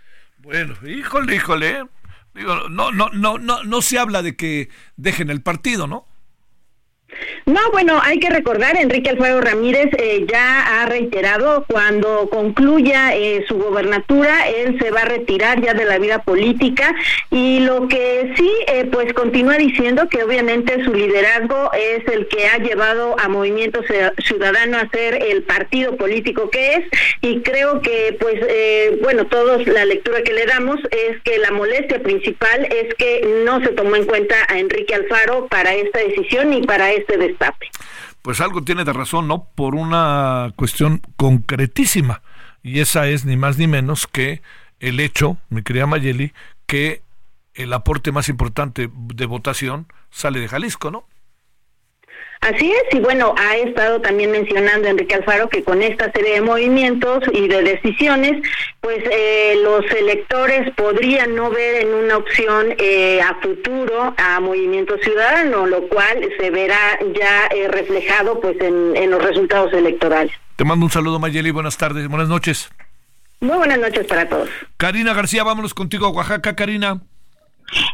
Bueno, 0.48 0.74
híjole, 0.82 1.36
híjole. 1.36 1.84
Digo, 2.32 2.70
no, 2.70 2.90
no, 2.90 3.10
no, 3.10 3.36
no, 3.36 3.62
no 3.64 3.82
se 3.82 3.98
habla 3.98 4.22
de 4.22 4.34
que 4.34 4.70
dejen 4.96 5.28
el 5.28 5.42
partido, 5.42 5.86
¿no? 5.86 6.08
No, 7.46 7.70
bueno, 7.72 7.98
hay 8.04 8.20
que 8.20 8.28
recordar, 8.28 8.76
Enrique 8.76 9.08
Alfaro 9.08 9.40
Ramírez 9.40 9.88
eh, 9.98 10.26
ya 10.30 10.82
ha 10.82 10.86
reiterado 10.86 11.64
cuando 11.66 12.28
concluya 12.28 13.16
eh, 13.16 13.42
su 13.48 13.56
gobernatura, 13.56 14.46
él 14.48 14.78
se 14.78 14.90
va 14.90 15.00
a 15.00 15.06
retirar 15.06 15.60
ya 15.62 15.72
de 15.72 15.86
la 15.86 15.98
vida 15.98 16.22
política 16.22 16.94
y 17.30 17.60
lo 17.60 17.88
que 17.88 18.34
sí, 18.36 18.50
eh, 18.66 18.86
pues 18.92 19.14
continúa 19.14 19.56
diciendo 19.56 20.08
que 20.10 20.22
obviamente 20.22 20.84
su 20.84 20.92
liderazgo 20.92 21.70
es 21.72 22.06
el 22.12 22.28
que 22.28 22.46
ha 22.48 22.58
llevado 22.58 23.18
a 23.18 23.28
Movimiento 23.28 23.80
Ciudadano 24.22 24.76
a 24.76 24.90
ser 24.90 25.14
el 25.22 25.42
partido 25.44 25.96
político 25.96 26.50
que 26.50 26.74
es 26.74 26.84
y 27.22 27.40
creo 27.40 27.80
que, 27.80 28.16
pues, 28.20 29.00
bueno, 29.00 29.26
todos 29.26 29.66
la 29.66 29.84
lectura 29.84 30.22
que 30.22 30.32
le 30.32 30.44
damos 30.44 30.78
es 30.90 31.20
que 31.22 31.38
la 31.38 31.50
molestia 31.50 32.02
principal 32.02 32.66
es 32.70 32.94
que 32.94 33.42
no 33.44 33.60
se 33.60 33.68
tomó 33.68 33.96
en 33.96 34.04
cuenta 34.04 34.36
a 34.48 34.58
Enrique 34.58 34.94
Alfaro 34.94 35.46
para 35.48 35.74
esta 35.74 35.98
decisión 36.00 36.52
y 36.52 36.62
para 36.62 36.92
este 36.98 37.16
destape. 37.16 37.70
Pues 38.22 38.40
algo 38.40 38.62
tiene 38.62 38.84
de 38.84 38.92
razón, 38.92 39.28
¿no? 39.28 39.48
Por 39.54 39.74
una 39.74 40.52
cuestión 40.56 41.00
concretísima. 41.16 42.22
Y 42.62 42.80
esa 42.80 43.08
es 43.08 43.24
ni 43.24 43.36
más 43.36 43.58
ni 43.58 43.66
menos 43.66 44.06
que 44.06 44.42
el 44.80 45.00
hecho, 45.00 45.38
mi 45.48 45.62
querida 45.62 45.86
Mayeli, 45.86 46.32
que 46.66 47.02
el 47.54 47.72
aporte 47.72 48.12
más 48.12 48.28
importante 48.28 48.90
de 48.92 49.26
votación 49.26 49.86
sale 50.10 50.40
de 50.40 50.48
Jalisco, 50.48 50.90
¿no? 50.90 51.06
Así 52.40 52.70
es, 52.70 52.96
y 52.96 53.00
bueno, 53.00 53.34
ha 53.36 53.56
estado 53.56 54.00
también 54.00 54.30
mencionando 54.30 54.88
Enrique 54.88 55.16
Alfaro 55.16 55.48
que 55.48 55.64
con 55.64 55.82
esta 55.82 56.10
serie 56.12 56.34
de 56.34 56.40
movimientos 56.40 57.24
y 57.32 57.48
de 57.48 57.62
decisiones, 57.62 58.42
pues 58.80 58.98
eh, 59.10 59.56
los 59.62 59.84
electores 59.90 60.70
podrían 60.76 61.34
no 61.34 61.50
ver 61.50 61.82
en 61.82 61.92
una 61.92 62.16
opción 62.16 62.74
eh, 62.78 63.20
a 63.20 63.34
futuro 63.42 64.14
a 64.16 64.40
Movimiento 64.40 64.96
Ciudadano, 64.98 65.66
lo 65.66 65.88
cual 65.88 66.28
se 66.38 66.50
verá 66.50 66.98
ya 67.14 67.48
eh, 67.48 67.68
reflejado 67.68 68.40
pues 68.40 68.58
en, 68.60 68.96
en 68.96 69.10
los 69.10 69.22
resultados 69.22 69.72
electorales. 69.72 70.32
Te 70.56 70.64
mando 70.64 70.86
un 70.86 70.92
saludo 70.92 71.18
Mayeli, 71.18 71.50
buenas 71.50 71.76
tardes, 71.76 72.06
buenas 72.08 72.28
noches. 72.28 72.70
Muy 73.40 73.56
buenas 73.56 73.78
noches 73.78 74.06
para 74.06 74.28
todos. 74.28 74.48
Karina 74.76 75.12
García, 75.12 75.44
vámonos 75.44 75.74
contigo 75.74 76.06
a 76.06 76.10
Oaxaca, 76.10 76.56
Karina. 76.56 77.00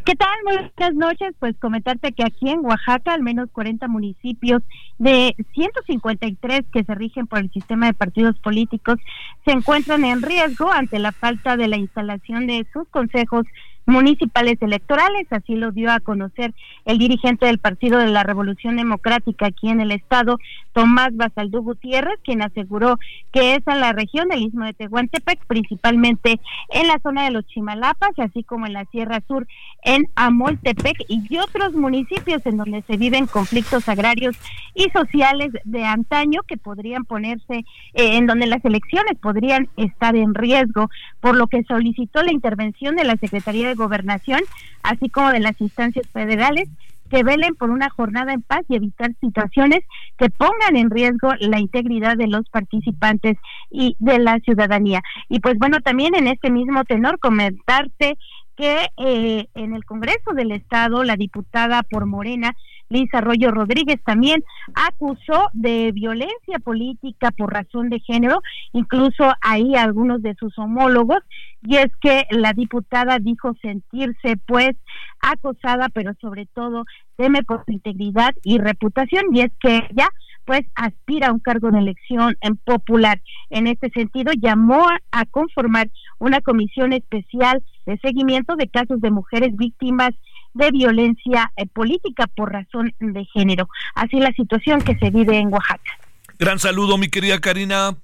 ¿Qué 0.05 0.15
tal? 0.15 0.29
Muy 0.45 0.71
buenas 0.77 0.95
noches. 0.95 1.35
Pues 1.39 1.57
comentarte 1.59 2.13
que 2.13 2.25
aquí 2.25 2.51
en 2.51 2.65
Oaxaca, 2.65 3.13
al 3.13 3.23
menos 3.23 3.51
40 3.51 3.89
municipios 3.89 4.63
de 4.99 5.35
153 5.55 6.63
que 6.73 6.85
se 6.85 6.95
rigen 6.95 7.27
por 7.27 7.41
el 7.41 7.51
sistema 7.51 7.87
de 7.87 7.95
partidos 7.95 8.39
políticos 8.39 8.99
se 9.45 9.53
encuentran 9.53 10.05
en 10.05 10.23
riesgo 10.23 10.71
ante 10.71 10.99
la 10.99 11.13
falta 11.13 11.57
de 11.57 11.69
la 11.69 11.77
instalación 11.77 12.47
de 12.47 12.67
sus 12.73 12.89
consejos 12.89 13.47
municipales 13.87 14.57
electorales, 14.61 15.27
así 15.31 15.57
lo 15.57 15.73
dio 15.73 15.91
a 15.93 16.01
conocer 16.01 16.55
el 16.85 16.99
dirigente 16.99 17.47
del 17.47 17.59
Partido 17.59 17.99
de 17.99 18.09
la 18.09 18.23
Revolución 18.23 18.77
Democrática 18.77 19.47
aquí 19.47 19.69
en 19.69 19.81
el 19.81 19.91
estado, 19.91 20.39
Tomás 20.73 21.15
Basaldú 21.17 21.63
Gutiérrez, 21.63 22.19
quien 22.25 22.43
aseguró 22.43 22.99
que 23.33 23.55
es 23.55 23.67
en 23.67 23.81
la 23.81 23.93
región 23.93 24.29
del 24.29 24.43
Istmo 24.43 24.65
de 24.65 24.75
Tehuantepec, 24.75 25.45
principalmente 25.47 26.41
en 26.71 26.89
la 26.89 26.99
zona 27.03 27.25
de 27.25 27.31
los 27.31 27.47
Chimalapas, 27.47 28.19
así 28.19 28.43
como 28.43 28.67
en 28.67 28.73
la 28.73 28.85
Sierra 28.87 29.23
Sur, 29.29 29.47
en 29.85 30.09
Amoltepec 30.17 30.97
y 31.09 31.37
otros 31.39 31.75
municipios 31.75 32.45
en 32.47 32.57
donde 32.57 32.83
se 32.83 32.97
viven 32.97 33.27
conflictos 33.27 33.89
agrarios 33.89 34.35
y 34.75 34.89
sociales 34.91 35.53
de 35.65 35.85
antaño 35.85 36.41
que 36.49 36.57
podrían 36.57 37.05
ponerse, 37.05 37.65
eh, 37.93 38.17
en 38.17 38.27
donde 38.27 38.47
las 38.47 38.65
elecciones 38.65 39.17
podrían 39.21 39.69
estar 39.77 40.17
en 40.17 40.35
riesgo, 40.35 40.91
por 41.21 41.37
lo 41.37 41.47
que 41.47 41.63
solicitó 41.65 42.23
la 42.23 42.33
intervención 42.33 42.97
de 42.97 43.05
la 43.05 43.17
Secretaría 43.17 43.69
de 43.69 43.75
Gobernación, 43.75 44.41
así 44.83 45.11
como 45.11 45.31
de 45.31 45.41
las 45.41 45.61
instancias 45.61 46.07
federales, 46.09 46.69
que 47.11 47.23
velen 47.23 47.55
por 47.55 47.71
una 47.71 47.91
jornada 47.91 48.33
en 48.33 48.43
paz 48.43 48.63
y 48.69 48.77
evitar 48.77 49.13
situaciones 49.21 49.81
que 50.17 50.31
pongan 50.31 50.77
en 50.77 50.91
riesgo 50.91 51.33
la 51.39 51.61
integridad 51.61 52.17
de 52.17 52.27
los 52.27 52.49
participantes 52.49 53.37
y 53.71 53.95
de 53.99 54.19
la 54.19 54.39
ciudadanía. 54.41 55.03
Y 55.29 55.41
pues 55.41 55.59
bueno, 55.59 55.81
también 55.81 56.15
en 56.15 56.27
este 56.27 56.51
mismo 56.51 56.85
tenor 56.85 57.19
comentarte 57.19 58.17
que 58.57 58.89
eh, 58.97 59.47
en 59.55 59.75
el 59.75 59.85
Congreso 59.85 60.33
del 60.35 60.53
Estado 60.53 61.03
la 61.05 61.17
diputada 61.17 61.83
por 61.83 62.07
Morena 62.07 62.55
Liz 62.89 63.13
Arroyo 63.13 63.51
Rodríguez 63.51 64.01
también 64.05 64.45
acusó 64.75 65.49
de 65.53 65.91
violencia 65.93 66.59
política 66.63 67.31
por 67.31 67.53
razón 67.53 67.89
de 67.89 68.01
género, 68.01 68.41
incluso 68.73 69.33
ahí 69.41 69.75
algunos 69.75 70.23
de 70.23 70.35
sus 70.35 70.57
homólogos, 70.59 71.19
y 71.63 71.77
es 71.77 71.91
que 72.01 72.27
la 72.31 72.53
diputada 72.53 73.19
dijo 73.19 73.55
sentirse 73.63 74.37
pues 74.47 74.77
acosada, 75.21 75.89
pero 75.89 76.13
sobre 76.21 76.47
todo 76.47 76.85
teme 77.17 77.43
por 77.43 77.65
su 77.65 77.73
integridad 77.73 78.35
y 78.43 78.59
reputación, 78.59 79.35
y 79.35 79.41
es 79.41 79.53
que 79.61 79.77
ella 79.91 80.09
pues 80.45 80.61
aspira 80.75 81.29
a 81.29 81.33
un 81.33 81.41
cargo 81.41 81.71
de 81.71 81.79
elección 81.79 82.37
en 82.43 82.57
popular. 82.57 83.21
En 83.49 83.67
este 83.67 83.89
sentido, 83.91 84.33
llamó 84.39 84.87
a 85.11 85.25
conformar 85.25 85.91
una 86.19 86.41
comisión 86.41 86.93
especial 86.93 87.63
de 87.87 87.99
seguimiento 87.99 88.57
de 88.57 88.69
casos 88.69 89.01
de 89.01 89.11
mujeres 89.11 89.57
víctimas 89.57 90.11
de 90.55 90.71
violencia 90.71 91.53
eh, 91.57 91.67
política 91.67 92.27
por 92.29 92.53
razón 92.53 92.95
de 93.01 93.25
género. 93.27 93.69
Así 93.95 94.19
la 94.19 94.33
situación 94.33 94.81
que 94.81 94.97
se 94.97 95.11
vive 95.11 95.39
en 95.39 95.53
Oaxaca. 95.53 95.99
Gran 96.39 96.59
saludo, 96.59 96.97
mi 96.99 97.09
querida 97.09 97.41
Karina. 97.41 97.97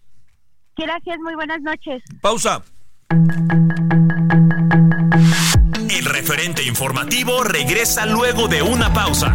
Gracias, 0.76 1.18
muy 1.20 1.34
buenas 1.34 1.60
noches. 1.62 2.02
Pausa. 2.20 2.62
El 5.90 6.04
referente 6.04 6.62
informativo 6.64 7.42
regresa 7.42 8.06
luego 8.06 8.48
de 8.48 8.62
una 8.62 8.92
pausa. 8.92 9.34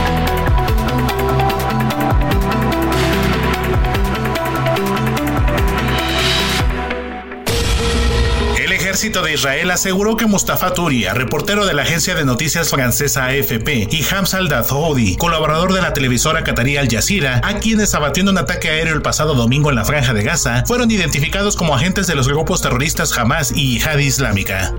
Ejército 8.91 9.21
de 9.21 9.35
Israel 9.35 9.71
aseguró 9.71 10.17
que 10.17 10.25
Mustafa 10.25 10.73
Turia, 10.73 11.13
reportero 11.13 11.65
de 11.65 11.73
la 11.73 11.83
agencia 11.83 12.13
de 12.13 12.25
noticias 12.25 12.69
francesa 12.69 13.27
AFP, 13.27 13.87
y 13.89 14.03
Hamza 14.11 14.37
al-Dazoudi, 14.37 15.15
colaborador 15.15 15.71
de 15.71 15.81
la 15.81 15.93
televisora 15.93 16.43
qatarí 16.43 16.75
Al 16.75 16.89
Jazeera, 16.89 17.39
a 17.41 17.59
quienes 17.59 17.95
abatió 17.95 18.21
en 18.21 18.27
un 18.27 18.37
ataque 18.37 18.67
aéreo 18.67 18.93
el 18.93 19.01
pasado 19.01 19.33
domingo 19.33 19.69
en 19.69 19.77
la 19.77 19.85
franja 19.85 20.13
de 20.13 20.23
Gaza, 20.23 20.65
fueron 20.67 20.91
identificados 20.91 21.55
como 21.55 21.73
agentes 21.73 22.05
de 22.05 22.15
los 22.15 22.27
grupos 22.27 22.61
terroristas 22.61 23.17
Hamas 23.17 23.53
y 23.55 23.79
Jihad 23.79 23.97
Islámica. 23.99 24.73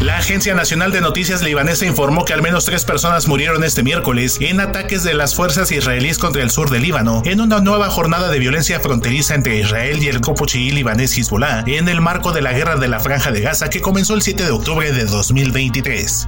La 0.00 0.18
Agencia 0.18 0.54
Nacional 0.54 0.92
de 0.92 1.00
Noticias 1.00 1.42
libanesa 1.42 1.86
informó 1.86 2.24
que 2.24 2.34
al 2.34 2.42
menos 2.42 2.66
tres 2.66 2.84
personas 2.84 3.26
murieron 3.26 3.64
este 3.64 3.82
miércoles 3.82 4.36
en 4.40 4.60
ataques 4.60 5.02
de 5.02 5.14
las 5.14 5.34
fuerzas 5.34 5.72
israelíes 5.72 6.18
contra 6.18 6.42
el 6.42 6.50
sur 6.50 6.70
del 6.70 6.82
Líbano, 6.82 7.22
en 7.24 7.40
una 7.40 7.60
nueva 7.60 7.88
jornada 7.88 8.30
de 8.30 8.38
violencia 8.38 8.78
fronteriza 8.80 9.34
entre 9.34 9.58
Israel 9.58 10.02
y 10.02 10.08
el 10.08 10.20
grupo 10.20 10.44
chií 10.44 10.70
libanés 10.70 11.16
Hezbollah, 11.16 11.64
en 11.66 11.88
el 11.88 12.00
marco 12.00 12.32
de 12.32 12.42
la 12.42 12.52
guerra 12.52 12.76
de 12.76 12.88
la 12.88 13.00
Franja 13.00 13.32
de 13.32 13.40
Gaza 13.40 13.70
que 13.70 13.80
comenzó 13.80 14.14
el 14.14 14.22
7 14.22 14.44
de 14.44 14.50
octubre 14.50 14.92
de 14.92 15.06
2023. 15.06 16.26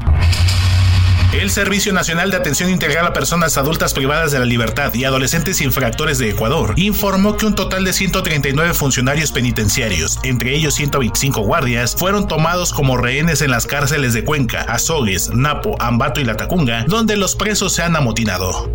El 1.33 1.51
Servicio 1.51 1.93
Nacional 1.93 2.31
de 2.31 2.39
Atención 2.39 2.71
Integral 2.71 3.07
a 3.07 3.13
Personas 3.13 3.59
Adultas 3.59 3.93
Privadas 3.93 4.33
de 4.33 4.39
la 4.39 4.47
Libertad 4.47 4.95
y 4.95 5.05
Adolescentes 5.05 5.61
Infractores 5.61 6.19
de 6.19 6.31
Ecuador 6.31 6.73
informó 6.77 7.37
que 7.37 7.45
un 7.45 7.55
total 7.55 7.85
de 7.85 7.93
139 7.93 8.73
funcionarios 8.73 9.31
penitenciarios, 9.31 10.19
entre 10.23 10.55
ellos 10.55 10.75
125 10.75 11.43
guardias, 11.43 11.95
fueron 11.95 12.29
tomados 12.29 12.73
como 12.73 12.97
rehenes 12.97 13.43
en 13.43 13.51
las 13.51 13.67
cárceles 13.67 14.15
de 14.15 14.25
Cuenca, 14.25 14.63
Azogues, 14.63 15.29
Napo, 15.29 15.77
Ambato 15.81 16.19
y 16.19 16.25
Latacunga, 16.25 16.85
donde 16.89 17.19
los 17.19 17.37
presos 17.37 17.75
se 17.75 17.83
han 17.83 17.95
amotinado. 17.95 18.73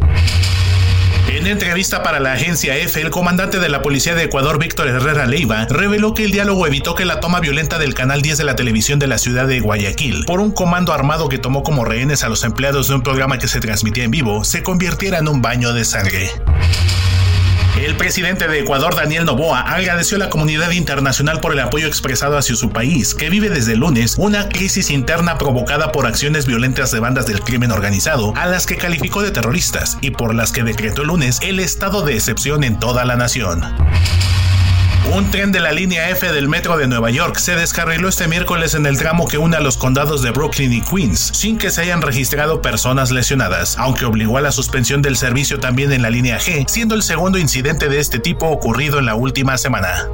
En 1.34 1.48
entrevista 1.48 2.04
para 2.04 2.20
la 2.20 2.34
agencia 2.34 2.78
EFE, 2.78 3.02
el 3.02 3.10
comandante 3.10 3.60
de 3.60 3.68
la 3.68 3.82
Policía 3.82 4.14
de 4.14 4.26
Ecuador, 4.26 4.60
Víctor 4.60 4.88
Herrera 4.88 5.26
Leiva, 5.26 5.66
reveló 5.68 6.14
que 6.14 6.26
el 6.26 6.32
diálogo 6.32 6.68
evitó 6.68 6.94
que 6.94 7.06
la 7.06 7.20
toma 7.20 7.40
violenta 7.40 7.80
del 7.80 7.96
Canal 7.96 8.22
10 8.22 8.38
de 8.38 8.44
la 8.44 8.56
televisión 8.56 9.00
de 9.00 9.08
la 9.08 9.18
ciudad 9.18 9.48
de 9.48 9.60
Guayaquil, 9.60 10.26
por 10.26 10.40
un 10.40 10.52
comando 10.52 10.94
armado 10.94 11.30
que 11.30 11.40
tomó 11.40 11.64
como 11.64 11.86
rehenes 11.86 12.24
a 12.24 12.30
los 12.30 12.44
empleados 12.44 12.88
de 12.88 12.94
un 12.94 13.02
programa 13.02 13.40
que 13.40 13.48
se 13.48 13.60
transmitía 13.60 14.04
en 14.04 14.12
vivo, 14.12 14.44
se 14.44 14.62
convirtiera 14.62 15.18
en 15.18 15.28
un 15.28 15.42
baño 15.42 15.74
de 15.74 15.86
sangre. 15.86 16.30
El 17.76 17.96
presidente 17.98 18.48
de 18.48 18.60
Ecuador, 18.60 18.96
Daniel 18.96 19.26
Noboa, 19.26 19.62
agradeció 19.62 20.18
a 20.18 20.20
la 20.20 20.30
comunidad 20.30 20.70
internacional 20.72 21.40
por 21.40 21.54
el 21.54 21.60
apoyo 21.60 21.88
expresado 21.88 22.38
hacia 22.38 22.56
su 22.56 22.70
país, 22.70 23.16
que 23.16 23.32
vive 23.32 23.50
desde 23.50 23.74
el 23.74 23.80
lunes 23.80 24.14
una 24.20 24.48
crisis 24.48 24.92
interna 24.92 25.40
provocada 25.40 25.92
por 25.92 26.06
acciones 26.06 26.46
violentas 26.46 26.92
de 26.92 27.00
bandas 27.00 27.26
del 27.26 27.42
crimen 27.42 27.72
organizado, 27.72 28.32
a 28.38 28.46
las 28.46 28.68
que 28.68 28.78
calificó 28.78 29.24
de 29.24 29.32
terroristas 29.32 29.98
y 30.02 30.12
por 30.12 30.36
las 30.36 30.52
que 30.52 30.64
decretó 30.64 31.02
el 31.02 31.08
lunes 31.08 31.40
el 31.42 31.60
estado 31.60 32.04
de 32.04 32.14
excepción 32.14 32.64
en 32.64 32.80
toda 32.80 33.06
la 33.06 33.16
nación. 33.16 33.64
Un 35.12 35.30
tren 35.30 35.52
de 35.52 35.60
la 35.60 35.72
línea 35.72 36.10
F 36.10 36.32
del 36.32 36.48
metro 36.48 36.78
de 36.78 36.88
Nueva 36.88 37.12
York 37.12 37.38
se 37.38 37.56
descarriló 37.56 38.08
este 38.08 38.28
miércoles 38.28 38.74
en 38.74 38.86
el 38.86 38.98
tramo 38.98 39.28
que 39.28 39.38
une 39.38 39.58
a 39.58 39.60
los 39.60 39.78
condados 39.78 40.24
de 40.24 40.32
Brooklyn 40.32 40.72
y 40.72 40.82
Queens, 40.82 41.20
sin 41.20 41.58
que 41.58 41.70
se 41.70 41.82
hayan 41.82 42.02
registrado 42.02 42.62
personas 42.62 43.12
lesionadas, 43.12 43.78
aunque 43.78 44.06
obligó 44.06 44.38
a 44.38 44.42
la 44.42 44.52
suspensión 44.52 45.02
del 45.02 45.18
servicio 45.18 45.60
también 45.60 45.92
en 45.92 46.02
la 46.02 46.10
línea 46.10 46.40
G, 46.40 46.68
siendo 46.68 46.96
el 46.96 47.04
segundo 47.04 47.38
incidente 47.38 47.90
de 47.90 48.00
este 48.00 48.18
tipo 48.18 48.48
ocurrido 48.48 48.98
en 48.98 49.06
la 49.06 49.16
última 49.16 49.58
semana. 49.58 50.08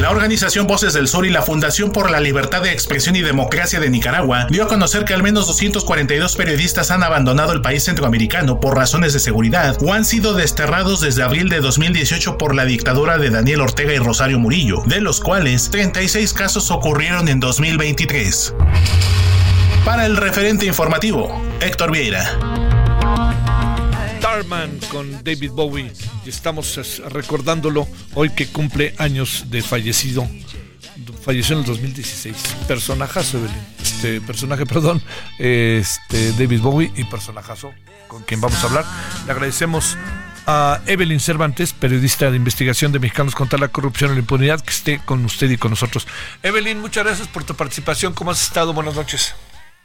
La 0.00 0.10
organización 0.10 0.66
Voces 0.66 0.94
del 0.94 1.06
Sur 1.06 1.26
y 1.26 1.30
la 1.30 1.42
Fundación 1.42 1.92
por 1.92 2.10
la 2.10 2.18
Libertad 2.18 2.62
de 2.62 2.72
Expresión 2.72 3.14
y 3.14 3.22
Democracia 3.22 3.78
de 3.78 3.90
Nicaragua 3.90 4.46
dio 4.50 4.64
a 4.64 4.68
conocer 4.68 5.04
que 5.04 5.14
al 5.14 5.22
menos 5.22 5.46
242 5.46 6.34
periodistas 6.34 6.90
han 6.90 7.02
abandonado 7.02 7.52
el 7.52 7.60
país 7.60 7.84
centroamericano 7.84 8.58
por 8.58 8.76
razones 8.76 9.12
de 9.12 9.20
seguridad 9.20 9.76
o 9.82 9.92
han 9.92 10.04
sido 10.04 10.34
desterrados 10.34 11.00
desde 11.00 11.22
abril 11.22 11.48
de 11.48 11.60
2018 11.60 12.38
por 12.38 12.54
la 12.54 12.64
dictadura 12.64 13.18
de 13.18 13.30
Daniel 13.30 13.60
Ortega 13.60 13.92
y 13.92 13.98
Rosario 13.98 14.38
Murillo, 14.38 14.82
de 14.86 15.00
los 15.00 15.20
cuales 15.20 15.70
36 15.70 16.32
casos 16.32 16.70
ocurrieron 16.70 17.28
en 17.28 17.38
2023. 17.38 18.54
Para 19.84 20.06
el 20.06 20.16
referente 20.16 20.64
informativo, 20.66 21.42
Héctor 21.60 21.92
Vieira. 21.92 22.71
Starman 24.32 24.78
con 24.90 25.22
David 25.22 25.50
Bowie. 25.50 25.92
Y 26.24 26.30
estamos 26.30 26.78
es, 26.78 27.00
recordándolo 27.00 27.86
hoy 28.14 28.30
que 28.30 28.46
cumple 28.46 28.94
años 28.96 29.44
de 29.50 29.60
fallecido. 29.60 30.26
Falleció 31.22 31.54
en 31.54 31.60
el 31.60 31.66
2016. 31.66 32.34
Personajazo, 32.66 33.36
Evelyn. 33.36 33.56
Este 33.82 34.20
personaje, 34.22 34.64
perdón. 34.74 35.02
Este 35.38 36.32
David 36.32 36.62
Bowie 36.62 36.90
y 36.96 37.04
personajazo 37.04 37.72
con 38.08 38.22
quien 38.22 38.40
vamos 38.40 38.64
a 38.64 38.68
hablar. 38.68 38.86
Le 39.26 39.32
agradecemos 39.32 39.98
a 40.46 40.80
Evelyn 40.86 41.20
Cervantes, 41.20 41.74
periodista 41.74 42.30
de 42.30 42.38
investigación 42.38 42.90
de 42.90 43.00
Mexicanos 43.00 43.34
contra 43.34 43.58
la 43.58 43.68
Corrupción 43.68 44.12
y 44.12 44.14
la 44.14 44.20
Impunidad, 44.20 44.62
que 44.62 44.70
esté 44.70 44.98
con 45.04 45.26
usted 45.26 45.50
y 45.50 45.58
con 45.58 45.72
nosotros. 45.72 46.06
Evelyn, 46.42 46.80
muchas 46.80 47.04
gracias 47.04 47.28
por 47.28 47.44
tu 47.44 47.54
participación. 47.54 48.14
¿Cómo 48.14 48.30
has 48.30 48.42
estado? 48.42 48.72
Buenas 48.72 48.94
noches. 48.94 49.34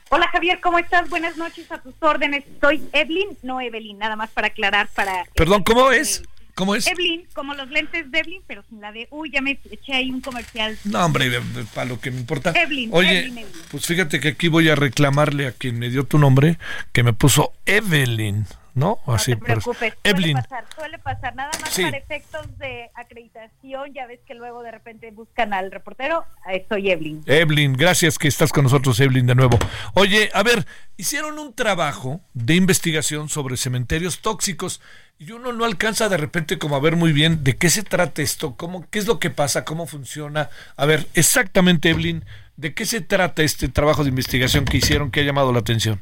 Hola 0.10 0.28
Javier, 0.32 0.60
¿cómo 0.62 0.80
estás? 0.80 1.10
Buenas 1.10 1.36
noches 1.38 1.70
a 1.72 1.80
tus 1.80 1.94
órdenes. 2.00 2.44
Soy 2.62 2.82
Evelyn, 2.94 3.38
no 3.44 3.60
Evelyn, 3.60 3.98
nada 3.98 4.16
más 4.16 4.30
para 4.30 4.48
aclarar 4.48 4.88
para... 4.96 5.26
Perdón, 5.36 5.64
¿cómo 5.64 5.92
es? 5.92 6.24
¿Cómo 6.56 6.76
es? 6.76 6.88
Evelyn, 6.88 7.28
como 7.34 7.54
los 7.54 7.70
lentes 7.70 8.10
de 8.10 8.20
Evelyn, 8.20 8.42
pero 8.48 8.64
sin 8.70 8.80
la 8.80 8.92
de... 8.92 9.08
Uy, 9.12 9.30
ya 9.32 9.42
me 9.42 9.60
eché 9.70 9.94
ahí 9.94 10.10
un 10.10 10.22
comercial. 10.22 10.78
No, 10.86 11.06
hombre, 11.06 11.30
para 11.74 11.86
lo 11.90 12.00
que 12.00 12.10
me 12.10 12.20
importa. 12.20 12.52
Evelyn, 12.52 12.90
Oye, 12.94 13.20
Evelyn, 13.20 13.38
Evelyn. 13.40 13.62
pues 13.70 13.86
fíjate 13.86 14.20
que 14.22 14.30
aquí 14.30 14.48
voy 14.48 14.70
a 14.70 14.76
reclamarle 14.76 15.46
a 15.46 15.52
quien 15.52 15.78
me 15.78 15.90
dio 15.90 16.06
tu 16.06 16.18
nombre, 16.18 16.58
que 16.94 17.04
me 17.04 17.12
puso 17.14 17.52
Evelyn, 17.66 18.46
¿no? 18.78 19.00
Así, 19.08 19.32
No 19.32 19.40
te 19.40 19.46
pero- 19.46 19.62
preocupes, 19.62 19.94
Evelyn. 20.04 20.34
suele 20.38 20.48
pasar, 20.48 20.66
suele 20.76 21.00
pasar, 21.00 21.36
nada 21.36 21.52
más 21.60 21.70
Sí. 21.74 21.82
para 21.84 21.98
efectos 21.98 22.58
de 22.60 22.90
acreditación, 22.96 23.94
ya 23.94 24.06
ves 24.06 24.20
que 24.26 24.36
luego 24.36 24.62
de 24.62 24.72
repente 24.72 25.10
buscan 25.12 25.52
al 25.54 25.72
reportero, 25.72 26.24
soy 26.70 26.92
Evelyn. 26.92 27.24
Evelyn, 27.26 27.74
gracias 27.74 28.18
que 28.20 28.28
estás 28.28 28.54
con 28.54 28.64
nosotros, 28.64 29.00
Evelyn, 29.00 29.26
de 29.26 29.36
nuevo. 29.36 29.58
Oye, 29.96 30.30
a 30.34 30.44
ver, 30.44 30.66
hicieron 30.96 31.40
un 31.40 31.54
trabajo 31.54 32.22
de 32.34 32.54
investigación 32.56 33.30
sobre 33.30 33.58
cementerios 33.58 34.20
tóxicos 34.22 34.80
y 35.20 35.32
uno 35.32 35.52
no 35.52 35.66
alcanza 35.66 36.08
de 36.10 36.18
repente 36.18 36.60
como 36.60 36.76
a 36.76 36.80
ver 36.80 36.96
muy 36.96 37.12
bien 37.12 37.44
de 37.44 37.58
qué 37.58 37.72
se 37.72 37.82
trata 37.82 38.22
esto, 38.22 38.56
cómo, 38.56 38.88
qué 38.92 39.00
es 39.00 39.08
lo 39.08 39.18
que 39.20 39.32
pasa, 39.32 39.66
cómo 39.66 39.88
funciona. 39.88 40.50
A 40.76 40.86
ver, 40.86 41.08
exactamente, 41.16 41.90
Evelyn, 41.90 42.24
¿de 42.56 42.76
qué 42.76 42.86
se 42.86 43.02
trata 43.02 43.42
este 43.42 43.68
trabajo 43.70 44.04
de 44.04 44.10
investigación 44.10 44.66
que 44.66 44.78
hicieron 44.78 45.10
que 45.10 45.22
ha 45.22 45.24
llamado 45.24 45.52
la 45.52 45.60
atención? 45.60 46.00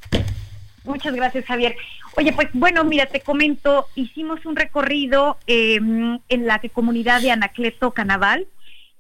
Muchas 0.86 1.16
gracias, 1.16 1.45
Javier. 1.45 1.76
Oye, 2.18 2.32
pues 2.34 2.49
bueno, 2.53 2.84
mira, 2.84 3.07
te 3.07 3.20
comento, 3.20 3.88
hicimos 3.95 4.45
un 4.45 4.56
recorrido 4.56 5.38
eh, 5.48 5.78
en 5.78 6.48
la 6.48 6.62
comunidad 6.74 7.22
de 7.22 7.32
Anacleto 7.32 7.91
Canaval, 7.91 8.48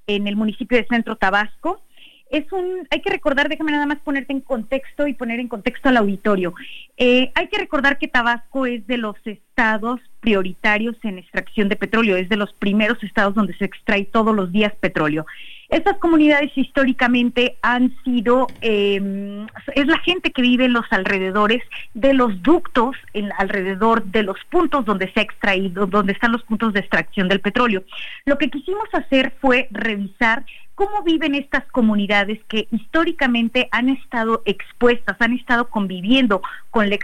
en 0.07 0.27
el 0.27 0.35
municipio 0.35 0.77
de 0.77 0.87
Centro 0.87 1.15
Tabasco. 1.15 1.81
Es 2.29 2.51
un, 2.51 2.87
hay 2.89 3.01
que 3.01 3.11
recordar, 3.11 3.49
déjame 3.49 3.71
nada 3.71 3.85
más 3.85 3.99
ponerte 3.99 4.33
en 4.33 4.41
contexto 4.41 5.07
y 5.07 5.13
poner 5.13 5.39
en 5.39 5.47
contexto 5.47 5.89
al 5.89 5.97
auditorio. 5.97 6.53
Eh, 6.97 7.31
hay 7.35 7.47
que 7.47 7.59
recordar 7.59 7.99
que 7.99 8.07
Tabasco 8.07 8.65
es 8.65 8.85
de 8.87 8.97
los 8.97 9.15
estados 9.25 10.01
prioritarios 10.21 10.95
en 11.03 11.19
extracción 11.19 11.69
de 11.69 11.75
petróleo, 11.75 12.17
es 12.17 12.27
de 12.27 12.35
los 12.35 12.51
primeros 12.53 13.01
estados 13.03 13.35
donde 13.35 13.55
se 13.57 13.65
extrae 13.65 14.05
todos 14.05 14.35
los 14.35 14.51
días 14.51 14.73
petróleo. 14.79 15.25
Estas 15.69 15.97
comunidades 15.97 16.51
históricamente 16.55 17.57
han 17.61 17.95
sido, 18.03 18.47
eh, 18.61 19.45
es 19.73 19.87
la 19.87 19.97
gente 19.99 20.31
que 20.31 20.41
vive 20.41 20.65
en 20.65 20.73
los 20.73 20.85
alrededores 20.91 21.63
de 21.93 22.13
los 22.13 22.41
ductos, 22.43 22.95
en, 23.13 23.31
alrededor 23.37 24.03
de 24.05 24.23
los 24.23 24.37
puntos 24.49 24.85
donde 24.85 25.11
se 25.11 25.21
ha 25.21 25.23
extraído, 25.23 25.87
donde 25.87 26.13
están 26.13 26.31
los 26.31 26.43
puntos 26.43 26.73
de 26.73 26.81
extracción 26.81 27.27
del 27.27 27.41
petróleo. 27.41 27.83
Lo 28.25 28.37
que 28.37 28.49
quisimos 28.49 28.87
hacer 28.93 29.33
fue 29.41 29.67
revisar 29.71 30.45
cómo 30.75 31.01
viven 31.03 31.33
estas 31.35 31.65
comunidades 31.71 32.39
que 32.47 32.67
históricamente 32.71 33.67
han 33.71 33.89
estado 33.89 34.43
expuestas, 34.45 35.15
han 35.19 35.33
estado 35.33 35.69
conviviendo 35.69 36.41
con 36.69 36.89
la, 36.89 36.97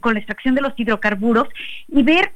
con 0.00 0.14
la 0.14 0.20
extracción 0.20 0.54
de 0.54 0.60
los 0.60 0.72
hidrocarburos 0.76 1.48
y 1.88 2.02
ver 2.02 2.32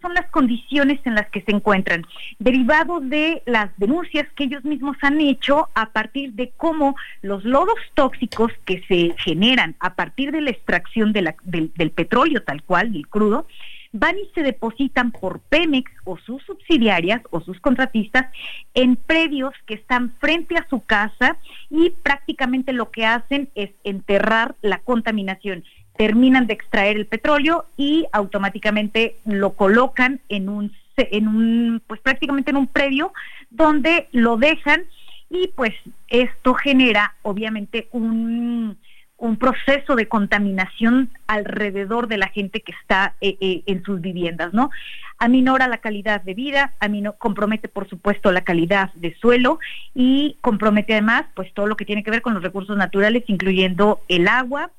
son 0.00 0.14
las 0.14 0.26
condiciones 0.30 1.00
en 1.04 1.14
las 1.14 1.28
que 1.30 1.42
se 1.42 1.52
encuentran, 1.52 2.06
derivado 2.38 3.00
de 3.00 3.42
las 3.46 3.70
denuncias 3.78 4.26
que 4.34 4.44
ellos 4.44 4.64
mismos 4.64 4.96
han 5.02 5.20
hecho 5.20 5.68
a 5.74 5.90
partir 5.90 6.32
de 6.32 6.50
cómo 6.56 6.96
los 7.22 7.44
lodos 7.44 7.78
tóxicos 7.94 8.52
que 8.64 8.82
se 8.88 9.14
generan 9.18 9.76
a 9.80 9.94
partir 9.94 10.32
de 10.32 10.40
la 10.40 10.50
extracción 10.50 11.12
del, 11.12 11.34
del 11.44 11.90
petróleo 11.90 12.42
tal 12.42 12.62
cual, 12.62 12.92
del 12.92 13.08
crudo, 13.08 13.46
van 13.92 14.16
y 14.18 14.30
se 14.34 14.42
depositan 14.42 15.10
por 15.10 15.40
Pemex 15.40 15.90
o 16.04 16.16
sus 16.18 16.42
subsidiarias 16.44 17.22
o 17.30 17.40
sus 17.40 17.58
contratistas 17.60 18.26
en 18.74 18.96
predios 18.96 19.52
que 19.66 19.74
están 19.74 20.12
frente 20.20 20.56
a 20.56 20.66
su 20.68 20.84
casa 20.84 21.38
y 21.70 21.90
prácticamente 21.90 22.72
lo 22.72 22.90
que 22.90 23.04
hacen 23.04 23.48
es 23.54 23.70
enterrar 23.82 24.54
la 24.62 24.78
contaminación 24.78 25.64
terminan 26.00 26.46
de 26.46 26.54
extraer 26.54 26.96
el 26.96 27.04
petróleo 27.04 27.66
y 27.76 28.06
automáticamente 28.12 29.16
lo 29.26 29.50
colocan 29.52 30.22
en 30.30 30.48
un 30.48 30.72
en 30.96 31.28
un 31.28 31.82
pues 31.86 32.00
prácticamente 32.00 32.52
en 32.52 32.56
un 32.56 32.68
predio 32.68 33.12
donde 33.50 34.08
lo 34.12 34.38
dejan 34.38 34.84
y 35.28 35.48
pues 35.48 35.74
esto 36.08 36.54
genera 36.54 37.16
obviamente 37.20 37.88
un, 37.92 38.78
un 39.18 39.36
proceso 39.36 39.94
de 39.94 40.08
contaminación 40.08 41.10
alrededor 41.26 42.08
de 42.08 42.16
la 42.16 42.28
gente 42.28 42.62
que 42.62 42.72
está 42.72 43.14
eh, 43.20 43.36
eh, 43.42 43.62
en 43.66 43.82
sus 43.84 44.00
viviendas, 44.00 44.54
¿no? 44.54 44.70
Aminora 45.18 45.68
la 45.68 45.78
calidad 45.78 46.22
de 46.22 46.32
vida, 46.32 46.72
compromete 47.18 47.68
por 47.68 47.86
supuesto 47.86 48.32
la 48.32 48.40
calidad 48.40 48.90
de 48.94 49.14
suelo 49.16 49.58
y 49.94 50.38
compromete 50.40 50.94
además 50.94 51.26
pues 51.34 51.52
todo 51.52 51.66
lo 51.66 51.76
que 51.76 51.84
tiene 51.84 52.02
que 52.02 52.10
ver 52.10 52.22
con 52.22 52.32
los 52.32 52.42
recursos 52.42 52.74
naturales, 52.78 53.24
incluyendo 53.26 54.00
el 54.08 54.28
agua, 54.28 54.70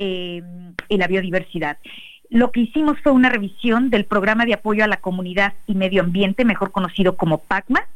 eh, 0.00 0.42
y 0.88 0.96
la 0.96 1.06
biodiversidad. 1.06 1.78
Lo 2.30 2.52
que 2.52 2.60
hicimos 2.60 2.98
fue 3.02 3.12
una 3.12 3.28
revisión 3.28 3.90
del 3.90 4.06
programa 4.06 4.46
de 4.46 4.54
apoyo 4.54 4.82
a 4.82 4.88
la 4.88 4.96
comunidad 4.96 5.52
y 5.66 5.74
medio 5.74 6.02
ambiente, 6.02 6.44
mejor 6.44 6.72
conocido 6.72 7.16
como 7.16 7.38
PACMA. 7.38 7.86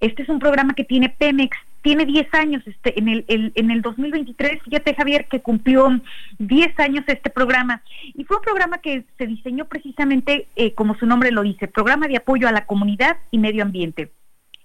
Este 0.00 0.22
es 0.22 0.28
un 0.28 0.40
programa 0.40 0.74
que 0.74 0.84
tiene 0.84 1.10
Pemex, 1.10 1.56
tiene 1.82 2.06
10 2.06 2.34
años, 2.34 2.62
este, 2.66 2.98
en, 2.98 3.08
el, 3.08 3.24
en 3.28 3.70
el 3.70 3.82
2023, 3.82 4.62
fíjate 4.62 4.94
Javier, 4.94 5.26
que 5.26 5.40
cumplió 5.40 6.00
10 6.38 6.80
años 6.80 7.04
este 7.06 7.30
programa. 7.30 7.82
Y 8.14 8.24
fue 8.24 8.38
un 8.38 8.42
programa 8.42 8.78
que 8.78 9.04
se 9.16 9.26
diseñó 9.26 9.66
precisamente, 9.66 10.48
eh, 10.56 10.72
como 10.72 10.96
su 10.96 11.06
nombre 11.06 11.30
lo 11.30 11.42
dice, 11.42 11.68
programa 11.68 12.08
de 12.08 12.16
apoyo 12.16 12.48
a 12.48 12.52
la 12.52 12.66
comunidad 12.66 13.18
y 13.30 13.38
medio 13.38 13.62
ambiente. 13.62 14.10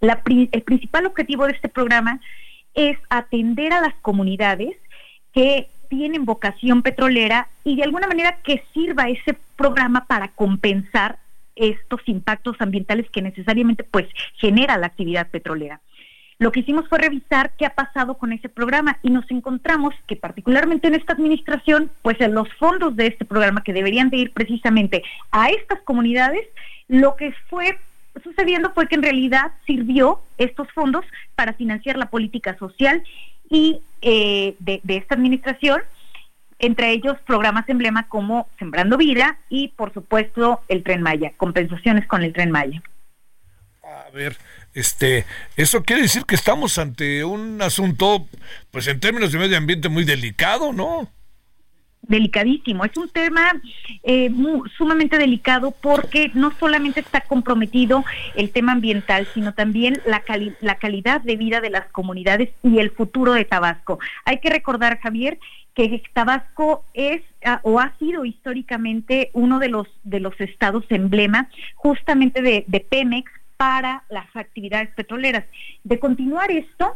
El 0.01 0.63
principal 0.63 1.05
objetivo 1.05 1.45
de 1.45 1.53
este 1.53 1.67
programa 1.67 2.19
es 2.73 2.97
atender 3.09 3.73
a 3.73 3.81
las 3.81 3.93
comunidades 3.95 4.77
que 5.33 5.69
tienen 5.89 6.25
vocación 6.25 6.81
petrolera 6.81 7.49
y 7.63 7.75
de 7.75 7.83
alguna 7.83 8.07
manera 8.07 8.37
que 8.43 8.63
sirva 8.73 9.09
ese 9.09 9.37
programa 9.55 10.05
para 10.05 10.29
compensar 10.29 11.19
estos 11.55 12.01
impactos 12.05 12.55
ambientales 12.59 13.09
que 13.09 13.21
necesariamente 13.21 13.83
pues 13.83 14.07
genera 14.35 14.77
la 14.77 14.87
actividad 14.87 15.27
petrolera. 15.29 15.81
Lo 16.37 16.53
que 16.53 16.61
hicimos 16.61 16.87
fue 16.87 16.99
revisar 16.99 17.51
qué 17.57 17.65
ha 17.65 17.75
pasado 17.75 18.17
con 18.17 18.31
ese 18.31 18.47
programa 18.47 18.97
y 19.03 19.09
nos 19.09 19.29
encontramos 19.29 19.93
que 20.07 20.15
particularmente 20.15 20.87
en 20.87 20.95
esta 20.95 21.11
administración, 21.11 21.91
pues 22.01 22.21
en 22.21 22.33
los 22.33 22.47
fondos 22.53 22.95
de 22.95 23.07
este 23.07 23.25
programa 23.25 23.61
que 23.61 23.73
deberían 23.73 24.09
de 24.09 24.17
ir 24.17 24.31
precisamente 24.31 25.03
a 25.31 25.49
estas 25.49 25.81
comunidades, 25.81 26.47
lo 26.87 27.17
que 27.17 27.33
fue 27.49 27.77
sucediendo 28.23 28.71
fue 28.73 28.87
que 28.87 28.95
en 28.95 29.03
realidad 29.03 29.51
sirvió 29.65 30.21
estos 30.37 30.67
fondos 30.73 31.05
para 31.35 31.53
financiar 31.53 31.97
la 31.97 32.09
política 32.09 32.57
social 32.57 33.03
y 33.49 33.81
eh, 34.01 34.55
de, 34.59 34.81
esta 34.87 35.15
administración, 35.15 35.81
entre 36.59 36.91
ellos 36.91 37.17
programas 37.25 37.67
emblema 37.69 38.07
como 38.07 38.47
Sembrando 38.57 38.97
Vida 38.97 39.37
y 39.49 39.69
por 39.69 39.93
supuesto 39.93 40.61
el 40.67 40.83
Tren 40.83 41.01
Maya, 41.01 41.33
compensaciones 41.37 42.07
con 42.07 42.23
el 42.23 42.33
Tren 42.33 42.51
Maya. 42.51 42.81
A 43.83 44.09
ver, 44.11 44.37
este, 44.73 45.25
eso 45.55 45.83
quiere 45.83 46.03
decir 46.03 46.25
que 46.25 46.35
estamos 46.35 46.77
ante 46.77 47.23
un 47.23 47.61
asunto, 47.61 48.27
pues 48.71 48.87
en 48.87 48.99
términos 48.99 49.31
de 49.31 49.39
medio 49.39 49.57
ambiente 49.57 49.89
muy 49.89 50.03
delicado, 50.03 50.73
¿no? 50.73 51.09
Delicadísimo. 52.09 52.83
Es 52.83 52.97
un 52.97 53.07
tema 53.07 53.53
eh, 54.03 54.29
sumamente 54.77 55.17
delicado 55.17 55.71
porque 55.71 56.31
no 56.33 56.51
solamente 56.59 56.99
está 56.99 57.21
comprometido 57.21 58.03
el 58.35 58.51
tema 58.51 58.73
ambiental, 58.73 59.27
sino 59.33 59.53
también 59.53 60.01
la, 60.05 60.21
la 60.59 60.75
calidad 60.75 61.21
de 61.21 61.37
vida 61.37 61.61
de 61.61 61.69
las 61.69 61.87
comunidades 61.91 62.49
y 62.63 62.79
el 62.79 62.91
futuro 62.91 63.33
de 63.33 63.45
Tabasco. 63.45 63.99
Hay 64.25 64.39
que 64.39 64.49
recordar, 64.49 64.99
Javier, 64.99 65.39
que 65.75 66.01
Tabasco 66.13 66.83
es 66.93 67.21
ah, 67.45 67.61
o 67.63 67.79
ha 67.79 67.93
sido 67.99 68.25
históricamente 68.25 69.29
uno 69.33 69.59
de 69.59 69.69
los 69.69 69.87
de 70.03 70.19
los 70.19 70.33
estados 70.41 70.83
emblema 70.89 71.47
justamente 71.75 72.41
de, 72.41 72.65
de 72.67 72.79
Pemex 72.81 73.31
para 73.55 74.03
las 74.09 74.27
actividades 74.35 74.89
petroleras. 74.95 75.45
De 75.83 75.99
continuar 75.99 76.51
esto, 76.51 76.95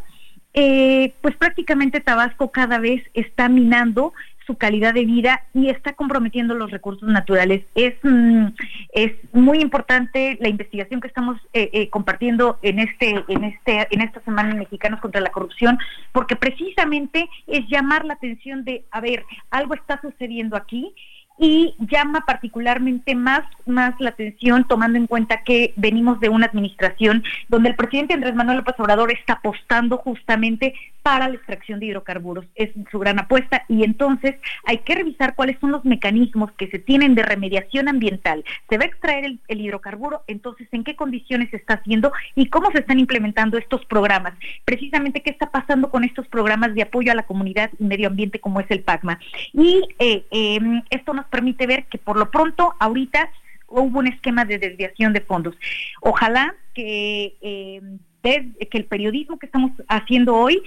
eh, 0.54 1.14
pues 1.22 1.36
prácticamente 1.36 2.00
Tabasco 2.00 2.52
cada 2.52 2.78
vez 2.78 3.04
está 3.16 3.50
minando 3.50 4.14
su 4.46 4.56
calidad 4.58 4.94
de 4.94 5.06
vida 5.06 5.44
y 5.54 5.70
está 5.70 5.94
comprometiendo 5.94 6.54
los 6.56 6.72
recursos 6.72 7.08
naturales. 7.08 7.64
Es, 7.76 7.96
mm, 8.04 8.48
es 8.94 9.14
muy 9.34 9.60
importante 9.60 10.38
la 10.40 10.50
investigación 10.50 11.02
que 11.02 11.08
estamos 11.08 11.38
eh, 11.54 11.70
eh, 11.74 11.90
compartiendo 11.90 12.60
en 12.62 12.80
este, 12.80 13.24
en 13.28 13.44
este, 13.44 13.88
en 13.92 14.02
esta 14.02 14.22
semana 14.22 14.56
Mexicanos 14.56 15.00
contra 15.00 15.22
la 15.22 15.32
corrupción, 15.32 15.78
porque 16.12 16.36
precisamente 16.36 17.30
es 17.48 17.68
llamar 17.70 18.06
la 18.06 18.14
atención 18.14 18.64
de, 18.64 18.84
a 18.92 19.02
ver, 19.02 19.26
algo 19.52 19.74
está 19.74 20.00
sucediendo 20.02 20.56
aquí 20.56 20.94
y 21.38 21.76
llama 21.80 22.24
particularmente 22.26 23.16
más, 23.16 23.42
más 23.66 23.96
la 24.00 24.10
atención 24.10 24.66
tomando 24.68 24.98
en 24.98 25.08
cuenta 25.08 25.44
que 25.44 25.74
venimos 25.76 26.20
de 26.20 26.30
una 26.30 26.46
administración 26.46 27.24
donde 27.50 27.70
el 27.70 27.76
presidente 27.76 28.14
Andrés 28.14 28.36
Manuel 28.36 28.58
López 28.58 28.76
Obrador 28.78 29.12
está 29.12 29.34
apostando 29.34 29.98
justamente 29.98 30.74
para 31.04 31.28
la 31.28 31.36
extracción 31.36 31.80
de 31.80 31.88
hidrocarburos. 31.88 32.46
Es 32.56 32.72
su 32.90 32.98
gran 32.98 33.20
apuesta 33.20 33.66
y 33.68 33.84
entonces 33.84 34.36
hay 34.64 34.80
que 34.80 34.96
revisar 34.96 35.36
cuáles 35.36 35.60
son 35.60 35.72
los 35.72 35.84
mecanismos 35.84 36.52
que 36.54 36.70
se 36.70 36.80
tienen 36.80 37.14
de 37.14 37.24
remediación 37.24 37.90
ambiental. 37.90 38.44
Se 38.70 38.78
va 38.78 38.86
a 38.86 38.88
extraer 38.88 39.26
el, 39.26 39.62
hidrocarburo, 39.62 40.24
entonces 40.28 40.68
en 40.72 40.84
qué 40.84 40.96
condiciones 40.96 41.50
se 41.50 41.58
está 41.58 41.76
haciendo 41.76 42.12
y 42.36 42.48
cómo 42.48 42.72
se 42.72 42.80
están 42.80 43.00
implementando 43.00 43.58
estos 43.58 43.86
programas. 43.86 44.34
Precisamente 44.66 45.22
qué 45.22 45.30
está 45.30 45.52
pasando 45.52 45.90
con 45.90 46.04
estos 46.04 46.28
programas 46.28 46.74
de 46.74 46.84
apoyo 46.84 47.12
a 47.12 47.16
la 47.16 47.24
comunidad 47.24 47.70
y 47.80 47.84
medio 47.84 48.08
ambiente 48.08 48.40
como 48.40 48.62
es 48.62 48.72
el 48.72 48.82
PACMA. 48.82 49.20
Y 49.52 49.82
eh, 50.00 50.26
em, 50.32 50.82
esto 50.90 51.14
permite 51.30 51.68
ver 51.68 51.86
que 51.86 51.98
por 51.98 52.18
lo 52.18 52.30
pronto 52.32 52.76
ahorita 52.80 53.30
hubo 53.68 54.00
un 54.00 54.08
esquema 54.08 54.46
de 54.46 54.60
desviación 54.60 55.14
de 55.14 55.22
fondos. 55.22 55.56
Ojalá 56.02 56.56
que, 56.74 57.36
eh, 57.42 57.82
que 58.24 58.78
el 58.78 58.86
periodismo 58.86 59.40
que 59.40 59.48
estamos 59.48 59.72
haciendo 59.88 60.36
hoy 60.36 60.62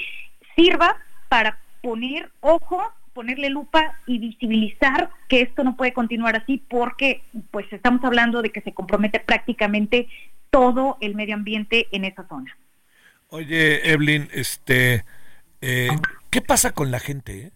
sirva 0.55 0.97
para 1.29 1.59
poner 1.83 2.31
ojo, 2.41 2.83
ponerle 3.13 3.49
lupa 3.49 3.99
y 4.07 4.19
visibilizar 4.19 5.11
que 5.29 5.41
esto 5.41 5.65
no 5.65 5.77
puede 5.77 5.93
continuar 5.93 6.37
así 6.37 6.63
porque 6.69 7.23
pues 7.51 7.67
estamos 7.73 8.05
hablando 8.05 8.43
de 8.43 8.51
que 8.51 8.61
se 8.61 8.75
compromete 8.75 9.21
prácticamente 9.21 10.09
todo 10.51 10.99
el 11.01 11.15
medio 11.15 11.35
ambiente 11.35 11.87
en 11.93 12.05
esa 12.05 12.27
zona. 12.29 12.57
Oye, 13.29 13.91
Evelyn, 13.91 14.29
este, 14.33 15.05
eh, 15.61 15.89
¿qué 16.31 16.41
pasa 16.41 16.73
con 16.73 16.91
la 16.91 17.01
gente? 17.01 17.47
Eh? 17.47 17.51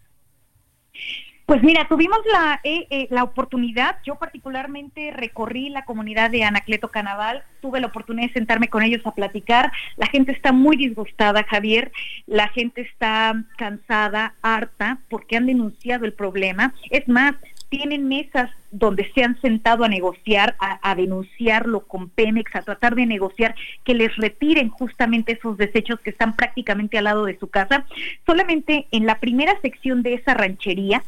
Pues 1.51 1.63
mira, 1.63 1.85
tuvimos 1.89 2.19
la, 2.31 2.61
eh, 2.63 2.87
eh, 2.89 3.07
la 3.09 3.25
oportunidad, 3.25 3.97
yo 4.05 4.15
particularmente 4.15 5.11
recorrí 5.11 5.67
la 5.67 5.83
comunidad 5.83 6.29
de 6.29 6.45
Anacleto 6.45 6.91
Canaval, 6.91 7.43
tuve 7.59 7.81
la 7.81 7.87
oportunidad 7.87 8.29
de 8.29 8.33
sentarme 8.35 8.69
con 8.69 8.83
ellos 8.83 9.05
a 9.05 9.13
platicar, 9.13 9.69
la 9.97 10.07
gente 10.07 10.31
está 10.31 10.53
muy 10.53 10.77
disgustada, 10.77 11.43
Javier, 11.43 11.91
la 12.25 12.47
gente 12.47 12.79
está 12.79 13.43
cansada, 13.57 14.33
harta, 14.41 14.99
porque 15.09 15.35
han 15.35 15.45
denunciado 15.45 16.05
el 16.05 16.13
problema, 16.13 16.73
es 16.89 17.05
más, 17.09 17.35
tienen 17.67 18.07
mesas 18.07 18.49
donde 18.71 19.11
se 19.13 19.21
han 19.21 19.39
sentado 19.41 19.83
a 19.83 19.89
negociar, 19.89 20.55
a, 20.59 20.79
a, 20.89 20.95
denunciarlo 20.95 21.81
con 21.81 22.09
Pemex, 22.09 22.55
a 22.55 22.61
tratar 22.61 22.95
de 22.95 23.05
negociar 23.05 23.55
que 23.83 23.93
les 23.93 24.15
retiren 24.15 24.69
justamente 24.69 25.33
esos 25.33 25.57
desechos 25.57 25.99
que 25.99 26.11
están 26.11 26.35
prácticamente 26.35 26.97
al 26.97 27.05
lado 27.05 27.25
de 27.25 27.37
su 27.37 27.49
casa. 27.49 27.85
Solamente 28.25 28.87
en 28.91 29.05
la 29.05 29.19
primera 29.19 29.59
sección 29.61 30.03
de 30.03 30.15
esa 30.15 30.33
ranchería, 30.33 31.03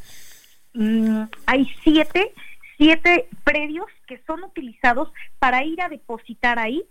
Mm, 0.74 1.24
hay 1.46 1.72
siete, 1.84 2.34
siete 2.78 3.28
predios 3.44 3.88
que 4.08 4.22
son 4.26 4.44
utilizados 4.44 5.12
para 5.40 5.64
ir 5.64 5.82
a 5.82 5.90
depositar 5.90 6.60
ahí 6.60 6.84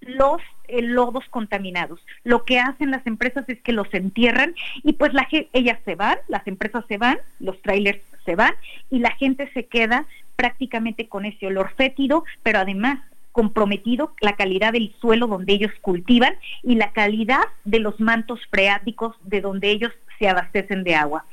los 0.00 0.40
eh, 0.68 0.82
lodos 0.82 1.24
contaminados. 1.30 2.00
Lo 2.22 2.44
que 2.44 2.58
hacen 2.58 2.90
las 2.90 3.06
empresas 3.06 3.48
es 3.48 3.60
que 3.62 3.72
los 3.72 3.92
entierran 3.92 4.54
y 4.82 4.94
pues 4.94 5.12
la 5.14 5.26
ellas 5.52 5.78
se 5.84 5.94
van, 5.94 6.18
las 6.28 6.46
empresas 6.46 6.84
se 6.88 6.98
van, 6.98 7.18
los 7.40 7.60
trailers 7.62 8.00
se 8.24 8.36
van 8.36 8.54
y 8.90 8.98
la 8.98 9.10
gente 9.12 9.50
se 9.52 9.66
queda 9.66 10.06
prácticamente 10.36 11.08
con 11.08 11.24
ese 11.24 11.46
olor 11.46 11.72
fétido, 11.76 12.24
pero 12.42 12.58
además 12.58 13.00
comprometido 13.32 14.14
la 14.20 14.36
calidad 14.36 14.72
del 14.72 14.94
suelo 15.00 15.26
donde 15.26 15.54
ellos 15.54 15.72
cultivan 15.80 16.34
y 16.62 16.76
la 16.76 16.92
calidad 16.92 17.42
de 17.64 17.80
los 17.80 17.98
mantos 17.98 18.38
freáticos 18.48 19.16
de 19.24 19.40
donde 19.40 19.70
ellos 19.70 19.92
se 20.18 20.28
abastecen 20.28 20.84
de 20.84 20.94
agua. 20.94 21.24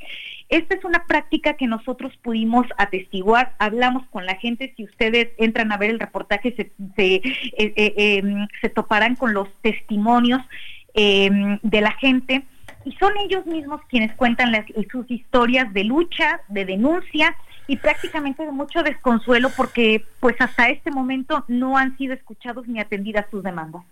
Esta 0.50 0.76
es 0.76 0.84
una 0.84 1.06
práctica 1.06 1.54
que 1.54 1.66
nosotros 1.66 2.12
pudimos 2.22 2.68
atestiguar, 2.78 3.56
hablamos 3.58 4.06
con 4.10 4.26
la 4.26 4.36
gente, 4.36 4.74
si 4.76 4.84
ustedes 4.84 5.30
entran 5.38 5.72
a 5.72 5.78
ver 5.78 5.92
el 5.92 6.00
reportaje 6.00 6.54
se, 6.58 6.72
se, 6.98 7.16
eh, 7.16 7.24
eh, 7.58 7.94
em, 7.96 8.48
toparán 8.76 9.16
con 9.16 9.34
los 9.34 9.48
testimonios 9.62 10.42
em, 10.94 11.58
de 11.64 11.80
la 11.80 11.94
gente 11.94 12.44
y 12.84 12.92
son 12.94 13.14
ellos 13.24 13.46
mismos 13.46 13.80
quienes 13.88 14.14
cuentan 14.14 14.54
sus 14.92 15.10
historias 15.10 15.72
de 15.74 15.86
lucha, 15.86 16.42
de 16.50 16.66
denuncia 16.66 17.34
y 17.68 17.78
prácticamente 17.78 18.46
de 18.46 18.52
mucho 18.52 18.84
desconsuelo 18.84 19.52
porque 19.56 20.04
pues 20.20 20.36
hasta 20.40 20.68
este 20.68 20.92
momento 20.92 21.46
no 21.48 21.78
han 21.78 21.98
sido 21.98 22.14
escuchados 22.14 22.68
ni 22.68 22.82
atendidas 22.82 23.26
sus 23.32 23.42
demandas. 23.42 23.84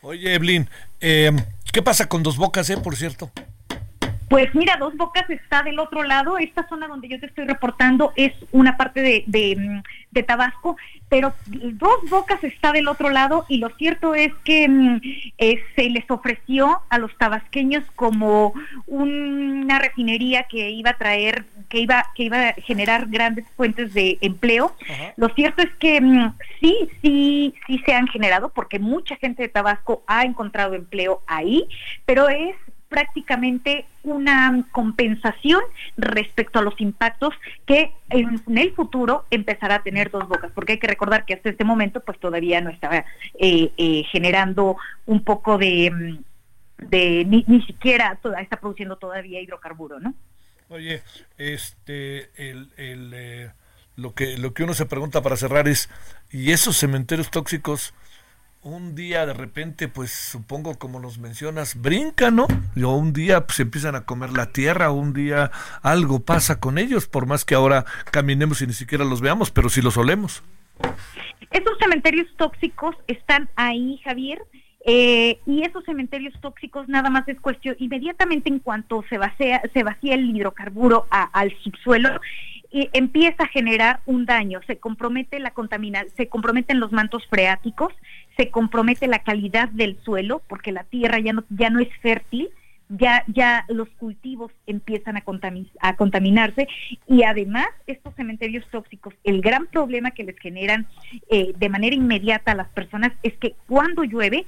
Oye, 0.00 0.34
Evelyn, 0.34 0.66
em, 1.00 1.36
¿qué 1.72 1.82
pasa 1.82 2.08
con 2.08 2.22
Dos 2.22 2.38
Bocas, 2.38 2.70
eh, 2.70 2.78
por 2.78 2.96
cierto? 2.96 3.30
Pues 4.30 4.54
mira, 4.54 4.76
Dos 4.76 4.96
Bocas 4.96 5.28
está 5.28 5.64
del 5.64 5.80
otro 5.80 6.04
lado. 6.04 6.38
Esta 6.38 6.68
zona 6.68 6.86
donde 6.86 7.08
yo 7.08 7.18
te 7.18 7.26
estoy 7.26 7.46
reportando 7.46 8.12
es 8.14 8.32
una 8.52 8.76
parte 8.76 9.02
de, 9.02 9.24
de, 9.26 9.56
mm, 9.56 10.22
Tabasco, 10.24 10.76
pero 11.08 11.34
Dos 11.46 12.08
Bocas 12.08 12.44
está 12.44 12.70
del 12.70 12.86
otro 12.86 13.10
lado 13.10 13.44
y 13.48 13.58
lo 13.58 13.70
cierto 13.70 14.14
es 14.14 14.32
que 14.44 14.68
mm, 14.68 15.00
eh, 15.36 15.60
se 15.74 15.90
les 15.90 16.08
ofreció 16.08 16.80
a 16.90 16.98
los 16.98 17.12
tabasqueños 17.18 17.82
como 17.96 18.54
una 18.86 19.80
refinería 19.80 20.44
que 20.44 20.70
iba 20.70 20.90
a 20.90 20.98
traer, 20.98 21.46
que 21.68 21.80
iba, 21.80 22.06
que 22.14 22.22
iba 22.22 22.50
a 22.50 22.52
generar 22.52 23.08
grandes 23.08 23.46
fuentes 23.56 23.92
de 23.94 24.16
empleo. 24.20 24.76
Lo 25.16 25.30
cierto 25.30 25.60
es 25.60 25.70
que 25.80 26.00
mm, 26.00 26.34
sí, 26.60 26.88
sí, 27.02 27.54
sí 27.66 27.82
se 27.84 27.94
han 27.94 28.06
generado 28.06 28.50
porque 28.50 28.78
mucha 28.78 29.16
gente 29.16 29.42
de 29.42 29.48
Tabasco 29.48 30.04
ha 30.06 30.22
encontrado 30.22 30.74
empleo 30.74 31.20
ahí, 31.26 31.66
pero 32.06 32.28
es 32.28 32.54
prácticamente 32.90 33.86
una 34.02 34.66
compensación 34.72 35.60
respecto 35.96 36.58
a 36.58 36.62
los 36.62 36.78
impactos 36.80 37.32
que 37.64 37.92
en, 38.10 38.42
el 38.58 38.74
futuro 38.74 39.24
empezará 39.30 39.76
a 39.76 39.82
tener 39.82 40.10
dos 40.10 40.28
bocas, 40.28 40.50
porque 40.52 40.72
hay 40.72 40.78
que 40.80 40.88
recordar 40.88 41.24
que 41.24 41.34
hasta 41.34 41.50
este 41.50 41.64
momento 41.64 42.00
pues 42.00 42.18
todavía 42.18 42.60
no 42.60 42.68
estaba 42.68 43.04
eh, 43.38 43.70
eh, 43.78 44.02
generando 44.10 44.76
un 45.06 45.22
poco 45.22 45.56
de, 45.56 45.90
mm, 45.90 46.88
de 46.88 47.24
ni, 47.26 47.44
ni 47.46 47.62
siquiera 47.62 48.18
toda, 48.20 48.40
está 48.40 48.58
produciendo 48.58 48.96
todavía 48.96 49.40
hidrocarburo, 49.40 50.00
¿no? 50.00 50.12
Oye, 50.68 51.02
este, 51.38 52.30
el, 52.36 52.70
el 52.76 53.12
eh, 53.14 53.50
lo 53.94 54.14
que 54.14 54.36
lo 54.36 54.52
que 54.52 54.64
uno 54.64 54.74
se 54.74 54.86
pregunta 54.86 55.22
para 55.22 55.36
cerrar 55.36 55.68
es, 55.68 55.88
¿y 56.30 56.50
esos 56.50 56.76
cementerios 56.76 57.30
tóxicos? 57.30 57.94
Un 58.62 58.94
día 58.94 59.24
de 59.24 59.32
repente, 59.32 59.88
pues 59.88 60.10
supongo 60.10 60.78
como 60.78 61.00
nos 61.00 61.18
mencionas, 61.18 61.80
brincan, 61.80 62.36
¿no? 62.36 62.46
O 62.84 62.96
un 62.96 63.12
día 63.12 63.46
pues 63.46 63.60
empiezan 63.60 63.94
a 63.94 64.04
comer 64.04 64.30
la 64.32 64.52
tierra, 64.52 64.90
un 64.90 65.14
día 65.14 65.50
algo 65.82 66.20
pasa 66.20 66.60
con 66.60 66.76
ellos, 66.76 67.06
por 67.06 67.26
más 67.26 67.44
que 67.44 67.54
ahora 67.54 67.86
caminemos 68.10 68.60
y 68.60 68.66
ni 68.66 68.74
siquiera 68.74 69.04
los 69.04 69.20
veamos, 69.20 69.50
pero 69.50 69.70
sí 69.70 69.80
los 69.80 69.96
olemos. 69.96 70.42
Esos 71.50 71.78
cementerios 71.78 72.26
tóxicos 72.36 72.94
están 73.06 73.48
ahí, 73.56 73.98
Javier, 74.04 74.42
eh, 74.84 75.40
y 75.46 75.62
esos 75.62 75.84
cementerios 75.84 76.34
tóxicos 76.40 76.88
nada 76.88 77.08
más 77.10 77.26
es 77.28 77.40
cuestión, 77.40 77.76
inmediatamente 77.78 78.50
en 78.50 78.58
cuanto 78.58 79.04
se 79.08 79.18
vacía, 79.18 79.62
se 79.72 79.82
vacía 79.82 80.14
el 80.14 80.36
hidrocarburo 80.36 81.06
al 81.10 81.54
subsuelo, 81.62 82.10
y 82.70 82.88
empieza 82.92 83.44
a 83.44 83.48
generar 83.48 84.00
un 84.06 84.26
daño, 84.26 84.60
se 84.66 84.78
compromete 84.78 85.40
la 85.40 85.50
contaminación, 85.50 86.14
se 86.16 86.28
comprometen 86.28 86.78
los 86.78 86.92
mantos 86.92 87.26
freáticos, 87.26 87.92
se 88.40 88.48
compromete 88.48 89.06
la 89.06 89.18
calidad 89.18 89.68
del 89.68 89.98
suelo 90.02 90.40
porque 90.48 90.72
la 90.72 90.84
tierra 90.84 91.18
ya 91.18 91.34
no 91.34 91.44
ya 91.50 91.68
no 91.68 91.78
es 91.78 91.90
fértil, 92.00 92.48
ya 92.88 93.22
ya 93.26 93.66
los 93.68 93.90
cultivos 93.98 94.50
empiezan 94.66 95.18
a, 95.18 95.24
a 95.80 95.96
contaminarse 95.96 96.66
y 97.06 97.24
además 97.24 97.66
estos 97.86 98.14
cementerios 98.14 98.64
tóxicos, 98.70 99.12
el 99.24 99.42
gran 99.42 99.66
problema 99.66 100.12
que 100.12 100.24
les 100.24 100.38
generan 100.38 100.86
eh, 101.28 101.52
de 101.54 101.68
manera 101.68 101.94
inmediata 101.94 102.52
a 102.52 102.54
las 102.54 102.68
personas 102.68 103.12
es 103.22 103.36
que 103.36 103.56
cuando 103.66 104.04
llueve 104.04 104.46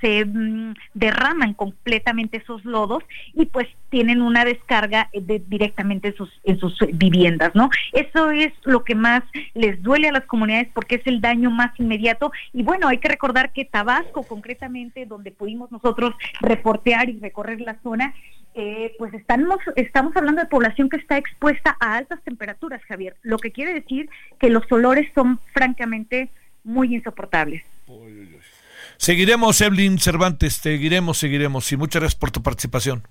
se, 0.00 0.24
mm, 0.24 0.74
derraman 0.94 1.54
completamente 1.54 2.38
esos 2.38 2.64
lodos 2.64 3.02
y 3.34 3.46
pues 3.46 3.66
tienen 3.88 4.20
una 4.20 4.44
descarga 4.44 5.08
de, 5.12 5.42
directamente 5.46 6.08
en 6.08 6.16
sus, 6.16 6.30
en 6.44 6.58
sus 6.58 6.78
viviendas, 6.92 7.54
¿no? 7.54 7.70
Eso 7.92 8.30
es 8.30 8.52
lo 8.64 8.84
que 8.84 8.94
más 8.94 9.22
les 9.54 9.82
duele 9.82 10.08
a 10.08 10.12
las 10.12 10.26
comunidades 10.26 10.68
porque 10.74 10.96
es 10.96 11.06
el 11.06 11.20
daño 11.20 11.50
más 11.50 11.78
inmediato 11.80 12.32
y 12.52 12.62
bueno, 12.62 12.88
hay 12.88 12.98
que 12.98 13.08
recordar 13.08 13.52
que 13.52 13.64
Tabasco 13.64 14.22
concretamente, 14.24 15.06
donde 15.06 15.30
pudimos 15.30 15.72
nosotros 15.72 16.14
reportear 16.40 17.08
y 17.08 17.18
recorrer 17.18 17.60
la 17.60 17.80
zona, 17.82 18.14
eh, 18.54 18.94
pues 18.98 19.12
estamos, 19.12 19.58
estamos 19.76 20.16
hablando 20.16 20.40
de 20.40 20.48
población 20.48 20.88
que 20.88 20.96
está 20.96 21.18
expuesta 21.18 21.76
a 21.78 21.96
altas 21.96 22.22
temperaturas, 22.22 22.82
Javier, 22.84 23.14
lo 23.22 23.38
que 23.38 23.52
quiere 23.52 23.74
decir 23.74 24.08
que 24.38 24.48
los 24.48 24.70
olores 24.72 25.10
son 25.14 25.40
francamente 25.52 26.30
muy 26.64 26.94
insoportables. 26.94 27.62
Seguiremos, 28.98 29.60
Evelyn 29.60 29.98
Cervantes, 29.98 30.54
seguiremos, 30.54 31.18
seguiremos. 31.18 31.70
Y 31.72 31.76
muchas 31.76 32.00
gracias 32.00 32.18
por 32.18 32.30
tu 32.30 32.42
participación. 32.42 33.02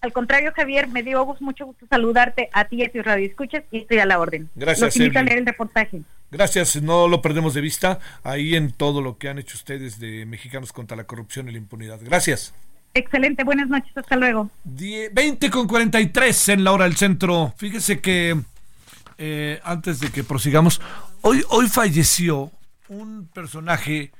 Al 0.00 0.12
contrario, 0.12 0.52
Javier, 0.54 0.88
me 0.88 1.02
dio 1.02 1.24
mucho 1.40 1.64
gusto 1.64 1.86
saludarte 1.88 2.50
a 2.52 2.66
ti 2.66 2.76
y 2.76 2.84
a 2.84 2.92
tu 2.92 3.02
radio 3.02 3.26
escuchas 3.26 3.64
y 3.70 3.78
estoy 3.78 4.00
a 4.00 4.04
la 4.04 4.18
orden. 4.18 4.50
Gracias. 4.54 4.88
Los 4.88 4.96
invito 4.96 5.18
a 5.18 5.22
leer 5.22 5.38
el 5.38 5.46
reportaje. 5.46 6.02
Gracias, 6.30 6.82
no 6.82 7.08
lo 7.08 7.22
perdemos 7.22 7.54
de 7.54 7.62
vista 7.62 8.00
ahí 8.22 8.54
en 8.54 8.72
todo 8.72 9.00
lo 9.00 9.16
que 9.16 9.30
han 9.30 9.38
hecho 9.38 9.56
ustedes 9.56 9.98
de 10.00 10.26
Mexicanos 10.26 10.72
contra 10.72 10.96
la 10.96 11.04
corrupción 11.04 11.48
y 11.48 11.52
la 11.52 11.58
impunidad. 11.58 12.00
Gracias. 12.02 12.52
Excelente, 12.92 13.44
buenas 13.44 13.68
noches, 13.68 13.96
hasta 13.96 14.16
luego. 14.16 14.50
20 14.64 15.48
con 15.50 15.66
43 15.66 16.50
en 16.50 16.64
la 16.64 16.72
hora 16.72 16.84
del 16.84 16.96
centro. 16.96 17.54
Fíjese 17.56 18.00
que 18.00 18.38
eh, 19.16 19.60
antes 19.64 20.00
de 20.00 20.10
que 20.10 20.22
prosigamos, 20.22 20.82
hoy, 21.22 21.42
hoy 21.48 21.68
falleció 21.68 22.50
un 22.88 23.26
personaje 23.32 24.12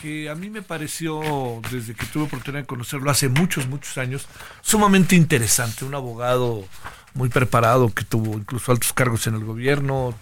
que 0.00 0.30
a 0.30 0.34
mí 0.34 0.48
me 0.48 0.62
pareció, 0.62 1.60
desde 1.70 1.94
que 1.94 2.06
tuve 2.06 2.24
oportunidad 2.24 2.62
de 2.62 2.66
conocerlo 2.66 3.10
hace 3.10 3.28
muchos, 3.28 3.68
muchos 3.68 3.98
años, 3.98 4.26
sumamente 4.62 5.14
interesante. 5.14 5.84
Un 5.84 5.94
abogado 5.94 6.64
muy 7.12 7.28
preparado 7.28 7.90
que 7.90 8.04
tuvo 8.04 8.38
incluso 8.38 8.72
altos 8.72 8.94
cargos 8.94 9.26
en 9.26 9.34
el 9.34 9.44
gobierno, 9.44 10.14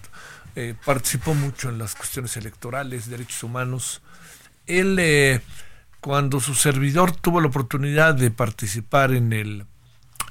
eh, 0.57 0.75
participó 0.83 1.33
mucho 1.33 1.69
en 1.69 1.77
las 1.77 1.95
cuestiones 1.95 2.35
electorales, 2.35 3.09
derechos 3.09 3.41
humanos. 3.43 4.01
Él, 4.67 4.97
eh, 4.99 5.39
cuando 6.01 6.41
su 6.41 6.55
servidor 6.55 7.15
tuvo 7.15 7.39
la 7.39 7.47
oportunidad 7.47 8.15
de 8.15 8.31
participar 8.31 9.13
en 9.13 9.31
el, 9.31 9.65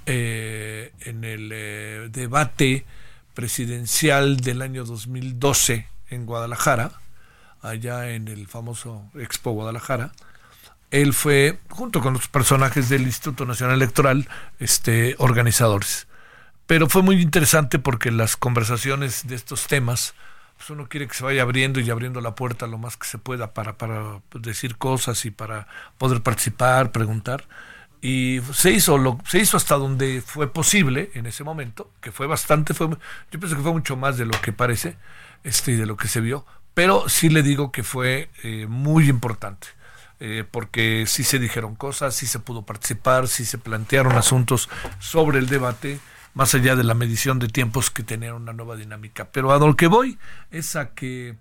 eh, 0.04 0.92
en 1.00 1.24
el 1.24 2.12
debate 2.12 2.84
presidencial 3.32 4.36
del 4.38 4.60
año 4.60 4.84
2012 4.84 5.88
en 6.10 6.26
Guadalajara, 6.26 6.92
allá 7.68 8.10
en 8.10 8.28
el 8.28 8.46
famoso 8.46 9.10
Expo 9.14 9.52
Guadalajara. 9.52 10.12
Él 10.90 11.12
fue, 11.12 11.58
junto 11.68 12.00
con 12.00 12.14
los 12.14 12.28
personajes 12.28 12.88
del 12.88 13.02
Instituto 13.02 13.44
Nacional 13.44 13.76
Electoral, 13.76 14.28
este, 14.58 15.14
organizadores. 15.18 16.06
Pero 16.66 16.88
fue 16.88 17.02
muy 17.02 17.20
interesante 17.20 17.78
porque 17.78 18.10
las 18.10 18.36
conversaciones 18.36 19.26
de 19.26 19.34
estos 19.36 19.66
temas, 19.66 20.14
pues 20.56 20.70
uno 20.70 20.88
quiere 20.88 21.06
que 21.06 21.14
se 21.14 21.24
vaya 21.24 21.42
abriendo 21.42 21.80
y 21.80 21.90
abriendo 21.90 22.20
la 22.20 22.34
puerta 22.34 22.66
lo 22.66 22.78
más 22.78 22.96
que 22.96 23.06
se 23.06 23.18
pueda 23.18 23.52
para, 23.52 23.76
para 23.78 24.20
decir 24.34 24.76
cosas 24.76 25.24
y 25.24 25.30
para 25.30 25.66
poder 25.98 26.22
participar, 26.22 26.90
preguntar. 26.92 27.46
Y 28.00 28.40
se 28.52 28.70
hizo, 28.70 28.96
lo, 28.96 29.18
se 29.26 29.38
hizo 29.38 29.56
hasta 29.56 29.76
donde 29.76 30.22
fue 30.24 30.52
posible 30.52 31.10
en 31.14 31.26
ese 31.26 31.42
momento, 31.42 31.90
que 32.00 32.12
fue 32.12 32.26
bastante, 32.26 32.72
fue, 32.72 32.88
yo 32.88 33.40
pienso 33.40 33.56
que 33.56 33.62
fue 33.62 33.72
mucho 33.72 33.96
más 33.96 34.16
de 34.16 34.24
lo 34.24 34.40
que 34.40 34.52
parece 34.52 34.96
este, 35.44 35.72
y 35.72 35.76
de 35.76 35.86
lo 35.86 35.96
que 35.96 36.08
se 36.08 36.20
vio 36.20 36.46
pero 36.78 37.09
sí 37.09 37.28
le 37.28 37.42
digo 37.42 37.72
que 37.72 37.82
fue 37.82 38.30
eh, 38.44 38.68
muy 38.68 39.09
importante. 39.09 39.66
Eh, 40.20 40.44
porque 40.48 41.06
sí 41.09 41.24
se 41.24 41.40
dijeron 41.40 41.74
cosas, 41.74 42.14
sí 42.14 42.24
se 42.24 42.38
pudo 42.38 42.62
participar, 42.62 43.26
sí 43.26 43.44
se 43.44 43.59
plantearon 43.59 44.12
asuntos 44.12 44.68
sobre 45.00 45.40
el 45.40 45.48
debate, 45.48 45.98
más 46.34 46.55
allá 46.55 46.76
de 46.76 46.84
la 46.84 46.94
medición 46.94 47.40
de 47.40 47.48
tiempos 47.48 47.90
que 47.90 48.05
tenían 48.05 48.34
una 48.34 48.52
nueva 48.52 48.76
dinámica. 48.76 49.24
Pero 49.32 49.50
a 49.50 49.59
lo 49.59 49.74
que 49.74 49.88
voy 49.88 50.20
es 50.52 50.76
a 50.76 50.90
que 50.90 51.34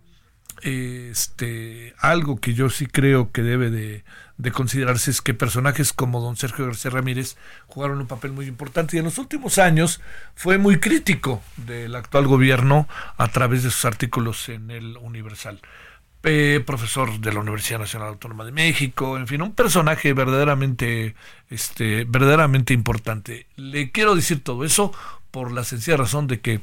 este 0.63 1.93
algo 1.99 2.41
que 2.41 2.55
yo 2.55 2.71
sí 2.71 2.87
creo 2.87 3.31
que 3.31 3.43
debe 3.43 3.69
de, 3.69 4.03
considerarse 4.51 5.11
es 5.11 5.21
que 5.21 5.33
personajes 5.33 5.93
como 5.93 6.21
don 6.21 6.37
Sergio 6.37 6.65
García 6.65 6.91
Ramírez 6.91 7.37
jugaron 7.67 7.99
un 7.99 8.07
papel 8.07 8.31
muy 8.31 8.45
importante 8.45 8.95
y 8.95 8.99
en 8.99 9.05
los 9.05 9.17
últimos 9.17 9.57
años 9.57 9.99
fue 10.35 10.57
muy 10.57 10.79
crítico 10.79 11.41
del 11.57 11.95
actual 11.95 12.27
gobierno 12.27 12.87
a 13.17 13.27
través 13.29 13.63
de 13.63 13.71
sus 13.71 13.85
artículos 13.85 14.49
en 14.49 14.71
el 14.71 14.97
Universal. 14.97 15.59
profesor 16.65 17.19
de 17.19 17.33
la 17.33 17.39
Universidad 17.39 17.79
Nacional 17.79 18.09
Autónoma 18.09 18.43
de 18.43 18.51
México, 18.51 19.17
en 19.17 19.27
fin, 19.27 19.41
un 19.41 19.53
personaje 19.53 20.13
verdaderamente, 20.13 21.15
este, 21.49 22.03
verdaderamente 22.05 22.73
importante. 22.73 23.47
Le 23.55 23.91
quiero 23.91 24.13
decir 24.15 24.43
todo 24.43 24.65
eso 24.65 24.91
por 25.31 25.51
la 25.51 25.63
sencilla 25.63 25.97
razón 25.97 26.27
de 26.27 26.41
que 26.41 26.61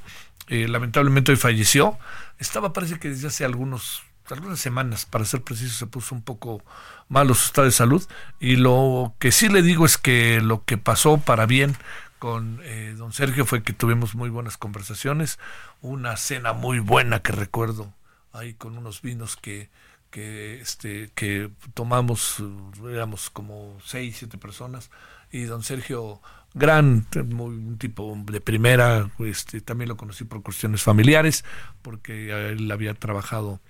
eh, 0.48 0.68
lamentablemente 0.68 1.32
hoy 1.32 1.36
falleció. 1.36 1.98
Estaba, 2.38 2.72
parece 2.72 2.98
que 2.98 3.08
desde 3.08 3.28
hace 3.28 3.44
algunos, 3.44 4.02
algunas 4.30 4.58
semanas, 4.58 5.06
para 5.06 5.24
ser 5.24 5.42
preciso, 5.42 5.74
se 5.74 5.86
puso 5.86 6.14
un 6.14 6.22
poco 6.22 6.62
malo 7.08 7.34
su 7.34 7.46
estado 7.46 7.66
de 7.66 7.72
salud. 7.72 8.02
Y 8.40 8.56
lo 8.56 9.14
que 9.18 9.32
sí 9.32 9.48
le 9.48 9.62
digo 9.62 9.84
es 9.84 9.98
que 9.98 10.40
lo 10.40 10.64
que 10.64 10.78
pasó 10.78 11.18
para 11.18 11.46
bien 11.46 11.76
con 12.18 12.60
eh, 12.62 12.94
don 12.96 13.12
Sergio 13.12 13.44
fue 13.44 13.62
que 13.62 13.74
tuvimos 13.74 14.14
muy 14.14 14.30
buenas 14.30 14.56
conversaciones, 14.56 15.38
una 15.82 16.16
cena 16.16 16.54
muy 16.54 16.78
buena 16.78 17.20
que 17.20 17.32
recuerdo 17.32 17.92
ahí 18.32 18.54
con 18.54 18.76
unos 18.76 19.02
vinos 19.02 19.36
que 19.36 19.68
que 20.10 20.60
este 20.60 21.10
que 21.14 21.50
tomamos 21.74 22.42
éramos 22.88 23.30
como 23.30 23.76
seis 23.84 24.16
siete 24.18 24.38
personas 24.38 24.90
y 25.32 25.42
don 25.42 25.62
Sergio 25.62 26.20
gran 26.54 27.06
muy, 27.26 27.56
un 27.56 27.78
tipo 27.78 28.16
de 28.24 28.40
primera 28.40 29.10
este 29.18 29.60
también 29.60 29.88
lo 29.88 29.96
conocí 29.96 30.24
por 30.24 30.42
cuestiones 30.42 30.82
familiares 30.82 31.44
porque 31.82 32.30
él 32.52 32.70
había 32.70 32.94
trabajado 32.94 33.60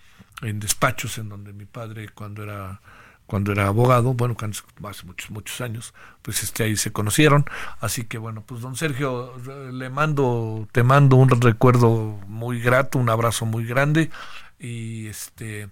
en 0.42 0.60
despachos 0.60 1.18
en 1.18 1.28
donde 1.28 1.52
mi 1.52 1.64
padre 1.64 2.08
cuando 2.08 2.42
era 2.42 2.80
cuando 3.26 3.52
era 3.52 3.68
abogado, 3.68 4.12
bueno, 4.12 4.36
hace 4.38 5.06
muchos, 5.06 5.30
muchos 5.30 5.60
años, 5.62 5.94
pues 6.20 6.42
este 6.42 6.64
ahí 6.64 6.76
se 6.76 6.92
conocieron. 6.92 7.46
Así 7.80 8.04
que 8.04 8.18
bueno, 8.18 8.42
pues 8.44 8.60
don 8.60 8.76
Sergio, 8.76 9.34
le 9.72 9.88
mando, 9.88 10.68
te 10.72 10.82
mando 10.82 11.16
un 11.16 11.30
recuerdo 11.40 12.20
muy 12.26 12.60
grato, 12.60 12.98
un 12.98 13.08
abrazo 13.08 13.46
muy 13.46 13.64
grande 13.64 14.10
y 14.58 15.06
este 15.06 15.70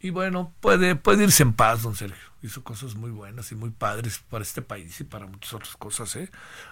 y 0.00 0.10
bueno, 0.10 0.52
puede, 0.60 0.94
puede 0.94 1.24
irse 1.24 1.42
en 1.42 1.52
paz, 1.52 1.82
don 1.82 1.96
Sergio. 1.96 2.28
Hizo 2.40 2.62
cosas 2.62 2.94
muy 2.94 3.10
buenas 3.10 3.50
y 3.50 3.56
muy 3.56 3.70
padres 3.70 4.22
para 4.30 4.42
este 4.44 4.62
país 4.62 5.00
y 5.00 5.04
para 5.04 5.26
muchas 5.26 5.54
otras 5.54 5.76
cosas, 5.76 6.14
¿eh? 6.14 6.30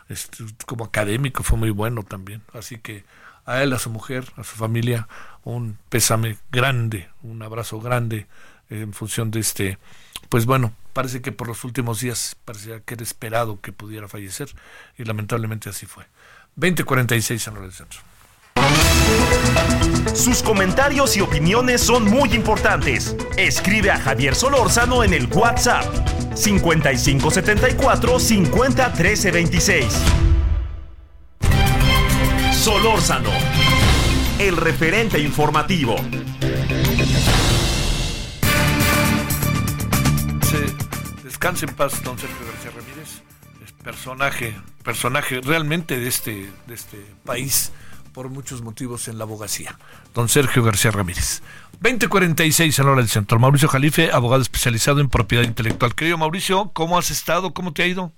Este, 0.09 0.45
como 0.65 0.85
académico 0.85 1.43
fue 1.43 1.59
muy 1.59 1.71
bueno 1.71 2.05
también. 2.05 2.43
Así 2.53 2.79
que 2.79 3.05
a 3.47 3.63
él, 3.63 3.73
a 3.73 3.79
su 3.79 3.91
mujer, 3.91 4.27
a 4.37 4.45
su 4.45 4.57
familia, 4.57 5.09
un 5.45 5.79
pésame 5.89 6.37
grande, 6.51 7.09
un 7.23 7.43
abrazo 7.43 7.81
grande 7.81 8.27
en 8.69 8.93
función 8.93 9.31
de 9.31 9.41
este, 9.41 9.79
pues 10.29 10.45
bueno, 10.45 10.73
parece 10.93 11.23
que 11.23 11.33
por 11.33 11.47
los 11.47 11.63
últimos 11.65 12.01
días 12.01 12.37
parecía 12.45 12.81
que 12.81 12.95
era 12.95 13.05
esperado 13.05 13.61
que 13.61 13.73
pudiera 13.73 14.09
fallecer 14.09 14.49
y 14.99 15.05
lamentablemente 15.05 15.69
así 15.69 15.87
fue. 15.87 16.05
2046 16.57 17.47
en 17.47 17.57
el 17.57 17.73
centro. 17.73 18.01
Sus 20.15 20.43
comentarios 20.43 21.17
y 21.17 21.21
opiniones 21.21 21.83
son 21.83 22.05
muy 22.05 22.35
importantes. 22.35 23.15
Escribe 23.37 23.91
a 23.91 24.01
Javier 24.01 24.35
Solórzano 24.35 25.05
en 25.05 25.13
el 25.13 25.27
WhatsApp 25.27 25.85
5574 26.35 28.19
50 28.19 28.93
13 28.93 29.31
26. 29.31 30.36
Solórzano, 32.67 33.31
el 34.41 34.57
referente 34.57 35.21
informativo. 35.21 35.95
Descanse 41.23 41.67
en 41.67 41.77
paz, 41.77 42.03
don 42.03 42.19
Sergio 42.19 42.45
García 42.45 42.73
Ramírez. 42.73 43.23
Personaje, 43.85 44.57
personaje 44.83 45.41
realmente 45.43 46.01
de 46.01 46.09
este, 46.09 46.51
de 46.67 46.75
este 46.75 46.97
país 47.25 47.71
por 48.13 48.31
muchos 48.31 48.63
motivos 48.63 49.07
en 49.07 49.19
la 49.19 49.23
abogacía. 49.23 49.79
Don 50.13 50.29
Sergio 50.29 50.65
García 50.65 50.91
Ramírez. 50.91 51.43
2046 51.79 52.77
en 52.81 52.87
hora 52.89 52.97
del 52.97 53.09
centro. 53.09 53.39
Mauricio 53.39 53.69
Jalife, 53.69 54.11
abogado 54.11 54.43
especializado 54.43 54.99
en 54.99 55.09
propiedad 55.09 55.45
intelectual. 55.45 55.95
Querido 55.95 56.19
Mauricio, 56.19 56.73
¿cómo 56.73 56.99
has 56.99 57.13
estado? 57.13 57.55
¿Cómo 57.55 57.73
te 57.73 57.85
ha 57.85 57.87
ido? 57.87 58.13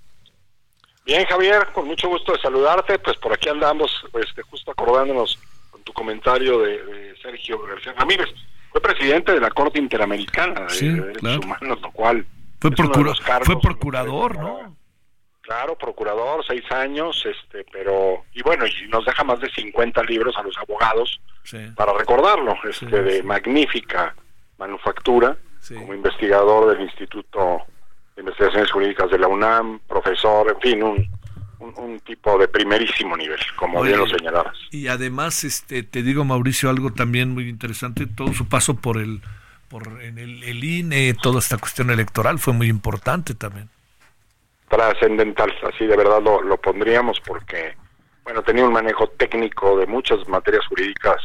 Bien, 1.05 1.25
Javier, 1.25 1.67
con 1.73 1.87
mucho 1.87 2.07
gusto 2.07 2.33
de 2.33 2.39
saludarte. 2.39 2.99
Pues 2.99 3.17
por 3.17 3.33
aquí 3.33 3.49
andamos, 3.49 3.91
este, 4.21 4.41
justo 4.43 4.71
acordándonos 4.71 5.39
con 5.71 5.81
tu 5.83 5.93
comentario 5.93 6.59
de, 6.59 7.15
Sergio 7.21 7.61
García 7.61 7.93
Ramírez. 7.93 8.29
Fue 8.71 8.81
presidente 8.81 9.33
de 9.33 9.39
la 9.39 9.49
Corte 9.49 9.79
Interamericana 9.79 10.67
de, 10.67 10.91
Derechos 10.91 11.45
Humanos, 11.45 11.81
lo 11.81 11.91
cual. 11.91 12.25
Fue, 12.59 12.71
fue 13.43 13.61
procurador, 13.61 14.37
¿no? 14.37 14.75
Claro, 15.49 15.75
procurador, 15.75 16.45
seis 16.45 16.63
años, 16.71 17.25
este, 17.25 17.65
pero 17.71 18.23
y 18.33 18.43
bueno, 18.43 18.65
y 18.67 18.87
nos 18.87 19.03
deja 19.03 19.23
más 19.23 19.39
de 19.39 19.49
50 19.49 20.03
libros 20.03 20.37
a 20.37 20.43
los 20.43 20.55
abogados 20.59 21.19
para 21.75 21.93
recordarlo, 21.93 22.55
este, 22.69 22.85
de 22.85 23.23
magnífica 23.23 24.13
manufactura, 24.59 25.35
como 25.67 25.95
investigador 25.95 26.71
del 26.71 26.81
Instituto 26.85 27.63
de 28.19 28.29
Investigaciones 28.29 28.71
Jurídicas 28.71 29.09
de 29.09 29.17
la 29.17 29.27
UNAM, 29.27 29.79
profesor, 29.87 30.51
en 30.51 30.59
fin, 30.59 30.83
un, 30.83 31.07
un, 31.59 31.99
tipo 32.01 32.37
de 32.37 32.47
primerísimo 32.47 33.15
nivel, 33.15 33.39
como 33.55 33.81
bien 33.81 33.97
lo 33.97 34.07
señalabas. 34.07 34.57
Y 34.71 34.87
además, 34.87 35.43
este, 35.43 35.83
te 35.83 36.03
digo, 36.03 36.25
Mauricio, 36.25 36.69
algo 36.69 36.91
también 36.91 37.29
muy 37.31 37.47
interesante, 37.47 38.07
todo 38.07 38.33
su 38.33 38.47
paso 38.47 38.75
por 38.75 38.97
el, 38.97 39.21
por 39.69 40.01
en 40.01 40.17
el, 40.17 40.43
el 40.43 40.63
INE, 40.63 41.13
toda 41.13 41.39
esta 41.39 41.57
cuestión 41.57 41.91
electoral 41.91 42.39
fue 42.39 42.53
muy 42.53 42.67
importante 42.67 43.35
también. 43.35 43.69
Trascendental, 44.67 45.53
así 45.73 45.85
de 45.85 45.95
verdad 45.95 46.21
lo, 46.21 46.41
lo 46.41 46.57
pondríamos 46.57 47.19
porque, 47.21 47.75
bueno, 48.23 48.43
tenía 48.43 48.65
un 48.65 48.73
manejo 48.73 49.07
técnico 49.11 49.77
de 49.77 49.87
muchas 49.87 50.27
materias 50.27 50.65
jurídicas 50.67 51.17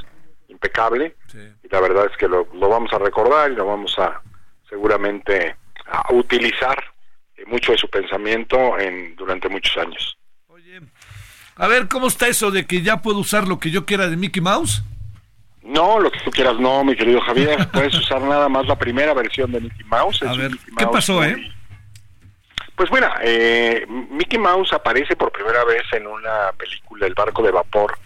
impecable 0.48 1.16
y 1.62 1.68
la 1.68 1.80
verdad 1.80 2.06
es 2.10 2.16
que 2.16 2.28
lo, 2.28 2.46
lo, 2.54 2.68
vamos 2.68 2.92
a 2.92 2.98
recordar 2.98 3.50
y 3.50 3.56
lo 3.56 3.66
vamos 3.66 3.98
a 3.98 4.22
seguramente 4.68 5.56
a 5.86 6.12
utilizar 6.12 6.82
eh, 7.36 7.44
mucho 7.46 7.72
de 7.72 7.78
su 7.78 7.88
pensamiento 7.88 8.78
en 8.78 9.14
durante 9.16 9.48
muchos 9.48 9.76
años. 9.76 10.16
Oye, 10.48 10.80
a 11.56 11.68
ver, 11.68 11.88
¿cómo 11.88 12.08
está 12.08 12.28
eso 12.28 12.50
de 12.50 12.66
que 12.66 12.82
ya 12.82 13.02
puedo 13.02 13.18
usar 13.18 13.46
lo 13.46 13.58
que 13.58 13.70
yo 13.70 13.84
quiera 13.86 14.08
de 14.08 14.16
Mickey 14.16 14.42
Mouse? 14.42 14.82
No, 15.62 15.98
lo 15.98 16.10
que 16.10 16.20
tú 16.20 16.30
quieras 16.30 16.58
no, 16.58 16.84
mi 16.84 16.94
querido 16.94 17.20
Javier. 17.22 17.68
Puedes 17.72 17.94
usar 17.94 18.20
nada 18.22 18.48
más 18.48 18.66
la 18.66 18.76
primera 18.76 19.14
versión 19.14 19.50
de 19.52 19.60
Mickey 19.60 19.84
Mouse. 19.84 20.22
a 20.22 20.34
ver, 20.34 20.50
¿qué 20.76 20.86
pasó, 20.86 21.24
eh? 21.24 21.50
Pues 22.76 22.90
mira, 22.90 23.20
eh, 23.22 23.86
Mickey 23.88 24.38
Mouse 24.38 24.72
aparece 24.72 25.14
por 25.14 25.30
primera 25.30 25.64
vez 25.64 25.82
en 25.92 26.08
una 26.08 26.50
película 26.58 27.06
El 27.06 27.14
barco 27.14 27.42
de 27.42 27.52
vapor, 27.52 27.96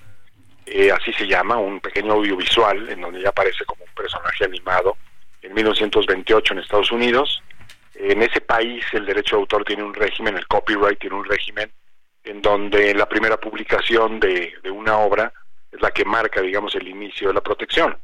eh, 0.66 0.92
así 0.92 1.10
se 1.14 1.26
llama, 1.26 1.56
un 1.56 1.80
pequeño 1.80 2.12
audiovisual 2.12 2.90
en 2.90 3.00
donde 3.00 3.22
ya 3.22 3.30
aparece 3.30 3.64
como 3.64 3.84
un 3.84 3.94
personaje 3.94 4.44
animado 4.44 4.96
en 5.40 5.54
1928 5.54 6.52
en 6.52 6.58
Estados 6.58 6.92
Unidos. 6.92 7.42
En 8.00 8.22
ese 8.22 8.40
país 8.40 8.84
el 8.92 9.06
derecho 9.06 9.36
de 9.36 9.42
autor 9.42 9.64
tiene 9.64 9.82
un 9.82 9.92
régimen, 9.92 10.36
el 10.36 10.46
copyright 10.46 10.98
tiene 10.98 11.16
un 11.16 11.24
régimen 11.24 11.70
en 12.24 12.40
donde 12.40 12.94
la 12.94 13.08
primera 13.08 13.38
publicación 13.38 14.20
de, 14.20 14.52
de 14.62 14.70
una 14.70 14.98
obra 14.98 15.32
es 15.72 15.80
la 15.80 15.90
que 15.90 16.04
marca, 16.04 16.40
digamos, 16.40 16.74
el 16.74 16.86
inicio 16.86 17.28
de 17.28 17.34
la 17.34 17.40
protección. 17.40 17.96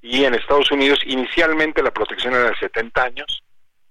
Y 0.00 0.24
en 0.24 0.34
Estados 0.34 0.70
Unidos 0.70 1.00
inicialmente 1.06 1.82
la 1.82 1.90
protección 1.90 2.34
era 2.34 2.50
de 2.50 2.56
70 2.56 3.02
años, 3.02 3.42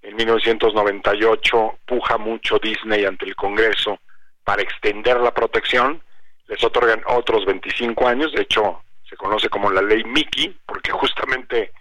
en 0.02 0.16
1998 0.16 1.80
puja 1.86 2.18
mucho 2.18 2.58
Disney 2.58 3.06
ante 3.06 3.26
el 3.26 3.36
Congreso 3.36 4.00
para 4.44 4.62
extender 4.62 5.20
la 5.20 5.34
protección, 5.34 6.02
les 6.48 6.64
otorgan 6.64 7.02
otros 7.08 7.46
25 7.46 8.08
años, 8.08 8.34
de 8.34 8.42
hecho 8.42 8.82
se 9.08 9.16
conoce 9.16 9.50
como 9.50 9.70
la 9.70 9.82
ley 9.82 10.04
Mickey, 10.04 10.58
porque 10.66 10.92
justamente 10.92 11.72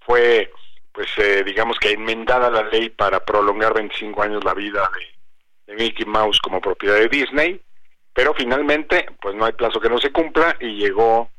fue, 0.00 0.50
pues 0.98 1.10
eh, 1.18 1.44
digamos 1.44 1.78
que 1.78 1.92
enmendada 1.92 2.50
la 2.50 2.64
ley 2.64 2.90
para 2.90 3.24
prolongar 3.24 3.72
25 3.72 4.20
años 4.20 4.42
la 4.42 4.52
vida 4.52 4.90
de, 5.64 5.76
Mickey 5.76 6.04
Mouse 6.04 6.40
como 6.40 6.60
propiedad 6.60 6.96
de 6.96 7.06
Disney, 7.06 7.62
pero 8.12 8.34
finalmente 8.34 9.06
pues 9.20 9.36
no 9.36 9.44
hay 9.44 9.52
plazo 9.52 9.78
que 9.78 9.88
no 9.88 9.98
se 9.98 10.10
cumpla 10.10 10.56
y 10.58 10.74
llegó 10.74 11.30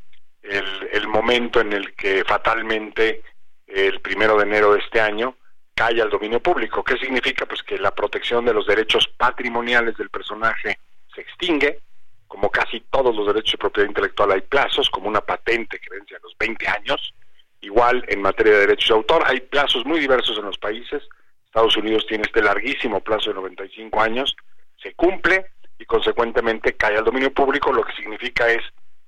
el, 0.43 0.89
el 0.93 1.09
momento 1.09 1.59
en 1.59 1.73
el 1.73 1.93
que 1.93 2.23
fatalmente 2.23 3.21
el 3.67 3.99
primero 3.99 4.37
de 4.37 4.43
enero 4.43 4.71
de 4.71 4.79
este 4.79 5.01
año 5.01 5.35
cae 5.73 6.01
al 6.01 6.09
dominio 6.09 6.41
público. 6.41 6.81
¿Qué 6.81 6.95
significa? 6.95 7.45
Pues 7.45 7.61
que 7.61 7.77
la 7.77 7.93
protección 7.93 8.45
de 8.45 8.53
los 8.53 8.65
derechos 8.65 9.09
patrimoniales 9.17 9.97
del 9.97 10.09
personaje 10.09 10.79
se 11.13 11.19
extingue. 11.19 11.81
Como 12.27 12.49
casi 12.49 12.79
todos 12.89 13.13
los 13.13 13.27
derechos 13.27 13.51
de 13.51 13.57
propiedad 13.57 13.89
intelectual 13.89 14.31
hay 14.31 14.41
plazos, 14.41 14.89
como 14.89 15.09
una 15.09 15.19
patente 15.19 15.79
que 15.79 15.89
vence 15.89 16.15
a 16.15 16.19
los 16.23 16.33
20 16.39 16.65
años. 16.65 17.13
Igual 17.61 18.05
en 18.07 18.21
materia 18.21 18.53
de 18.53 18.59
derechos 18.61 18.89
de 18.89 18.95
autor 18.95 19.23
hay 19.25 19.41
plazos 19.41 19.85
muy 19.85 19.99
diversos 19.99 20.37
en 20.37 20.45
los 20.45 20.57
países. 20.57 21.03
Estados 21.45 21.75
Unidos 21.77 22.05
tiene 22.07 22.23
este 22.23 22.41
larguísimo 22.41 23.01
plazo 23.01 23.29
de 23.29 23.35
95 23.35 24.01
años. 24.01 24.35
Se 24.81 24.93
cumple 24.93 25.47
y 25.77 25.85
consecuentemente 25.85 26.75
cae 26.75 26.97
al 26.97 27.05
dominio 27.05 27.33
público, 27.33 27.71
lo 27.71 27.83
que 27.83 27.93
significa 27.93 28.49
es 28.49 28.61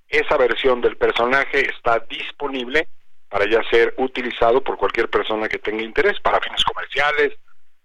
esa 0.07 0.37
versión 0.37 0.81
del 0.81 0.97
personaje 0.97 1.69
está 1.69 1.99
disponible 1.99 2.89
para 3.29 3.49
ya 3.49 3.63
ser 3.69 3.93
utilizado 3.97 4.61
por 4.61 4.77
cualquier 4.77 5.09
persona 5.09 5.47
que 5.47 5.57
tenga 5.57 5.81
interés 5.81 6.19
para 6.19 6.41
fines 6.41 6.63
comerciales, 6.65 7.33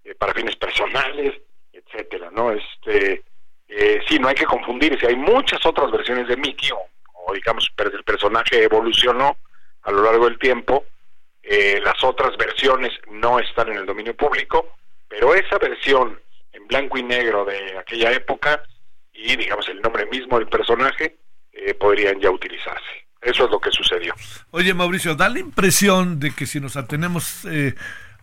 eh, 0.03 0.15
para 0.17 0.35
fines 0.35 0.57
personales, 0.57 1.35
etcétera, 1.73 2.31
¿no? 2.33 2.51
Este, 2.51 3.23
eh, 3.69 4.01
sí, 4.09 4.19
no 4.19 4.27
hay 4.27 4.35
que 4.35 4.45
confundirse, 4.45 5.07
hay 5.07 5.15
muchas 5.15 5.65
otras 5.65 5.91
versiones 5.93 6.27
de 6.27 6.37
Mickey, 6.37 6.71
o, 6.73 7.33
digamos, 7.33 7.71
el 7.77 8.05
personaje 8.05 8.65
evolucionó 8.65 9.37
a 9.87 9.93
lo 9.93 10.03
largo 10.03 10.27
del 10.27 10.39
tiempo, 10.39 10.85
eh, 11.43 11.81
las 11.83 12.03
otras 12.03 12.37
versiones 12.37 12.93
no 13.09 13.39
están 13.39 13.69
en 13.69 13.79
el 13.79 13.87
dominio 13.87 14.17
público, 14.17 14.77
pero 15.09 15.33
esa 15.33 15.59
versión 15.59 16.21
en 16.53 16.67
blanco 16.67 16.99
y 16.99 17.05
negro 17.05 17.45
de 17.45 17.79
aquella 17.79 18.11
época 18.13 18.63
y 19.15 19.37
digamos 19.37 19.69
el 19.69 19.81
nombre 19.81 20.07
mismo 20.07 20.39
del 20.39 20.49
personaje 20.49 21.17
eh, 21.53 21.73
podrían 21.75 22.21
ya 22.21 22.31
utilizarse. 22.31 23.07
Eso 23.23 23.45
es 23.45 23.51
lo 23.51 23.61
que 23.61 23.71
sucedió. 23.71 24.13
Oye, 24.51 24.75
Mauricio, 24.75 25.15
da 25.15 25.29
la 25.29 25.39
impresión 25.39 26.19
de 26.19 26.35
que 26.35 26.47
si 26.47 26.61
nos 26.61 26.77
atenemos 26.77 27.45
eh, 27.45 27.75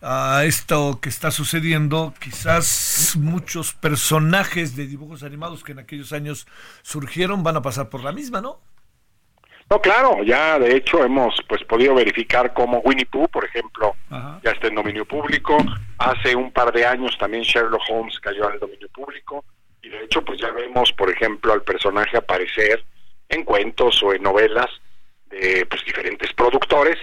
a 0.01 0.43
esto 0.43 0.99
que 1.01 1.07
está 1.07 1.31
sucediendo, 1.31 2.13
quizás 2.19 3.15
muchos 3.17 3.73
personajes 3.73 4.75
de 4.75 4.85
dibujos 4.85 5.23
animados 5.23 5.63
que 5.63 5.71
en 5.71 5.79
aquellos 5.79 6.11
años 6.11 6.45
surgieron 6.81 7.41
van 7.41 7.55
a 7.55 7.61
pasar 7.61 7.89
por 7.89 8.03
la 8.03 8.11
misma, 8.11 8.41
¿no? 8.41 8.59
No, 9.69 9.81
claro, 9.81 10.23
ya 10.23 10.59
de 10.59 10.75
hecho 10.75 11.03
hemos 11.03 11.35
pues 11.47 11.63
podido 11.63 11.95
verificar 11.95 12.53
cómo 12.53 12.79
Winnie 12.79 13.05
Pooh, 13.05 13.27
por 13.27 13.45
ejemplo, 13.45 13.95
ya 14.43 14.51
está 14.51 14.67
en 14.67 14.75
dominio 14.75 15.05
público. 15.05 15.57
Hace 15.97 16.35
un 16.35 16.51
par 16.51 16.71
de 16.71 16.85
años 16.85 17.17
también 17.17 17.43
Sherlock 17.43 17.81
Holmes 17.89 18.19
cayó 18.19 18.49
el 18.49 18.59
dominio 18.59 18.89
público 18.89 19.43
y 19.81 19.89
de 19.89 20.03
hecho 20.03 20.23
pues 20.23 20.39
ya 20.39 20.51
vemos, 20.51 20.91
por 20.93 21.09
ejemplo, 21.09 21.53
al 21.53 21.63
personaje 21.63 22.17
aparecer 22.17 22.83
en 23.29 23.43
cuentos 23.43 24.01
o 24.03 24.13
en 24.13 24.21
novelas 24.21 24.69
de 25.25 25.65
pues 25.65 25.83
diferentes 25.85 26.31
productores 26.33 26.97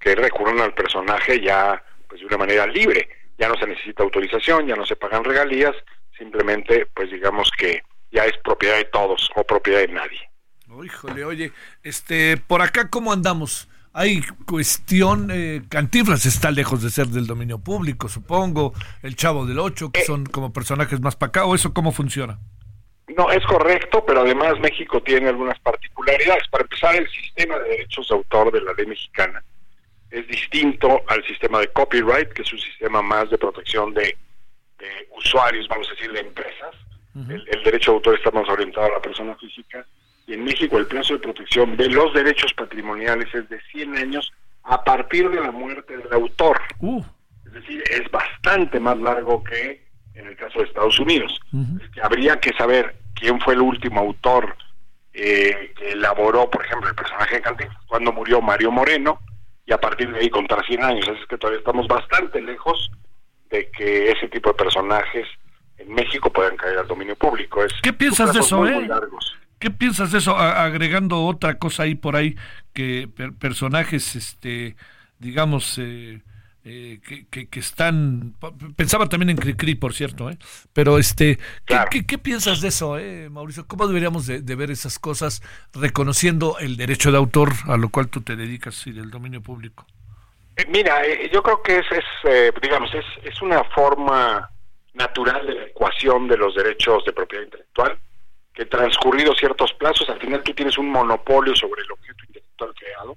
que 0.00 0.14
recurren 0.14 0.60
al 0.60 0.72
personaje 0.72 1.40
ya 1.40 1.82
pues 2.08 2.20
de 2.20 2.26
una 2.26 2.38
manera 2.38 2.66
libre. 2.66 3.08
Ya 3.36 3.48
no 3.48 3.56
se 3.56 3.66
necesita 3.66 4.02
autorización, 4.02 4.66
ya 4.66 4.76
no 4.76 4.86
se 4.86 4.96
pagan 4.96 5.24
regalías, 5.24 5.74
simplemente 6.16 6.86
pues 6.94 7.10
digamos 7.10 7.50
que 7.50 7.82
ya 8.12 8.24
es 8.24 8.38
propiedad 8.38 8.76
de 8.76 8.84
todos 8.84 9.28
o 9.34 9.44
propiedad 9.44 9.80
de 9.80 9.88
nadie. 9.88 10.33
Híjole, 10.82 11.24
oye, 11.24 11.52
este, 11.82 12.36
por 12.36 12.62
acá, 12.62 12.88
¿cómo 12.88 13.12
andamos? 13.12 13.68
Hay 13.92 14.22
cuestión, 14.44 15.28
eh, 15.30 15.62
Cantiflas 15.68 16.26
está 16.26 16.50
lejos 16.50 16.82
de 16.82 16.90
ser 16.90 17.06
del 17.06 17.28
dominio 17.28 17.58
público, 17.60 18.08
supongo, 18.08 18.72
el 19.02 19.14
Chavo 19.14 19.46
del 19.46 19.60
Ocho, 19.60 19.92
que 19.92 20.02
son 20.04 20.26
como 20.26 20.52
personajes 20.52 21.00
más 21.00 21.14
para 21.14 21.28
acá, 21.28 21.44
¿o 21.44 21.54
eso 21.54 21.72
cómo 21.72 21.92
funciona? 21.92 22.40
No, 23.16 23.30
es 23.30 23.44
correcto, 23.46 24.02
pero 24.04 24.22
además 24.22 24.58
México 24.60 25.00
tiene 25.00 25.28
algunas 25.28 25.60
particularidades. 25.60 26.48
Para 26.48 26.62
empezar, 26.64 26.96
el 26.96 27.08
sistema 27.08 27.58
de 27.58 27.68
derechos 27.68 28.08
de 28.08 28.14
autor 28.16 28.50
de 28.50 28.62
la 28.62 28.72
ley 28.72 28.86
mexicana 28.86 29.44
es 30.10 30.26
distinto 30.26 31.02
al 31.06 31.22
sistema 31.24 31.60
de 31.60 31.68
copyright, 31.68 32.32
que 32.32 32.42
es 32.42 32.52
un 32.52 32.58
sistema 32.58 33.02
más 33.02 33.30
de 33.30 33.38
protección 33.38 33.94
de, 33.94 34.16
de 34.78 35.08
usuarios, 35.16 35.68
vamos 35.68 35.86
a 35.88 35.90
decir, 35.92 36.10
de 36.12 36.20
empresas. 36.20 36.74
el, 37.14 37.46
el 37.46 37.62
derecho 37.62 37.92
de 37.92 37.96
autor 37.98 38.16
está 38.16 38.30
más 38.32 38.48
orientado 38.48 38.86
a 38.86 38.94
la 38.94 39.02
persona 39.02 39.36
física 39.36 39.86
y 40.26 40.34
en 40.34 40.44
México 40.44 40.78
el 40.78 40.86
plazo 40.86 41.14
de 41.14 41.20
protección 41.20 41.76
de 41.76 41.88
los 41.88 42.12
derechos 42.14 42.52
patrimoniales 42.54 43.32
es 43.34 43.48
de 43.48 43.60
100 43.72 43.96
años 43.96 44.32
a 44.62 44.82
partir 44.82 45.28
de 45.30 45.40
la 45.40 45.50
muerte 45.50 45.96
del 45.96 46.12
autor. 46.12 46.60
Es 47.46 47.52
decir, 47.52 47.82
es 47.90 48.10
bastante 48.10 48.80
más 48.80 48.98
largo 48.98 49.44
que 49.44 49.84
en 50.14 50.26
el 50.26 50.36
caso 50.36 50.60
de 50.60 50.64
Estados 50.66 50.98
Unidos. 50.98 51.38
Es 51.82 51.90
que 51.90 52.00
habría 52.00 52.40
que 52.40 52.52
saber 52.54 52.96
quién 53.14 53.40
fue 53.40 53.54
el 53.54 53.60
último 53.60 54.00
autor 54.00 54.56
eh, 55.12 55.72
que 55.76 55.92
elaboró, 55.92 56.50
por 56.50 56.64
ejemplo, 56.64 56.88
el 56.88 56.94
personaje 56.94 57.36
de 57.36 57.42
Cantinflas, 57.42 57.84
cuando 57.86 58.12
murió 58.12 58.40
Mario 58.40 58.70
Moreno, 58.70 59.20
y 59.66 59.72
a 59.72 59.78
partir 59.78 60.12
de 60.12 60.20
ahí 60.20 60.30
contar 60.30 60.64
100 60.64 60.82
años. 60.82 61.08
Así 61.08 61.20
es 61.20 61.26
que 61.26 61.38
todavía 61.38 61.58
estamos 61.58 61.86
bastante 61.86 62.40
lejos 62.40 62.90
de 63.50 63.70
que 63.70 64.10
ese 64.10 64.28
tipo 64.28 64.50
de 64.50 64.54
personajes 64.56 65.26
en 65.78 65.92
México 65.92 66.30
puedan 66.30 66.56
caer 66.56 66.78
al 66.78 66.86
dominio 66.86 67.16
público. 67.16 67.62
Es, 67.64 67.72
¿Qué 67.82 67.92
piensas 67.92 68.32
de 68.32 68.40
eso, 68.40 68.66
eh? 68.66 68.86
largos. 68.86 69.36
¿Qué 69.64 69.70
piensas 69.70 70.12
de 70.12 70.18
eso? 70.18 70.36
A- 70.36 70.62
agregando 70.66 71.24
otra 71.24 71.58
cosa 71.58 71.84
ahí 71.84 71.94
por 71.94 72.16
ahí, 72.16 72.36
que 72.74 73.08
per- 73.08 73.32
personajes, 73.32 74.14
este, 74.14 74.76
digamos, 75.18 75.78
eh, 75.78 76.20
eh, 76.64 77.00
que, 77.02 77.26
que- 77.28 77.48
que 77.48 77.60
están... 77.60 78.34
Pensaba 78.76 79.08
también 79.08 79.30
en 79.30 79.38
Cricri, 79.38 79.74
por 79.74 79.94
cierto, 79.94 80.28
¿eh? 80.28 80.36
Pero, 80.74 80.98
este, 80.98 81.38
¿qué, 81.64 81.78
qué- 81.90 82.04
qué 82.04 82.18
piensas 82.18 82.60
de 82.60 82.68
eso, 82.68 82.98
eh, 82.98 83.30
Mauricio? 83.30 83.66
¿Cómo 83.66 83.86
deberíamos 83.86 84.26
de, 84.26 84.42
de 84.42 84.54
ver 84.54 84.70
esas 84.70 84.98
cosas 84.98 85.42
reconociendo 85.72 86.58
el 86.58 86.76
derecho 86.76 87.10
de 87.10 87.16
autor 87.16 87.52
a 87.66 87.78
lo 87.78 87.88
cual 87.88 88.08
tú 88.08 88.20
te 88.20 88.36
dedicas 88.36 88.86
y 88.86 88.92
del 88.92 89.10
dominio 89.10 89.40
público? 89.40 89.86
Eh, 90.56 90.66
Mira, 90.68 91.06
eh, 91.06 91.30
yo 91.32 91.42
creo 91.42 91.62
que 91.62 91.78
es, 91.78 91.86
es 91.90 92.04
eh, 92.24 92.52
digamos, 92.60 92.92
es, 92.94 93.06
es 93.24 93.40
una 93.40 93.64
forma 93.64 94.50
natural 94.92 95.46
de 95.46 95.54
la 95.54 95.64
ecuación 95.64 96.28
de 96.28 96.36
los 96.36 96.54
derechos 96.54 97.02
de 97.06 97.14
propiedad 97.14 97.44
intelectual, 97.44 97.98
que 98.54 98.64
transcurridos 98.66 99.36
ciertos 99.36 99.74
plazos, 99.74 100.08
al 100.08 100.20
final 100.20 100.42
tú 100.42 100.54
tienes 100.54 100.78
un 100.78 100.88
monopolio 100.88 101.54
sobre 101.56 101.82
el 101.82 101.90
objeto 101.90 102.24
intelectual 102.28 102.72
creado, 102.74 103.16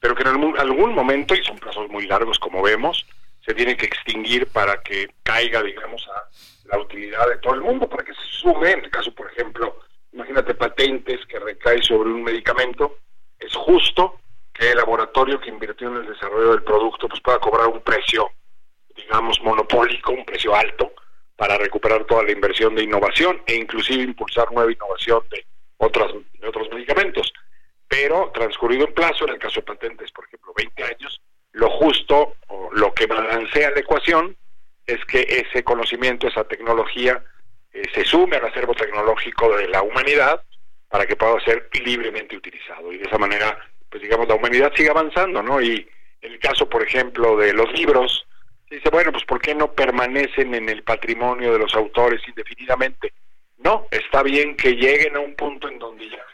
pero 0.00 0.14
que 0.14 0.22
en 0.22 0.28
algún, 0.28 0.94
momento, 0.94 1.34
y 1.34 1.44
son 1.44 1.58
plazos 1.58 1.88
muy 1.90 2.06
largos 2.06 2.38
como 2.38 2.62
vemos, 2.62 3.06
se 3.44 3.52
tiene 3.52 3.76
que 3.76 3.86
extinguir 3.86 4.46
para 4.46 4.80
que 4.82 5.10
caiga, 5.22 5.62
digamos, 5.62 6.08
a 6.08 6.28
la 6.68 6.78
utilidad 6.78 7.28
de 7.28 7.36
todo 7.38 7.54
el 7.54 7.60
mundo, 7.60 7.88
para 7.88 8.04
que 8.04 8.14
se 8.14 8.24
sume, 8.40 8.72
en 8.72 8.84
el 8.84 8.90
caso, 8.90 9.14
por 9.14 9.30
ejemplo, 9.30 9.80
imagínate 10.12 10.54
patentes 10.54 11.26
que 11.26 11.38
recae 11.38 11.82
sobre 11.82 12.08
un 12.08 12.22
medicamento, 12.22 12.96
es 13.38 13.54
justo 13.54 14.20
que 14.54 14.70
el 14.70 14.78
laboratorio 14.78 15.38
que 15.40 15.50
invirtió 15.50 15.88
en 15.88 15.96
el 15.96 16.06
desarrollo 16.06 16.52
del 16.52 16.62
producto 16.62 17.06
pues 17.06 17.20
pueda 17.20 17.38
cobrar 17.38 17.68
un 17.68 17.80
precio, 17.82 18.30
digamos, 18.96 19.40
monopólico, 19.42 20.12
un 20.12 20.24
precio 20.24 20.54
alto, 20.54 20.92
para 21.40 21.56
recuperar 21.56 22.04
toda 22.04 22.22
la 22.22 22.32
inversión 22.32 22.74
de 22.74 22.82
innovación 22.82 23.40
e 23.46 23.54
inclusive 23.54 24.02
impulsar 24.02 24.52
nueva 24.52 24.70
innovación 24.70 25.22
de 25.30 25.46
otras 25.78 26.12
de 26.38 26.46
otros 26.46 26.68
medicamentos. 26.70 27.32
Pero 27.88 28.30
transcurrido 28.34 28.86
en 28.86 28.92
plazo, 28.92 29.24
en 29.24 29.32
el 29.32 29.38
caso 29.38 29.60
de 29.60 29.62
patentes, 29.62 30.12
por 30.12 30.26
ejemplo, 30.26 30.52
20 30.54 30.84
años, 30.84 31.22
lo 31.52 31.70
justo 31.70 32.34
o 32.48 32.68
lo 32.74 32.92
que 32.92 33.06
balancea 33.06 33.70
la 33.70 33.80
ecuación 33.80 34.36
es 34.86 35.02
que 35.06 35.22
ese 35.22 35.64
conocimiento, 35.64 36.28
esa 36.28 36.44
tecnología, 36.44 37.24
eh, 37.72 37.84
se 37.94 38.04
sume 38.04 38.36
al 38.36 38.44
acervo 38.44 38.74
tecnológico 38.74 39.56
de 39.56 39.66
la 39.68 39.80
humanidad 39.80 40.42
para 40.90 41.06
que 41.06 41.16
pueda 41.16 41.40
ser 41.40 41.70
libremente 41.82 42.36
utilizado. 42.36 42.92
Y 42.92 42.98
de 42.98 43.04
esa 43.04 43.16
manera, 43.16 43.58
pues 43.88 44.02
digamos, 44.02 44.28
la 44.28 44.34
humanidad 44.34 44.74
sigue 44.76 44.90
avanzando, 44.90 45.42
¿no? 45.42 45.58
Y 45.62 45.88
el 46.20 46.38
caso, 46.38 46.68
por 46.68 46.82
ejemplo, 46.82 47.38
de 47.38 47.54
los 47.54 47.72
libros, 47.72 48.26
dice, 48.70 48.88
bueno, 48.90 49.12
pues 49.12 49.24
¿por 49.24 49.40
qué 49.40 49.54
no 49.54 49.72
permanecen 49.72 50.54
en 50.54 50.68
el 50.68 50.82
patrimonio 50.82 51.52
de 51.52 51.58
los 51.58 51.74
autores 51.74 52.20
indefinidamente? 52.26 53.12
No, 53.58 53.86
está 53.90 54.22
bien 54.22 54.56
que 54.56 54.72
lleguen 54.72 55.16
a 55.16 55.20
un 55.20 55.34
punto 55.34 55.68
en 55.68 55.78
donde 55.78 56.08
ya 56.08 56.24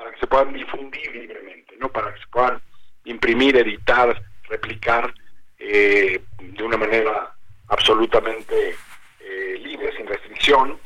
para 0.00 0.12
que 0.12 0.20
se 0.20 0.26
puedan 0.26 0.54
difundir 0.54 1.14
libremente, 1.14 1.76
¿no? 1.78 1.90
Para 1.90 2.14
que 2.14 2.20
se 2.20 2.26
puedan 2.28 2.58
imprimir, 3.04 3.54
editar, 3.58 4.18
replicar 4.48 5.12
eh, 5.58 6.22
de 6.38 6.62
una 6.62 6.78
manera 6.78 7.34
absolutamente 7.68 8.76
eh, 9.20 9.58
libre, 9.62 9.94
sin 9.94 10.06
restricción, 10.06 10.78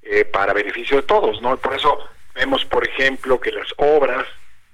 eh, 0.00 0.24
para 0.24 0.54
beneficio 0.54 0.96
de 0.96 1.02
todos, 1.02 1.42
¿no? 1.42 1.54
Por 1.58 1.74
eso 1.74 1.98
vemos, 2.34 2.64
por 2.64 2.88
ejemplo, 2.88 3.38
que 3.38 3.52
las 3.52 3.68
obras 3.76 4.26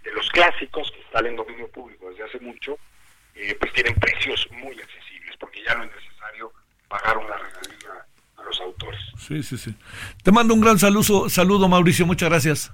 de 0.05 0.13
los 0.13 0.31
clásicos 0.31 0.93
que 0.93 1.01
están 1.01 1.27
en 1.27 1.35
dominio 1.35 1.67
público 1.69 2.09
desde 2.11 2.23
hace 2.23 2.39
mucho, 2.39 2.79
eh, 3.39 3.57
pues 3.59 3.73
tienen 3.73 3.95
precios 3.95 4.49
muy 4.51 4.73
accesibles, 4.81 5.37
porque 5.39 5.63
ya 5.65 5.75
no 5.75 5.85
es 5.85 5.91
necesario 5.91 6.53
pagar 6.89 7.19
una 7.19 7.37
regalía 7.37 8.07
a 8.37 8.43
los 8.43 8.61
autores. 8.61 9.01
Sí, 9.17 9.43
sí, 9.43 9.57
sí. 9.57 9.75
Te 10.23 10.33
mando 10.33 10.55
un 10.55 10.61
gran 10.61 10.79
saludo, 10.79 11.29
saludo 11.29 11.69
Mauricio, 11.69 12.07
muchas 12.07 12.29
gracias. 12.29 12.73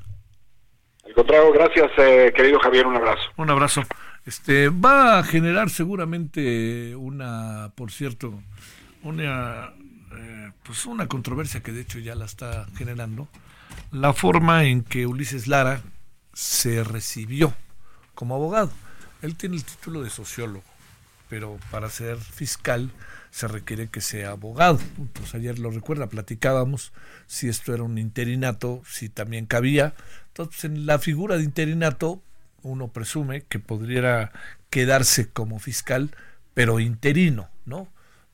Al 1.04 1.12
contrario, 1.14 1.52
gracias, 1.52 1.90
eh, 1.98 2.32
querido 2.34 2.58
Javier, 2.60 2.86
un 2.86 2.96
abrazo. 2.96 3.22
Un 3.36 3.50
abrazo. 3.50 3.82
Este 4.24 4.70
va 4.70 5.18
a 5.18 5.22
generar 5.22 5.68
seguramente 5.68 6.96
una, 6.96 7.70
por 7.76 7.92
cierto, 7.92 8.40
una 9.02 9.74
eh, 10.16 10.52
pues 10.62 10.86
una 10.86 11.08
controversia 11.08 11.62
que 11.62 11.72
de 11.72 11.82
hecho 11.82 11.98
ya 11.98 12.14
la 12.14 12.24
está 12.24 12.66
generando, 12.76 13.28
la 13.90 14.12
forma 14.12 14.64
en 14.64 14.82
que 14.82 15.06
Ulises 15.06 15.46
Lara 15.46 15.82
se 16.32 16.84
recibió 16.84 17.52
como 18.14 18.34
abogado. 18.34 18.70
Él 19.24 19.36
tiene 19.36 19.56
el 19.56 19.64
título 19.64 20.02
de 20.02 20.10
sociólogo, 20.10 20.64
pero 21.30 21.58
para 21.70 21.88
ser 21.88 22.18
fiscal 22.18 22.90
se 23.30 23.48
requiere 23.48 23.88
que 23.88 24.02
sea 24.02 24.32
abogado. 24.32 24.78
Entonces 24.98 25.34
ayer 25.34 25.58
lo 25.58 25.70
recuerda, 25.70 26.08
platicábamos 26.08 26.92
si 27.26 27.48
esto 27.48 27.72
era 27.72 27.84
un 27.84 27.96
interinato, 27.96 28.82
si 28.86 29.08
también 29.08 29.46
cabía. 29.46 29.94
Entonces 30.28 30.64
en 30.64 30.84
la 30.84 30.98
figura 30.98 31.38
de 31.38 31.44
interinato 31.44 32.22
uno 32.62 32.88
presume 32.88 33.42
que 33.42 33.58
podría 33.58 34.30
quedarse 34.68 35.30
como 35.30 35.58
fiscal, 35.58 36.10
pero 36.52 36.78
interino, 36.78 37.48
¿no? 37.64 37.88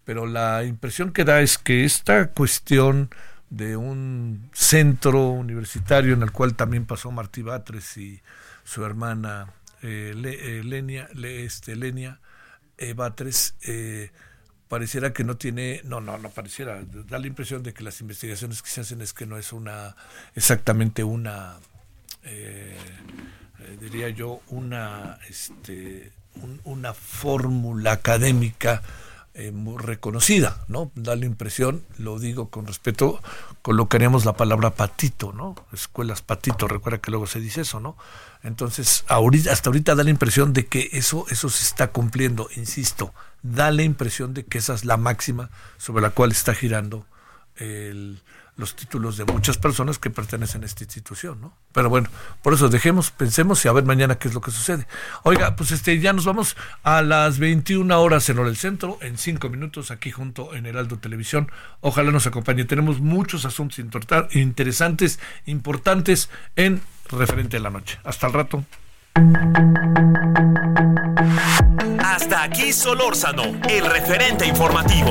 Pero 0.04 0.26
la 0.26 0.64
impresión 0.64 1.12
que 1.12 1.24
da 1.24 1.40
es 1.40 1.56
que 1.56 1.84
esta 1.84 2.32
cuestión 2.32 3.10
de 3.48 3.76
un 3.76 4.50
centro 4.52 5.28
universitario 5.28 6.14
en 6.14 6.22
el 6.22 6.32
cual 6.32 6.56
también 6.56 6.84
pasó 6.84 7.12
Martí 7.12 7.42
Batres 7.42 7.96
y 7.96 8.22
su 8.64 8.84
hermana 8.84 9.52
eh, 9.82 10.12
Le- 10.16 10.58
eh, 10.60 10.64
Lenia, 10.64 11.08
Le- 11.14 11.44
este, 11.44 11.76
Lenia 11.76 12.20
eh, 12.78 12.92
Batres, 12.94 13.54
eh, 13.62 14.10
pareciera 14.68 15.12
que 15.12 15.24
no 15.24 15.36
tiene, 15.36 15.80
no, 15.84 16.00
no, 16.00 16.16
no 16.18 16.30
pareciera, 16.30 16.82
da 16.84 17.18
la 17.18 17.26
impresión 17.26 17.62
de 17.62 17.72
que 17.74 17.82
las 17.82 18.00
investigaciones 18.00 18.62
que 18.62 18.70
se 18.70 18.80
hacen 18.82 19.00
es 19.02 19.12
que 19.12 19.26
no 19.26 19.36
es 19.36 19.52
una, 19.52 19.96
exactamente 20.34 21.02
una, 21.04 21.56
eh, 22.22 22.76
diría 23.80 24.08
yo, 24.10 24.40
una, 24.48 25.18
este, 25.28 26.12
una 26.64 26.94
fórmula 26.94 27.92
académica 27.92 28.82
eh, 29.34 29.52
muy 29.52 29.78
reconocida, 29.78 30.64
¿no? 30.66 30.90
Da 30.96 31.14
la 31.14 31.24
impresión, 31.24 31.84
lo 31.98 32.18
digo 32.18 32.50
con 32.50 32.66
respeto, 32.66 33.22
colocaríamos 33.62 34.24
la 34.24 34.32
palabra 34.32 34.70
patito, 34.70 35.32
¿no? 35.32 35.54
Escuelas 35.72 36.20
patito, 36.20 36.66
recuerda 36.66 36.98
que 36.98 37.12
luego 37.12 37.26
se 37.28 37.38
dice 37.38 37.60
eso, 37.60 37.78
¿no? 37.78 37.96
Entonces, 38.42 39.04
ahorita, 39.06 39.52
hasta 39.52 39.70
ahorita 39.70 39.94
da 39.94 40.02
la 40.02 40.10
impresión 40.10 40.52
de 40.52 40.66
que 40.66 40.90
eso, 40.92 41.26
eso 41.30 41.48
se 41.48 41.64
está 41.64 41.92
cumpliendo, 41.92 42.48
insisto, 42.56 43.14
da 43.42 43.70
la 43.70 43.82
impresión 43.82 44.34
de 44.34 44.44
que 44.44 44.58
esa 44.58 44.74
es 44.74 44.84
la 44.84 44.96
máxima 44.96 45.50
sobre 45.78 46.02
la 46.02 46.10
cual 46.10 46.32
está 46.32 46.52
girando 46.52 47.06
el, 47.56 48.20
los 48.56 48.76
títulos 48.76 49.16
de 49.16 49.24
muchas 49.24 49.58
personas 49.58 49.98
que 49.98 50.10
pertenecen 50.10 50.62
a 50.62 50.66
esta 50.66 50.84
institución, 50.84 51.40
¿no? 51.40 51.52
Pero 51.72 51.88
bueno, 51.88 52.08
por 52.42 52.52
eso 52.54 52.68
dejemos, 52.68 53.10
pensemos 53.10 53.64
y 53.64 53.68
a 53.68 53.72
ver 53.72 53.84
mañana 53.84 54.16
qué 54.16 54.28
es 54.28 54.34
lo 54.34 54.40
que 54.40 54.50
sucede. 54.50 54.86
Oiga, 55.22 55.56
pues 55.56 55.72
este 55.72 55.98
ya 55.98 56.12
nos 56.12 56.24
vamos 56.24 56.56
a 56.82 57.02
las 57.02 57.38
21 57.38 58.00
horas 58.00 58.28
en 58.28 58.38
Hora 58.38 58.48
del 58.48 58.56
Centro, 58.56 58.98
en 59.00 59.18
cinco 59.18 59.48
minutos 59.48 59.90
aquí 59.90 60.10
junto 60.10 60.54
en 60.54 60.66
Heraldo 60.66 60.98
Televisión. 60.98 61.50
Ojalá 61.80 62.10
nos 62.10 62.26
acompañe. 62.26 62.64
Tenemos 62.64 63.00
muchos 63.00 63.44
asuntos 63.44 63.78
interesantes, 64.32 65.20
importantes 65.46 66.28
en 66.56 66.82
referente 67.08 67.56
a 67.56 67.60
la 67.60 67.70
noche. 67.70 67.98
Hasta 68.04 68.26
el 68.26 68.32
rato. 68.32 68.64
Hasta 71.98 72.42
aquí 72.42 72.72
Solórzano, 72.72 73.42
el 73.68 73.86
referente 73.86 74.46
informativo. 74.46 75.10